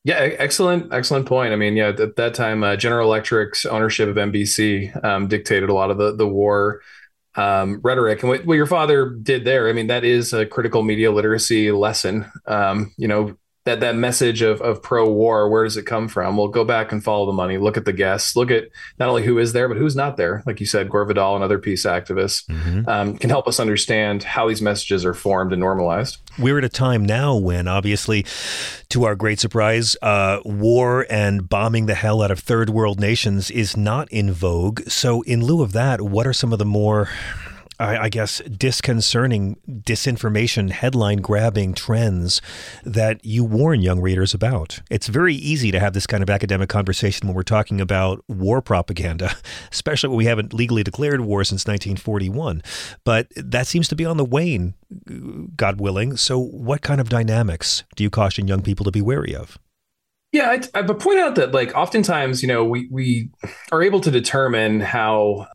Yeah, 0.03 0.15
excellent, 0.15 0.91
excellent 0.91 1.27
point. 1.27 1.53
I 1.53 1.55
mean, 1.55 1.75
yeah, 1.75 1.89
at 1.89 2.15
that 2.15 2.33
time, 2.33 2.63
uh, 2.63 2.75
General 2.75 3.07
Electric's 3.07 3.65
ownership 3.65 4.09
of 4.09 4.15
NBC 4.15 5.03
um, 5.03 5.27
dictated 5.27 5.69
a 5.69 5.73
lot 5.73 5.91
of 5.91 5.97
the 5.97 6.15
the 6.15 6.27
war 6.27 6.81
um, 7.35 7.79
rhetoric. 7.81 8.21
And 8.21 8.29
what, 8.29 8.45
what, 8.45 8.55
your 8.55 8.65
father 8.65 9.09
did 9.09 9.45
there, 9.45 9.69
I 9.69 9.73
mean, 9.73 9.87
that 9.87 10.03
is 10.03 10.33
a 10.33 10.45
critical 10.45 10.83
media 10.83 11.11
literacy 11.11 11.71
lesson. 11.71 12.29
Um, 12.45 12.93
you 12.97 13.07
know, 13.07 13.35
that 13.65 13.79
that 13.79 13.95
message 13.95 14.41
of, 14.41 14.59
of 14.61 14.81
pro-war 14.81 15.47
where 15.49 15.63
does 15.63 15.77
it 15.77 15.85
come 15.85 16.07
from? 16.07 16.37
Well 16.37 16.47
go 16.47 16.65
back 16.65 16.91
and 16.91 17.03
follow 17.03 17.27
the 17.27 17.31
money. 17.31 17.57
Look 17.57 17.77
at 17.77 17.85
the 17.85 17.93
guests. 17.93 18.35
Look 18.35 18.49
at 18.49 18.69
not 18.97 19.09
only 19.09 19.23
who 19.23 19.37
is 19.37 19.53
there 19.53 19.67
but 19.67 19.77
who's 19.77 19.95
not 19.95 20.17
there. 20.17 20.41
Like 20.45 20.59
you 20.59 20.65
said 20.65 20.89
gore 20.89 21.05
vidal 21.05 21.35
and 21.35 21.43
other 21.43 21.59
peace 21.59 21.85
activists 21.85 22.45
mm-hmm. 22.47 22.89
um, 22.89 23.17
can 23.17 23.29
help 23.29 23.47
us 23.47 23.59
understand 23.59 24.23
how 24.23 24.47
these 24.47 24.61
messages 24.61 25.05
are 25.05 25.13
formed 25.13 25.53
and 25.53 25.59
normalized. 25.59 26.17
We're 26.39 26.57
at 26.57 26.63
a 26.63 26.69
time 26.69 27.05
now 27.05 27.35
when 27.35 27.67
obviously 27.67 28.25
to 28.89 29.03
our 29.03 29.15
great 29.15 29.39
surprise 29.39 29.95
uh, 30.01 30.39
war 30.43 31.05
and 31.09 31.47
bombing 31.47 31.85
the 31.85 31.95
hell 31.95 32.23
out 32.23 32.31
of 32.31 32.39
third 32.39 32.71
world 32.71 32.99
nations 32.99 33.51
is 33.51 33.77
not 33.77 34.11
in 34.11 34.31
vogue. 34.31 34.81
So 34.87 35.21
in 35.23 35.43
lieu 35.43 35.61
of 35.61 35.73
that 35.73 36.01
what 36.01 36.25
are 36.25 36.33
some 36.33 36.51
of 36.51 36.57
the 36.57 36.65
more 36.65 37.09
I, 37.81 38.09
guess, 38.09 38.39
disconcerting 38.41 39.57
disinformation 39.67 40.69
headline 40.69 41.17
grabbing 41.17 41.73
trends 41.73 42.41
that 42.83 43.23
you 43.25 43.43
warn 43.43 43.81
young 43.81 43.99
readers 43.99 44.33
about. 44.33 44.81
It's 44.89 45.07
very 45.07 45.35
easy 45.35 45.71
to 45.71 45.79
have 45.79 45.93
this 45.93 46.05
kind 46.05 46.21
of 46.21 46.29
academic 46.29 46.69
conversation 46.69 47.27
when 47.27 47.35
we're 47.35 47.43
talking 47.43 47.81
about 47.81 48.23
war 48.27 48.61
propaganda, 48.61 49.35
especially 49.71 50.09
when 50.09 50.17
we 50.17 50.25
haven't 50.25 50.53
legally 50.53 50.83
declared 50.83 51.21
war 51.21 51.43
since 51.43 51.65
1941. 51.65 52.61
But 53.03 53.27
that 53.35 53.67
seems 53.67 53.87
to 53.87 53.95
be 53.95 54.05
on 54.05 54.17
the 54.17 54.25
wane, 54.25 54.75
God 55.55 55.81
willing. 55.81 56.17
So, 56.17 56.37
what 56.37 56.81
kind 56.81 57.01
of 57.01 57.09
dynamics 57.09 57.83
do 57.95 58.03
you 58.03 58.09
caution 58.09 58.47
young 58.47 58.61
people 58.61 58.83
to 58.83 58.91
be 58.91 59.01
wary 59.01 59.35
of? 59.35 59.57
Yeah, 60.31 60.49
I, 60.49 60.79
I 60.79 60.83
point 60.83 61.19
out 61.19 61.35
that 61.35 61.51
like 61.51 61.75
oftentimes, 61.75 62.41
you 62.41 62.47
know, 62.47 62.63
we 62.63 62.87
we 62.89 63.29
are 63.71 63.83
able 63.83 63.99
to 64.01 64.11
determine 64.11 64.79
how 64.79 65.47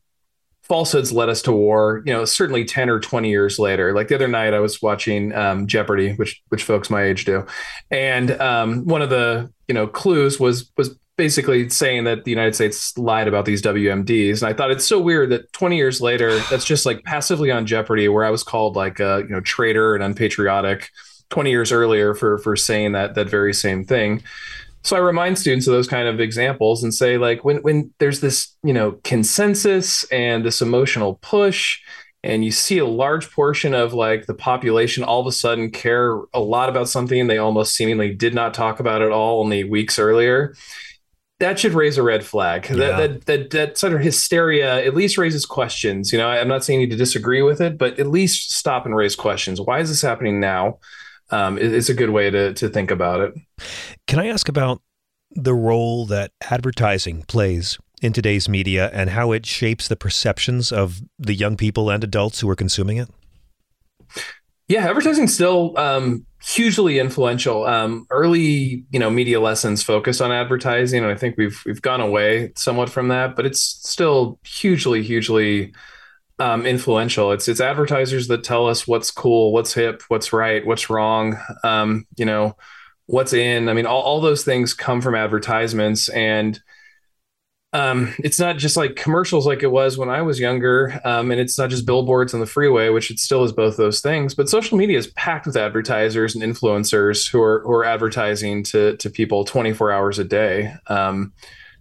falsehoods 0.66 1.12
led 1.12 1.28
us 1.28 1.43
to 1.43 1.52
war 1.52 2.02
you 2.05 2.12
know 2.12 2.24
certainly 2.24 2.64
10 2.64 2.90
or 2.90 3.01
20 3.01 3.30
years 3.30 3.59
later. 3.59 3.94
Like 3.94 4.09
the 4.09 4.14
other 4.14 4.28
night 4.28 4.55
i 4.55 4.60
was 4.60 4.82
watching 4.82 5.34
um, 5.34 5.66
jeopardy 5.66 6.14
which 6.14 6.43
which 6.48 6.64
folks 6.64 6.90
my 6.90 7.02
age 7.02 7.24
do. 7.24 7.47
And 7.90 8.32
um, 8.40 8.84
one 8.84 9.02
of 9.02 9.10
the 9.10 9.51
you 9.68 9.74
know 9.74 9.86
clues 9.86 10.38
was 10.40 10.70
was 10.76 10.97
basically 11.16 11.68
saying 11.70 12.05
that 12.05 12.24
the 12.24 12.30
united 12.30 12.55
states 12.55 12.97
lied 12.98 13.26
about 13.26 13.47
these 13.47 13.62
wmds 13.62 14.43
and 14.43 14.51
i 14.51 14.52
thought 14.52 14.70
it's 14.70 14.86
so 14.86 15.01
weird 15.01 15.30
that 15.30 15.51
20 15.55 15.74
years 15.74 16.01
later 16.01 16.38
that's 16.51 16.64
just 16.64 16.84
like 16.84 17.02
passively 17.05 17.51
on 17.51 17.64
jeopardy 17.64 18.06
where 18.06 18.24
i 18.24 18.28
was 18.28 18.43
called 18.43 18.76
like 18.76 19.01
a 19.01 19.22
you 19.22 19.30
know 19.30 19.40
traitor 19.40 19.94
and 19.94 20.05
unpatriotic 20.05 20.90
20 21.30 21.51
years 21.51 21.72
earlier 21.72 22.14
for 22.14 22.38
for 22.38 22.55
saying 22.55 22.93
that 22.93 23.14
that 23.14 23.30
very 23.30 23.55
same 23.55 23.82
thing 23.82 24.22
so 24.86 24.94
I 24.94 25.00
remind 25.00 25.36
students 25.36 25.66
of 25.66 25.72
those 25.72 25.88
kind 25.88 26.06
of 26.06 26.20
examples 26.20 26.84
and 26.84 26.94
say, 26.94 27.18
like, 27.18 27.44
when 27.44 27.56
when 27.58 27.92
there's 27.98 28.20
this, 28.20 28.56
you 28.62 28.72
know, 28.72 28.92
consensus 29.02 30.04
and 30.12 30.44
this 30.44 30.62
emotional 30.62 31.18
push, 31.22 31.80
and 32.22 32.44
you 32.44 32.52
see 32.52 32.78
a 32.78 32.86
large 32.86 33.32
portion 33.32 33.74
of 33.74 33.94
like 33.94 34.26
the 34.26 34.34
population 34.34 35.02
all 35.02 35.20
of 35.20 35.26
a 35.26 35.32
sudden 35.32 35.72
care 35.72 36.20
a 36.32 36.38
lot 36.38 36.68
about 36.68 36.88
something 36.88 37.26
they 37.26 37.38
almost 37.38 37.74
seemingly 37.74 38.14
did 38.14 38.32
not 38.32 38.54
talk 38.54 38.78
about 38.78 39.02
at 39.02 39.10
all 39.10 39.40
only 39.40 39.64
weeks 39.64 39.98
earlier. 39.98 40.54
That 41.40 41.58
should 41.58 41.72
raise 41.72 41.98
a 41.98 42.02
red 42.04 42.24
flag. 42.24 42.68
Yeah. 42.70 42.76
That, 42.76 42.96
that 42.96 43.26
that 43.26 43.50
that 43.50 43.78
sort 43.78 43.92
of 43.92 44.00
hysteria 44.00 44.84
at 44.84 44.94
least 44.94 45.18
raises 45.18 45.44
questions. 45.44 46.12
You 46.12 46.18
know, 46.18 46.28
I'm 46.28 46.48
not 46.48 46.64
saying 46.64 46.80
you 46.80 46.86
need 46.86 46.92
to 46.92 46.96
disagree 46.96 47.42
with 47.42 47.60
it, 47.60 47.76
but 47.76 47.98
at 47.98 48.06
least 48.06 48.52
stop 48.52 48.86
and 48.86 48.94
raise 48.94 49.16
questions. 49.16 49.60
Why 49.60 49.80
is 49.80 49.88
this 49.88 50.02
happening 50.02 50.38
now? 50.38 50.78
Um, 51.30 51.58
it's 51.58 51.88
a 51.88 51.94
good 51.94 52.10
way 52.10 52.30
to 52.30 52.54
to 52.54 52.68
think 52.68 52.90
about 52.90 53.20
it. 53.20 53.34
Can 54.06 54.18
I 54.18 54.26
ask 54.26 54.48
about 54.48 54.82
the 55.32 55.54
role 55.54 56.06
that 56.06 56.32
advertising 56.50 57.22
plays 57.22 57.78
in 58.02 58.12
today's 58.12 58.48
media 58.48 58.90
and 58.92 59.10
how 59.10 59.32
it 59.32 59.46
shapes 59.46 59.88
the 59.88 59.96
perceptions 59.96 60.70
of 60.70 61.00
the 61.18 61.34
young 61.34 61.56
people 61.56 61.90
and 61.90 62.04
adults 62.04 62.40
who 62.40 62.48
are 62.48 62.56
consuming 62.56 62.98
it? 62.98 63.08
Yeah, 64.68 64.88
advertising 64.88 65.28
still 65.28 65.78
um, 65.78 66.26
hugely 66.42 66.98
influential. 66.98 67.64
Um, 67.66 68.06
early, 68.10 68.84
you 68.90 68.98
know, 68.98 69.10
media 69.10 69.40
lessons 69.40 69.82
focused 69.82 70.20
on 70.20 70.32
advertising, 70.32 71.02
and 71.04 71.12
I 71.12 71.16
think 71.16 71.36
we've 71.38 71.60
we've 71.64 71.82
gone 71.82 72.00
away 72.00 72.52
somewhat 72.56 72.90
from 72.90 73.08
that, 73.08 73.36
but 73.36 73.46
it's 73.46 73.60
still 73.60 74.40
hugely, 74.44 75.02
hugely 75.02 75.72
um, 76.38 76.66
influential. 76.66 77.32
It's 77.32 77.48
it's 77.48 77.60
advertisers 77.60 78.28
that 78.28 78.44
tell 78.44 78.66
us 78.66 78.86
what's 78.86 79.10
cool, 79.10 79.52
what's 79.52 79.74
hip, 79.74 80.02
what's 80.08 80.32
right, 80.32 80.64
what's 80.66 80.90
wrong. 80.90 81.38
Um, 81.64 82.06
you 82.16 82.24
know, 82.24 82.56
what's 83.06 83.32
in. 83.32 83.68
I 83.68 83.72
mean, 83.72 83.86
all, 83.86 84.02
all 84.02 84.20
those 84.20 84.44
things 84.44 84.74
come 84.74 85.00
from 85.00 85.14
advertisements, 85.14 86.08
and 86.10 86.60
um, 87.72 88.14
it's 88.18 88.38
not 88.38 88.58
just 88.58 88.76
like 88.76 88.96
commercials 88.96 89.46
like 89.46 89.62
it 89.62 89.70
was 89.70 89.98
when 89.98 90.08
I 90.08 90.22
was 90.22 90.38
younger, 90.38 91.00
um, 91.04 91.30
and 91.30 91.40
it's 91.40 91.58
not 91.58 91.70
just 91.70 91.86
billboards 91.86 92.34
on 92.34 92.40
the 92.40 92.46
freeway, 92.46 92.88
which 92.90 93.10
it 93.10 93.18
still 93.18 93.44
is 93.44 93.52
both 93.52 93.76
those 93.76 94.00
things. 94.00 94.34
But 94.34 94.48
social 94.48 94.78
media 94.78 94.98
is 94.98 95.08
packed 95.08 95.46
with 95.46 95.56
advertisers 95.56 96.34
and 96.34 96.44
influencers 96.44 97.28
who 97.30 97.40
are 97.40 97.62
who 97.64 97.72
are 97.72 97.84
advertising 97.84 98.62
to 98.64 98.96
to 98.98 99.10
people 99.10 99.44
24 99.44 99.90
hours 99.92 100.18
a 100.18 100.24
day. 100.24 100.74
Um, 100.88 101.32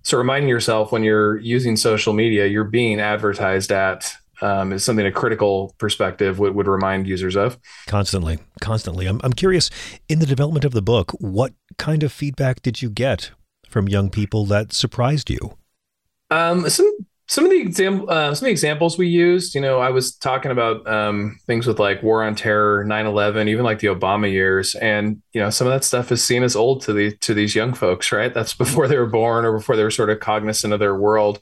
so 0.04 0.18
reminding 0.18 0.50
yourself 0.50 0.92
when 0.92 1.04
you're 1.04 1.38
using 1.40 1.76
social 1.76 2.14
media, 2.14 2.46
you're 2.46 2.64
being 2.64 3.00
advertised 3.00 3.72
at 3.72 4.16
um, 4.42 4.74
is 4.74 4.84
something 4.84 5.06
a 5.06 5.12
critical 5.12 5.76
perspective 5.78 6.40
would, 6.40 6.56
would 6.56 6.68
remind 6.68 7.08
users 7.08 7.36
of. 7.36 7.58
Constantly, 7.88 8.40
constantly. 8.62 9.08
I'm, 9.08 9.20
I'm 9.24 9.34
curious, 9.34 9.70
in 10.10 10.20
the 10.20 10.26
development 10.26 10.66
of 10.66 10.74
the 10.74 10.82
book, 10.82 11.12
what 11.20 11.54
kind 11.78 12.04
of 12.04 12.12
feedback 12.12 12.62
did 12.62 12.82
you 12.82 12.90
get 12.90 13.32
from 13.70 13.88
young 13.88 14.10
people 14.10 14.46
that 14.46 14.74
surprised 14.74 15.30
you? 15.30 15.58
Um, 16.32 16.70
some 16.70 16.92
some 17.28 17.44
of 17.44 17.52
the 17.52 17.60
exam- 17.60 18.08
uh, 18.08 18.34
some 18.36 18.46
of 18.46 18.48
the 18.48 18.52
examples 18.52 18.98
we 18.98 19.08
used, 19.08 19.56
you 19.56 19.62
know, 19.62 19.80
I 19.80 19.90
was 19.90 20.16
talking 20.16 20.52
about 20.52 20.88
um, 20.88 21.40
things 21.48 21.66
with 21.66 21.80
like 21.80 22.04
war 22.04 22.24
on 22.24 22.36
terror, 22.36 22.86
9/11, 22.86 23.48
even 23.48 23.66
like 23.66 23.80
the 23.80 23.88
Obama 23.88 24.32
years, 24.32 24.76
and 24.76 25.22
you 25.34 25.42
know, 25.42 25.50
some 25.50 25.66
of 25.66 25.74
that 25.74 25.84
stuff 25.84 26.12
is 26.12 26.24
seen 26.24 26.44
as 26.44 26.56
old 26.56 26.84
to 26.84 26.94
the 26.94 27.16
to 27.18 27.34
these 27.34 27.56
young 27.56 27.74
folks, 27.74 28.12
right? 28.12 28.34
That's 28.34 28.54
before 28.66 28.88
they 28.88 28.98
were 28.98 29.08
born 29.08 29.46
or 29.46 29.54
before 29.54 29.76
they 29.76 29.84
were 29.84 29.92
sort 29.92 30.10
of 30.10 30.20
cognizant 30.20 30.74
of 30.74 30.80
their 30.80 30.96
world. 30.96 31.42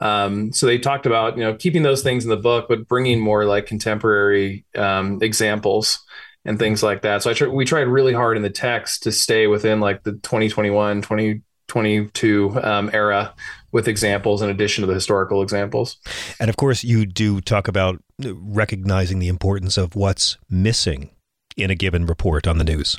Um, 0.00 0.52
so 0.52 0.66
they 0.66 0.78
talked 0.78 1.06
about 1.06 1.36
you 1.36 1.44
know 1.44 1.54
keeping 1.54 1.82
those 1.82 2.02
things 2.02 2.24
in 2.24 2.30
the 2.30 2.36
book, 2.36 2.66
but 2.68 2.88
bringing 2.88 3.20
more 3.20 3.44
like 3.44 3.66
contemporary 3.66 4.64
um, 4.76 5.18
examples 5.22 6.00
and 6.44 6.58
things 6.58 6.82
like 6.82 7.02
that. 7.02 7.22
So 7.22 7.30
I 7.30 7.34
tr- 7.34 7.48
we 7.48 7.64
tried 7.64 7.88
really 7.88 8.12
hard 8.12 8.36
in 8.36 8.42
the 8.42 8.50
text 8.50 9.02
to 9.04 9.12
stay 9.12 9.46
within 9.46 9.80
like 9.80 10.02
the 10.04 10.12
2021, 10.12 11.02
2022 11.02 12.60
um, 12.62 12.90
era 12.92 13.34
with 13.72 13.88
examples 13.88 14.40
in 14.40 14.48
addition 14.48 14.82
to 14.82 14.86
the 14.86 14.94
historical 14.94 15.42
examples. 15.42 15.98
And 16.40 16.48
of 16.48 16.56
course, 16.56 16.82
you 16.84 17.04
do 17.04 17.40
talk 17.40 17.68
about 17.68 18.02
recognizing 18.18 19.18
the 19.18 19.28
importance 19.28 19.76
of 19.76 19.94
what's 19.94 20.38
missing 20.48 21.10
in 21.56 21.70
a 21.70 21.74
given 21.74 22.06
report 22.06 22.46
on 22.46 22.58
the 22.58 22.64
news. 22.64 22.96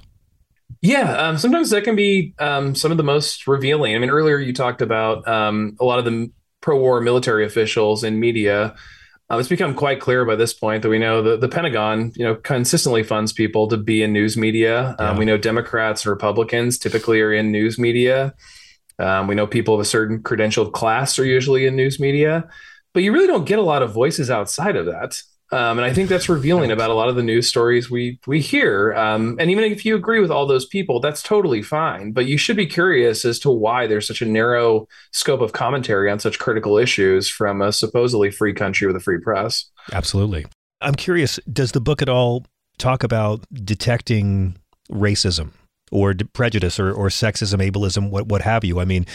Yeah, 0.81 1.17
um, 1.17 1.37
sometimes 1.37 1.71
that 1.71 1.83
can 1.83 1.95
be 1.95 2.33
um, 2.39 2.75
some 2.75 2.91
of 2.91 2.97
the 2.97 3.03
most 3.03 3.47
revealing. 3.47 3.95
I 3.95 3.99
mean, 3.99 4.09
earlier 4.09 4.37
you 4.37 4.53
talked 4.53 4.81
about 4.81 5.27
um, 5.27 5.75
a 5.79 5.85
lot 5.85 5.99
of 5.99 6.05
the 6.05 6.31
pro-war 6.61 7.01
military 7.01 7.45
officials 7.45 8.03
and 8.03 8.19
media. 8.19 8.75
Uh, 9.31 9.37
it's 9.37 9.49
become 9.49 9.75
quite 9.75 9.99
clear 10.01 10.25
by 10.25 10.35
this 10.35 10.53
point 10.53 10.81
that 10.81 10.89
we 10.89 10.97
know 10.97 11.21
that 11.21 11.39
the 11.39 11.47
Pentagon, 11.47 12.11
you 12.15 12.25
know, 12.25 12.35
consistently 12.35 13.03
funds 13.03 13.31
people 13.31 13.67
to 13.67 13.77
be 13.77 14.01
in 14.01 14.11
news 14.11 14.35
media. 14.35 14.95
Um, 14.97 15.17
we 15.17 15.25
know 15.25 15.37
Democrats 15.37 16.03
and 16.03 16.09
Republicans 16.09 16.79
typically 16.79 17.21
are 17.21 17.31
in 17.31 17.51
news 17.51 17.77
media. 17.77 18.33
Um, 18.97 19.27
we 19.27 19.35
know 19.35 19.47
people 19.47 19.75
of 19.75 19.79
a 19.79 19.85
certain 19.85 20.21
credentialed 20.23 20.73
class 20.73 21.19
are 21.19 21.25
usually 21.25 21.67
in 21.67 21.75
news 21.75 21.99
media, 21.99 22.49
but 22.93 23.03
you 23.03 23.13
really 23.13 23.27
don't 23.27 23.45
get 23.45 23.59
a 23.59 23.63
lot 23.63 23.83
of 23.83 23.93
voices 23.93 24.29
outside 24.29 24.75
of 24.75 24.87
that. 24.87 25.21
Um, 25.51 25.79
and 25.79 25.85
I 25.85 25.93
think 25.93 26.09
that's 26.09 26.29
revealing 26.29 26.71
about 26.71 26.91
a 26.91 26.93
lot 26.93 27.09
of 27.09 27.15
the 27.15 27.23
news 27.23 27.47
stories 27.47 27.89
we 27.89 28.19
we 28.27 28.39
hear. 28.39 28.93
Um, 28.93 29.37
and 29.39 29.49
even 29.49 29.63
if 29.63 29.83
you 29.83 29.95
agree 29.95 30.19
with 30.19 30.29
all 30.29 30.45
those 30.45 30.65
people, 30.65 30.99
that's 30.99 31.23
totally 31.23 31.63
fine. 31.63 32.11
But 32.11 32.27
you 32.27 32.37
should 32.37 32.55
be 32.55 32.67
curious 32.67 33.25
as 33.25 33.39
to 33.39 33.49
why 33.49 33.87
there's 33.87 34.07
such 34.07 34.21
a 34.21 34.25
narrow 34.25 34.87
scope 35.11 35.41
of 35.41 35.53
commentary 35.53 36.11
on 36.11 36.19
such 36.19 36.37
critical 36.37 36.77
issues 36.77 37.29
from 37.29 37.61
a 37.61 37.71
supposedly 37.71 38.29
free 38.29 38.53
country 38.53 38.85
with 38.85 38.95
a 38.95 38.99
free 38.99 39.19
press. 39.19 39.65
Absolutely. 39.91 40.45
I'm 40.81 40.95
curious. 40.95 41.39
Does 41.51 41.71
the 41.71 41.81
book 41.81 42.01
at 42.01 42.09
all 42.09 42.45
talk 42.77 43.03
about 43.03 43.45
detecting 43.53 44.55
racism? 44.91 45.51
or 45.91 46.13
prejudice 46.33 46.79
or, 46.79 46.93
or 46.93 47.07
sexism, 47.07 47.67
ableism, 47.67 48.11
what 48.11 48.27
what 48.27 48.43
have 48.43 48.63
you. 48.63 48.79
I 48.79 48.85
mean, 48.85 49.07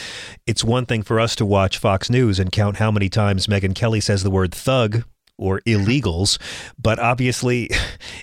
it's 0.45 0.65
one 0.65 0.87
thing 0.87 1.05
for 1.05 1.21
us 1.21 1.37
to 1.37 1.47
watch 1.47 1.79
Fox 1.79 2.11
News 2.11 2.41
and 2.41 2.51
count 2.51 2.79
how 2.79 2.91
many 2.91 3.09
times 3.09 3.47
Megyn 3.47 3.77
Kelly 3.77 4.01
says 4.01 4.25
the 4.25 4.31
word 4.31 4.53
thug 4.53 5.05
or 5.39 5.61
illegals. 5.67 6.39
But 6.79 6.99
obviously, 6.99 7.71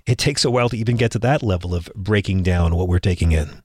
it 0.06 0.18
takes 0.18 0.46
a 0.46 0.52
while 0.52 0.70
to 0.70 0.78
even 0.78 0.98
get 0.98 1.12
to 1.12 1.20
that 1.20 1.44
level 1.44 1.76
of 1.76 1.90
breaking 1.96 2.44
down 2.44 2.76
what 2.76 2.88
we're 2.88 3.00
taking 3.00 3.32
in. 3.32 3.62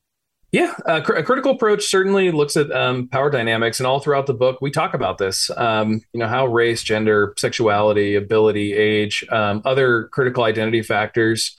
Yeah, 0.52 0.74
a 0.86 1.02
critical 1.02 1.50
approach 1.50 1.84
certainly 1.84 2.30
looks 2.30 2.56
at 2.56 2.70
um, 2.70 3.08
power 3.08 3.30
dynamics, 3.30 3.80
and 3.80 3.86
all 3.86 4.00
throughout 4.00 4.26
the 4.26 4.32
book, 4.32 4.58
we 4.62 4.70
talk 4.70 4.94
about 4.94 5.18
this. 5.18 5.50
Um, 5.56 6.00
you 6.12 6.20
know, 6.20 6.28
how 6.28 6.46
race, 6.46 6.82
gender, 6.82 7.34
sexuality, 7.36 8.14
ability, 8.14 8.72
age, 8.72 9.24
um, 9.30 9.60
other 9.64 10.08
critical 10.12 10.44
identity 10.44 10.82
factors 10.82 11.56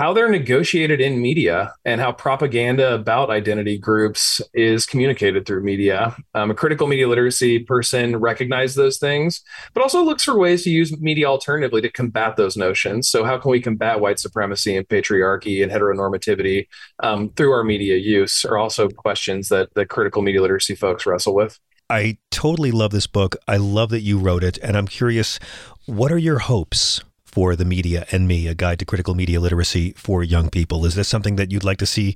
how 0.00 0.14
they're 0.14 0.30
negotiated 0.30 0.98
in 0.98 1.20
media 1.20 1.74
and 1.84 2.00
how 2.00 2.10
propaganda 2.10 2.94
about 2.94 3.28
identity 3.28 3.76
groups 3.76 4.40
is 4.54 4.86
communicated 4.86 5.44
through 5.44 5.62
media. 5.62 6.16
Um, 6.34 6.50
a 6.50 6.54
critical 6.54 6.86
media 6.86 7.06
literacy 7.06 7.58
person 7.58 8.16
recognizes 8.16 8.76
those 8.76 8.96
things, 8.96 9.42
but 9.74 9.82
also 9.82 10.02
looks 10.02 10.24
for 10.24 10.38
ways 10.38 10.64
to 10.64 10.70
use 10.70 10.98
media 10.98 11.26
alternatively 11.26 11.82
to 11.82 11.92
combat 11.92 12.36
those 12.38 12.56
notions. 12.56 13.10
So, 13.10 13.24
how 13.24 13.36
can 13.36 13.50
we 13.50 13.60
combat 13.60 14.00
white 14.00 14.18
supremacy 14.18 14.74
and 14.74 14.88
patriarchy 14.88 15.62
and 15.62 15.70
heteronormativity 15.70 16.66
um, 17.02 17.28
through 17.36 17.52
our 17.52 17.62
media 17.62 17.96
use? 17.96 18.46
Are 18.46 18.56
also 18.56 18.88
questions 18.88 19.50
that 19.50 19.68
the 19.74 19.84
critical 19.84 20.22
media 20.22 20.40
literacy 20.40 20.76
folks 20.76 21.04
wrestle 21.04 21.34
with. 21.34 21.58
I 21.90 22.16
totally 22.30 22.70
love 22.70 22.92
this 22.92 23.06
book. 23.06 23.36
I 23.46 23.58
love 23.58 23.90
that 23.90 24.00
you 24.00 24.18
wrote 24.18 24.44
it, 24.44 24.56
and 24.62 24.78
I'm 24.78 24.88
curious, 24.88 25.38
what 25.84 26.10
are 26.10 26.18
your 26.18 26.38
hopes 26.38 27.02
for 27.32 27.56
the 27.56 27.64
media 27.64 28.06
and 28.10 28.26
me, 28.26 28.46
a 28.46 28.54
guide 28.54 28.78
to 28.80 28.84
critical 28.84 29.14
media 29.14 29.40
literacy 29.40 29.92
for 29.92 30.22
young 30.22 30.50
people. 30.50 30.84
Is 30.84 30.94
this 30.94 31.08
something 31.08 31.36
that 31.36 31.50
you'd 31.50 31.64
like 31.64 31.78
to 31.78 31.86
see 31.86 32.14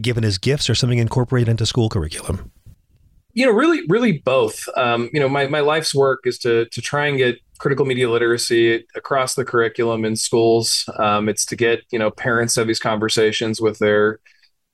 given 0.00 0.24
as 0.24 0.38
gifts 0.38 0.68
or 0.68 0.74
something 0.74 0.98
incorporated 0.98 1.48
into 1.48 1.66
school 1.66 1.88
curriculum? 1.88 2.50
You 3.32 3.46
know, 3.46 3.52
really, 3.52 3.82
really 3.88 4.18
both. 4.18 4.68
Um, 4.76 5.08
you 5.12 5.20
know, 5.20 5.28
my, 5.28 5.46
my 5.46 5.60
life's 5.60 5.94
work 5.94 6.20
is 6.24 6.38
to 6.38 6.66
to 6.66 6.80
try 6.80 7.06
and 7.06 7.16
get 7.16 7.38
critical 7.58 7.84
media 7.84 8.10
literacy 8.10 8.84
across 8.96 9.34
the 9.34 9.44
curriculum 9.44 10.04
in 10.04 10.16
schools. 10.16 10.88
Um, 10.96 11.28
it's 11.28 11.44
to 11.46 11.56
get 11.56 11.82
you 11.92 11.98
know 11.98 12.10
parents 12.10 12.56
have 12.56 12.66
these 12.66 12.80
conversations 12.80 13.60
with 13.60 13.78
their 13.78 14.18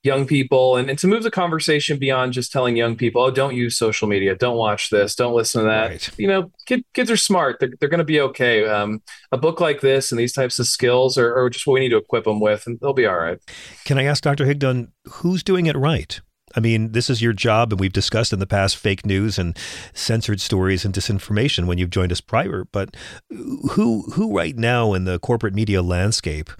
young 0.06 0.26
people 0.26 0.76
and, 0.76 0.88
and 0.88 0.98
to 1.00 1.06
move 1.06 1.22
the 1.22 1.30
conversation 1.30 1.98
beyond 1.98 2.32
just 2.32 2.52
telling 2.52 2.76
young 2.76 2.96
people, 2.96 3.20
oh, 3.22 3.30
don't 3.30 3.54
use 3.54 3.76
social 3.76 4.08
media, 4.08 4.34
don't 4.34 4.56
watch 4.56 4.90
this, 4.90 5.14
don't 5.14 5.34
listen 5.34 5.62
to 5.62 5.68
that. 5.68 5.90
Right. 5.90 6.10
You 6.18 6.28
know, 6.28 6.50
kid, 6.64 6.84
kids 6.94 7.10
are 7.10 7.16
smart. 7.16 7.58
They're, 7.60 7.72
they're 7.78 7.88
going 7.88 7.98
to 7.98 8.04
be 8.04 8.20
okay. 8.20 8.66
Um, 8.66 9.02
a 9.32 9.36
book 9.36 9.60
like 9.60 9.80
this 9.80 10.12
and 10.12 10.18
these 10.18 10.32
types 10.32 10.58
of 10.58 10.66
skills 10.66 11.18
are, 11.18 11.34
are 11.34 11.50
just 11.50 11.66
what 11.66 11.74
we 11.74 11.80
need 11.80 11.90
to 11.90 11.98
equip 11.98 12.24
them 12.24 12.40
with, 12.40 12.66
and 12.66 12.78
they'll 12.80 12.94
be 12.94 13.06
all 13.06 13.18
right. 13.18 13.38
Can 13.84 13.98
I 13.98 14.04
ask 14.04 14.22
Dr. 14.22 14.46
Higdon, 14.46 14.92
who's 15.06 15.42
doing 15.42 15.66
it 15.66 15.76
right? 15.76 16.20
I 16.54 16.60
mean, 16.60 16.92
this 16.92 17.10
is 17.10 17.20
your 17.20 17.32
job, 17.32 17.72
and 17.72 17.80
we've 17.80 17.92
discussed 17.92 18.32
in 18.32 18.38
the 18.38 18.46
past 18.46 18.76
fake 18.76 19.04
news 19.04 19.38
and 19.38 19.58
censored 19.92 20.40
stories 20.40 20.84
and 20.84 20.94
disinformation 20.94 21.66
when 21.66 21.76
you've 21.76 21.90
joined 21.90 22.12
us 22.12 22.20
prior. 22.20 22.64
But 22.70 22.96
who, 23.28 24.02
who 24.12 24.34
right 24.34 24.56
now 24.56 24.94
in 24.94 25.04
the 25.04 25.18
corporate 25.18 25.54
media 25.54 25.82
landscape 25.82 26.50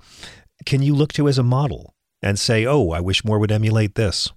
can 0.65 0.83
you 0.83 0.95
look 0.95 1.13
to 1.15 1.29
as 1.29 1.39
a 1.39 1.43
model? 1.43 1.96
And 2.27 2.39
say, 2.39 2.67
oh, 2.67 2.91
I 2.91 3.01
wish 3.01 3.25
more 3.25 3.39
would 3.39 3.53
emulate 3.53 3.95
this? 3.95 4.33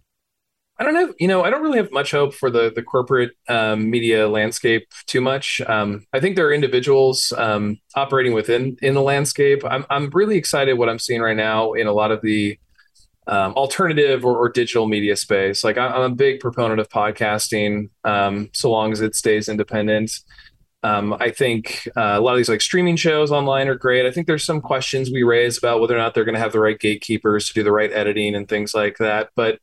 I 0.77 0.83
don't 0.83 0.93
know. 0.93 1.13
You 1.19 1.27
know, 1.27 1.43
I 1.43 1.49
don't 1.49 1.61
really 1.61 1.79
have 1.79 1.91
much 1.91 2.11
hope 2.11 2.33
for 2.33 2.49
the 2.49 2.71
the 2.73 2.81
corporate 2.81 3.31
um, 3.49 3.89
media 3.89 4.29
landscape 4.29 4.87
too 5.07 5.19
much. 5.19 5.59
Um, 5.67 6.05
I 6.13 6.21
think 6.21 6.37
there 6.37 6.47
are 6.47 6.53
individuals 6.53 7.33
um, 7.37 7.79
operating 7.95 8.33
within 8.33 8.77
in 8.81 8.93
the 8.93 9.01
landscape. 9.01 9.61
I'm 9.65 9.85
I'm 9.89 10.09
really 10.11 10.37
excited 10.37 10.77
what 10.77 10.87
I'm 10.87 10.99
seeing 10.99 11.19
right 11.19 11.35
now 11.35 11.73
in 11.73 11.87
a 11.87 11.91
lot 11.91 12.11
of 12.11 12.21
the 12.21 12.57
um, 13.27 13.53
alternative 13.53 14.25
or, 14.25 14.35
or, 14.35 14.49
digital 14.49 14.87
media 14.87 15.15
space. 15.15 15.63
Like 15.63 15.77
I, 15.77 15.95
am 15.95 16.01
a 16.01 16.15
big 16.15 16.39
proponent 16.39 16.79
of 16.79 16.89
podcasting, 16.89 17.89
um, 18.03 18.49
so 18.53 18.71
long 18.71 18.91
as 18.91 19.01
it 19.01 19.13
stays 19.13 19.47
independent. 19.47 20.11
Um, 20.81 21.13
I 21.19 21.31
think 21.31 21.89
uh, 21.97 22.15
a 22.17 22.21
lot 22.21 22.31
of 22.31 22.37
these 22.37 22.49
like 22.49 22.61
streaming 22.61 22.95
shows 22.95 23.31
online 23.31 23.67
are 23.67 23.75
great. 23.75 24.05
I 24.05 24.11
think 24.11 24.27
there's 24.27 24.45
some 24.45 24.61
questions 24.61 25.11
we 25.11 25.23
raise 25.23 25.57
about 25.57 25.81
whether 25.81 25.95
or 25.95 25.97
not 25.97 26.13
they're 26.13 26.23
going 26.25 26.35
to 26.35 26.41
have 26.41 26.53
the 26.53 26.59
right 26.59 26.79
gatekeepers 26.79 27.47
to 27.47 27.53
do 27.53 27.63
the 27.63 27.71
right 27.71 27.91
editing 27.91 28.33
and 28.33 28.47
things 28.47 28.73
like 28.73 28.97
that. 28.97 29.29
But 29.35 29.59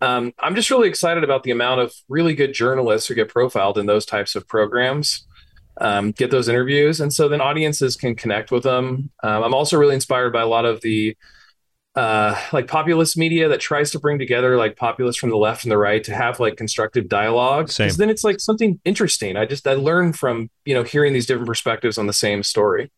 um, 0.00 0.32
I'm 0.38 0.54
just 0.54 0.70
really 0.70 0.88
excited 0.88 1.24
about 1.24 1.42
the 1.42 1.50
amount 1.50 1.80
of 1.80 1.92
really 2.08 2.34
good 2.34 2.52
journalists 2.52 3.08
who 3.08 3.14
get 3.14 3.28
profiled 3.28 3.78
in 3.78 3.86
those 3.86 4.06
types 4.06 4.34
of 4.34 4.46
programs, 4.48 5.26
um, 5.80 6.12
get 6.12 6.30
those 6.30 6.48
interviews, 6.48 7.00
and 7.00 7.12
so 7.12 7.28
then 7.28 7.40
audiences 7.40 7.96
can 7.96 8.14
connect 8.14 8.50
with 8.50 8.64
them. 8.64 9.10
Um, 9.22 9.42
I'm 9.44 9.54
also 9.54 9.78
really 9.78 9.94
inspired 9.94 10.32
by 10.32 10.42
a 10.42 10.46
lot 10.46 10.64
of 10.64 10.80
the 10.80 11.16
uh, 11.94 12.40
like 12.52 12.66
populist 12.68 13.18
media 13.18 13.48
that 13.48 13.60
tries 13.60 13.90
to 13.90 13.98
bring 13.98 14.18
together 14.18 14.56
like 14.56 14.76
populists 14.76 15.16
from 15.16 15.30
the 15.30 15.36
left 15.36 15.64
and 15.64 15.70
the 15.70 15.76
right 15.76 16.02
to 16.04 16.14
have 16.14 16.40
like 16.40 16.56
constructive 16.56 17.08
dialogue. 17.08 17.66
Because 17.66 17.98
then 17.98 18.08
it's 18.08 18.24
like 18.24 18.40
something 18.40 18.80
interesting. 18.84 19.36
I 19.36 19.44
just 19.44 19.66
I 19.66 19.74
learn 19.74 20.12
from 20.12 20.50
you 20.64 20.74
know 20.74 20.82
hearing 20.82 21.12
these 21.12 21.26
different 21.26 21.48
perspectives 21.48 21.98
on 21.98 22.06
the 22.06 22.12
same 22.12 22.42
story. 22.42 22.90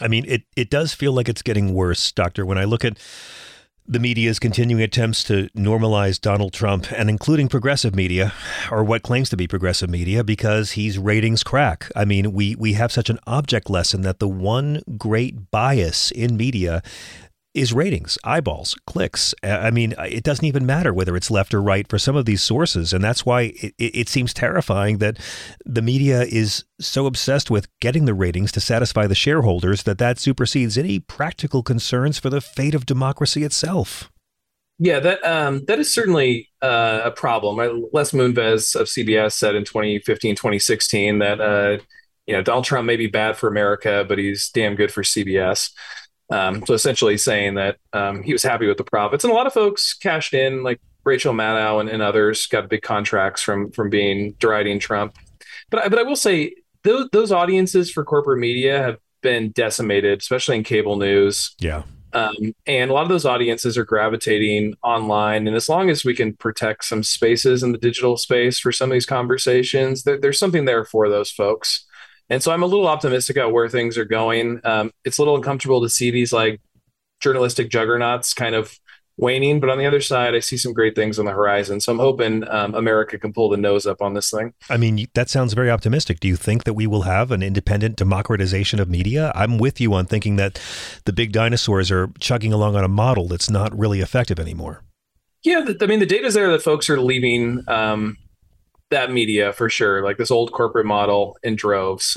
I 0.00 0.08
mean, 0.08 0.24
it 0.28 0.42
it 0.56 0.68
does 0.68 0.92
feel 0.92 1.12
like 1.12 1.28
it's 1.28 1.42
getting 1.42 1.72
worse, 1.72 2.12
Doctor. 2.12 2.44
When 2.44 2.58
I 2.58 2.64
look 2.64 2.84
at 2.84 2.98
the 3.86 3.98
media's 3.98 4.38
continuing 4.38 4.82
attempts 4.82 5.24
to 5.24 5.48
normalize 5.56 6.20
Donald 6.20 6.52
Trump 6.52 6.92
and 6.92 7.10
including 7.10 7.48
progressive 7.48 7.94
media 7.94 8.32
or 8.70 8.84
what 8.84 9.02
claims 9.02 9.28
to 9.30 9.36
be 9.36 9.48
progressive 9.48 9.90
media 9.90 10.22
because 10.22 10.72
he's 10.72 10.98
ratings 10.98 11.42
crack. 11.42 11.90
I 11.96 12.04
mean, 12.04 12.32
we 12.32 12.54
we 12.54 12.74
have 12.74 12.92
such 12.92 13.10
an 13.10 13.18
object 13.26 13.68
lesson 13.70 14.02
that 14.02 14.18
the 14.18 14.28
one 14.28 14.82
great 14.98 15.50
bias 15.50 16.10
in 16.10 16.36
media 16.36 16.82
is 17.54 17.72
ratings, 17.72 18.16
eyeballs, 18.24 18.74
clicks. 18.86 19.34
I 19.42 19.70
mean, 19.70 19.94
it 19.98 20.24
doesn't 20.24 20.44
even 20.44 20.64
matter 20.64 20.92
whether 20.92 21.14
it's 21.16 21.30
left 21.30 21.52
or 21.52 21.60
right 21.60 21.86
for 21.86 21.98
some 21.98 22.16
of 22.16 22.24
these 22.24 22.42
sources. 22.42 22.92
And 22.92 23.04
that's 23.04 23.26
why 23.26 23.52
it, 23.56 23.74
it, 23.78 24.08
seems 24.08 24.32
terrifying 24.32 24.98
that 24.98 25.18
the 25.64 25.82
media 25.82 26.22
is 26.22 26.64
so 26.80 27.06
obsessed 27.06 27.50
with 27.50 27.68
getting 27.80 28.06
the 28.06 28.14
ratings 28.14 28.52
to 28.52 28.60
satisfy 28.60 29.06
the 29.06 29.14
shareholders 29.14 29.82
that 29.82 29.98
that 29.98 30.18
supersedes 30.18 30.78
any 30.78 30.98
practical 30.98 31.62
concerns 31.62 32.18
for 32.18 32.30
the 32.30 32.40
fate 32.40 32.74
of 32.74 32.86
democracy 32.86 33.42
itself. 33.42 34.10
Yeah, 34.78 34.98
that 35.00 35.24
um, 35.24 35.64
that 35.66 35.78
is 35.78 35.94
certainly 35.94 36.48
uh, 36.60 37.02
a 37.04 37.10
problem. 37.10 37.56
Les 37.92 38.12
Moonves 38.12 38.74
of 38.74 38.88
CBS 38.88 39.32
said 39.32 39.54
in 39.54 39.64
2015, 39.64 40.34
2016 40.34 41.18
that 41.18 41.40
uh, 41.40 41.78
you 42.26 42.34
know 42.34 42.42
Donald 42.42 42.64
Trump 42.64 42.86
may 42.86 42.96
be 42.96 43.06
bad 43.06 43.36
for 43.36 43.48
America, 43.48 44.04
but 44.08 44.18
he's 44.18 44.48
damn 44.48 44.74
good 44.74 44.90
for 44.90 45.02
CBS. 45.02 45.70
Um, 46.30 46.64
so 46.66 46.74
essentially 46.74 47.18
saying 47.18 47.54
that 47.56 47.76
um, 47.92 48.22
he 48.22 48.32
was 48.32 48.42
happy 48.42 48.66
with 48.66 48.78
the 48.78 48.84
profits, 48.84 49.24
and 49.24 49.32
a 49.32 49.36
lot 49.36 49.46
of 49.46 49.52
folks 49.52 49.92
cashed 49.94 50.34
in, 50.34 50.62
like 50.62 50.80
Rachel 51.04 51.34
Maddow 51.34 51.80
and, 51.80 51.88
and 51.88 52.02
others, 52.02 52.46
got 52.46 52.68
big 52.68 52.82
contracts 52.82 53.42
from 53.42 53.70
from 53.72 53.90
being 53.90 54.34
deriding 54.38 54.78
Trump. 54.78 55.16
But 55.70 55.84
I, 55.84 55.88
but 55.88 55.98
I 55.98 56.02
will 56.02 56.16
say 56.16 56.54
those 56.84 57.08
those 57.12 57.32
audiences 57.32 57.90
for 57.90 58.04
corporate 58.04 58.38
media 58.38 58.82
have 58.82 58.98
been 59.22 59.50
decimated, 59.50 60.20
especially 60.20 60.56
in 60.56 60.64
cable 60.64 60.96
news. 60.96 61.54
Yeah. 61.60 61.82
Um, 62.14 62.54
and 62.66 62.90
a 62.90 62.94
lot 62.94 63.04
of 63.04 63.08
those 63.08 63.24
audiences 63.24 63.78
are 63.78 63.84
gravitating 63.84 64.74
online. 64.82 65.46
And 65.46 65.56
as 65.56 65.68
long 65.68 65.88
as 65.88 66.04
we 66.04 66.14
can 66.14 66.34
protect 66.34 66.84
some 66.84 67.02
spaces 67.02 67.62
in 67.62 67.72
the 67.72 67.78
digital 67.78 68.18
space 68.18 68.58
for 68.58 68.70
some 68.70 68.90
of 68.90 68.94
these 68.94 69.06
conversations, 69.06 70.02
there, 70.02 70.18
there's 70.18 70.38
something 70.38 70.66
there 70.66 70.84
for 70.84 71.08
those 71.08 71.30
folks. 71.30 71.86
And 72.32 72.42
so 72.42 72.50
I'm 72.50 72.62
a 72.62 72.66
little 72.66 72.88
optimistic 72.88 73.36
about 73.36 73.52
where 73.52 73.68
things 73.68 73.98
are 73.98 74.06
going. 74.06 74.62
Um, 74.64 74.90
it's 75.04 75.18
a 75.18 75.20
little 75.20 75.36
uncomfortable 75.36 75.82
to 75.82 75.90
see 75.90 76.10
these 76.10 76.32
like 76.32 76.62
journalistic 77.20 77.68
juggernauts 77.68 78.32
kind 78.32 78.54
of 78.54 78.80
waning, 79.18 79.60
but 79.60 79.68
on 79.68 79.76
the 79.76 79.84
other 79.84 80.00
side, 80.00 80.34
I 80.34 80.38
see 80.38 80.56
some 80.56 80.72
great 80.72 80.94
things 80.94 81.18
on 81.18 81.26
the 81.26 81.32
horizon. 81.32 81.78
So 81.80 81.92
I'm 81.92 81.98
hoping 81.98 82.48
um, 82.48 82.74
America 82.74 83.18
can 83.18 83.34
pull 83.34 83.50
the 83.50 83.58
nose 83.58 83.84
up 83.84 84.00
on 84.00 84.14
this 84.14 84.30
thing. 84.30 84.54
I 84.70 84.78
mean, 84.78 85.08
that 85.12 85.28
sounds 85.28 85.52
very 85.52 85.70
optimistic. 85.70 86.20
Do 86.20 86.28
you 86.28 86.36
think 86.36 86.64
that 86.64 86.72
we 86.72 86.86
will 86.86 87.02
have 87.02 87.32
an 87.32 87.42
independent 87.42 87.96
democratization 87.96 88.80
of 88.80 88.88
media? 88.88 89.30
I'm 89.34 89.58
with 89.58 89.78
you 89.78 89.92
on 89.92 90.06
thinking 90.06 90.36
that 90.36 90.58
the 91.04 91.12
big 91.12 91.32
dinosaurs 91.32 91.90
are 91.90 92.08
chugging 92.18 92.54
along 92.54 92.76
on 92.76 92.82
a 92.82 92.88
model 92.88 93.28
that's 93.28 93.50
not 93.50 93.78
really 93.78 94.00
effective 94.00 94.40
anymore. 94.40 94.82
Yeah, 95.42 95.66
I 95.82 95.86
mean, 95.86 96.00
the 96.00 96.06
data 96.06 96.28
is 96.28 96.32
there 96.32 96.50
that 96.50 96.62
folks 96.62 96.88
are 96.88 96.98
leaving 96.98 97.62
um, 97.68 98.16
that 98.92 99.10
media 99.10 99.52
for 99.52 99.68
sure, 99.68 100.02
like 100.02 100.16
this 100.16 100.30
old 100.30 100.52
corporate 100.52 100.86
model 100.86 101.36
in 101.42 101.56
droves. 101.56 102.16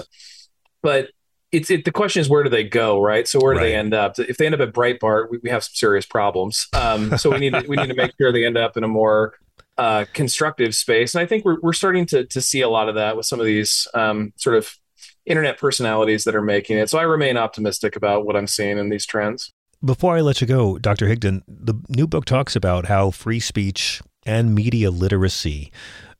But 0.81 1.09
it's 1.51 1.71
it, 1.71 1.85
the 1.85 1.91
question 1.91 2.21
is 2.21 2.29
where 2.29 2.43
do 2.43 2.49
they 2.49 2.63
go, 2.63 3.01
right? 3.01 3.27
So 3.27 3.39
where 3.39 3.53
do 3.53 3.59
right. 3.59 3.67
they 3.67 3.75
end 3.75 3.93
up? 3.93 4.19
If 4.19 4.37
they 4.37 4.45
end 4.45 4.55
up 4.55 4.61
at 4.61 4.73
Breitbart, 4.73 5.29
we, 5.29 5.39
we 5.43 5.49
have 5.49 5.63
some 5.63 5.73
serious 5.73 6.05
problems. 6.05 6.67
Um, 6.73 7.17
so 7.17 7.31
we 7.31 7.39
need 7.39 7.53
to, 7.53 7.65
we 7.67 7.75
need 7.77 7.87
to 7.87 7.95
make 7.95 8.11
sure 8.19 8.31
they 8.31 8.45
end 8.45 8.57
up 8.57 8.77
in 8.77 8.83
a 8.83 8.87
more 8.87 9.33
uh, 9.77 10.05
constructive 10.13 10.75
space. 10.75 11.15
And 11.15 11.21
I 11.21 11.25
think 11.25 11.45
we're 11.45 11.59
we're 11.61 11.73
starting 11.73 12.05
to 12.07 12.25
to 12.25 12.41
see 12.41 12.61
a 12.61 12.69
lot 12.69 12.89
of 12.89 12.95
that 12.95 13.17
with 13.17 13.25
some 13.25 13.39
of 13.39 13.45
these 13.45 13.87
um, 13.93 14.33
sort 14.37 14.57
of 14.57 14.77
internet 15.25 15.57
personalities 15.57 16.23
that 16.25 16.35
are 16.35 16.41
making 16.41 16.77
it. 16.77 16.89
So 16.89 16.99
I 16.99 17.03
remain 17.03 17.37
optimistic 17.37 17.95
about 17.95 18.25
what 18.25 18.35
I'm 18.35 18.47
seeing 18.47 18.77
in 18.77 18.89
these 18.89 19.05
trends. 19.05 19.51
Before 19.83 20.17
I 20.17 20.21
let 20.21 20.41
you 20.41 20.47
go, 20.47 20.77
Dr. 20.77 21.07
Higdon, 21.07 21.41
the 21.47 21.75
new 21.89 22.07
book 22.07 22.25
talks 22.25 22.55
about 22.55 22.85
how 22.85 23.11
free 23.11 23.39
speech 23.39 24.01
and 24.25 24.55
media 24.55 24.89
literacy 24.89 25.71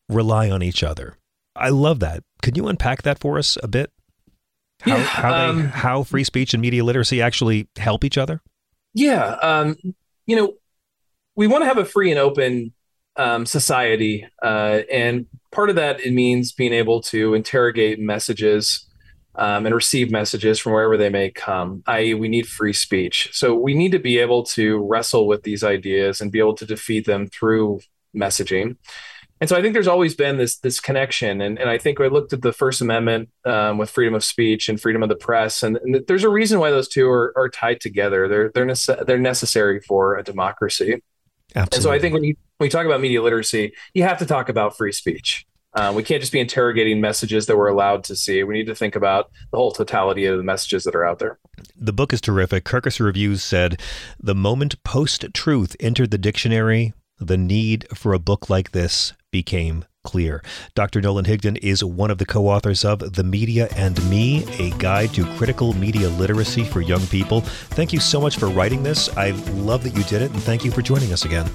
rely 0.09 0.49
on 0.49 0.61
each 0.61 0.83
other. 0.83 1.17
I 1.55 1.69
love 1.69 1.99
that. 2.01 2.23
Can 2.41 2.55
you 2.55 2.67
unpack 2.67 3.03
that 3.03 3.19
for 3.19 3.37
us 3.37 3.57
a 3.63 3.67
bit? 3.67 3.91
How, 4.81 4.97
yeah, 4.97 5.03
how, 5.03 5.31
they, 5.31 5.45
um, 5.45 5.63
how 5.67 6.03
free 6.03 6.23
speech 6.23 6.53
and 6.53 6.61
media 6.61 6.83
literacy 6.83 7.21
actually 7.21 7.67
help 7.77 8.03
each 8.03 8.17
other? 8.17 8.41
Yeah. 8.93 9.35
Um, 9.41 9.77
you 10.25 10.35
know, 10.35 10.53
we 11.35 11.47
want 11.47 11.63
to 11.63 11.67
have 11.67 11.77
a 11.77 11.85
free 11.85 12.11
and 12.11 12.19
open 12.19 12.73
um, 13.15 13.45
society. 13.45 14.27
Uh, 14.41 14.81
and 14.91 15.27
part 15.51 15.69
of 15.69 15.77
that, 15.77 16.01
it 16.01 16.11
means 16.11 16.51
being 16.51 16.73
able 16.73 17.01
to 17.03 17.33
interrogate 17.33 17.99
messages 17.99 18.85
um, 19.35 19.65
and 19.65 19.75
receive 19.75 20.11
messages 20.11 20.59
from 20.59 20.73
wherever 20.73 20.97
they 20.97 21.09
may 21.09 21.29
come, 21.29 21.83
i.e., 21.87 22.13
we 22.13 22.27
need 22.29 22.47
free 22.47 22.73
speech. 22.73 23.29
So 23.33 23.53
we 23.53 23.73
need 23.73 23.91
to 23.91 23.99
be 23.99 24.17
able 24.17 24.43
to 24.43 24.77
wrestle 24.77 25.27
with 25.27 25.43
these 25.43 25.63
ideas 25.63 26.21
and 26.21 26.31
be 26.31 26.39
able 26.39 26.55
to 26.55 26.65
defeat 26.65 27.05
them 27.05 27.27
through 27.27 27.81
messaging. 28.15 28.77
And 29.41 29.49
so 29.49 29.57
I 29.57 29.61
think 29.61 29.73
there's 29.73 29.87
always 29.87 30.15
been 30.15 30.37
this 30.37 30.57
this 30.59 30.79
connection, 30.79 31.41
and, 31.41 31.59
and 31.59 31.69
I 31.69 31.77
think 31.77 31.99
I 31.99 32.07
looked 32.07 32.31
at 32.31 32.41
the 32.41 32.53
First 32.53 32.79
Amendment 32.79 33.29
um, 33.43 33.77
with 33.77 33.89
freedom 33.89 34.13
of 34.13 34.23
speech 34.23 34.69
and 34.69 34.79
freedom 34.79 35.03
of 35.03 35.09
the 35.09 35.15
press, 35.15 35.61
and, 35.61 35.77
and 35.77 36.05
there's 36.07 36.23
a 36.23 36.29
reason 36.29 36.59
why 36.59 36.71
those 36.71 36.87
two 36.87 37.09
are, 37.09 37.33
are 37.35 37.49
tied 37.49 37.81
together. 37.81 38.29
They're 38.29 38.49
they're 38.49 38.65
nece- 38.65 39.05
they're 39.05 39.19
necessary 39.19 39.81
for 39.81 40.17
a 40.17 40.23
democracy. 40.23 41.01
Absolutely. 41.53 41.77
And 41.77 41.83
so 41.83 41.91
I 41.91 41.99
think 41.99 42.13
when 42.13 42.23
you 42.23 42.35
when 42.57 42.67
you 42.67 42.71
talk 42.71 42.85
about 42.85 43.01
media 43.01 43.21
literacy, 43.21 43.73
you 43.93 44.03
have 44.03 44.19
to 44.19 44.25
talk 44.25 44.47
about 44.47 44.77
free 44.77 44.93
speech. 44.93 45.45
Uh, 45.75 45.91
we 45.93 46.03
can't 46.03 46.21
just 46.21 46.31
be 46.31 46.39
interrogating 46.39 47.01
messages 47.01 47.47
that 47.47 47.57
we're 47.57 47.67
allowed 47.67 48.05
to 48.05 48.15
see. 48.15 48.41
We 48.43 48.53
need 48.53 48.67
to 48.67 48.75
think 48.75 48.95
about 48.95 49.29
the 49.51 49.57
whole 49.57 49.73
totality 49.73 50.25
of 50.25 50.37
the 50.37 50.43
messages 50.43 50.85
that 50.85 50.95
are 50.95 51.05
out 51.05 51.19
there. 51.19 51.37
The 51.75 51.91
book 51.91 52.13
is 52.13 52.21
terrific. 52.21 52.63
Kirkus 52.63 53.01
Reviews 53.01 53.43
said, 53.43 53.81
The 54.17 54.33
moment 54.33 54.81
post 54.83 55.25
truth 55.33 55.75
entered 55.81 56.11
the 56.11 56.17
dictionary, 56.17 56.93
the 57.19 57.37
need 57.37 57.87
for 57.93 58.13
a 58.13 58.19
book 58.19 58.49
like 58.49 58.71
this 58.71 59.13
became 59.31 59.85
clear. 60.03 60.43
Dr. 60.75 61.01
Nolan 61.01 61.25
Higdon 61.25 61.57
is 61.61 61.83
one 61.83 62.11
of 62.11 62.17
the 62.17 62.25
co 62.25 62.47
authors 62.47 62.85
of 62.85 63.13
The 63.13 63.23
Media 63.23 63.67
and 63.75 64.01
Me, 64.09 64.45
a 64.59 64.71
guide 64.77 65.13
to 65.15 65.25
critical 65.35 65.73
media 65.73 66.09
literacy 66.09 66.63
for 66.63 66.81
young 66.81 67.05
people. 67.07 67.41
Thank 67.41 67.91
you 67.91 67.99
so 67.99 68.21
much 68.21 68.37
for 68.37 68.47
writing 68.47 68.83
this. 68.83 69.09
I 69.17 69.31
love 69.31 69.83
that 69.83 69.95
you 69.95 70.03
did 70.03 70.21
it, 70.21 70.31
and 70.31 70.41
thank 70.43 70.63
you 70.63 70.71
for 70.71 70.81
joining 70.81 71.11
us 71.11 71.25
again. 71.25 71.47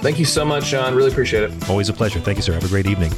Thank 0.00 0.18
you 0.18 0.24
so 0.24 0.44
much, 0.44 0.66
John. 0.66 0.94
Really 0.94 1.10
appreciate 1.10 1.44
it. 1.44 1.70
Always 1.70 1.88
a 1.88 1.92
pleasure. 1.92 2.20
Thank 2.20 2.36
you, 2.38 2.42
sir. 2.42 2.54
Have 2.54 2.64
a 2.64 2.68
great 2.68 2.86
evening. 2.86 3.12